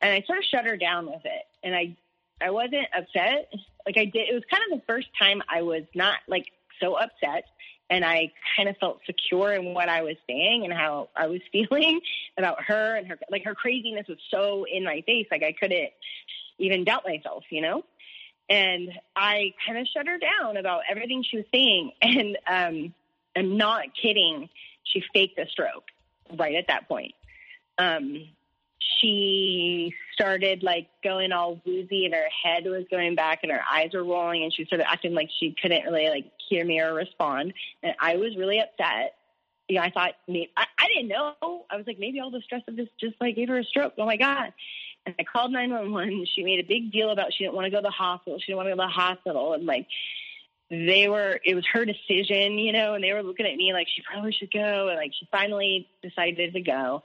And 0.00 0.12
I 0.12 0.22
sort 0.26 0.38
of 0.38 0.44
shut 0.44 0.64
her 0.64 0.76
down 0.76 1.06
with 1.06 1.24
it, 1.24 1.42
and 1.62 1.76
I 1.76 1.96
I 2.40 2.50
wasn't 2.50 2.88
upset. 2.96 3.52
Like 3.86 3.96
I 3.98 4.06
did, 4.06 4.28
it 4.28 4.34
was 4.34 4.42
kind 4.50 4.62
of 4.72 4.80
the 4.80 4.84
first 4.86 5.08
time 5.16 5.40
I 5.48 5.62
was 5.62 5.84
not 5.94 6.18
like 6.26 6.46
so 6.80 6.94
upset 6.94 7.44
and 7.90 8.04
I 8.04 8.32
kind 8.56 8.68
of 8.68 8.76
felt 8.78 9.00
secure 9.06 9.52
in 9.52 9.74
what 9.74 9.88
I 9.88 10.02
was 10.02 10.16
saying 10.26 10.64
and 10.64 10.72
how 10.72 11.10
I 11.16 11.26
was 11.26 11.40
feeling 11.52 12.00
about 12.36 12.62
her 12.64 12.96
and 12.96 13.06
her 13.08 13.18
like 13.30 13.44
her 13.44 13.54
craziness 13.54 14.08
was 14.08 14.18
so 14.30 14.64
in 14.70 14.84
my 14.84 15.02
face 15.06 15.26
like 15.30 15.42
I 15.42 15.52
couldn't 15.52 15.90
even 16.58 16.84
doubt 16.84 17.04
myself, 17.06 17.44
you 17.50 17.60
know? 17.60 17.84
And 18.48 18.90
I 19.16 19.54
kind 19.66 19.78
of 19.78 19.86
shut 19.86 20.06
her 20.06 20.18
down 20.18 20.56
about 20.56 20.82
everything 20.88 21.24
she 21.28 21.38
was 21.38 21.46
saying 21.52 21.92
and 22.02 22.38
um 22.46 22.94
I'm 23.36 23.56
not 23.56 23.86
kidding, 24.00 24.48
she 24.84 25.02
faked 25.12 25.38
a 25.38 25.48
stroke 25.48 25.88
right 26.38 26.54
at 26.54 26.68
that 26.68 26.88
point. 26.88 27.14
Um 27.78 28.28
she 29.00 29.94
started 30.14 30.62
like 30.62 30.88
going 31.02 31.32
all 31.32 31.60
woozy 31.66 32.06
and 32.06 32.14
her 32.14 32.28
head 32.42 32.64
was 32.64 32.84
going 32.90 33.14
back 33.14 33.40
and 33.42 33.52
her 33.52 33.60
eyes 33.70 33.90
were 33.92 34.04
rolling 34.04 34.44
and 34.44 34.54
she 34.54 34.64
started 34.64 34.88
acting 34.88 35.12
like 35.12 35.28
she 35.38 35.54
couldn't 35.60 35.84
really 35.84 36.08
like 36.08 36.32
hear 36.48 36.64
me 36.64 36.80
or 36.80 36.94
respond. 36.94 37.52
And 37.82 37.94
I 38.00 38.16
was 38.16 38.36
really 38.36 38.60
upset. 38.60 39.16
Yeah, 39.68 39.82
I 39.82 39.90
thought 39.90 40.12
maybe 40.28 40.50
I, 40.56 40.66
I 40.78 40.86
didn't 40.88 41.08
know. 41.08 41.34
I 41.70 41.76
was 41.76 41.86
like, 41.86 41.98
maybe 41.98 42.20
all 42.20 42.30
the 42.30 42.40
stress 42.40 42.62
of 42.68 42.76
this 42.76 42.88
just 42.98 43.16
like 43.20 43.36
gave 43.36 43.48
her 43.48 43.58
a 43.58 43.64
stroke. 43.64 43.94
Oh 43.98 44.06
my 44.06 44.16
God. 44.16 44.52
And 45.06 45.14
I 45.18 45.24
called 45.24 45.52
911. 45.52 46.26
She 46.34 46.42
made 46.44 46.60
a 46.60 46.66
big 46.66 46.92
deal 46.92 47.10
about 47.10 47.32
she 47.32 47.44
didn't 47.44 47.54
want 47.54 47.66
to 47.66 47.70
go 47.70 47.78
to 47.78 47.82
the 47.82 47.90
hospital. 47.90 48.38
She 48.38 48.46
didn't 48.46 48.56
want 48.58 48.68
to 48.68 48.76
go 48.76 48.82
to 48.82 48.86
the 48.86 48.92
hospital. 48.92 49.52
And 49.52 49.66
like, 49.66 49.86
they 50.70 51.08
were, 51.08 51.40
it 51.44 51.54
was 51.54 51.64
her 51.72 51.84
decision, 51.84 52.58
you 52.58 52.72
know, 52.72 52.94
and 52.94 53.04
they 53.04 53.12
were 53.12 53.22
looking 53.22 53.46
at 53.46 53.54
me 53.54 53.74
like 53.74 53.86
she 53.94 54.02
probably 54.02 54.32
should 54.32 54.50
go. 54.50 54.88
And 54.88 54.96
like, 54.96 55.12
she 55.18 55.28
finally 55.30 55.88
decided 56.02 56.54
to 56.54 56.60
go 56.60 57.02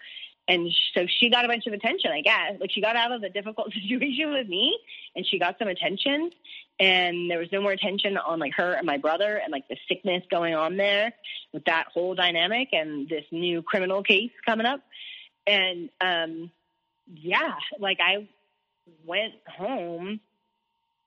and 0.50 0.68
so 0.96 1.06
she 1.20 1.30
got 1.30 1.46
a 1.46 1.48
bunch 1.48 1.68
of 1.68 1.74
attention, 1.74 2.12
I 2.12 2.22
guess. 2.22 2.60
Like 2.60 2.72
she 2.72 2.82
got 2.82 2.96
out 2.96 3.12
of 3.12 3.22
the 3.22 3.30
difficult 3.30 3.72
situation 3.74 4.32
with 4.34 4.48
me, 4.50 4.78
and 5.16 5.26
she 5.26 5.38
got 5.38 5.58
some 5.60 5.68
attention. 5.68 6.32
And 6.80 7.30
there 7.30 7.38
was 7.38 7.50
no 7.52 7.62
more 7.62 7.72
attention 7.72 8.18
on 8.18 8.40
like 8.40 8.54
her 8.56 8.74
and 8.74 8.86
my 8.86 8.98
brother, 8.98 9.38
and 9.38 9.52
like 9.52 9.68
the 9.68 9.78
sickness 9.88 10.24
going 10.32 10.56
on 10.56 10.76
there 10.76 11.14
with 11.54 11.66
that 11.66 11.86
whole 11.94 12.16
dynamic, 12.16 12.70
and 12.74 13.08
this 13.08 13.26
new 13.32 13.62
criminal 13.62 14.02
case 14.02 14.32
coming 14.44 14.66
up. 14.66 14.82
And 15.46 15.90
um, 16.02 16.52
yeah, 17.14 17.54
like 17.80 18.00
I 18.02 18.28
went 19.06 19.36
home 19.48 20.20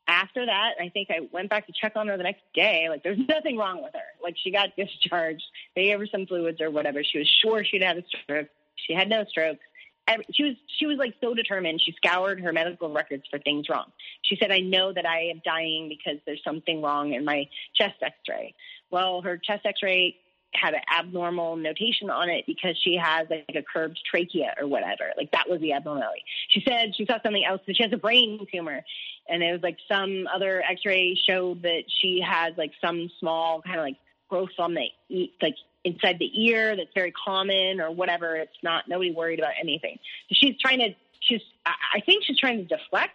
after 0.06 0.46
that, 0.46 0.72
I 0.80 0.88
think 0.88 1.10
I 1.10 1.28
went 1.32 1.48
back 1.48 1.66
to 1.66 1.72
check 1.72 1.92
on 1.96 2.08
her 2.08 2.16
the 2.16 2.22
next 2.22 2.42
day. 2.54 2.88
Like, 2.88 3.02
there's 3.02 3.18
nothing 3.28 3.56
wrong 3.56 3.82
with 3.82 3.92
her. 3.94 4.00
Like, 4.22 4.36
she 4.42 4.50
got 4.50 4.74
discharged. 4.76 5.44
They 5.74 5.84
gave 5.84 5.98
her 5.98 6.06
some 6.06 6.26
fluids 6.26 6.60
or 6.60 6.70
whatever. 6.70 7.02
She 7.04 7.18
was 7.18 7.28
sure 7.42 7.64
she'd 7.64 7.82
had 7.82 7.98
a 7.98 8.04
stroke. 8.06 8.48
She 8.76 8.94
had 8.94 9.08
no 9.08 9.24
strokes. 9.24 9.64
And 10.08 10.24
She 10.32 10.42
was 10.42 10.54
she 10.78 10.86
was 10.86 10.98
like 10.98 11.14
so 11.20 11.32
determined. 11.32 11.80
She 11.80 11.92
scoured 11.92 12.40
her 12.40 12.52
medical 12.52 12.92
records 12.92 13.24
for 13.30 13.38
things 13.38 13.68
wrong. 13.68 13.92
She 14.22 14.36
said, 14.36 14.50
"I 14.50 14.58
know 14.58 14.92
that 14.92 15.06
I 15.06 15.26
am 15.26 15.40
dying 15.44 15.88
because 15.88 16.18
there's 16.26 16.42
something 16.42 16.82
wrong 16.82 17.12
in 17.12 17.24
my 17.24 17.48
chest 17.74 18.02
X-ray." 18.02 18.54
Well, 18.90 19.22
her 19.22 19.38
chest 19.38 19.64
X-ray 19.64 20.16
had 20.54 20.74
an 20.74 20.80
abnormal 20.92 21.56
notation 21.56 22.10
on 22.10 22.28
it 22.28 22.44
because 22.46 22.76
she 22.82 22.96
has 22.96 23.26
like 23.30 23.54
a 23.54 23.62
curved 23.62 23.98
trachea 24.10 24.54
or 24.60 24.66
whatever. 24.66 25.12
Like 25.16 25.30
that 25.32 25.48
was 25.48 25.60
the 25.60 25.72
abnormality. 25.72 26.24
She 26.48 26.62
said 26.66 26.94
she 26.96 27.06
saw 27.06 27.18
something 27.22 27.44
else 27.44 27.60
she 27.66 27.82
has 27.82 27.92
a 27.92 27.96
brain 27.96 28.46
tumor, 28.52 28.82
and 29.28 29.42
it 29.42 29.52
was 29.52 29.62
like 29.62 29.78
some 29.90 30.26
other 30.32 30.62
X-ray 30.68 31.18
showed 31.28 31.62
that 31.62 31.84
she 32.00 32.20
has 32.26 32.54
like 32.56 32.72
some 32.84 33.10
small 33.18 33.62
kind 33.62 33.78
of 33.78 33.84
like 33.84 33.96
growth 34.28 34.50
on 34.58 34.74
the 34.74 35.30
like 35.40 35.56
inside 35.84 36.18
the 36.18 36.30
ear 36.44 36.76
that's 36.76 36.92
very 36.94 37.12
common 37.12 37.80
or 37.80 37.90
whatever. 37.90 38.36
It's 38.36 38.56
not 38.62 38.88
nobody 38.88 39.12
worried 39.12 39.38
about 39.38 39.52
anything. 39.60 39.98
So 40.28 40.34
she's 40.34 40.56
trying 40.60 40.78
to 40.78 40.94
she's 41.20 41.42
I 41.66 42.00
think 42.00 42.24
she's 42.24 42.38
trying 42.38 42.58
to 42.58 42.76
deflect. 42.76 43.12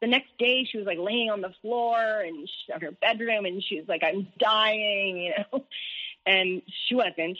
The 0.00 0.06
next 0.06 0.36
day 0.38 0.64
she 0.70 0.78
was 0.78 0.86
like 0.86 0.98
laying 0.98 1.30
on 1.30 1.40
the 1.40 1.54
floor 1.62 1.96
and 1.98 2.48
she, 2.48 2.72
in 2.72 2.80
her 2.80 2.92
bedroom 2.92 3.46
and 3.46 3.62
she 3.62 3.78
was 3.78 3.88
like 3.88 4.02
I'm 4.04 4.28
dying, 4.38 5.16
you 5.18 5.32
know, 5.38 5.64
and 6.26 6.62
she 6.86 6.94
wasn't. 6.94 7.38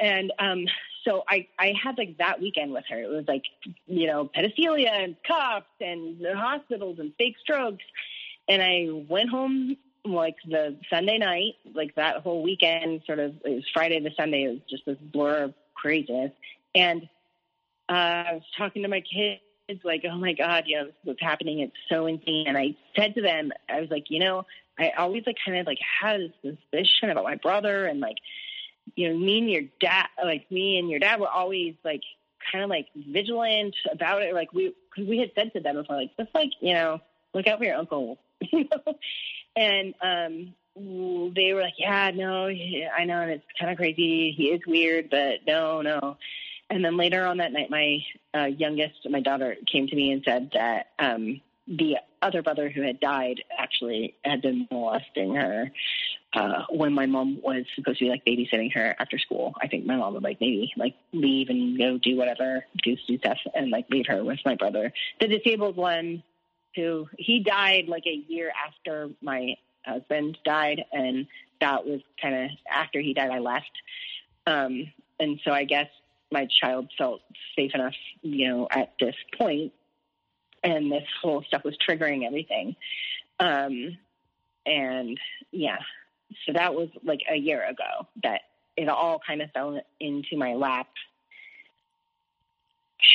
And 0.00 0.32
um, 0.38 0.66
so 1.04 1.24
I 1.28 1.48
I 1.58 1.74
had 1.82 1.98
like 1.98 2.18
that 2.18 2.40
weekend 2.40 2.72
with 2.72 2.84
her. 2.90 3.00
It 3.00 3.08
was 3.08 3.24
like 3.26 3.44
you 3.86 4.06
know 4.06 4.30
pedophilia 4.36 5.04
and 5.04 5.16
cops 5.26 5.66
and 5.80 6.24
hospitals 6.34 6.98
and 6.98 7.12
fake 7.18 7.36
strokes. 7.40 7.84
And 8.48 8.62
I 8.62 8.88
went 9.08 9.28
home 9.28 9.76
like 10.12 10.36
the 10.46 10.76
Sunday 10.90 11.18
night, 11.18 11.54
like 11.74 11.94
that 11.96 12.22
whole 12.22 12.42
weekend, 12.42 13.02
sort 13.06 13.18
of 13.18 13.34
it 13.44 13.54
was 13.54 13.64
Friday 13.72 14.00
to 14.00 14.10
Sunday, 14.16 14.44
it 14.44 14.48
was 14.48 14.60
just 14.68 14.86
this 14.86 14.98
blur 15.00 15.44
of 15.44 15.54
craziness. 15.74 16.32
And 16.74 17.08
uh, 17.88 17.92
I 17.92 18.32
was 18.34 18.42
talking 18.56 18.82
to 18.82 18.88
my 18.88 19.00
kids, 19.00 19.40
like, 19.84 20.04
oh 20.10 20.16
my 20.16 20.32
God, 20.32 20.64
you 20.66 20.78
know, 20.78 20.90
what's 21.04 21.20
happening. 21.20 21.60
It's 21.60 21.76
so 21.88 22.06
insane. 22.06 22.46
And 22.46 22.56
I 22.56 22.76
said 22.96 23.14
to 23.14 23.22
them, 23.22 23.52
I 23.68 23.80
was 23.80 23.90
like, 23.90 24.06
you 24.08 24.20
know, 24.20 24.44
I 24.78 24.90
always 24.96 25.24
like 25.26 25.36
kind 25.44 25.58
of 25.58 25.66
like 25.66 25.78
had 26.00 26.20
this 26.42 26.56
suspicion 26.72 27.10
about 27.10 27.24
my 27.24 27.36
brother 27.36 27.86
and 27.86 28.00
like, 28.00 28.16
you 28.94 29.08
know, 29.08 29.18
me 29.18 29.38
and 29.38 29.50
your 29.50 29.62
dad, 29.80 30.06
like 30.22 30.50
me 30.50 30.78
and 30.78 30.88
your 30.88 31.00
dad 31.00 31.20
were 31.20 31.28
always 31.28 31.74
like 31.84 32.02
kind 32.50 32.64
of 32.64 32.70
like 32.70 32.86
vigilant 32.94 33.74
about 33.90 34.22
it. 34.22 34.34
Like 34.34 34.52
we, 34.52 34.74
because 34.90 35.08
we 35.08 35.18
had 35.18 35.32
said 35.34 35.52
to 35.54 35.60
them 35.60 35.76
before, 35.76 35.96
like 35.96 36.16
just 36.16 36.34
like 36.34 36.50
you 36.60 36.74
know, 36.74 37.00
look 37.34 37.46
out 37.46 37.58
for 37.58 37.64
your 37.64 37.76
uncle. 37.76 38.18
and 39.58 39.94
um, 40.00 41.32
they 41.34 41.52
were 41.52 41.62
like, 41.62 41.74
yeah, 41.78 42.10
no, 42.14 42.46
I 42.46 43.04
know, 43.04 43.22
and 43.22 43.30
it's 43.32 43.44
kind 43.58 43.70
of 43.70 43.76
crazy. 43.76 44.32
He 44.36 44.46
is 44.46 44.60
weird, 44.66 45.10
but 45.10 45.40
no, 45.46 45.82
no. 45.82 46.16
And 46.70 46.84
then 46.84 46.96
later 46.96 47.26
on 47.26 47.38
that 47.38 47.52
night, 47.52 47.70
my 47.70 48.04
uh, 48.34 48.44
youngest, 48.44 49.08
my 49.08 49.20
daughter, 49.20 49.56
came 49.70 49.86
to 49.88 49.96
me 49.96 50.12
and 50.12 50.22
said 50.24 50.50
that 50.54 50.88
um, 50.98 51.40
the 51.66 51.96
other 52.22 52.42
brother 52.42 52.68
who 52.68 52.82
had 52.82 53.00
died 53.00 53.42
actually 53.56 54.14
had 54.24 54.42
been 54.42 54.68
molesting 54.70 55.34
her 55.34 55.70
uh, 56.34 56.64
when 56.70 56.92
my 56.92 57.06
mom 57.06 57.40
was 57.42 57.64
supposed 57.74 57.98
to 57.98 58.04
be 58.04 58.10
like 58.10 58.24
babysitting 58.24 58.72
her 58.74 58.94
after 58.98 59.18
school. 59.18 59.54
I 59.60 59.66
think 59.66 59.86
my 59.86 59.96
mom 59.96 60.14
would 60.14 60.22
like 60.22 60.40
maybe 60.40 60.70
like 60.76 60.94
leave 61.12 61.48
and 61.48 61.78
go 61.78 61.98
do 61.98 62.16
whatever, 62.16 62.64
do, 62.84 62.96
do 63.06 63.18
stuff, 63.18 63.38
and 63.54 63.70
like 63.70 63.86
leave 63.90 64.06
her 64.08 64.22
with 64.22 64.38
my 64.44 64.54
brother, 64.54 64.92
the 65.20 65.26
disabled 65.26 65.76
one, 65.76 66.22
who 66.78 67.08
he 67.18 67.40
died 67.40 67.88
like 67.88 68.06
a 68.06 68.24
year 68.28 68.52
after 68.66 69.10
my 69.20 69.56
husband 69.84 70.38
died, 70.44 70.84
and 70.92 71.26
that 71.60 71.84
was 71.84 72.00
kind 72.22 72.34
of 72.34 72.50
after 72.70 73.00
he 73.00 73.14
died. 73.14 73.30
I 73.30 73.40
left, 73.40 73.72
um, 74.46 74.92
and 75.18 75.40
so 75.44 75.50
I 75.50 75.64
guess 75.64 75.88
my 76.30 76.46
child 76.60 76.88
felt 76.96 77.20
safe 77.56 77.74
enough, 77.74 77.94
you 78.22 78.48
know, 78.48 78.68
at 78.70 78.94
this 79.00 79.16
point, 79.36 79.72
and 80.62 80.92
this 80.92 81.08
whole 81.20 81.42
stuff 81.42 81.64
was 81.64 81.76
triggering 81.76 82.26
everything. 82.26 82.76
Um, 83.40 83.98
and 84.66 85.18
yeah, 85.50 85.78
so 86.46 86.52
that 86.52 86.74
was 86.74 86.88
like 87.02 87.20
a 87.30 87.36
year 87.36 87.64
ago 87.64 88.06
that 88.22 88.42
it 88.76 88.88
all 88.88 89.20
kind 89.26 89.42
of 89.42 89.50
fell 89.52 89.80
into 89.98 90.36
my 90.36 90.54
lap. 90.54 90.88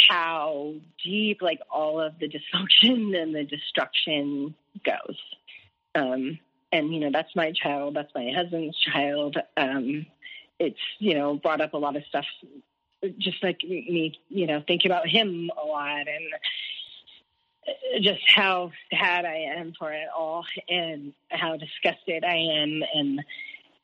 How 0.09 0.73
deep, 1.03 1.41
like 1.41 1.59
all 1.71 1.99
of 2.01 2.13
the 2.19 2.27
dysfunction 2.27 3.15
and 3.21 3.35
the 3.35 3.43
destruction 3.43 4.55
goes. 4.85 5.17
Um, 5.95 6.39
and 6.71 6.93
you 6.93 6.99
know, 6.99 7.11
that's 7.11 7.35
my 7.35 7.51
child. 7.51 7.95
That's 7.95 8.13
my 8.15 8.31
husband's 8.35 8.77
child. 8.79 9.37
Um, 9.57 10.05
it's 10.59 10.79
you 10.99 11.15
know 11.15 11.35
brought 11.35 11.61
up 11.61 11.73
a 11.73 11.77
lot 11.77 11.95
of 11.95 12.03
stuff 12.05 12.25
just 13.17 13.43
like 13.43 13.63
me, 13.63 14.17
you 14.29 14.47
know, 14.47 14.63
thinking 14.65 14.91
about 14.91 15.07
him 15.07 15.49
a 15.61 15.65
lot 15.65 16.07
and 16.07 18.03
just 18.03 18.21
how 18.27 18.71
sad 18.91 19.25
I 19.25 19.55
am 19.57 19.73
for 19.77 19.91
it 19.91 20.07
all 20.15 20.45
and 20.69 21.13
how 21.29 21.57
disgusted 21.57 22.23
I 22.23 22.35
am. 22.35 22.81
And, 22.93 23.23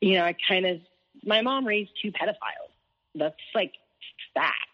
you 0.00 0.14
know, 0.14 0.24
I 0.24 0.34
kind 0.48 0.66
of, 0.66 0.80
my 1.24 1.42
mom 1.42 1.66
raised 1.66 1.90
two 2.00 2.12
pedophiles. 2.12 2.72
That's 3.14 3.34
like 3.54 3.72
fact. 4.34 4.69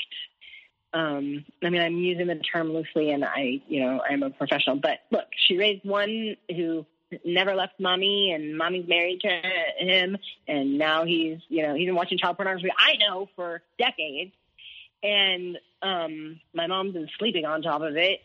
Um, 0.96 1.44
I 1.62 1.68
mean, 1.68 1.82
I'm 1.82 1.98
using 1.98 2.26
the 2.26 2.36
term 2.36 2.72
loosely 2.72 3.10
and 3.10 3.22
I, 3.22 3.60
you 3.68 3.80
know, 3.80 4.00
I'm 4.08 4.22
a 4.22 4.30
professional, 4.30 4.76
but 4.76 5.00
look, 5.10 5.26
she 5.46 5.58
raised 5.58 5.84
one 5.84 6.36
who 6.50 6.86
never 7.22 7.54
left 7.54 7.74
mommy 7.78 8.32
and 8.32 8.56
mommy's 8.56 8.88
married 8.88 9.20
to 9.20 9.28
him 9.78 10.16
and 10.48 10.78
now 10.78 11.04
he's 11.04 11.38
you 11.48 11.62
know 11.62 11.72
he's 11.74 11.86
been 11.86 11.94
watching 11.94 12.18
child 12.18 12.36
pornography 12.36 12.68
i 12.76 12.96
know 12.96 13.28
for 13.36 13.62
decades. 13.78 14.32
And 15.02 15.58
um 15.82 16.40
my 16.52 16.66
mom's 16.66 16.94
been 16.94 17.08
sleeping 17.18 17.44
on 17.44 17.62
top 17.62 17.82
of 17.82 17.96
it. 17.96 18.20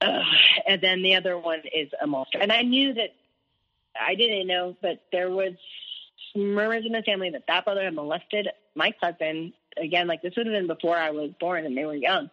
Uh, 0.00 0.22
and 0.66 0.80
then 0.80 1.02
the 1.02 1.16
other 1.16 1.36
one 1.36 1.60
is 1.74 1.90
a 2.00 2.06
monster. 2.06 2.38
And 2.38 2.52
i 2.52 2.62
knew 2.62 2.94
that 2.94 3.10
i 4.00 4.14
didn't 4.14 4.46
know 4.46 4.76
but 4.80 5.02
there 5.10 5.30
was 5.30 5.52
murmurs 6.34 6.84
in 6.86 6.92
the 6.92 7.02
family 7.02 7.30
that 7.30 7.42
that 7.48 7.64
brother 7.64 7.84
had 7.84 7.94
molested 7.94 8.48
my 8.74 8.94
cousin 9.02 9.52
again 9.76 10.06
like 10.06 10.22
this 10.22 10.34
would 10.36 10.46
have 10.46 10.54
been 10.54 10.66
before 10.66 10.96
i 10.96 11.10
was 11.10 11.30
born 11.40 11.64
and 11.66 11.76
they 11.76 11.84
were 11.84 11.94
young 11.94 12.28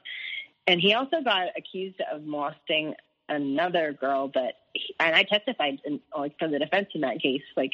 and 0.69 0.79
he 0.79 0.93
also 0.93 1.21
got 1.23 1.47
accused 1.57 1.99
of 2.13 2.23
molesting 2.23 2.93
another 3.27 3.91
girl, 3.93 4.27
but 4.27 4.53
he, 4.73 4.93
and 4.99 5.15
I 5.15 5.23
testified 5.23 5.79
in, 5.85 5.99
like 6.15 6.37
for 6.37 6.47
the 6.47 6.59
defense 6.59 6.89
in 6.93 7.01
that 7.01 7.19
case, 7.21 7.41
like 7.55 7.73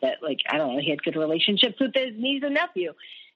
that, 0.00 0.22
like 0.22 0.38
I 0.48 0.56
don't 0.56 0.74
know, 0.74 0.80
he 0.80 0.88
had 0.88 1.02
good 1.02 1.16
relationships 1.16 1.76
with 1.80 1.92
his 1.94 2.14
niece 2.16 2.42
and 2.44 2.54
nephew, 2.54 2.92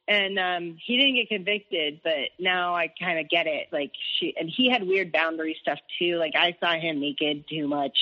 and 0.07 0.39
um, 0.39 0.79
he 0.83 0.97
didn't 0.97 1.17
get 1.17 1.29
convicted, 1.29 2.01
but 2.03 2.31
now 2.39 2.75
I 2.75 2.91
kind 2.99 3.19
of 3.19 3.29
get 3.29 3.47
it. 3.47 3.69
Like 3.73 3.93
she 4.19 4.35
and 4.39 4.51
he 4.55 4.71
had 4.71 4.87
weird 4.87 5.13
boundary 5.13 5.57
stuff 5.61 5.79
too. 5.99 6.17
Like 6.17 6.33
I 6.35 6.57
saw 6.61 6.73
him 6.75 7.01
naked 7.01 7.45
too 7.49 7.69
much. 7.69 7.97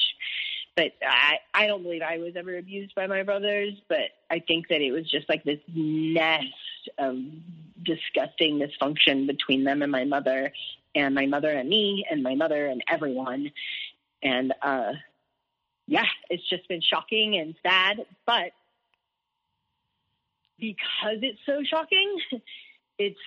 But 0.77 0.93
I, 1.03 1.39
I 1.55 1.67
don't 1.67 1.83
believe 1.83 2.03
I 2.03 2.19
was 2.19 2.35
ever 2.37 2.59
abused 2.59 2.95
by 2.95 3.07
my 3.07 3.23
brothers, 3.23 3.73
but 3.89 4.11
I 4.31 4.41
think 4.41 4.69
that 4.69 4.83
it 4.83 4.93
was 4.93 5.11
just 5.11 5.27
like 5.27 5.43
this 5.43 5.59
nest 5.75 6.45
of 6.99 7.17
disgusting 7.83 8.59
dysfunction 8.59 9.27
between 9.27 9.65
them 9.65 9.83
and 9.83 9.93
my 9.93 10.05
mother 10.05 10.53
and 10.95 11.15
my 11.15 11.27
mother 11.27 11.51
and 11.51 11.69
me 11.69 12.07
and 12.11 12.23
my 12.23 12.35
mother 12.35 12.67
and 12.67 12.83
everyone. 12.89 13.53
And 14.23 14.53
uh, 14.63 14.93
yeah, 15.87 16.07
it's 16.31 16.49
just 16.49 16.69
been 16.69 16.81
shocking 16.81 17.37
and 17.37 17.55
sad. 17.63 18.05
But 18.27 18.53
because 20.59 21.19
it's 21.23 21.41
so 21.47 21.63
shocking, 21.65 22.19
it's 22.99 23.21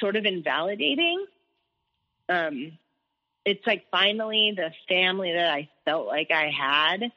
sort 0.00 0.16
of 0.16 0.24
invalidating. 0.24 1.26
Um, 2.28 2.78
it's 3.44 3.66
like 3.66 3.86
finally 3.90 4.54
the 4.56 4.70
family 4.88 5.32
that 5.32 5.50
I 5.50 5.68
felt 5.84 6.06
like 6.06 6.30
I 6.30 6.50
had, 6.50 7.10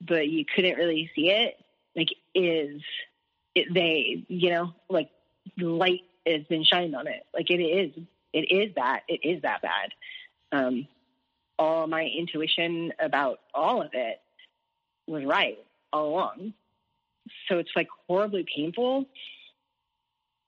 but 0.00 0.28
you 0.28 0.44
couldn't 0.44 0.78
really 0.78 1.10
see 1.14 1.30
it, 1.30 1.58
like 1.94 2.08
is 2.34 2.80
it, 3.58 3.74
they, 3.74 4.24
you 4.28 4.50
know, 4.50 4.72
like 4.88 5.10
light 5.58 6.02
has 6.26 6.42
been 6.44 6.64
shined 6.64 6.94
on 6.94 7.06
it. 7.06 7.26
Like 7.34 7.50
it 7.50 7.60
is 7.60 7.92
it 8.32 8.50
is 8.50 8.74
that 8.76 9.02
it 9.08 9.20
is 9.22 9.42
that 9.42 9.62
bad. 9.62 9.92
Um, 10.52 10.86
all 11.58 11.86
my 11.86 12.04
intuition 12.04 12.92
about 13.00 13.40
all 13.54 13.82
of 13.82 13.90
it 13.92 14.20
was 15.06 15.24
right 15.24 15.58
all 15.92 16.10
along. 16.10 16.52
So 17.48 17.58
it's 17.58 17.70
like 17.74 17.88
horribly 18.06 18.46
painful. 18.54 19.06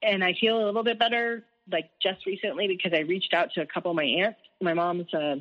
And 0.02 0.22
I 0.24 0.34
feel 0.34 0.56
a 0.56 0.64
little 0.64 0.84
bit 0.84 0.98
better 0.98 1.44
like 1.70 1.90
just 2.02 2.26
recently 2.26 2.68
because 2.68 2.92
I 2.94 3.00
reached 3.00 3.34
out 3.34 3.52
to 3.54 3.62
a 3.62 3.66
couple 3.66 3.90
of 3.90 3.96
my 3.96 4.04
aunts. 4.04 4.38
My 4.60 4.74
mom's 4.74 5.12
uh, 5.14 5.36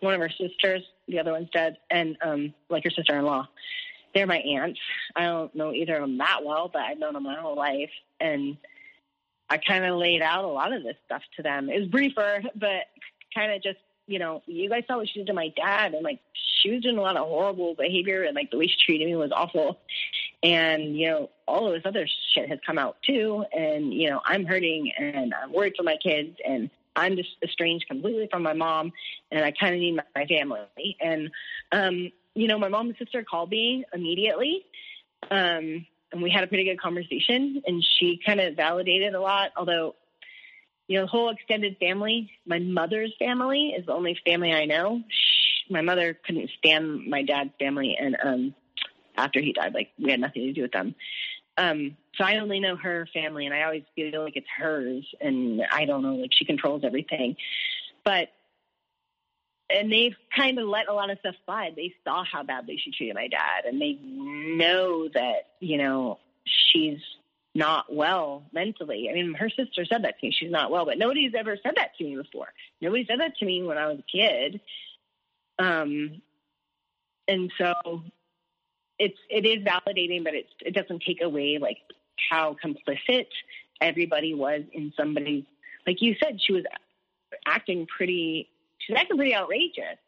one 0.00 0.14
of 0.14 0.20
her 0.20 0.30
sisters, 0.30 0.82
the 1.06 1.18
other 1.18 1.32
one's 1.32 1.50
dead, 1.50 1.78
and 1.90 2.16
um, 2.22 2.54
like 2.68 2.84
her 2.84 2.90
sister 2.90 3.16
in 3.16 3.24
law. 3.24 3.48
They're 4.14 4.26
my 4.26 4.38
aunts. 4.38 4.80
I 5.14 5.24
don't 5.24 5.54
know 5.54 5.72
either 5.72 5.96
of 5.96 6.02
them 6.02 6.18
that 6.18 6.40
well, 6.44 6.68
but 6.72 6.82
I've 6.82 6.98
known 6.98 7.14
them 7.14 7.24
my 7.24 7.36
whole 7.36 7.56
life. 7.56 7.90
And 8.20 8.56
I 9.50 9.58
kind 9.58 9.84
of 9.84 9.98
laid 9.98 10.22
out 10.22 10.44
a 10.44 10.48
lot 10.48 10.72
of 10.72 10.82
this 10.82 10.96
stuff 11.06 11.22
to 11.36 11.42
them. 11.42 11.70
It 11.70 11.80
was 11.80 11.88
briefer, 11.88 12.42
but 12.54 12.84
kind 13.34 13.52
of 13.52 13.62
just, 13.62 13.78
you 14.06 14.18
know, 14.18 14.42
you 14.46 14.68
guys 14.68 14.84
saw 14.86 14.96
what 14.96 15.08
she 15.08 15.20
did 15.20 15.28
to 15.28 15.34
my 15.34 15.48
dad, 15.56 15.94
and 15.94 16.02
like 16.02 16.20
she 16.60 16.70
was 16.70 16.82
doing 16.82 16.98
a 16.98 17.02
lot 17.02 17.16
of 17.16 17.26
horrible 17.26 17.74
behavior, 17.74 18.24
and 18.24 18.34
like 18.34 18.50
the 18.50 18.58
way 18.58 18.66
she 18.66 18.76
treated 18.84 19.06
me 19.06 19.16
was 19.16 19.32
awful. 19.32 19.78
And 20.42 20.96
you 20.96 21.08
know, 21.08 21.30
all 21.46 21.66
of 21.66 21.74
this 21.74 21.82
other 21.84 22.06
shit 22.34 22.48
has 22.48 22.58
come 22.64 22.78
out 22.78 22.96
too, 23.02 23.44
and 23.56 23.92
you 23.92 24.10
know, 24.10 24.20
I'm 24.24 24.44
hurting, 24.44 24.92
and 24.98 25.34
I'm 25.34 25.52
worried 25.52 25.74
for 25.76 25.82
my 25.82 25.96
kids, 25.96 26.36
and 26.46 26.70
I'm 26.96 27.16
just 27.16 27.30
estranged 27.42 27.86
completely 27.86 28.28
from 28.30 28.42
my 28.42 28.54
mom, 28.54 28.92
and 29.30 29.44
I 29.44 29.52
kind 29.52 29.74
of 29.74 29.80
need 29.80 30.00
my 30.14 30.26
family. 30.26 30.96
And 31.00 31.30
um, 31.72 32.12
you 32.38 32.48
know, 32.48 32.58
my 32.58 32.68
mom 32.68 32.88
and 32.88 32.96
sister 32.98 33.24
called 33.24 33.50
me 33.50 33.84
immediately. 33.92 34.64
Um, 35.30 35.86
and 36.12 36.22
we 36.22 36.30
had 36.30 36.44
a 36.44 36.46
pretty 36.46 36.64
good 36.64 36.80
conversation 36.80 37.62
and 37.66 37.84
she 37.98 38.20
kind 38.24 38.40
of 38.40 38.56
validated 38.56 39.14
a 39.14 39.20
lot 39.20 39.50
although 39.56 39.94
you 40.86 40.96
know 40.96 41.04
the 41.04 41.10
whole 41.10 41.30
extended 41.30 41.76
family 41.78 42.30
my 42.46 42.58
mother's 42.58 43.12
family 43.18 43.74
is 43.76 43.86
the 43.86 43.92
only 43.92 44.18
family 44.24 44.52
i 44.52 44.64
know 44.64 45.02
she, 45.08 45.72
my 45.72 45.82
mother 45.82 46.18
couldn't 46.24 46.50
stand 46.58 47.06
my 47.06 47.22
dad's 47.22 47.50
family 47.58 47.96
and 48.00 48.16
um 48.22 48.54
after 49.16 49.40
he 49.40 49.52
died 49.52 49.74
like 49.74 49.90
we 49.98 50.10
had 50.10 50.20
nothing 50.20 50.42
to 50.42 50.52
do 50.52 50.62
with 50.62 50.72
them 50.72 50.94
um 51.56 51.96
so 52.16 52.24
i 52.24 52.38
only 52.38 52.60
know 52.60 52.76
her 52.76 53.06
family 53.12 53.44
and 53.44 53.54
i 53.54 53.62
always 53.62 53.84
feel 53.94 54.22
like 54.22 54.36
it's 54.36 54.48
hers 54.56 55.04
and 55.20 55.62
i 55.70 55.84
don't 55.84 56.02
know 56.02 56.14
like 56.14 56.30
she 56.32 56.44
controls 56.44 56.82
everything 56.84 57.36
but 58.04 58.28
and 59.70 59.92
they've 59.92 60.16
kind 60.34 60.58
of 60.58 60.66
let 60.66 60.88
a 60.88 60.92
lot 60.92 61.10
of 61.10 61.18
stuff 61.20 61.34
slide. 61.44 61.74
They 61.76 61.94
saw 62.04 62.24
how 62.24 62.42
badly 62.42 62.80
she 62.82 62.90
treated 62.90 63.14
my 63.14 63.28
dad, 63.28 63.64
and 63.66 63.80
they 63.80 63.98
know 64.02 65.08
that 65.12 65.48
you 65.60 65.78
know 65.78 66.18
she's 66.44 67.00
not 67.54 67.92
well 67.92 68.44
mentally. 68.52 69.08
I 69.10 69.14
mean, 69.14 69.34
her 69.34 69.50
sister 69.50 69.84
said 69.84 70.04
that 70.04 70.18
to 70.20 70.26
me. 70.26 70.36
She's 70.38 70.50
not 70.50 70.70
well, 70.70 70.86
but 70.86 70.98
nobody's 70.98 71.32
ever 71.36 71.56
said 71.62 71.74
that 71.76 71.96
to 71.98 72.04
me 72.04 72.16
before. 72.16 72.48
Nobody 72.80 73.04
said 73.06 73.20
that 73.20 73.36
to 73.38 73.44
me 73.44 73.62
when 73.62 73.78
I 73.78 73.88
was 73.88 73.98
a 73.98 74.16
kid. 74.16 74.60
Um, 75.58 76.22
and 77.26 77.52
so 77.58 78.02
it's 78.98 79.18
it 79.28 79.44
is 79.44 79.64
validating, 79.64 80.24
but 80.24 80.34
it's 80.34 80.52
it 80.60 80.74
doesn't 80.74 81.02
take 81.06 81.20
away 81.22 81.58
like 81.60 81.78
how 82.30 82.56
complicit 82.64 83.26
everybody 83.80 84.34
was 84.34 84.62
in 84.72 84.92
somebody's. 84.96 85.44
Like 85.86 86.00
you 86.00 86.16
said, 86.22 86.38
she 86.40 86.52
was 86.52 86.64
acting 87.46 87.86
pretty 87.86 88.48
she's 88.88 88.96
acting 88.96 89.16
pretty 89.16 89.34
outrageous. 89.34 89.98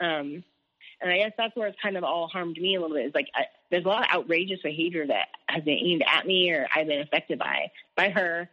Um, 0.00 0.44
and 1.00 1.10
I 1.10 1.18
guess 1.18 1.32
that's 1.36 1.54
where 1.56 1.68
it's 1.68 1.80
kind 1.82 1.96
of 1.96 2.04
all 2.04 2.28
harmed 2.28 2.56
me 2.56 2.76
a 2.76 2.80
little 2.80 2.96
bit. 2.96 3.06
Is 3.06 3.14
like 3.14 3.28
I, 3.34 3.44
there's 3.70 3.84
a 3.84 3.88
lot 3.88 4.04
of 4.04 4.14
outrageous 4.14 4.60
behavior 4.62 5.06
that 5.06 5.28
has 5.48 5.62
been 5.64 5.78
aimed 5.78 6.04
at 6.06 6.26
me 6.26 6.50
or 6.50 6.66
I've 6.74 6.86
been 6.86 7.00
affected 7.00 7.38
by 7.38 7.70
by 7.96 8.10
her 8.10 8.48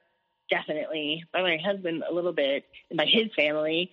definitely 0.49 1.23
by 1.31 1.41
my 1.41 1.57
husband 1.57 2.03
a 2.07 2.13
little 2.13 2.33
bit 2.33 2.65
and 2.89 2.97
by 2.97 3.05
his 3.05 3.27
family. 3.35 3.91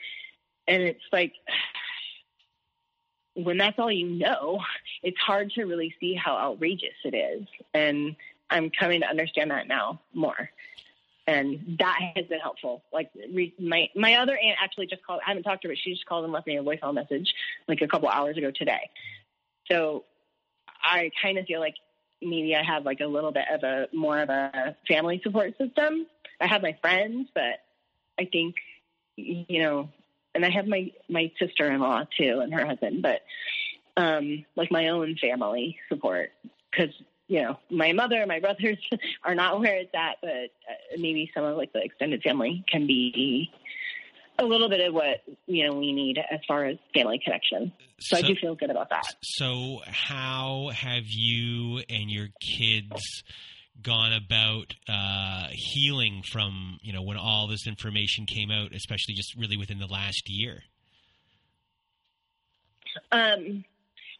And 0.66 0.82
it's 0.82 1.04
like 1.12 1.34
when 3.34 3.58
that's 3.58 3.78
all 3.78 3.92
you 3.92 4.08
know, 4.08 4.60
it's 5.02 5.18
hard 5.18 5.52
to 5.52 5.64
really 5.64 5.94
see 6.00 6.14
how 6.14 6.36
outrageous 6.36 6.96
it 7.04 7.14
is. 7.14 7.46
And 7.72 8.16
I'm 8.50 8.70
coming 8.70 9.00
to 9.02 9.08
understand 9.08 9.52
that 9.52 9.68
now 9.68 10.00
more. 10.12 10.50
And 11.30 11.76
that 11.78 11.96
has 12.16 12.26
been 12.26 12.40
helpful. 12.40 12.82
Like 12.92 13.08
re- 13.32 13.54
my 13.56 13.88
my 13.94 14.16
other 14.16 14.36
aunt 14.36 14.58
actually 14.60 14.86
just 14.86 15.06
called. 15.06 15.20
I 15.24 15.30
haven't 15.30 15.44
talked 15.44 15.62
to 15.62 15.68
her, 15.68 15.74
but 15.74 15.78
she 15.78 15.92
just 15.92 16.04
called 16.04 16.24
and 16.24 16.32
left 16.32 16.48
me 16.48 16.56
a 16.56 16.62
voicemail 16.62 16.92
message 16.92 17.32
like 17.68 17.82
a 17.82 17.86
couple 17.86 18.08
hours 18.08 18.36
ago 18.36 18.50
today. 18.50 18.90
So 19.70 20.04
I 20.82 21.12
kind 21.22 21.38
of 21.38 21.46
feel 21.46 21.60
like 21.60 21.76
maybe 22.20 22.56
I 22.56 22.64
have 22.64 22.84
like 22.84 22.98
a 22.98 23.06
little 23.06 23.30
bit 23.30 23.44
of 23.48 23.62
a 23.62 23.86
more 23.94 24.18
of 24.18 24.28
a 24.28 24.74
family 24.88 25.20
support 25.22 25.56
system. 25.56 26.08
I 26.40 26.48
have 26.48 26.62
my 26.62 26.76
friends, 26.80 27.28
but 27.32 27.60
I 28.18 28.24
think 28.24 28.56
you 29.14 29.62
know, 29.62 29.88
and 30.34 30.44
I 30.44 30.50
have 30.50 30.66
my 30.66 30.90
my 31.08 31.30
sister 31.38 31.70
in 31.70 31.78
law 31.78 32.06
too 32.18 32.40
and 32.42 32.52
her 32.52 32.66
husband, 32.66 33.02
but 33.02 33.20
um, 33.96 34.44
like 34.56 34.72
my 34.72 34.88
own 34.88 35.14
family 35.14 35.78
support 35.88 36.32
because 36.72 36.92
you 37.30 37.40
know 37.40 37.56
my 37.70 37.92
mother 37.92 38.16
and 38.16 38.28
my 38.28 38.40
brothers 38.40 38.78
are 39.24 39.36
not 39.36 39.60
where 39.60 39.76
it's 39.76 39.94
at, 39.94 40.16
but 40.20 40.30
uh, 40.30 40.98
maybe 40.98 41.30
some 41.32 41.44
of 41.44 41.56
like 41.56 41.72
the 41.72 41.80
extended 41.80 42.22
family 42.22 42.64
can 42.68 42.88
be 42.88 43.48
a 44.40 44.44
little 44.44 44.68
bit 44.68 44.80
of 44.80 44.92
what 44.92 45.22
you 45.46 45.64
know 45.64 45.74
we 45.74 45.92
need 45.92 46.18
as 46.18 46.40
far 46.48 46.64
as 46.64 46.76
family 46.92 47.20
connection. 47.24 47.72
So, 48.00 48.16
so 48.16 48.24
I 48.24 48.26
do 48.26 48.34
feel 48.34 48.56
good 48.56 48.70
about 48.70 48.90
that. 48.90 49.04
So 49.22 49.80
how 49.86 50.70
have 50.74 51.04
you 51.06 51.82
and 51.88 52.10
your 52.10 52.28
kids? 52.40 53.22
gone 53.82 54.12
about 54.12 54.74
uh, 54.90 55.46
healing 55.52 56.22
from 56.30 56.76
you 56.82 56.92
know 56.92 57.00
when 57.00 57.16
all 57.16 57.46
this 57.46 57.66
information 57.66 58.26
came 58.26 58.50
out, 58.50 58.74
especially 58.74 59.14
just 59.14 59.34
really 59.38 59.56
within 59.56 59.78
the 59.78 59.86
last 59.86 60.24
year? 60.26 60.64
Um, 63.10 63.64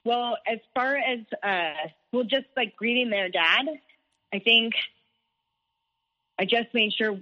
well, 0.03 0.39
as 0.51 0.61
far 0.75 0.97
as 0.97 1.19
uh, 1.43 1.89
well, 2.13 2.25
just 2.25 2.47
like 2.57 2.77
greeting 2.77 3.11
their 3.11 3.29
dad, 3.29 3.67
I 4.33 4.39
think 4.39 4.75
I 6.39 6.45
just 6.45 6.73
made 6.73 6.93
sure 6.93 7.19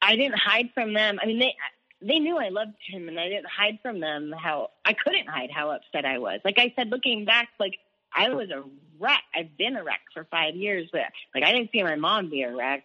I 0.00 0.16
didn't 0.16 0.38
hide 0.38 0.70
from 0.74 0.94
them. 0.94 1.18
I 1.22 1.26
mean, 1.26 1.38
they 1.38 1.54
they 2.00 2.18
knew 2.18 2.36
I 2.36 2.48
loved 2.48 2.76
him, 2.86 3.08
and 3.08 3.18
I 3.18 3.28
didn't 3.28 3.48
hide 3.48 3.78
from 3.82 4.00
them 4.00 4.34
how 4.36 4.70
I 4.84 4.92
couldn't 4.92 5.28
hide 5.28 5.50
how 5.50 5.70
upset 5.70 6.04
I 6.04 6.18
was. 6.18 6.40
Like 6.44 6.58
I 6.58 6.72
said, 6.76 6.90
looking 6.90 7.24
back, 7.24 7.48
like 7.58 7.78
I 8.14 8.28
was 8.30 8.50
a 8.50 8.62
wreck. 8.98 9.22
I've 9.34 9.56
been 9.56 9.76
a 9.76 9.84
wreck 9.84 10.00
for 10.12 10.24
five 10.30 10.54
years, 10.54 10.88
but 10.92 11.02
like 11.34 11.44
I 11.44 11.52
didn't 11.52 11.70
see 11.72 11.82
my 11.82 11.96
mom 11.96 12.30
be 12.30 12.42
a 12.42 12.54
wreck. 12.54 12.84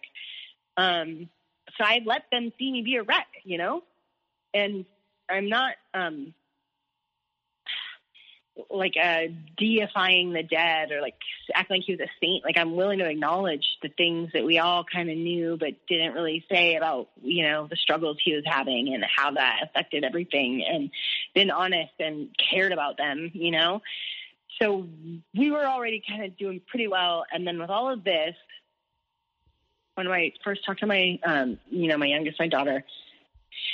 Um, 0.76 1.28
so 1.76 1.84
I 1.84 2.00
let 2.04 2.24
them 2.32 2.52
see 2.58 2.72
me 2.72 2.82
be 2.82 2.96
a 2.96 3.02
wreck, 3.02 3.28
you 3.44 3.58
know, 3.58 3.82
and 4.54 4.84
I'm 5.28 5.48
not 5.48 5.74
um 5.94 6.34
like 8.68 8.94
uh 9.02 9.22
deifying 9.56 10.32
the 10.32 10.42
dead 10.42 10.90
or 10.92 11.00
like 11.00 11.14
acting 11.54 11.78
like 11.78 11.84
he 11.86 11.92
was 11.92 12.00
a 12.00 12.10
saint. 12.20 12.44
Like 12.44 12.56
I'm 12.56 12.76
willing 12.76 12.98
to 12.98 13.08
acknowledge 13.08 13.64
the 13.82 13.88
things 13.88 14.30
that 14.34 14.44
we 14.44 14.58
all 14.58 14.84
kind 14.84 15.10
of 15.10 15.16
knew 15.16 15.56
but 15.58 15.74
didn't 15.88 16.14
really 16.14 16.44
say 16.50 16.76
about, 16.76 17.08
you 17.22 17.44
know, 17.44 17.66
the 17.66 17.76
struggles 17.76 18.18
he 18.24 18.34
was 18.34 18.44
having 18.46 18.92
and 18.94 19.04
how 19.04 19.32
that 19.32 19.60
affected 19.64 20.04
everything 20.04 20.64
and 20.68 20.90
been 21.34 21.50
honest 21.50 21.92
and 21.98 22.28
cared 22.50 22.72
about 22.72 22.96
them, 22.96 23.30
you 23.32 23.50
know 23.50 23.80
so 24.60 24.86
we 25.34 25.50
were 25.50 25.64
already 25.64 26.02
kind 26.06 26.24
of 26.24 26.36
doing 26.36 26.60
pretty 26.66 26.86
well. 26.86 27.24
And 27.32 27.46
then 27.46 27.58
with 27.58 27.70
all 27.70 27.90
of 27.90 28.04
this, 28.04 28.34
when 29.94 30.06
I 30.08 30.32
first 30.44 30.64
talked 30.64 30.80
to 30.80 30.86
my, 30.86 31.18
um, 31.24 31.58
you 31.70 31.88
know, 31.88 31.96
my 31.96 32.06
youngest, 32.06 32.38
my 32.38 32.48
daughter, 32.48 32.84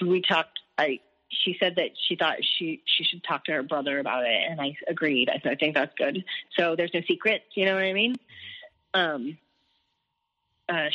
we 0.01 0.23
talked. 0.23 0.61
I 0.79 1.01
she 1.29 1.57
said 1.59 1.77
that 1.77 1.91
she 2.09 2.17
thought 2.17 2.37
she 2.59 2.83
she 2.85 3.05
should 3.05 3.23
talk 3.25 3.45
to 3.45 3.53
her 3.53 3.63
brother 3.63 3.99
about 3.99 4.25
it, 4.25 4.41
and 4.49 4.61
I 4.61 4.77
agreed. 4.89 5.29
I 5.29 5.41
said 5.43 5.53
I 5.53 5.57
think 5.57 5.75
that's 5.75 5.95
good. 5.97 6.25
So 6.59 6.77
there's 6.77 6.93
no 6.95 7.01
secrets. 7.07 7.45
You 7.55 7.67
know 7.67 7.75
what 7.75 7.85
I 7.85 7.93
mean? 7.93 8.17
Um, 8.95 9.39
uh, 10.69 10.89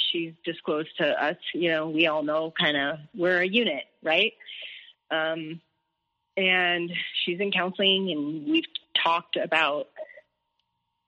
disclosed 0.44 0.90
to 0.98 1.24
us. 1.24 1.38
You 1.54 1.70
know, 1.70 1.90
we 1.90 2.08
all 2.08 2.24
know 2.24 2.52
kind 2.58 2.78
of 2.78 3.00
we're 3.16 3.42
a 3.42 3.48
unit, 3.48 3.84
right? 4.04 4.34
Um, 5.10 5.62
and 6.38 6.92
she's 7.24 7.40
in 7.40 7.52
counseling, 7.52 8.12
and 8.12 8.50
we've 8.50 8.66
talked 9.04 9.36
about 9.36 9.88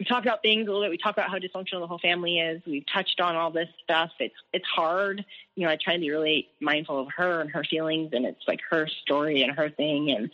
we 0.04 0.10
talked 0.10 0.26
about 0.26 0.42
things 0.42 0.68
a 0.68 0.72
little 0.72 0.82
bit. 0.82 0.92
We 0.92 0.98
talked 0.98 1.18
about 1.18 1.30
how 1.30 1.38
dysfunctional 1.38 1.80
the 1.80 1.88
whole 1.88 2.00
family 2.00 2.38
is. 2.38 2.62
We've 2.68 2.84
touched 2.94 3.22
on 3.22 3.38
all 3.38 3.52
this 3.52 3.70
stuff. 3.86 4.12
It's 4.20 4.36
it's 4.52 4.66
hard. 4.66 5.24
You 5.56 5.66
know, 5.66 5.72
I 5.72 5.78
try 5.82 5.94
to 5.94 6.00
be 6.00 6.12
really 6.12 6.50
mindful 6.60 7.00
of 7.00 7.08
her 7.16 7.40
and 7.40 7.50
her 7.52 7.64
feelings, 7.64 8.10
and 8.12 8.26
it's 8.26 8.44
like 8.46 8.60
her 8.70 8.86
story 9.02 9.44
and 9.44 9.56
her 9.56 9.70
thing. 9.70 10.12
And 10.12 10.30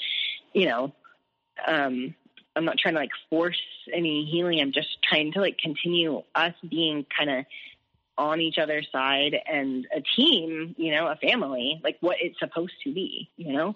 you 0.53 0.69
know, 0.69 0.91
um, 1.67 2.15
I'm 2.55 2.65
not 2.65 2.79
trying 2.79 2.95
to 2.95 2.99
like 2.99 3.11
force 3.29 3.61
any 3.93 4.25
healing. 4.25 4.59
I'm 4.59 4.71
just 4.71 5.03
trying 5.03 5.33
to 5.33 5.39
like 5.39 5.59
continue 5.59 6.23
us 6.33 6.55
being 6.67 7.05
kind 7.15 7.29
of 7.29 7.45
on 8.17 8.41
each 8.41 8.57
other's 8.57 8.87
side 8.91 9.35
and 9.45 9.85
a 9.95 10.01
team. 10.15 10.73
You 10.79 10.95
know, 10.95 11.05
a 11.05 11.15
family, 11.15 11.79
like 11.83 11.97
what 11.99 12.17
it's 12.19 12.39
supposed 12.39 12.73
to 12.85 12.91
be. 12.91 13.29
You 13.37 13.53
know. 13.53 13.75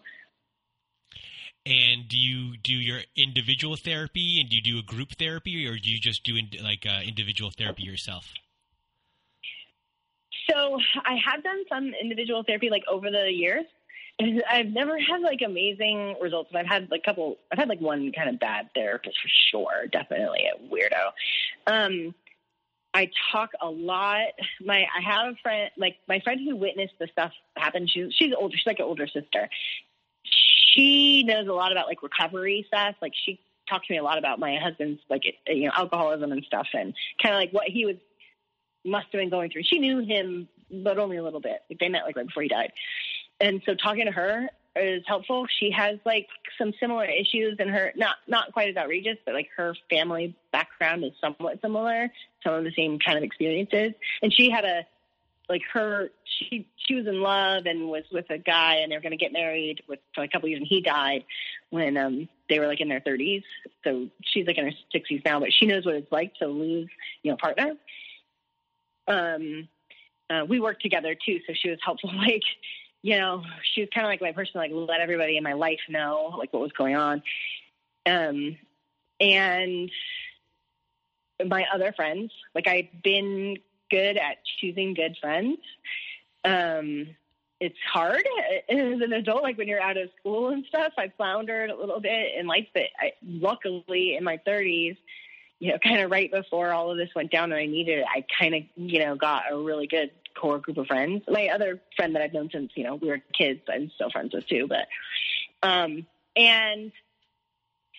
And 1.65 2.10
do 2.10 2.18
you 2.18 2.57
do 2.57 2.73
your 2.73 2.99
individual 3.15 3.77
therapy, 3.77 4.40
and 4.41 4.49
do 4.49 4.57
you 4.57 4.61
do 4.61 4.80
a 4.80 4.84
group 4.84 5.14
therapy, 5.18 5.65
or 5.65 5.77
do 5.77 5.90
you 5.90 5.99
just 5.99 6.23
do 6.26 6.35
in, 6.35 6.49
like 6.61 6.85
uh, 6.85 7.02
individual 7.06 7.52
therapy 7.57 7.84
yourself? 7.84 8.26
So 10.49 10.77
I 11.06 11.15
have 11.26 11.41
done 11.41 11.64
some 11.69 11.94
individual 12.02 12.44
therapy 12.44 12.69
like 12.69 12.84
over 12.91 13.10
the 13.10 13.31
years. 13.31 13.65
I've 14.49 14.68
never 14.68 14.99
had 14.99 15.22
like 15.22 15.40
amazing 15.45 16.15
results, 16.22 16.49
but 16.52 16.60
I've 16.60 16.68
had 16.68 16.91
like 16.91 17.02
a 17.03 17.10
couple. 17.10 17.38
I've 17.52 17.60
had 17.60 17.69
like 17.69 17.81
one 17.81 18.11
kind 18.11 18.30
of 18.30 18.40
bad 18.40 18.69
therapist 18.76 19.15
for 19.22 19.30
sure, 19.52 19.88
definitely 19.88 20.45
a 20.53 20.73
weirdo. 20.73 21.11
Um, 21.65 22.14
I 22.94 23.10
talk 23.31 23.52
a 23.61 23.69
lot. 23.69 24.27
My 24.61 24.85
I 24.95 25.02
have 25.02 25.34
a 25.34 25.35
friend, 25.41 25.72
like 25.77 25.95
my 26.07 26.19
friend 26.19 26.41
who 26.45 26.56
witnessed 26.56 26.94
the 26.99 27.07
stuff 27.11 27.31
happen. 27.56 27.88
She's 27.88 28.14
she's 28.18 28.34
older. 28.38 28.56
She's 28.56 28.68
like 28.68 28.80
an 28.80 28.85
older 28.85 29.07
sister, 29.07 29.49
she 30.74 31.24
knows 31.24 31.48
a 31.48 31.54
lot 31.54 31.72
about 31.72 31.88
like 31.88 32.04
recovery 32.04 32.66
stuff. 32.68 32.95
Like 33.02 33.14
she 33.26 33.40
talked 33.70 33.88
to 33.88 33.94
me 33.94 34.00
a 34.00 34.04
lot 34.04 34.18
about 34.18 34.40
my 34.40 34.58
husband's 34.62 35.02
like 35.10 35.24
you 35.48 35.68
know 35.68 35.72
alcoholism 35.76 36.32
and 36.32 36.44
stuff, 36.45 36.68
and 36.74 36.94
kind 37.22 37.36
of 37.36 37.40
like 37.40 37.52
what 37.52 37.68
he 37.68 37.86
was 37.86 37.95
must 38.86 39.08
have 39.12 39.20
been 39.20 39.30
going 39.30 39.50
through. 39.50 39.64
She 39.64 39.80
knew 39.80 40.00
him, 40.00 40.48
but 40.72 40.98
only 40.98 41.18
a 41.18 41.24
little 41.24 41.40
bit. 41.40 41.62
Like 41.70 41.80
they 41.80 41.90
met 41.90 42.04
like 42.06 42.16
right 42.16 42.26
before 42.26 42.44
he 42.44 42.50
died, 42.50 42.72
and 43.40 43.62
so 43.66 43.76
talking 43.76 44.06
to 44.06 44.12
her 44.12 44.50
is 44.76 45.04
helpful. 45.06 45.45
She 45.60 45.72
has 45.72 46.00
like 46.06 46.28
some 46.58 46.74
similar 46.80 47.06
issues 47.06 47.58
in 47.60 47.70
her 47.70 47.94
not 47.95 48.16
not 48.28 48.52
quite 48.54 48.70
as 48.70 48.78
outrageous, 48.78 49.18
but 49.26 49.34
like 49.34 49.50
her 49.56 49.76
family 49.90 50.36
background 50.52 51.04
is 51.04 51.12
somewhat 51.22 51.62
similar. 51.62 52.10
Some 52.44 52.54
of 52.56 52.64
the 52.64 52.74
same 52.76 53.00
kind 53.00 53.18
of 53.18 53.24
experiences, 53.24 53.94
and 54.22 54.34
she 54.34 54.50
had 54.50 54.66
a 54.66 54.86
like 55.49 55.61
her 55.74 56.10
she 56.24 56.68
she 56.78 56.95
was 56.95 57.07
in 57.07 57.22
love 57.22 57.65
and 57.65 57.90
was 57.90 58.03
with 58.11 58.30
a 58.30 58.38
guy 58.38 58.76
and 58.76 58.91
they 58.91 58.95
were 58.95 59.02
going 59.02 59.11
to 59.11 59.18
get 59.18 59.34
married 59.34 59.82
with 59.88 59.99
for 60.15 60.24
a 60.24 60.28
couple 60.28 60.48
years 60.48 60.60
and 60.60 60.68
he 60.68 60.82
died 60.82 61.24
when 61.70 61.98
um 61.98 62.28
they 62.49 62.60
were 62.60 62.68
like 62.68 62.82
in 62.82 62.90
their 62.90 63.02
30s 63.02 63.44
so 63.84 64.07
she's 64.24 64.48
like 64.48 64.57
in 64.57 64.65
her 64.65 64.72
60s 64.94 65.24
now 65.26 65.40
but 65.40 65.52
she 65.52 65.65
knows 65.65 65.86
what 65.86 65.95
it's 65.95 66.11
like 66.11 66.34
to 66.36 66.48
lose 66.48 66.90
you 67.24 67.32
know 67.32 67.38
partner. 67.38 67.74
Um 69.07 69.68
uh, 70.30 70.45
we 70.48 70.60
worked 70.60 70.82
together 70.82 71.15
too 71.15 71.40
so 71.45 71.53
she 71.53 71.70
was 71.70 71.80
helpful. 71.84 72.11
Like 72.18 72.44
you 73.02 73.18
know 73.18 73.44
she 73.74 73.82
was 73.82 73.90
kind 73.94 74.06
of 74.06 74.10
like 74.10 74.22
my 74.22 74.32
person 74.32 74.53
like 74.56 74.72
let 74.74 75.02
everybody 75.02 75.36
in 75.36 75.44
my 75.44 75.53
life 75.53 75.82
know 75.90 76.36
like 76.38 76.53
what 76.53 76.61
was 76.61 76.72
going 76.72 76.95
on. 76.95 77.22
Um 78.06 78.57
and 79.20 79.91
my 81.45 81.65
other 81.74 81.91
friends 81.94 82.32
like 82.56 82.68
i've 82.68 82.88
been 83.03 83.57
good 83.94 84.18
at 84.18 84.38
choosing 84.60 84.95
good 84.95 85.15
friends. 85.22 85.60
Um, 86.44 87.15
it's 87.60 87.78
hard 87.91 88.24
as 88.70 89.02
an 89.02 89.14
adult, 89.14 89.44
like 89.44 89.57
when 89.57 89.68
you're 89.68 89.82
out 89.82 89.98
of 89.98 90.10
school 90.20 90.49
and 90.49 90.65
stuff. 90.65 90.94
I 90.98 91.14
floundered 91.15 91.70
a 91.70 91.76
little 91.76 91.99
bit 91.99 92.34
in 92.36 92.48
life, 92.48 92.65
but 92.74 92.86
I, 92.99 93.14
luckily 93.24 94.15
in 94.15 94.24
my 94.24 94.40
30s, 94.48 94.98
you 95.60 95.72
know, 95.72 95.78
kind 95.78 95.99
of 95.99 96.10
right 96.10 96.32
before 96.32 96.74
all 96.74 96.90
of 96.90 96.98
this 96.98 97.10
went 97.15 97.32
down 97.32 97.52
and 97.52 97.61
I 97.61 97.68
needed 97.68 97.99
it, 97.99 98.06
I 98.10 98.26
kind 98.40 98.56
of, 98.56 98.64
you 98.76 98.99
know, 98.99 99.15
got 99.15 99.44
a 99.52 99.57
really 99.57 99.86
good 99.86 100.10
core 100.36 100.57
group 100.57 100.78
of 100.78 100.88
friends. 100.88 101.22
My 101.30 101.49
other 101.49 101.80
friend 101.95 102.15
that 102.15 102.24
I've 102.24 102.34
known 102.34 102.49
since, 102.52 102.72
you 102.74 102.84
know, 102.84 102.95
we 102.95 103.10
were 103.10 103.22
kids, 103.38 103.61
I'm 103.72 103.91
still 103.94 104.10
friends 104.10 104.34
with 104.34 104.48
too, 104.48 104.68
but, 104.68 104.88
um, 105.61 106.07
and 106.36 106.91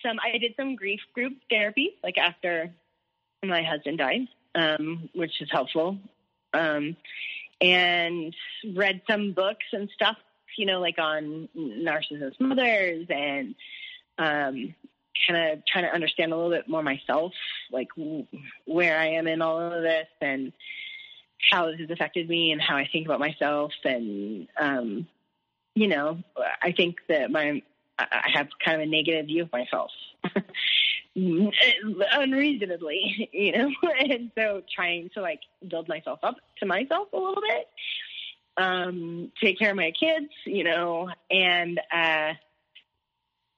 some, 0.03 0.17
I 0.21 0.37
did 0.39 0.55
some 0.57 0.75
grief 0.75 0.99
group 1.13 1.37
therapy, 1.49 1.95
like 2.03 2.17
after 2.17 2.71
my 3.41 3.63
husband 3.63 3.99
died 3.99 4.27
um, 4.55 5.09
which 5.13 5.41
is 5.41 5.49
helpful. 5.51 5.97
Um, 6.53 6.95
and 7.61 8.35
read 8.73 9.01
some 9.09 9.33
books 9.33 9.65
and 9.71 9.89
stuff, 9.93 10.17
you 10.57 10.65
know, 10.65 10.79
like 10.79 10.99
on 10.99 11.47
narcissist 11.57 12.39
mothers 12.39 13.07
and 13.09 13.55
um, 14.17 14.75
kind 15.27 15.51
of 15.51 15.65
trying 15.65 15.85
to 15.85 15.93
understand 15.93 16.33
a 16.33 16.35
little 16.35 16.51
bit 16.51 16.67
more 16.67 16.83
myself, 16.83 17.33
like 17.71 17.89
where 18.65 18.99
I 18.99 19.07
am 19.11 19.27
in 19.27 19.41
all 19.41 19.59
of 19.59 19.81
this 19.83 20.07
and 20.21 20.51
how 21.51 21.67
this 21.67 21.79
has 21.79 21.89
affected 21.89 22.27
me 22.27 22.51
and 22.51 22.61
how 22.61 22.75
I 22.75 22.87
think 22.91 23.05
about 23.05 23.19
myself. 23.19 23.71
And, 23.83 24.47
um, 24.59 25.07
you 25.75 25.87
know, 25.87 26.19
I 26.61 26.71
think 26.71 26.97
that 27.09 27.31
my, 27.31 27.61
I 27.97 28.29
have 28.33 28.47
kind 28.63 28.81
of 28.81 28.87
a 28.87 28.91
negative 28.91 29.27
view 29.27 29.43
of 29.43 29.51
myself. 29.51 29.91
unreasonably, 31.15 33.29
you 33.31 33.51
know, 33.51 33.71
and 33.99 34.31
so 34.37 34.61
trying 34.73 35.09
to 35.13 35.21
like 35.21 35.41
build 35.67 35.87
myself 35.87 36.19
up 36.23 36.35
to 36.59 36.65
myself 36.65 37.07
a 37.13 37.17
little 37.17 37.41
bit, 37.41 37.67
um, 38.57 39.31
take 39.41 39.59
care 39.59 39.71
of 39.71 39.75
my 39.75 39.91
kids, 39.91 40.31
you 40.45 40.63
know, 40.63 41.09
and 41.29 41.79
uh, 41.93 42.33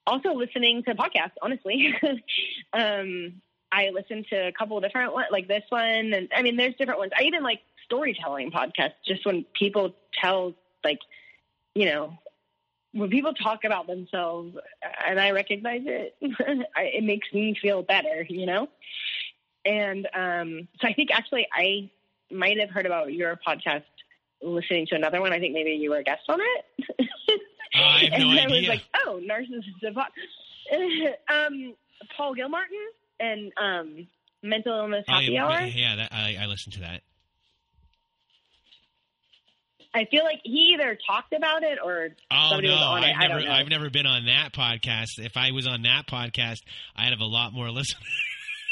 also 0.06 0.34
listening 0.34 0.82
to 0.84 0.94
podcasts. 0.94 1.32
Honestly, 1.42 1.94
um, 2.72 3.40
I 3.70 3.90
listen 3.90 4.24
to 4.30 4.48
a 4.48 4.52
couple 4.52 4.80
different 4.80 5.12
ones, 5.12 5.28
like 5.30 5.48
this 5.48 5.64
one, 5.68 6.12
and 6.12 6.28
I 6.34 6.42
mean, 6.42 6.56
there's 6.56 6.74
different 6.76 7.00
ones. 7.00 7.12
I 7.18 7.24
even 7.24 7.42
like 7.42 7.60
storytelling 7.84 8.50
podcasts, 8.50 8.94
just 9.06 9.26
when 9.26 9.44
people 9.58 9.94
tell 10.20 10.54
like, 10.84 11.00
you 11.74 11.86
know, 11.86 12.18
when 12.92 13.10
people 13.10 13.34
talk 13.34 13.64
about 13.64 13.86
themselves 13.86 14.56
and 15.06 15.20
I 15.20 15.30
recognize 15.32 15.82
it, 15.84 16.16
it 16.20 17.04
makes 17.04 17.32
me 17.32 17.54
feel 17.60 17.82
better, 17.82 18.24
you 18.28 18.46
know? 18.46 18.68
And 19.64 20.08
um, 20.14 20.68
so 20.80 20.88
I 20.88 20.94
think 20.94 21.10
actually 21.12 21.46
I 21.52 21.90
might 22.30 22.58
have 22.58 22.70
heard 22.70 22.86
about 22.86 23.12
your 23.12 23.38
podcast 23.46 23.82
listening 24.42 24.86
to 24.86 24.94
another 24.94 25.20
one. 25.20 25.32
I 25.32 25.38
think 25.38 25.52
maybe 25.54 25.72
you 25.72 25.90
were 25.90 25.98
a 25.98 26.04
guest 26.04 26.22
on 26.28 26.40
it. 26.40 27.08
Oh, 27.74 27.80
I 27.82 27.98
have 28.04 28.12
and 28.12 28.22
no 28.22 28.30
I 28.30 28.44
idea. 28.44 28.56
was 28.60 28.68
like, 28.68 28.82
oh, 29.06 29.20
narcissism. 29.22 29.96
um, 31.30 31.74
Paul 32.16 32.34
Gilmartin 32.34 32.86
and 33.20 33.52
um, 33.56 34.06
Mental 34.42 34.78
Illness 34.78 35.04
Oh, 35.08 35.12
Happy 35.12 35.26
yeah, 35.32 35.46
Hour. 35.46 35.60
yeah, 35.62 35.96
that, 35.96 36.12
I, 36.12 36.38
I 36.40 36.46
listened 36.46 36.74
to 36.74 36.80
that. 36.80 37.02
I 39.94 40.04
feel 40.04 40.22
like 40.24 40.40
he 40.44 40.74
either 40.74 40.98
talked 41.06 41.32
about 41.32 41.62
it 41.62 41.78
or 41.82 42.10
Oh 42.30 42.46
somebody 42.50 42.68
no, 42.68 42.74
was 42.74 42.82
on 42.82 43.04
it. 43.04 43.14
I've 43.16 43.30
never. 43.30 43.50
I've 43.50 43.68
never 43.68 43.90
been 43.90 44.06
on 44.06 44.26
that 44.26 44.52
podcast. 44.52 45.18
If 45.18 45.36
I 45.36 45.50
was 45.52 45.66
on 45.66 45.82
that 45.82 46.06
podcast, 46.06 46.58
I'd 46.94 47.10
have 47.10 47.20
a 47.20 47.24
lot 47.24 47.52
more 47.52 47.70
listeners. 47.72 48.02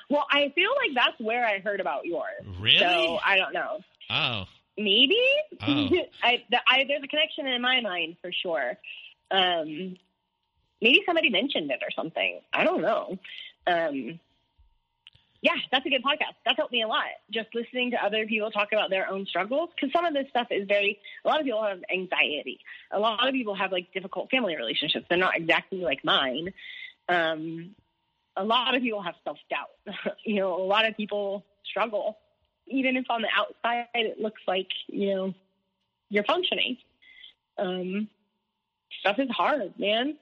well, 0.09 0.25
I 0.31 0.51
feel 0.55 0.69
like 0.85 0.91
that's 0.95 1.19
where 1.19 1.45
I 1.45 1.59
heard 1.59 1.79
about 1.79 2.05
yours. 2.05 2.45
really? 2.59 2.77
So 2.79 3.19
I 3.25 3.37
don't 3.37 3.53
know. 3.53 3.79
oh, 4.09 4.43
Maybe. 4.77 5.17
Oh. 5.61 5.89
I, 6.23 6.43
the, 6.49 6.57
I, 6.67 6.83
there's 6.87 7.03
a 7.03 7.07
connection 7.07 7.47
in 7.47 7.61
my 7.61 7.81
mind 7.81 8.17
for 8.21 8.31
sure. 8.31 8.73
Um, 9.31 9.95
maybe 10.81 11.01
somebody 11.05 11.29
mentioned 11.29 11.71
it 11.71 11.79
or 11.81 11.89
something. 11.95 12.39
I 12.53 12.63
don't 12.63 12.81
know. 12.81 13.17
Um, 13.65 14.19
yeah, 15.43 15.57
that's 15.73 15.85
a 15.85 15.89
good 15.89 16.03
podcast. 16.03 16.35
That's 16.45 16.55
helped 16.55 16.71
me 16.71 16.83
a 16.83 16.87
lot. 16.87 17.03
Just 17.29 17.49
listening 17.53 17.91
to 17.91 17.97
other 17.97 18.25
people 18.25 18.49
talk 18.49 18.69
about 18.71 18.89
their 18.89 19.09
own 19.09 19.25
struggles, 19.25 19.69
because 19.75 19.91
some 19.91 20.05
of 20.05 20.13
this 20.13 20.25
stuff 20.29 20.47
is 20.51 20.65
very. 20.69 20.99
A 21.25 21.27
lot 21.27 21.41
of 21.41 21.45
people 21.45 21.61
have 21.61 21.83
anxiety. 21.93 22.61
A 22.91 22.99
lot 22.99 23.27
of 23.27 23.33
people 23.33 23.53
have 23.53 23.69
like 23.73 23.93
difficult 23.93 24.31
family 24.31 24.55
relationships. 24.55 25.05
They're 25.09 25.17
not 25.17 25.35
exactly 25.35 25.79
like 25.79 26.05
mine. 26.05 26.53
Um, 27.09 27.75
a 28.37 28.43
lot 28.45 28.73
of 28.73 28.81
people 28.81 29.01
have 29.01 29.15
self 29.25 29.37
doubt. 29.49 30.15
you 30.25 30.37
know, 30.37 30.55
a 30.55 30.63
lot 30.63 30.87
of 30.87 30.95
people 30.95 31.43
struggle, 31.65 32.17
even 32.67 32.95
if 32.95 33.05
on 33.09 33.21
the 33.21 33.27
outside 33.35 33.87
it 33.93 34.21
looks 34.21 34.41
like 34.47 34.69
you 34.87 35.13
know 35.13 35.33
you're 36.07 36.23
functioning. 36.23 36.77
Um, 37.57 38.07
stuff 39.01 39.19
is 39.19 39.29
hard, 39.29 39.73
man. 39.77 40.15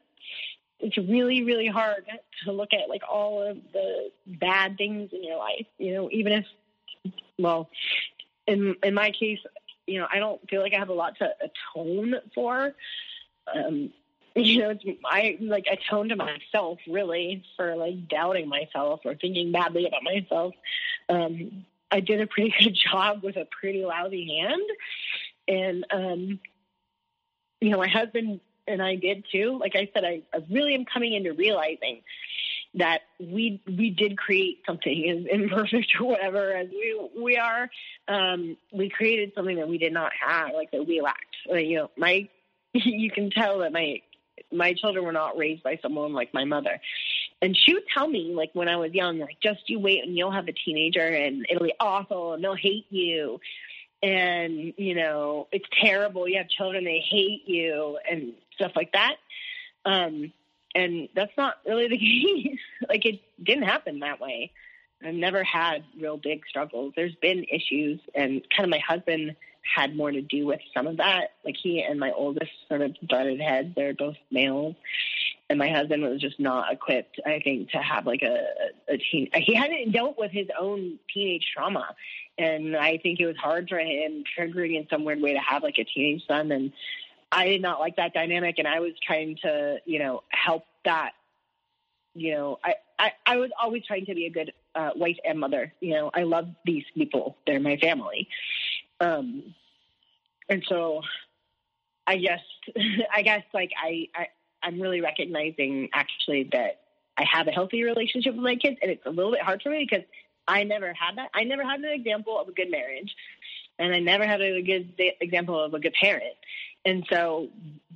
It's 0.81 0.97
really, 0.97 1.43
really 1.43 1.67
hard 1.67 2.05
to 2.45 2.51
look 2.51 2.73
at 2.73 2.89
like 2.89 3.03
all 3.09 3.41
of 3.41 3.57
the 3.71 4.11
bad 4.25 4.77
things 4.77 5.11
in 5.13 5.23
your 5.23 5.37
life. 5.37 5.67
You 5.77 5.93
know, 5.93 6.09
even 6.11 6.33
if, 6.33 6.45
well, 7.37 7.69
in 8.47 8.75
in 8.83 8.93
my 8.93 9.11
case, 9.11 9.39
you 9.87 9.99
know, 9.99 10.07
I 10.11 10.19
don't 10.19 10.41
feel 10.49 10.61
like 10.61 10.73
I 10.73 10.79
have 10.79 10.89
a 10.89 10.93
lot 10.93 11.17
to 11.19 11.29
atone 11.39 12.15
for. 12.33 12.73
Um, 13.53 13.91
you 14.35 14.59
know, 14.59 14.69
it's, 14.69 14.83
I 15.05 15.37
like 15.41 15.65
atone 15.69 16.09
to 16.09 16.15
myself 16.15 16.79
really 16.87 17.43
for 17.57 17.75
like 17.75 18.07
doubting 18.07 18.47
myself 18.47 19.01
or 19.03 19.15
thinking 19.15 19.51
badly 19.51 19.87
about 19.87 20.03
myself. 20.03 20.53
Um, 21.09 21.65
I 21.91 21.99
did 21.99 22.21
a 22.21 22.27
pretty 22.27 22.53
good 22.63 22.75
job 22.75 23.23
with 23.23 23.35
a 23.35 23.45
pretty 23.59 23.83
lousy 23.85 24.39
hand, 24.39 24.61
and 25.47 25.85
um, 25.91 26.39
you 27.59 27.69
know, 27.69 27.77
my 27.77 27.89
husband 27.89 28.39
and 28.67 28.81
I 28.81 28.95
did 28.95 29.25
too. 29.31 29.57
Like 29.59 29.75
I 29.75 29.89
said, 29.93 30.03
I, 30.03 30.21
I 30.33 30.43
really 30.49 30.75
am 30.75 30.85
coming 30.85 31.13
into 31.13 31.33
realizing 31.33 32.01
that 32.75 33.01
we 33.19 33.61
we 33.67 33.89
did 33.89 34.17
create 34.17 34.61
something 34.65 35.09
as 35.31 35.39
imperfect 35.39 35.93
or 35.99 36.07
whatever 36.07 36.53
as 36.53 36.69
we 36.69 37.09
we 37.17 37.37
are. 37.37 37.69
Um, 38.07 38.57
we 38.71 38.89
created 38.89 39.33
something 39.35 39.57
that 39.57 39.67
we 39.67 39.77
did 39.77 39.93
not 39.93 40.11
have, 40.25 40.53
like 40.53 40.71
that 40.71 40.87
we 40.87 41.01
lacked. 41.01 41.35
Like, 41.49 41.65
you 41.65 41.77
know, 41.77 41.91
my 41.97 42.27
you 42.73 43.11
can 43.11 43.29
tell 43.29 43.59
that 43.59 43.71
my 43.71 44.01
my 44.51 44.73
children 44.73 45.05
were 45.05 45.11
not 45.11 45.37
raised 45.37 45.63
by 45.63 45.79
someone 45.81 46.13
like 46.13 46.33
my 46.33 46.45
mother. 46.45 46.79
And 47.41 47.57
she 47.57 47.73
would 47.73 47.87
tell 47.93 48.07
me, 48.07 48.33
like 48.35 48.51
when 48.53 48.67
I 48.67 48.75
was 48.75 48.93
young, 48.93 49.19
like 49.19 49.37
just 49.41 49.67
you 49.67 49.79
wait 49.79 50.03
and 50.03 50.15
you'll 50.15 50.31
have 50.31 50.47
a 50.47 50.51
teenager 50.51 51.05
and 51.05 51.45
it'll 51.49 51.63
be 51.63 51.73
awful 51.79 52.33
and 52.33 52.43
they'll 52.43 52.55
hate 52.55 52.85
you. 52.89 53.39
And, 54.03 54.73
you 54.77 54.95
know, 54.95 55.47
it's 55.51 55.65
terrible. 55.81 56.27
You 56.27 56.37
have 56.37 56.49
children, 56.49 56.83
they 56.83 57.03
hate 57.07 57.43
you 57.47 57.97
and 58.09 58.33
stuff 58.61 58.73
like 58.75 58.91
that. 58.93 59.15
Um, 59.85 60.31
and 60.75 61.09
that's 61.15 61.35
not 61.37 61.55
really 61.65 61.87
the 61.87 61.97
case. 62.45 62.59
like 62.87 63.05
it 63.05 63.21
didn't 63.43 63.63
happen 63.63 63.99
that 63.99 64.19
way. 64.19 64.51
I've 65.03 65.15
never 65.15 65.43
had 65.43 65.83
real 65.99 66.17
big 66.17 66.43
struggles. 66.47 66.93
There's 66.95 67.15
been 67.15 67.45
issues 67.51 67.99
and 68.13 68.41
kind 68.55 68.65
of 68.65 68.69
my 68.69 68.81
husband 68.87 69.35
had 69.75 69.95
more 69.95 70.11
to 70.11 70.21
do 70.21 70.45
with 70.45 70.59
some 70.75 70.87
of 70.87 70.97
that. 70.97 71.31
Like 71.43 71.55
he 71.61 71.81
and 71.81 71.99
my 71.99 72.11
oldest 72.11 72.51
sort 72.67 72.81
of 72.81 72.95
butted 73.07 73.41
heads. 73.41 73.69
They're 73.75 73.93
both 73.93 74.17
males. 74.31 74.75
And 75.49 75.59
my 75.59 75.69
husband 75.69 76.03
was 76.03 76.21
just 76.21 76.39
not 76.39 76.71
equipped, 76.71 77.19
I 77.25 77.41
think, 77.43 77.71
to 77.71 77.77
have 77.79 78.05
like 78.05 78.21
a, 78.21 78.45
a 78.87 78.97
teen. 78.97 79.29
He 79.35 79.53
hadn't 79.53 79.91
dealt 79.91 80.17
with 80.17 80.31
his 80.31 80.47
own 80.57 80.97
teenage 81.13 81.45
trauma. 81.53 81.93
And 82.37 82.77
I 82.77 82.97
think 82.97 83.19
it 83.19 83.25
was 83.25 83.35
hard 83.37 83.67
for 83.67 83.77
him, 83.77 84.23
triggering 84.37 84.77
in 84.77 84.87
some 84.89 85.03
weird 85.03 85.21
way, 85.21 85.33
to 85.33 85.39
have 85.39 85.61
like 85.61 85.77
a 85.77 85.83
teenage 85.83 86.23
son. 86.27 86.51
And 86.51 86.71
I 87.31 87.47
did 87.47 87.61
not 87.61 87.79
like 87.79 87.95
that 87.95 88.13
dynamic. 88.13 88.55
And 88.59 88.67
I 88.67 88.79
was 88.79 88.93
trying 89.05 89.37
to, 89.43 89.77
you 89.85 89.99
know, 89.99 90.23
help 90.29 90.65
that. 90.85 91.11
You 92.13 92.33
know, 92.33 92.59
I, 92.63 92.75
I, 92.99 93.11
I 93.25 93.37
was 93.37 93.51
always 93.61 93.85
trying 93.85 94.05
to 94.07 94.15
be 94.15 94.25
a 94.25 94.29
good 94.29 94.51
uh, 94.75 94.91
wife 94.95 95.17
and 95.25 95.39
mother. 95.39 95.73
You 95.79 95.93
know, 95.95 96.11
I 96.13 96.23
love 96.23 96.49
these 96.65 96.83
people, 96.93 97.37
they're 97.47 97.59
my 97.59 97.77
family. 97.77 98.27
Um, 98.99 99.55
and 100.49 100.63
so 100.67 101.01
I 102.05 102.17
guess, 102.17 102.41
I 103.13 103.21
guess 103.21 103.43
like 103.53 103.71
I, 103.81 104.09
I, 104.13 104.27
I'm 104.61 104.79
really 104.81 105.01
recognizing 105.01 105.89
actually 105.93 106.49
that 106.51 106.81
I 107.17 107.23
have 107.31 107.47
a 107.47 107.51
healthy 107.51 107.83
relationship 107.83 108.35
with 108.35 108.43
my 108.43 108.55
kids, 108.55 108.77
and 108.81 108.91
it's 108.91 109.05
a 109.05 109.09
little 109.09 109.31
bit 109.31 109.41
hard 109.41 109.61
for 109.61 109.69
me 109.69 109.87
because 109.89 110.05
I 110.47 110.63
never 110.63 110.93
had 110.93 111.17
that. 111.17 111.29
I 111.33 111.43
never 111.43 111.63
had 111.63 111.79
an 111.79 111.91
example 111.91 112.39
of 112.39 112.47
a 112.47 112.51
good 112.51 112.71
marriage, 112.71 113.15
and 113.81 113.93
I 113.93 113.99
never 113.99 114.25
had 114.25 114.41
a 114.41 114.61
good 114.61 114.93
example 115.19 115.61
of 115.61 115.73
a 115.73 115.79
good 115.79 115.93
parent. 115.99 116.35
And 116.85 117.05
so, 117.11 117.49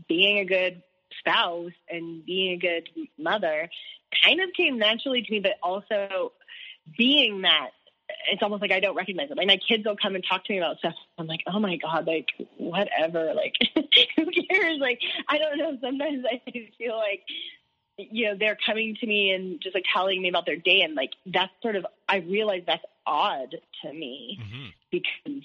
being 0.08 0.40
a 0.40 0.46
good 0.46 0.82
spouse 1.20 1.72
and 1.90 2.26
being 2.26 2.54
a 2.54 2.58
good 2.58 2.90
mother 3.18 3.70
kind 4.24 4.42
of 4.42 4.50
came 4.56 4.78
naturally 4.78 5.22
to 5.22 5.32
me, 5.32 5.40
but 5.40 5.54
also 5.64 6.32
being 6.98 7.42
that 7.42 7.70
it's 8.32 8.44
almost 8.44 8.62
like 8.62 8.72
I 8.72 8.80
don't 8.80 8.96
recognize 8.96 9.30
it. 9.32 9.38
Like 9.38 9.48
my 9.48 9.58
kids 9.58 9.86
will 9.86 9.96
come 9.96 10.16
and 10.16 10.24
talk 10.28 10.46
to 10.46 10.54
me 10.54 10.60
about 10.60 10.78
stuff. 10.80 10.94
I'm 11.18 11.28
like, 11.28 11.42
oh 11.48 11.60
my 11.60 11.78
god, 11.78 12.06
like 12.06 12.28
whatever. 12.58 13.34
Like 13.34 13.54
who 14.16 14.26
cares? 14.26 14.80
Like 14.80 15.00
I 15.28 15.38
don't 15.38 15.58
know. 15.58 15.78
Sometimes 15.82 16.26
I 16.32 16.42
feel 16.78 16.98
like 16.98 17.22
you 17.98 18.28
know 18.28 18.36
they're 18.38 18.58
coming 18.66 18.96
to 19.00 19.08
me 19.08 19.32
and 19.32 19.62
just 19.62 19.74
like 19.74 19.86
telling 19.94 20.22
me 20.22 20.30
about 20.30 20.46
their 20.46 20.58
day, 20.58 20.82
and 20.82 20.96
like 20.96 21.12
that's 21.26 21.52
sort 21.62 21.76
of 21.76 21.86
I 22.08 22.18
realize 22.18 22.64
that's 22.68 22.84
odd 23.06 23.56
to 23.84 23.94
me 23.94 24.40
hmm 24.42 24.66
because 24.92 25.44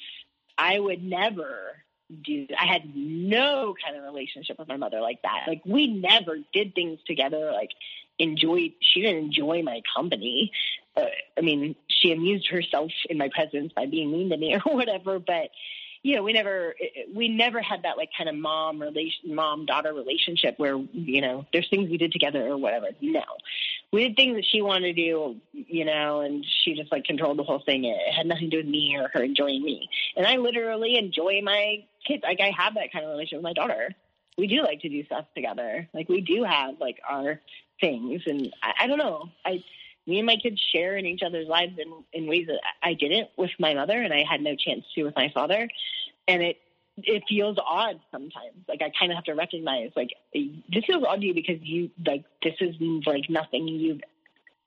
I 0.60 0.78
would 0.78 1.02
never 1.02 1.82
do. 2.22 2.46
I 2.58 2.66
had 2.66 2.94
no 2.94 3.74
kind 3.82 3.96
of 3.96 4.04
relationship 4.04 4.58
with 4.58 4.68
my 4.68 4.76
mother 4.76 5.00
like 5.00 5.22
that. 5.22 5.44
Like 5.48 5.62
we 5.64 5.86
never 5.86 6.36
did 6.52 6.74
things 6.74 6.98
together. 7.06 7.50
Like 7.52 7.70
enjoyed. 8.18 8.72
She 8.80 9.00
didn't 9.00 9.24
enjoy 9.24 9.62
my 9.62 9.80
company. 9.94 10.52
Uh, 10.94 11.06
I 11.38 11.40
mean, 11.40 11.76
she 11.88 12.12
amused 12.12 12.48
herself 12.48 12.90
in 13.08 13.16
my 13.16 13.30
presence 13.34 13.72
by 13.74 13.86
being 13.86 14.12
mean 14.12 14.28
to 14.30 14.36
me 14.36 14.54
or 14.66 14.74
whatever. 14.74 15.18
But 15.18 15.50
you 16.02 16.16
know, 16.16 16.22
we 16.22 16.32
never 16.32 16.74
we 17.14 17.28
never 17.28 17.60
had 17.60 17.82
that 17.82 17.98
like 17.98 18.08
kind 18.16 18.28
of 18.28 18.34
mom 18.34 18.80
relation, 18.80 19.34
mom 19.34 19.66
daughter 19.66 19.92
relationship 19.92 20.54
where 20.58 20.76
you 20.92 21.20
know 21.20 21.44
there's 21.52 21.68
things 21.68 21.90
we 21.90 21.98
did 21.98 22.12
together 22.12 22.46
or 22.46 22.56
whatever. 22.56 22.88
No, 23.02 23.22
we 23.92 24.08
did 24.08 24.16
things 24.16 24.36
that 24.36 24.46
she 24.46 24.62
wanted 24.62 24.94
to 24.96 25.02
do, 25.02 25.36
you 25.52 25.84
know, 25.84 26.20
and 26.20 26.44
she 26.64 26.74
just 26.74 26.90
like 26.90 27.04
controlled 27.04 27.38
the 27.38 27.42
whole 27.42 27.62
thing. 27.64 27.84
It 27.84 27.98
had 28.14 28.26
nothing 28.26 28.50
to 28.50 28.56
do 28.56 28.56
with 28.58 28.72
me 28.72 28.96
or 28.96 29.10
her 29.12 29.22
enjoying 29.22 29.62
me. 29.62 29.90
And 30.16 30.26
I 30.26 30.36
literally 30.36 30.96
enjoy 30.96 31.42
my 31.42 31.84
kids. 32.06 32.22
Like 32.22 32.40
I 32.40 32.50
have 32.56 32.74
that 32.74 32.92
kind 32.92 33.04
of 33.04 33.10
relationship 33.10 33.38
with 33.38 33.44
my 33.44 33.52
daughter. 33.52 33.90
We 34.38 34.46
do 34.46 34.62
like 34.62 34.80
to 34.80 34.88
do 34.88 35.04
stuff 35.04 35.26
together. 35.34 35.86
Like 35.92 36.08
we 36.08 36.22
do 36.22 36.44
have 36.44 36.80
like 36.80 36.98
our 37.08 37.40
things, 37.78 38.22
and 38.26 38.54
I, 38.62 38.84
I 38.84 38.86
don't 38.86 38.98
know. 38.98 39.28
I 39.44 39.62
me 40.10 40.18
and 40.18 40.26
my 40.26 40.36
kids 40.36 40.60
share 40.72 40.96
in 40.96 41.06
each 41.06 41.22
other's 41.24 41.48
lives 41.48 41.78
in, 41.78 42.04
in 42.12 42.28
ways 42.28 42.46
that 42.48 42.60
I 42.82 42.94
didn't 42.94 43.30
with 43.36 43.50
my 43.58 43.74
mother 43.74 44.00
and 44.02 44.12
I 44.12 44.24
had 44.28 44.42
no 44.42 44.54
chance 44.56 44.84
to 44.94 45.04
with 45.04 45.16
my 45.16 45.30
father. 45.32 45.68
And 46.28 46.42
it, 46.42 46.58
it 46.96 47.22
feels 47.28 47.56
odd 47.64 48.00
sometimes. 48.10 48.68
Like 48.68 48.82
I 48.82 48.90
kind 48.98 49.12
of 49.12 49.16
have 49.16 49.24
to 49.24 49.34
recognize, 49.34 49.90
like 49.96 50.10
this 50.34 50.84
feels 50.84 51.04
odd 51.06 51.20
to 51.20 51.26
you 51.26 51.34
because 51.34 51.62
you 51.62 51.90
like 52.04 52.24
this 52.42 52.54
is 52.60 52.74
like 53.06 53.30
nothing 53.30 53.68
you've 53.68 54.02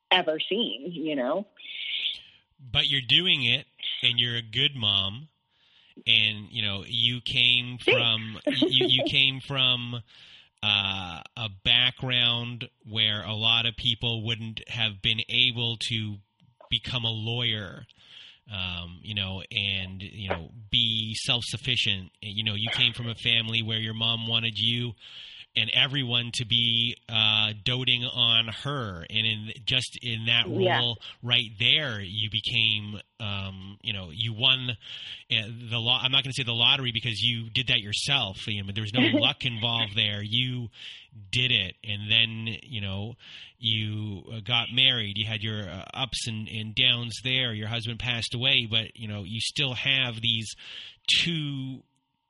ever 0.09 0.39
seen, 0.49 0.91
you 0.91 1.15
know. 1.15 1.45
But 2.71 2.87
you're 2.87 3.01
doing 3.01 3.43
it, 3.43 3.65
and 4.01 4.19
you're 4.19 4.37
a 4.37 4.41
good 4.41 4.75
mom, 4.75 5.27
and 6.07 6.47
you 6.49 6.63
know 6.63 6.83
you 6.87 7.21
came 7.21 7.77
from 7.77 8.39
you, 8.47 8.87
you 8.87 9.03
came 9.05 9.41
from 9.41 10.01
uh, 10.63 11.21
a 11.37 11.49
background 11.65 12.69
where 12.89 13.23
a 13.23 13.33
lot 13.33 13.65
of 13.65 13.75
people 13.75 14.25
wouldn't 14.25 14.61
have 14.69 15.01
been 15.01 15.19
able 15.29 15.77
to 15.89 16.15
become 16.69 17.03
a 17.03 17.11
lawyer 17.11 17.85
um, 18.51 18.99
you 19.01 19.15
know, 19.15 19.41
and 19.51 20.01
you 20.01 20.29
know, 20.29 20.51
be 20.69 21.15
self 21.15 21.43
sufficient. 21.45 22.11
You 22.21 22.43
know, 22.43 22.55
you 22.55 22.69
came 22.73 22.93
from 22.93 23.07
a 23.07 23.15
family 23.15 23.63
where 23.63 23.77
your 23.77 23.93
mom 23.93 24.27
wanted 24.27 24.59
you 24.59 24.93
and 25.55 25.69
everyone 25.73 26.31
to 26.35 26.45
be 26.45 26.95
uh, 27.07 27.53
doting 27.63 28.03
on 28.03 28.47
her, 28.63 29.05
and 29.09 29.27
in 29.27 29.51
just 29.65 29.99
in 30.01 30.25
that 30.25 30.47
role 30.47 30.59
Yeah. 30.61 30.93
right 31.21 31.49
there, 31.59 32.01
you 32.01 32.29
became, 32.31 32.99
um, 33.19 33.77
you 33.83 33.93
know, 33.93 34.09
you 34.11 34.33
won 34.33 34.71
uh, 35.31 35.35
the 35.69 35.77
law. 35.77 35.99
I'm 36.01 36.11
not 36.11 36.23
going 36.23 36.31
to 36.31 36.35
say 36.35 36.43
the 36.43 36.53
lottery 36.53 36.91
because 36.91 37.21
you 37.21 37.49
did 37.49 37.67
that 37.67 37.81
yourself. 37.81 38.47
You 38.47 38.63
know, 38.63 38.71
there 38.73 38.81
was 38.83 38.93
no 38.93 39.01
luck 39.19 39.45
involved 39.45 39.95
there. 39.95 40.21
You 40.23 40.69
did 41.31 41.51
it, 41.51 41.75
and 41.83 42.09
then 42.11 42.55
you 42.63 42.81
know 42.81 43.13
you 43.59 44.23
uh, 44.33 44.39
got 44.39 44.67
married. 44.73 45.17
You 45.17 45.25
had 45.27 45.41
your 45.41 45.69
uh, 45.69 45.85
ups 45.93 46.27
and, 46.27 46.47
and 46.47 46.73
downs 46.73 47.15
there. 47.23 47.53
Your 47.53 47.67
husband 47.67 47.99
passed 47.99 48.33
away, 48.33 48.67
but 48.69 48.95
you 48.95 49.07
know 49.07 49.23
you 49.23 49.39
still 49.39 49.75
have 49.75 50.19
these 50.19 50.49
two 51.21 51.83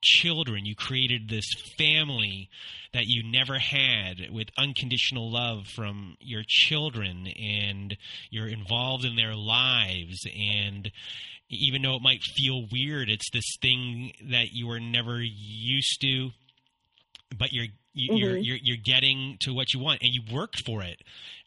children. 0.04 0.66
You 0.66 0.76
created 0.76 1.30
this 1.30 1.50
family 1.78 2.50
that 2.94 3.06
you 3.08 3.24
never 3.24 3.58
had 3.58 4.30
with 4.32 4.50
unconditional 4.58 5.32
love 5.32 5.68
from 5.68 6.18
your 6.20 6.44
children, 6.48 7.28
and 7.28 7.98
you're 8.30 8.48
involved 8.48 9.06
in 9.06 9.16
their 9.16 9.36
lives. 9.36 10.20
And 10.38 10.92
even 11.50 11.82
though 11.82 11.96
it 11.96 12.02
might 12.02 12.22
feel 12.36 12.68
weird, 12.72 13.10
it's 13.10 13.30
this 13.32 13.58
thing 13.62 14.14
that 14.30 14.52
you 14.52 14.68
were 14.68 14.80
never 14.80 15.22
used 15.22 16.02
to, 16.02 16.32
but 17.38 17.52
you're 17.52 17.68
you, 17.96 18.18
you're, 18.18 18.36
Mhm. 18.38 18.46
you're 18.46 18.58
you're 18.64 18.78
getting 18.78 19.38
to 19.42 19.54
what 19.54 19.74
you 19.74 19.80
want, 19.80 20.02
and 20.02 20.12
you 20.12 20.24
worked 20.32 20.66
for 20.66 20.82
it. 20.84 21.00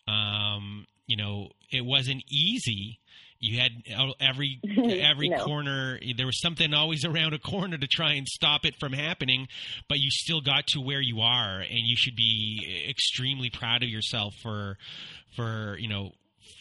Um, 0.07 0.87
you 1.09 1.16
know, 1.16 1.51
it 1.70 1.85
wasn't 1.85 2.23
easy. 2.31 2.99
You 3.41 3.61
had 3.61 3.71
uh, 3.97 4.13
every 4.21 4.61
every 5.03 5.29
No. 5.29 5.45
corner. 5.45 5.99
There 6.17 6.27
was 6.27 6.41
something 6.41 6.73
always 6.75 7.05
around 7.05 7.35
a 7.35 7.39
corner 7.39 7.77
to 7.79 7.87
try 7.87 8.13
and 8.15 8.27
stop 8.27 8.65
it 8.65 8.75
from 8.81 8.93
happening, 8.93 9.49
but 9.89 9.99
you 9.99 10.11
still 10.11 10.41
got 10.41 10.67
to 10.69 10.81
where 10.81 11.01
you 11.01 11.21
are, 11.21 11.61
and 11.61 11.79
you 11.87 11.97
should 11.97 12.17
be 12.17 12.87
extremely 12.89 13.51
proud 13.51 13.83
of 13.83 13.89
yourself 13.89 14.35
for 14.43 14.77
for 15.35 15.77
you 15.79 15.89
know 15.89 16.11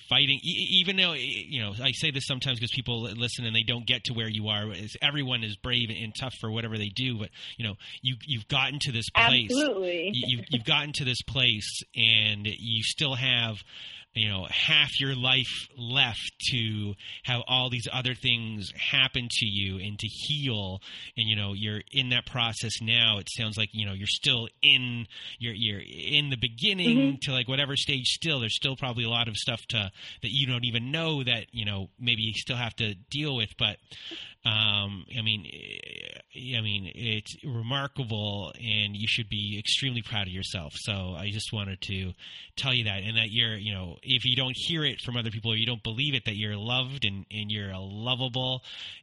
fighting 0.09 0.39
even 0.43 0.97
though 0.97 1.13
you 1.13 1.59
know 1.59 1.73
i 1.81 1.91
say 1.91 2.11
this 2.11 2.27
sometimes 2.27 2.59
because 2.59 2.69
people 2.71 3.01
listen 3.01 3.43
and 3.43 3.55
they 3.55 3.63
don't 3.63 3.87
get 3.87 4.03
to 4.03 4.13
where 4.13 4.27
you 4.29 4.49
are 4.49 4.71
everyone 5.01 5.43
is 5.43 5.55
brave 5.57 5.89
and 5.89 6.13
tough 6.19 6.33
for 6.39 6.51
whatever 6.51 6.77
they 6.77 6.89
do 6.89 7.17
but 7.17 7.29
you 7.57 7.65
know 7.65 7.73
you 8.03 8.15
you've 8.27 8.47
gotten 8.47 8.77
to 8.79 8.91
this 8.91 9.09
place 9.09 9.49
Absolutely. 9.51 10.11
you, 10.13 10.37
you've, 10.37 10.45
you've 10.49 10.63
gotten 10.65 10.93
to 10.93 11.03
this 11.05 11.23
place 11.23 11.81
and 11.95 12.45
you 12.45 12.83
still 12.83 13.15
have 13.15 13.55
you 14.15 14.29
know 14.29 14.47
half 14.49 14.99
your 14.99 15.15
life 15.15 15.67
left 15.77 16.31
to 16.51 16.93
have 17.23 17.41
all 17.47 17.69
these 17.69 17.87
other 17.91 18.15
things 18.15 18.71
happen 18.75 19.27
to 19.29 19.45
you 19.45 19.77
and 19.77 19.99
to 19.99 20.07
heal. 20.07 20.79
And 21.17 21.27
you 21.27 21.35
know 21.35 21.53
you're 21.53 21.81
in 21.91 22.09
that 22.09 22.25
process 22.25 22.81
now. 22.81 23.19
It 23.19 23.27
sounds 23.29 23.57
like 23.57 23.69
you 23.73 23.85
know 23.85 23.93
you're 23.93 24.07
still 24.07 24.47
in 24.61 25.07
you're 25.39 25.53
you're 25.53 25.81
in 25.81 26.29
the 26.29 26.37
beginning 26.37 26.97
mm-hmm. 26.97 27.15
to 27.23 27.31
like 27.31 27.47
whatever 27.47 27.75
stage 27.75 28.07
still. 28.07 28.39
There's 28.39 28.55
still 28.55 28.75
probably 28.75 29.03
a 29.03 29.09
lot 29.09 29.27
of 29.27 29.35
stuff 29.35 29.61
to 29.69 29.91
that 30.21 30.31
you 30.31 30.47
don't 30.47 30.65
even 30.65 30.91
know 30.91 31.23
that 31.23 31.47
you 31.51 31.65
know 31.65 31.89
maybe 31.99 32.23
you 32.23 32.33
still 32.33 32.57
have 32.57 32.75
to 32.77 32.95
deal 33.09 33.35
with. 33.35 33.49
But 33.57 33.77
um, 34.45 35.05
I 35.17 35.23
mean, 35.23 35.47
eh, 35.51 36.57
I 36.57 36.61
mean, 36.61 36.91
it's 36.93 37.35
remarkable, 37.43 38.53
and 38.55 38.95
you 38.95 39.07
should 39.07 39.27
be 39.27 39.57
extremely 39.57 40.03
proud 40.03 40.27
of 40.27 40.33
yourself. 40.33 40.73
So 40.75 41.15
I 41.17 41.31
just 41.31 41.51
wanted 41.51 41.81
to 41.81 42.13
tell 42.55 42.71
you 42.71 42.83
that, 42.83 43.01
and 43.03 43.17
that 43.17 43.31
you're, 43.31 43.55
you 43.55 43.73
know, 43.73 43.97
if 44.03 44.23
you 44.23 44.35
don't 44.35 44.55
hear 44.55 44.85
it 44.85 45.01
from 45.01 45.17
other 45.17 45.31
people 45.31 45.51
or 45.51 45.55
you 45.55 45.65
don't 45.65 45.81
believe 45.81 46.13
it, 46.13 46.25
that 46.25 46.35
you're 46.35 46.55
loved 46.55 47.05
and 47.05 47.25
and 47.31 47.49
you're 47.49 47.71
lovable, 47.75 48.61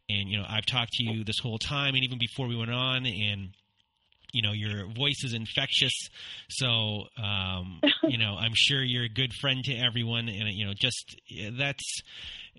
and 0.09 0.28
you 0.28 0.39
know, 0.39 0.47
I've 0.48 0.66
talked 0.66 0.93
to 0.93 1.05
you 1.05 1.24
this 1.24 1.40
whole 1.43 1.59
time, 1.59 1.97
and 1.97 2.05
even 2.05 2.19
before 2.19 2.47
we 2.47 2.56
went 2.56 2.70
on, 2.70 3.05
and 3.05 3.48
you 4.32 4.43
know 4.43 4.52
your 4.52 4.86
voice 4.86 5.24
is 5.24 5.35
infectious. 5.35 6.09
So 6.51 7.05
um, 7.23 7.81
you 8.05 8.19
know 8.19 8.36
i'm 8.39 8.52
sure 8.55 8.82
you're 8.82 9.05
a 9.05 9.09
good 9.09 9.32
friend 9.35 9.62
to 9.64 9.74
everyone. 9.74 10.28
And 10.28 10.48
you 10.51 10.66
know 10.66 10.73
just 10.74 11.20
eh, 11.36 11.51
that's 11.59 12.01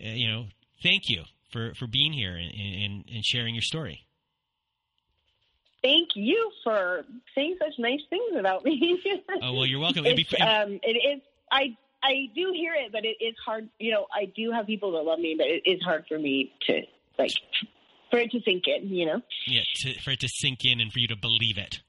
uh, 0.04 0.10
you 0.10 0.30
know 0.30 0.46
thank 0.84 1.04
you 1.08 1.24
for 1.54 1.74
for 1.76 1.88
being 1.88 2.12
here 2.12 2.36
and, 2.36 2.52
and, 2.54 3.06
and 3.14 3.24
sharing 3.24 3.56
your 3.56 3.62
story 3.62 4.06
Thank 5.84 6.12
you 6.16 6.50
for 6.64 7.04
saying 7.36 7.58
such 7.60 7.74
nice 7.78 8.00
things 8.10 8.40
about 8.40 8.64
me. 8.64 9.02
oh 9.42 9.54
well 9.54 9.66
you're 9.66 9.82
welcome 9.82 10.06
It'd 10.06 10.16
be- 10.16 10.22
It's, 10.22 10.42
um, 10.42 10.80
it 10.82 11.18
is. 11.18 11.22
I 11.52 11.76
I 12.02 12.30
do 12.34 12.54
hear 12.54 12.74
it, 12.74 12.92
but 12.92 13.04
it 13.06 13.18
is 13.24 13.36
hard. 13.46 13.68
You 13.80 13.92
know, 13.92 14.08
I 14.14 14.26
do 14.26 14.52
have 14.52 14.66
people 14.66 14.94
that 14.94 15.04
love 15.04 15.20
me, 15.20 15.36
but 15.38 15.48
it 15.48 15.64
is 15.66 15.82
hard 15.84 16.06
for 16.08 16.18
me 16.18 16.54
to 16.68 16.82
like 17.20 17.34
for 18.10 18.18
it 18.20 18.32
to 18.32 18.40
sink 18.46 18.64
in. 18.68 18.88
You 18.88 19.08
know. 19.08 19.22
yeah 19.46 19.62
to, 19.76 20.00
for 20.00 20.12
it 20.12 20.22
to 20.22 20.30
sink 20.30 20.64
in 20.64 20.80
and 20.80 20.92
for 20.92 21.00
you 21.00 21.08
to 21.10 21.18
believe 21.18 21.58
it 21.58 21.82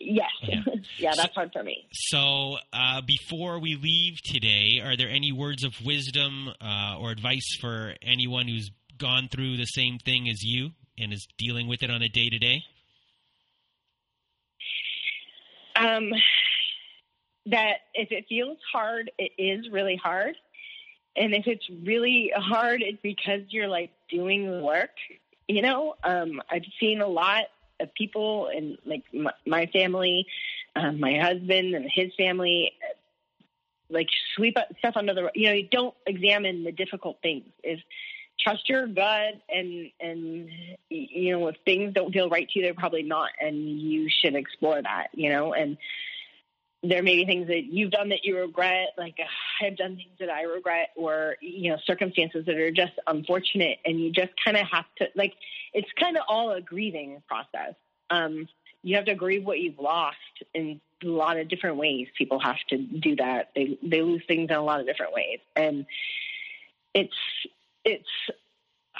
Yes. 0.00 0.30
Yeah. 0.42 0.62
Yeah, 0.98 1.12
that's 1.16 1.34
hard 1.34 1.50
for 1.52 1.62
me. 1.62 1.86
so 1.92 2.56
uh, 2.72 3.00
before 3.06 3.58
we 3.58 3.76
leave 3.76 4.20
today 4.24 4.80
are 4.84 4.96
there 4.96 5.08
any 5.08 5.30
words 5.32 5.62
of 5.64 5.72
wisdom 5.84 6.50
uh, 6.60 6.98
or 6.98 7.10
advice 7.10 7.56
for 7.60 7.94
anyone 8.02 8.46
who's 8.48 8.70
gone 8.98 9.28
through 9.28 9.56
the 9.56 9.64
same 9.64 9.98
thing 9.98 10.28
as 10.28 10.42
you 10.42 10.70
and 10.98 11.12
is 11.12 11.26
dealing 11.38 11.68
with 11.68 11.82
it 11.82 11.90
on 11.90 12.02
a 12.02 12.08
day 12.08 12.28
to 12.28 12.38
day 12.38 12.62
Um, 15.76 16.10
that 17.46 17.76
if 17.94 18.12
it 18.12 18.26
feels 18.28 18.58
hard, 18.72 19.10
it 19.18 19.32
is 19.38 19.70
really 19.70 19.96
hard. 19.96 20.36
And 21.16 21.34
if 21.34 21.46
it's 21.46 21.64
really 21.84 22.30
hard, 22.36 22.82
it's 22.82 23.00
because 23.02 23.40
you're 23.48 23.68
like 23.68 23.90
doing 24.10 24.50
the 24.50 24.60
work. 24.60 24.90
You 25.48 25.62
know, 25.62 25.94
um, 26.04 26.42
I've 26.50 26.64
seen 26.78 27.00
a 27.00 27.06
lot 27.08 27.44
of 27.80 27.92
people 27.94 28.48
and 28.48 28.78
like 28.84 29.04
my, 29.46 29.66
family, 29.66 30.26
um, 30.76 31.00
my 31.00 31.18
husband 31.18 31.74
and 31.74 31.90
his 31.92 32.12
family, 32.16 32.72
like 33.88 34.08
sweep 34.34 34.56
up 34.56 34.68
stuff 34.78 34.94
under 34.96 35.14
the. 35.14 35.30
You 35.34 35.48
know, 35.48 35.54
you 35.54 35.68
don't 35.70 35.94
examine 36.06 36.64
the 36.64 36.72
difficult 36.72 37.18
things. 37.22 37.44
Is 37.64 37.80
trust 38.38 38.68
your 38.68 38.86
gut 38.86 39.34
and 39.48 39.90
and 40.00 40.48
you 40.88 41.32
know 41.32 41.48
if 41.48 41.56
things 41.64 41.92
don't 41.92 42.12
feel 42.12 42.28
right 42.28 42.48
to 42.48 42.58
you, 42.58 42.64
they're 42.64 42.74
probably 42.74 43.02
not, 43.02 43.30
and 43.40 43.80
you 43.80 44.08
should 44.08 44.34
explore 44.34 44.80
that. 44.80 45.08
You 45.12 45.30
know, 45.30 45.54
and 45.54 45.76
there 46.82 47.02
may 47.02 47.16
be 47.16 47.26
things 47.26 47.48
that 47.48 47.64
you've 47.64 47.90
done 47.90 48.08
that 48.08 48.24
you 48.24 48.38
regret, 48.38 48.88
like 48.96 49.16
uh, 49.18 49.64
I've 49.64 49.76
done 49.76 49.96
things 49.96 50.16
that 50.18 50.30
I 50.30 50.42
regret, 50.42 50.90
or 50.96 51.36
you 51.40 51.70
know 51.70 51.78
circumstances 51.84 52.46
that 52.46 52.56
are 52.56 52.70
just 52.70 52.92
unfortunate, 53.06 53.78
and 53.84 54.00
you 54.00 54.10
just 54.10 54.32
kind 54.42 54.56
of 54.56 54.66
have 54.66 54.86
to 54.98 55.08
like 55.14 55.34
it's 55.74 55.88
kind 55.98 56.16
of 56.16 56.22
all 56.28 56.52
a 56.52 56.60
grieving 56.60 57.22
process. 57.28 57.74
Um, 58.08 58.48
you 58.82 58.96
have 58.96 59.04
to 59.06 59.14
grieve 59.14 59.44
what 59.44 59.58
you've 59.58 59.78
lost 59.78 60.16
in 60.54 60.80
a 61.02 61.06
lot 61.06 61.38
of 61.38 61.48
different 61.48 61.76
ways. 61.76 62.08
People 62.16 62.40
have 62.40 62.58
to 62.70 62.78
do 62.78 63.16
that. 63.16 63.50
They 63.54 63.78
they 63.82 64.00
lose 64.00 64.22
things 64.26 64.48
in 64.50 64.56
a 64.56 64.62
lot 64.62 64.80
of 64.80 64.86
different 64.86 65.12
ways, 65.12 65.40
and 65.54 65.84
it's 66.94 67.14
it's 67.84 68.08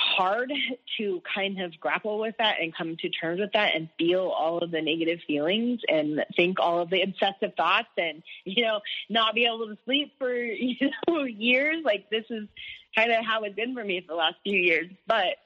hard 0.01 0.51
to 0.97 1.23
kind 1.35 1.61
of 1.61 1.79
grapple 1.79 2.19
with 2.19 2.35
that 2.39 2.57
and 2.61 2.75
come 2.75 2.97
to 2.97 3.09
terms 3.11 3.39
with 3.39 3.53
that 3.53 3.75
and 3.75 3.89
feel 3.99 4.29
all 4.29 4.59
of 4.59 4.71
the 4.71 4.81
negative 4.81 5.21
feelings 5.27 5.81
and 5.89 6.25
think 6.37 6.59
all 6.59 6.81
of 6.81 6.89
the 6.89 7.03
obsessive 7.03 7.55
thoughts 7.55 7.89
and 7.99 8.23
you 8.45 8.65
know 8.65 8.81
not 9.11 9.35
be 9.35 9.45
able 9.45 9.67
to 9.67 9.77
sleep 9.85 10.15
for 10.19 10.35
you 10.35 10.91
know 11.07 11.25
years. 11.25 11.85
Like 11.85 12.09
this 12.11 12.25
is 12.31 12.49
kind 12.97 13.13
of 13.13 13.25
how 13.25 13.43
it's 13.43 13.55
been 13.55 13.75
for 13.75 13.85
me 13.85 14.01
for 14.01 14.09
the 14.09 14.15
last 14.15 14.37
few 14.43 14.59
years. 14.59 14.91
But 15.07 15.37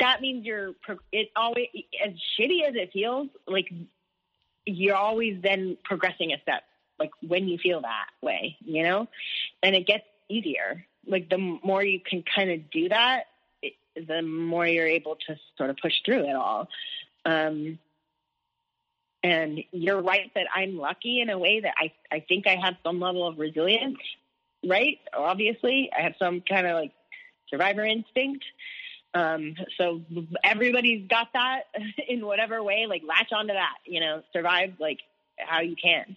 that 0.00 0.20
means 0.22 0.46
you're 0.46 0.72
it 1.12 1.28
always 1.36 1.68
as 2.04 2.12
shitty 2.38 2.66
as 2.66 2.74
it 2.74 2.90
feels 2.92 3.28
like 3.46 3.70
you're 4.64 4.96
always 4.96 5.42
then 5.42 5.76
progressing 5.84 6.32
a 6.32 6.40
step 6.40 6.62
like 6.98 7.10
when 7.20 7.48
you 7.48 7.58
feel 7.58 7.82
that 7.82 8.08
way 8.22 8.56
you 8.64 8.82
know? 8.82 9.08
And 9.62 9.74
it 9.74 9.86
gets 9.86 10.04
easier 10.30 10.86
like 11.06 11.28
the 11.30 11.38
more 11.38 11.84
you 11.84 12.00
can 12.00 12.22
kind 12.22 12.50
of 12.50 12.70
do 12.70 12.88
that 12.88 13.24
it, 13.62 13.74
the 14.08 14.22
more 14.22 14.66
you're 14.66 14.86
able 14.86 15.16
to 15.26 15.36
sort 15.56 15.70
of 15.70 15.76
push 15.76 15.94
through 16.04 16.28
it 16.28 16.34
all 16.34 16.68
um 17.24 17.78
And 19.22 19.64
you're 19.72 20.02
right 20.02 20.30
that 20.34 20.46
I'm 20.54 20.76
lucky 20.78 21.20
in 21.20 21.30
a 21.30 21.38
way 21.38 21.60
that 21.60 21.74
I, 21.78 21.92
I 22.12 22.20
think 22.20 22.46
I 22.46 22.56
have 22.56 22.74
some 22.84 23.00
level 23.00 23.26
of 23.26 23.38
resilience, 23.38 23.98
right? 24.68 24.98
Obviously, 25.14 25.90
I 25.96 26.02
have 26.02 26.14
some 26.18 26.42
kind 26.42 26.66
of 26.66 26.74
like 26.74 26.92
survivor 27.48 27.84
instinct. 27.84 28.44
Um, 29.14 29.54
so 29.78 30.02
everybody's 30.42 31.06
got 31.08 31.28
that 31.32 31.62
in 32.08 32.26
whatever 32.26 32.62
way, 32.62 32.86
like 32.86 33.02
latch 33.06 33.32
onto 33.32 33.54
that, 33.54 33.76
you 33.86 34.00
know, 34.00 34.22
survive 34.32 34.74
like 34.78 34.98
how 35.38 35.60
you 35.60 35.76
can. 35.82 36.16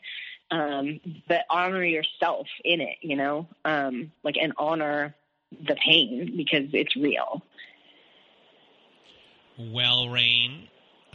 Um, 0.50 1.02
but 1.28 1.42
honor 1.50 1.84
yourself 1.84 2.48
in 2.64 2.80
it, 2.80 2.98
you 3.02 3.18
know, 3.18 3.48
um, 3.66 4.12
like 4.24 4.36
and 4.42 4.54
honor 4.58 5.14
the 5.52 5.76
pain 5.76 6.36
because 6.38 6.70
it's 6.74 6.96
real. 6.96 7.42
Well, 9.60 10.08
Rain, 10.10 10.68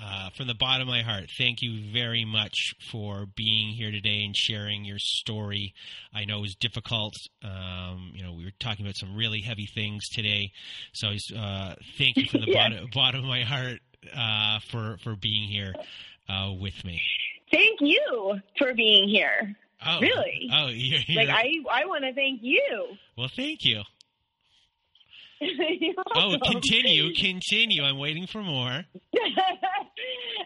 uh, 0.02 0.30
from 0.30 0.48
the 0.48 0.54
bottom 0.54 0.88
of 0.88 0.92
my 0.92 1.02
heart, 1.02 1.30
thank 1.38 1.62
you 1.62 1.92
very 1.92 2.24
much 2.24 2.74
for 2.90 3.26
being 3.36 3.68
here 3.68 3.90
today 3.90 4.24
and 4.24 4.36
sharing 4.36 4.84
your 4.84 4.98
story. 4.98 5.74
I 6.12 6.24
know 6.24 6.38
it 6.38 6.42
was 6.42 6.54
difficult. 6.56 7.14
Um, 7.44 8.10
you 8.14 8.24
know, 8.24 8.32
we 8.32 8.44
were 8.44 8.52
talking 8.58 8.84
about 8.84 8.96
some 8.96 9.14
really 9.14 9.42
heavy 9.42 9.66
things 9.66 10.08
today, 10.08 10.52
so 10.92 11.08
uh, 11.36 11.74
thank 11.98 12.16
you 12.16 12.26
from 12.26 12.40
the 12.40 12.46
yeah. 12.50 12.68
bottom, 12.68 12.88
bottom 12.92 13.20
of 13.20 13.26
my 13.26 13.42
heart 13.42 13.78
uh, 14.16 14.58
for 14.70 14.96
for 15.04 15.14
being 15.14 15.48
here 15.48 15.72
uh, 16.28 16.52
with 16.58 16.84
me. 16.84 17.00
Thank 17.52 17.80
you 17.80 18.40
for 18.58 18.74
being 18.74 19.08
here. 19.08 19.54
Oh, 19.86 20.00
really? 20.00 20.48
Oh, 20.52 20.66
you're, 20.72 21.00
you're... 21.06 21.24
like 21.24 21.28
I 21.28 21.54
I 21.70 21.84
want 21.86 22.04
to 22.04 22.12
thank 22.14 22.40
you. 22.42 22.86
Well, 23.16 23.30
thank 23.34 23.64
you. 23.64 23.82
oh, 26.14 26.36
continue, 26.44 27.12
continue. 27.14 27.82
I'm 27.82 27.98
waiting 27.98 28.26
for 28.26 28.42
more. 28.42 28.84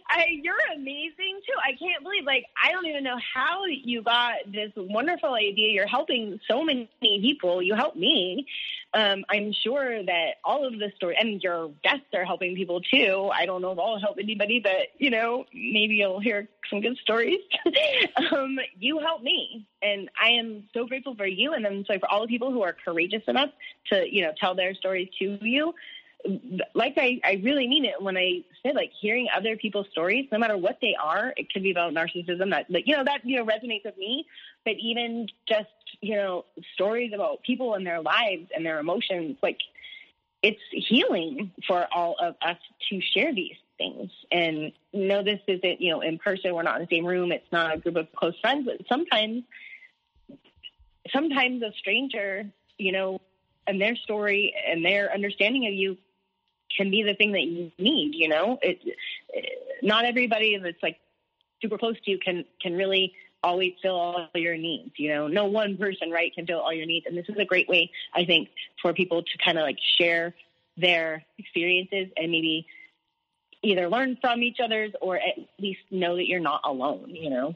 I, 0.08 0.26
you're 0.42 0.54
amazing 0.74 1.40
too. 1.46 1.54
I 1.62 1.76
can't 1.76 2.02
believe, 2.02 2.24
like, 2.24 2.46
I 2.62 2.72
don't 2.72 2.86
even 2.86 3.04
know 3.04 3.18
how 3.34 3.64
you 3.66 4.02
got 4.02 4.36
this 4.46 4.70
wonderful 4.76 5.34
idea. 5.34 5.70
You're 5.70 5.86
helping 5.86 6.40
so 6.48 6.64
many 6.64 6.88
people. 7.00 7.62
You 7.62 7.74
help 7.74 7.96
me. 7.96 8.46
Um, 8.96 9.26
I'm 9.28 9.52
sure 9.52 10.02
that 10.02 10.36
all 10.42 10.66
of 10.66 10.78
the 10.78 10.90
story 10.96 11.16
and 11.20 11.42
your 11.42 11.70
guests 11.84 12.06
are 12.14 12.24
helping 12.24 12.56
people 12.56 12.80
too. 12.80 13.30
I 13.30 13.44
don't 13.44 13.60
know 13.60 13.72
if 13.72 13.78
I'll 13.78 14.00
help 14.00 14.16
anybody, 14.18 14.58
but 14.58 14.88
you 14.96 15.10
know, 15.10 15.44
maybe 15.52 15.96
you'll 15.96 16.18
hear 16.18 16.48
some 16.70 16.80
good 16.80 16.96
stories. 17.02 17.40
um, 18.32 18.58
you 18.78 18.98
help 19.00 19.22
me, 19.22 19.66
and 19.82 20.08
I 20.18 20.30
am 20.30 20.64
so 20.72 20.86
grateful 20.86 21.14
for 21.14 21.26
you, 21.26 21.52
and 21.52 21.66
I'm 21.66 21.84
sorry 21.84 21.98
for 21.98 22.10
all 22.10 22.22
the 22.22 22.26
people 22.26 22.50
who 22.50 22.62
are 22.62 22.74
courageous 22.84 23.22
enough 23.28 23.50
to, 23.92 24.06
you 24.10 24.22
know, 24.22 24.32
tell 24.40 24.54
their 24.54 24.74
stories 24.74 25.10
to 25.18 25.38
you 25.42 25.74
like 26.74 26.94
I, 26.96 27.20
I 27.24 27.40
really 27.42 27.66
mean 27.68 27.84
it 27.84 28.00
when 28.00 28.16
I 28.16 28.42
say 28.62 28.72
like 28.72 28.92
hearing 29.00 29.28
other 29.34 29.56
people's 29.56 29.86
stories, 29.90 30.26
no 30.32 30.38
matter 30.38 30.56
what 30.56 30.78
they 30.80 30.94
are, 31.00 31.32
it 31.36 31.52
could 31.52 31.62
be 31.62 31.70
about 31.70 31.92
narcissism 31.92 32.50
that 32.50 32.70
like, 32.70 32.86
you 32.86 32.96
know, 32.96 33.04
that, 33.04 33.24
you 33.24 33.36
know, 33.36 33.44
resonates 33.44 33.84
with 33.84 33.96
me, 33.96 34.26
but 34.64 34.74
even 34.80 35.28
just, 35.48 35.68
you 36.00 36.16
know, 36.16 36.44
stories 36.74 37.12
about 37.14 37.42
people 37.42 37.74
and 37.74 37.86
their 37.86 38.00
lives 38.00 38.50
and 38.54 38.64
their 38.64 38.78
emotions, 38.78 39.36
like 39.42 39.60
it's 40.42 40.60
healing 40.70 41.52
for 41.66 41.86
all 41.92 42.16
of 42.20 42.34
us 42.42 42.58
to 42.90 43.00
share 43.00 43.34
these 43.34 43.56
things. 43.78 44.10
And 44.30 44.72
no, 44.92 45.22
this 45.22 45.40
isn't, 45.46 45.80
you 45.80 45.92
know, 45.92 46.00
in 46.00 46.18
person. 46.18 46.54
We're 46.54 46.62
not 46.62 46.80
in 46.80 46.86
the 46.88 46.96
same 46.96 47.06
room. 47.06 47.32
It's 47.32 47.50
not 47.52 47.74
a 47.74 47.78
group 47.78 47.96
of 47.96 48.12
close 48.14 48.38
friends, 48.40 48.66
but 48.66 48.86
sometimes, 48.88 49.44
sometimes 51.12 51.62
a 51.62 51.72
stranger, 51.78 52.50
you 52.78 52.92
know, 52.92 53.20
and 53.66 53.80
their 53.80 53.96
story 53.96 54.54
and 54.66 54.84
their 54.84 55.12
understanding 55.12 55.66
of 55.66 55.72
you 55.72 55.96
can 56.76 56.90
be 56.90 57.02
the 57.02 57.14
thing 57.14 57.32
that 57.32 57.42
you 57.42 57.70
need. 57.78 58.14
You 58.14 58.28
know, 58.28 58.58
it, 58.62 58.78
it, 59.28 59.82
not 59.82 60.04
everybody 60.04 60.58
that's 60.58 60.82
like 60.82 60.98
super 61.62 61.78
close 61.78 61.96
to 62.04 62.10
you 62.10 62.18
can 62.18 62.44
can 62.60 62.74
really 62.74 63.12
always 63.42 63.74
fill 63.82 63.94
all 63.94 64.28
your 64.34 64.56
needs. 64.56 64.92
You 64.96 65.10
know, 65.10 65.28
no 65.28 65.46
one 65.46 65.76
person 65.76 66.10
right 66.10 66.32
can 66.34 66.46
fill 66.46 66.60
all 66.60 66.72
your 66.72 66.86
needs, 66.86 67.06
and 67.06 67.16
this 67.16 67.28
is 67.28 67.36
a 67.38 67.44
great 67.44 67.68
way 67.68 67.90
I 68.14 68.24
think 68.24 68.48
for 68.82 68.92
people 68.92 69.22
to 69.22 69.38
kind 69.44 69.58
of 69.58 69.62
like 69.62 69.78
share 69.98 70.34
their 70.76 71.24
experiences 71.38 72.08
and 72.16 72.30
maybe 72.30 72.66
either 73.62 73.88
learn 73.88 74.18
from 74.20 74.42
each 74.42 74.58
other's 74.62 74.92
or 75.00 75.16
at 75.16 75.38
least 75.58 75.80
know 75.90 76.16
that 76.16 76.28
you're 76.28 76.40
not 76.40 76.60
alone. 76.64 77.10
You 77.10 77.30
know. 77.30 77.54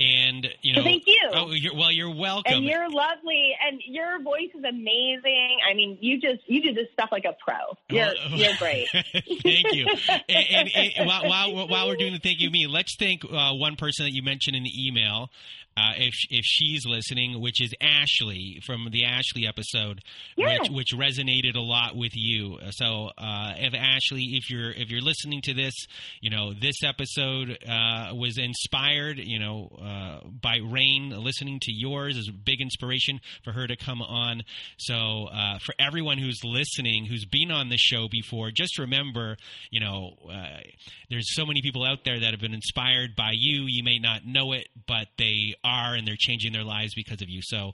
And 0.00 0.48
you 0.62 0.74
know, 0.74 0.82
thank 0.82 1.02
you. 1.06 1.30
Oh, 1.34 1.50
you're, 1.52 1.74
well, 1.74 1.92
you're 1.92 2.14
welcome. 2.14 2.54
And 2.54 2.64
you're 2.64 2.88
lovely, 2.88 3.52
and 3.66 3.80
your 3.86 4.22
voice 4.22 4.48
is 4.54 4.64
amazing. 4.64 5.58
I 5.70 5.74
mean, 5.74 5.98
you 6.00 6.18
just 6.18 6.40
you 6.46 6.62
do 6.62 6.72
this 6.72 6.86
stuff 6.94 7.10
like 7.12 7.24
a 7.26 7.36
pro. 7.44 7.76
You're 7.90 8.14
you're 8.30 8.54
great. 8.58 8.88
thank 8.92 9.72
you. 9.72 9.86
and, 10.08 10.70
and, 10.74 10.92
and 10.96 11.06
while, 11.06 11.28
while, 11.28 11.68
while 11.68 11.88
we're 11.88 11.96
doing 11.96 12.14
the 12.14 12.18
thank 12.18 12.40
you 12.40 12.50
me, 12.50 12.66
let's 12.66 12.96
thank 12.96 13.24
uh, 13.24 13.52
one 13.52 13.76
person 13.76 14.06
that 14.06 14.12
you 14.12 14.22
mentioned 14.22 14.56
in 14.56 14.62
the 14.62 14.72
email 14.74 15.28
uh, 15.76 15.92
if 15.96 16.14
if 16.30 16.44
she's 16.44 16.84
listening, 16.84 17.40
which 17.40 17.62
is 17.62 17.72
Ashley 17.80 18.60
from 18.66 18.88
the 18.90 19.04
Ashley 19.04 19.46
episode, 19.46 20.02
yes. 20.36 20.60
which, 20.60 20.70
which 20.70 20.94
resonated 20.94 21.54
a 21.54 21.60
lot 21.60 21.96
with 21.96 22.12
you. 22.14 22.58
So, 22.70 23.10
uh, 23.16 23.54
if 23.56 23.74
Ashley, 23.74 24.36
if 24.36 24.50
you're 24.50 24.72
if 24.72 24.90
you're 24.90 25.00
listening 25.00 25.40
to 25.42 25.54
this, 25.54 25.74
you 26.20 26.30
know 26.30 26.52
this 26.52 26.82
episode 26.84 27.58
uh, 27.66 28.14
was 28.14 28.36
inspired, 28.36 29.18
you 29.18 29.38
know, 29.38 29.70
uh, 29.90 30.20
by 30.40 30.58
Rain. 30.58 31.10
Listening 31.10 31.58
to 31.60 31.72
yours 31.72 32.16
is 32.16 32.28
a 32.28 32.32
big 32.32 32.60
inspiration 32.60 33.20
for 33.44 33.52
her 33.52 33.66
to 33.66 33.76
come 33.76 34.02
on. 34.02 34.42
So, 34.78 35.28
uh, 35.32 35.58
for 35.58 35.74
everyone 35.78 36.18
who's 36.18 36.40
listening, 36.44 37.06
who's 37.06 37.24
been 37.24 37.50
on 37.50 37.68
the 37.68 37.76
show 37.76 38.08
before, 38.08 38.50
just 38.50 38.78
remember, 38.78 39.36
you 39.70 39.80
know, 39.80 40.14
uh, 40.30 40.60
there's 41.08 41.34
so 41.34 41.44
many 41.44 41.62
people 41.62 41.84
out 41.84 42.04
there 42.04 42.20
that 42.20 42.30
have 42.30 42.40
been 42.40 42.54
inspired 42.54 43.16
by 43.16 43.32
you. 43.34 43.64
You 43.66 43.82
may 43.82 43.98
not 43.98 44.24
know 44.24 44.52
it, 44.52 44.68
but 44.86 45.08
they 45.18 45.54
are 45.64 45.94
and 45.94 46.06
they're 46.06 46.16
changing 46.18 46.52
their 46.52 46.64
lives 46.64 46.94
because 46.94 47.22
of 47.22 47.28
you. 47.28 47.40
So 47.42 47.72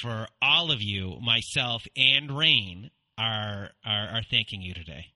for 0.00 0.28
all 0.40 0.70
of 0.70 0.82
you, 0.82 1.18
myself 1.20 1.82
and 1.96 2.36
Rain 2.36 2.90
are 3.18 3.70
are, 3.84 4.08
are 4.08 4.22
thanking 4.30 4.62
you 4.62 4.74
today. 4.74 5.06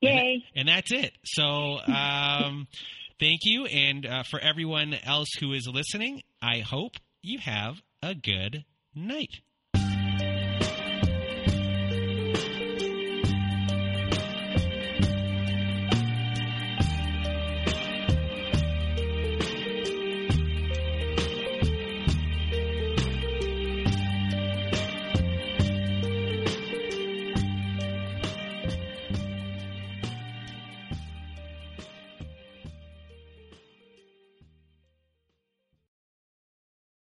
Yay! 0.00 0.44
And, 0.54 0.68
and 0.68 0.68
that's 0.68 0.92
it. 0.92 1.12
So 1.24 1.78
um, 1.86 2.66
thank 3.18 3.40
you, 3.44 3.66
and 3.66 4.06
uh, 4.06 4.22
for 4.22 4.38
everyone 4.40 4.94
else 5.04 5.28
who 5.40 5.52
is 5.52 5.66
listening, 5.66 6.22
I 6.42 6.58
hope 6.60 6.96
you 7.22 7.38
have 7.38 7.76
a 8.02 8.14
good 8.14 8.64
night. 8.94 9.40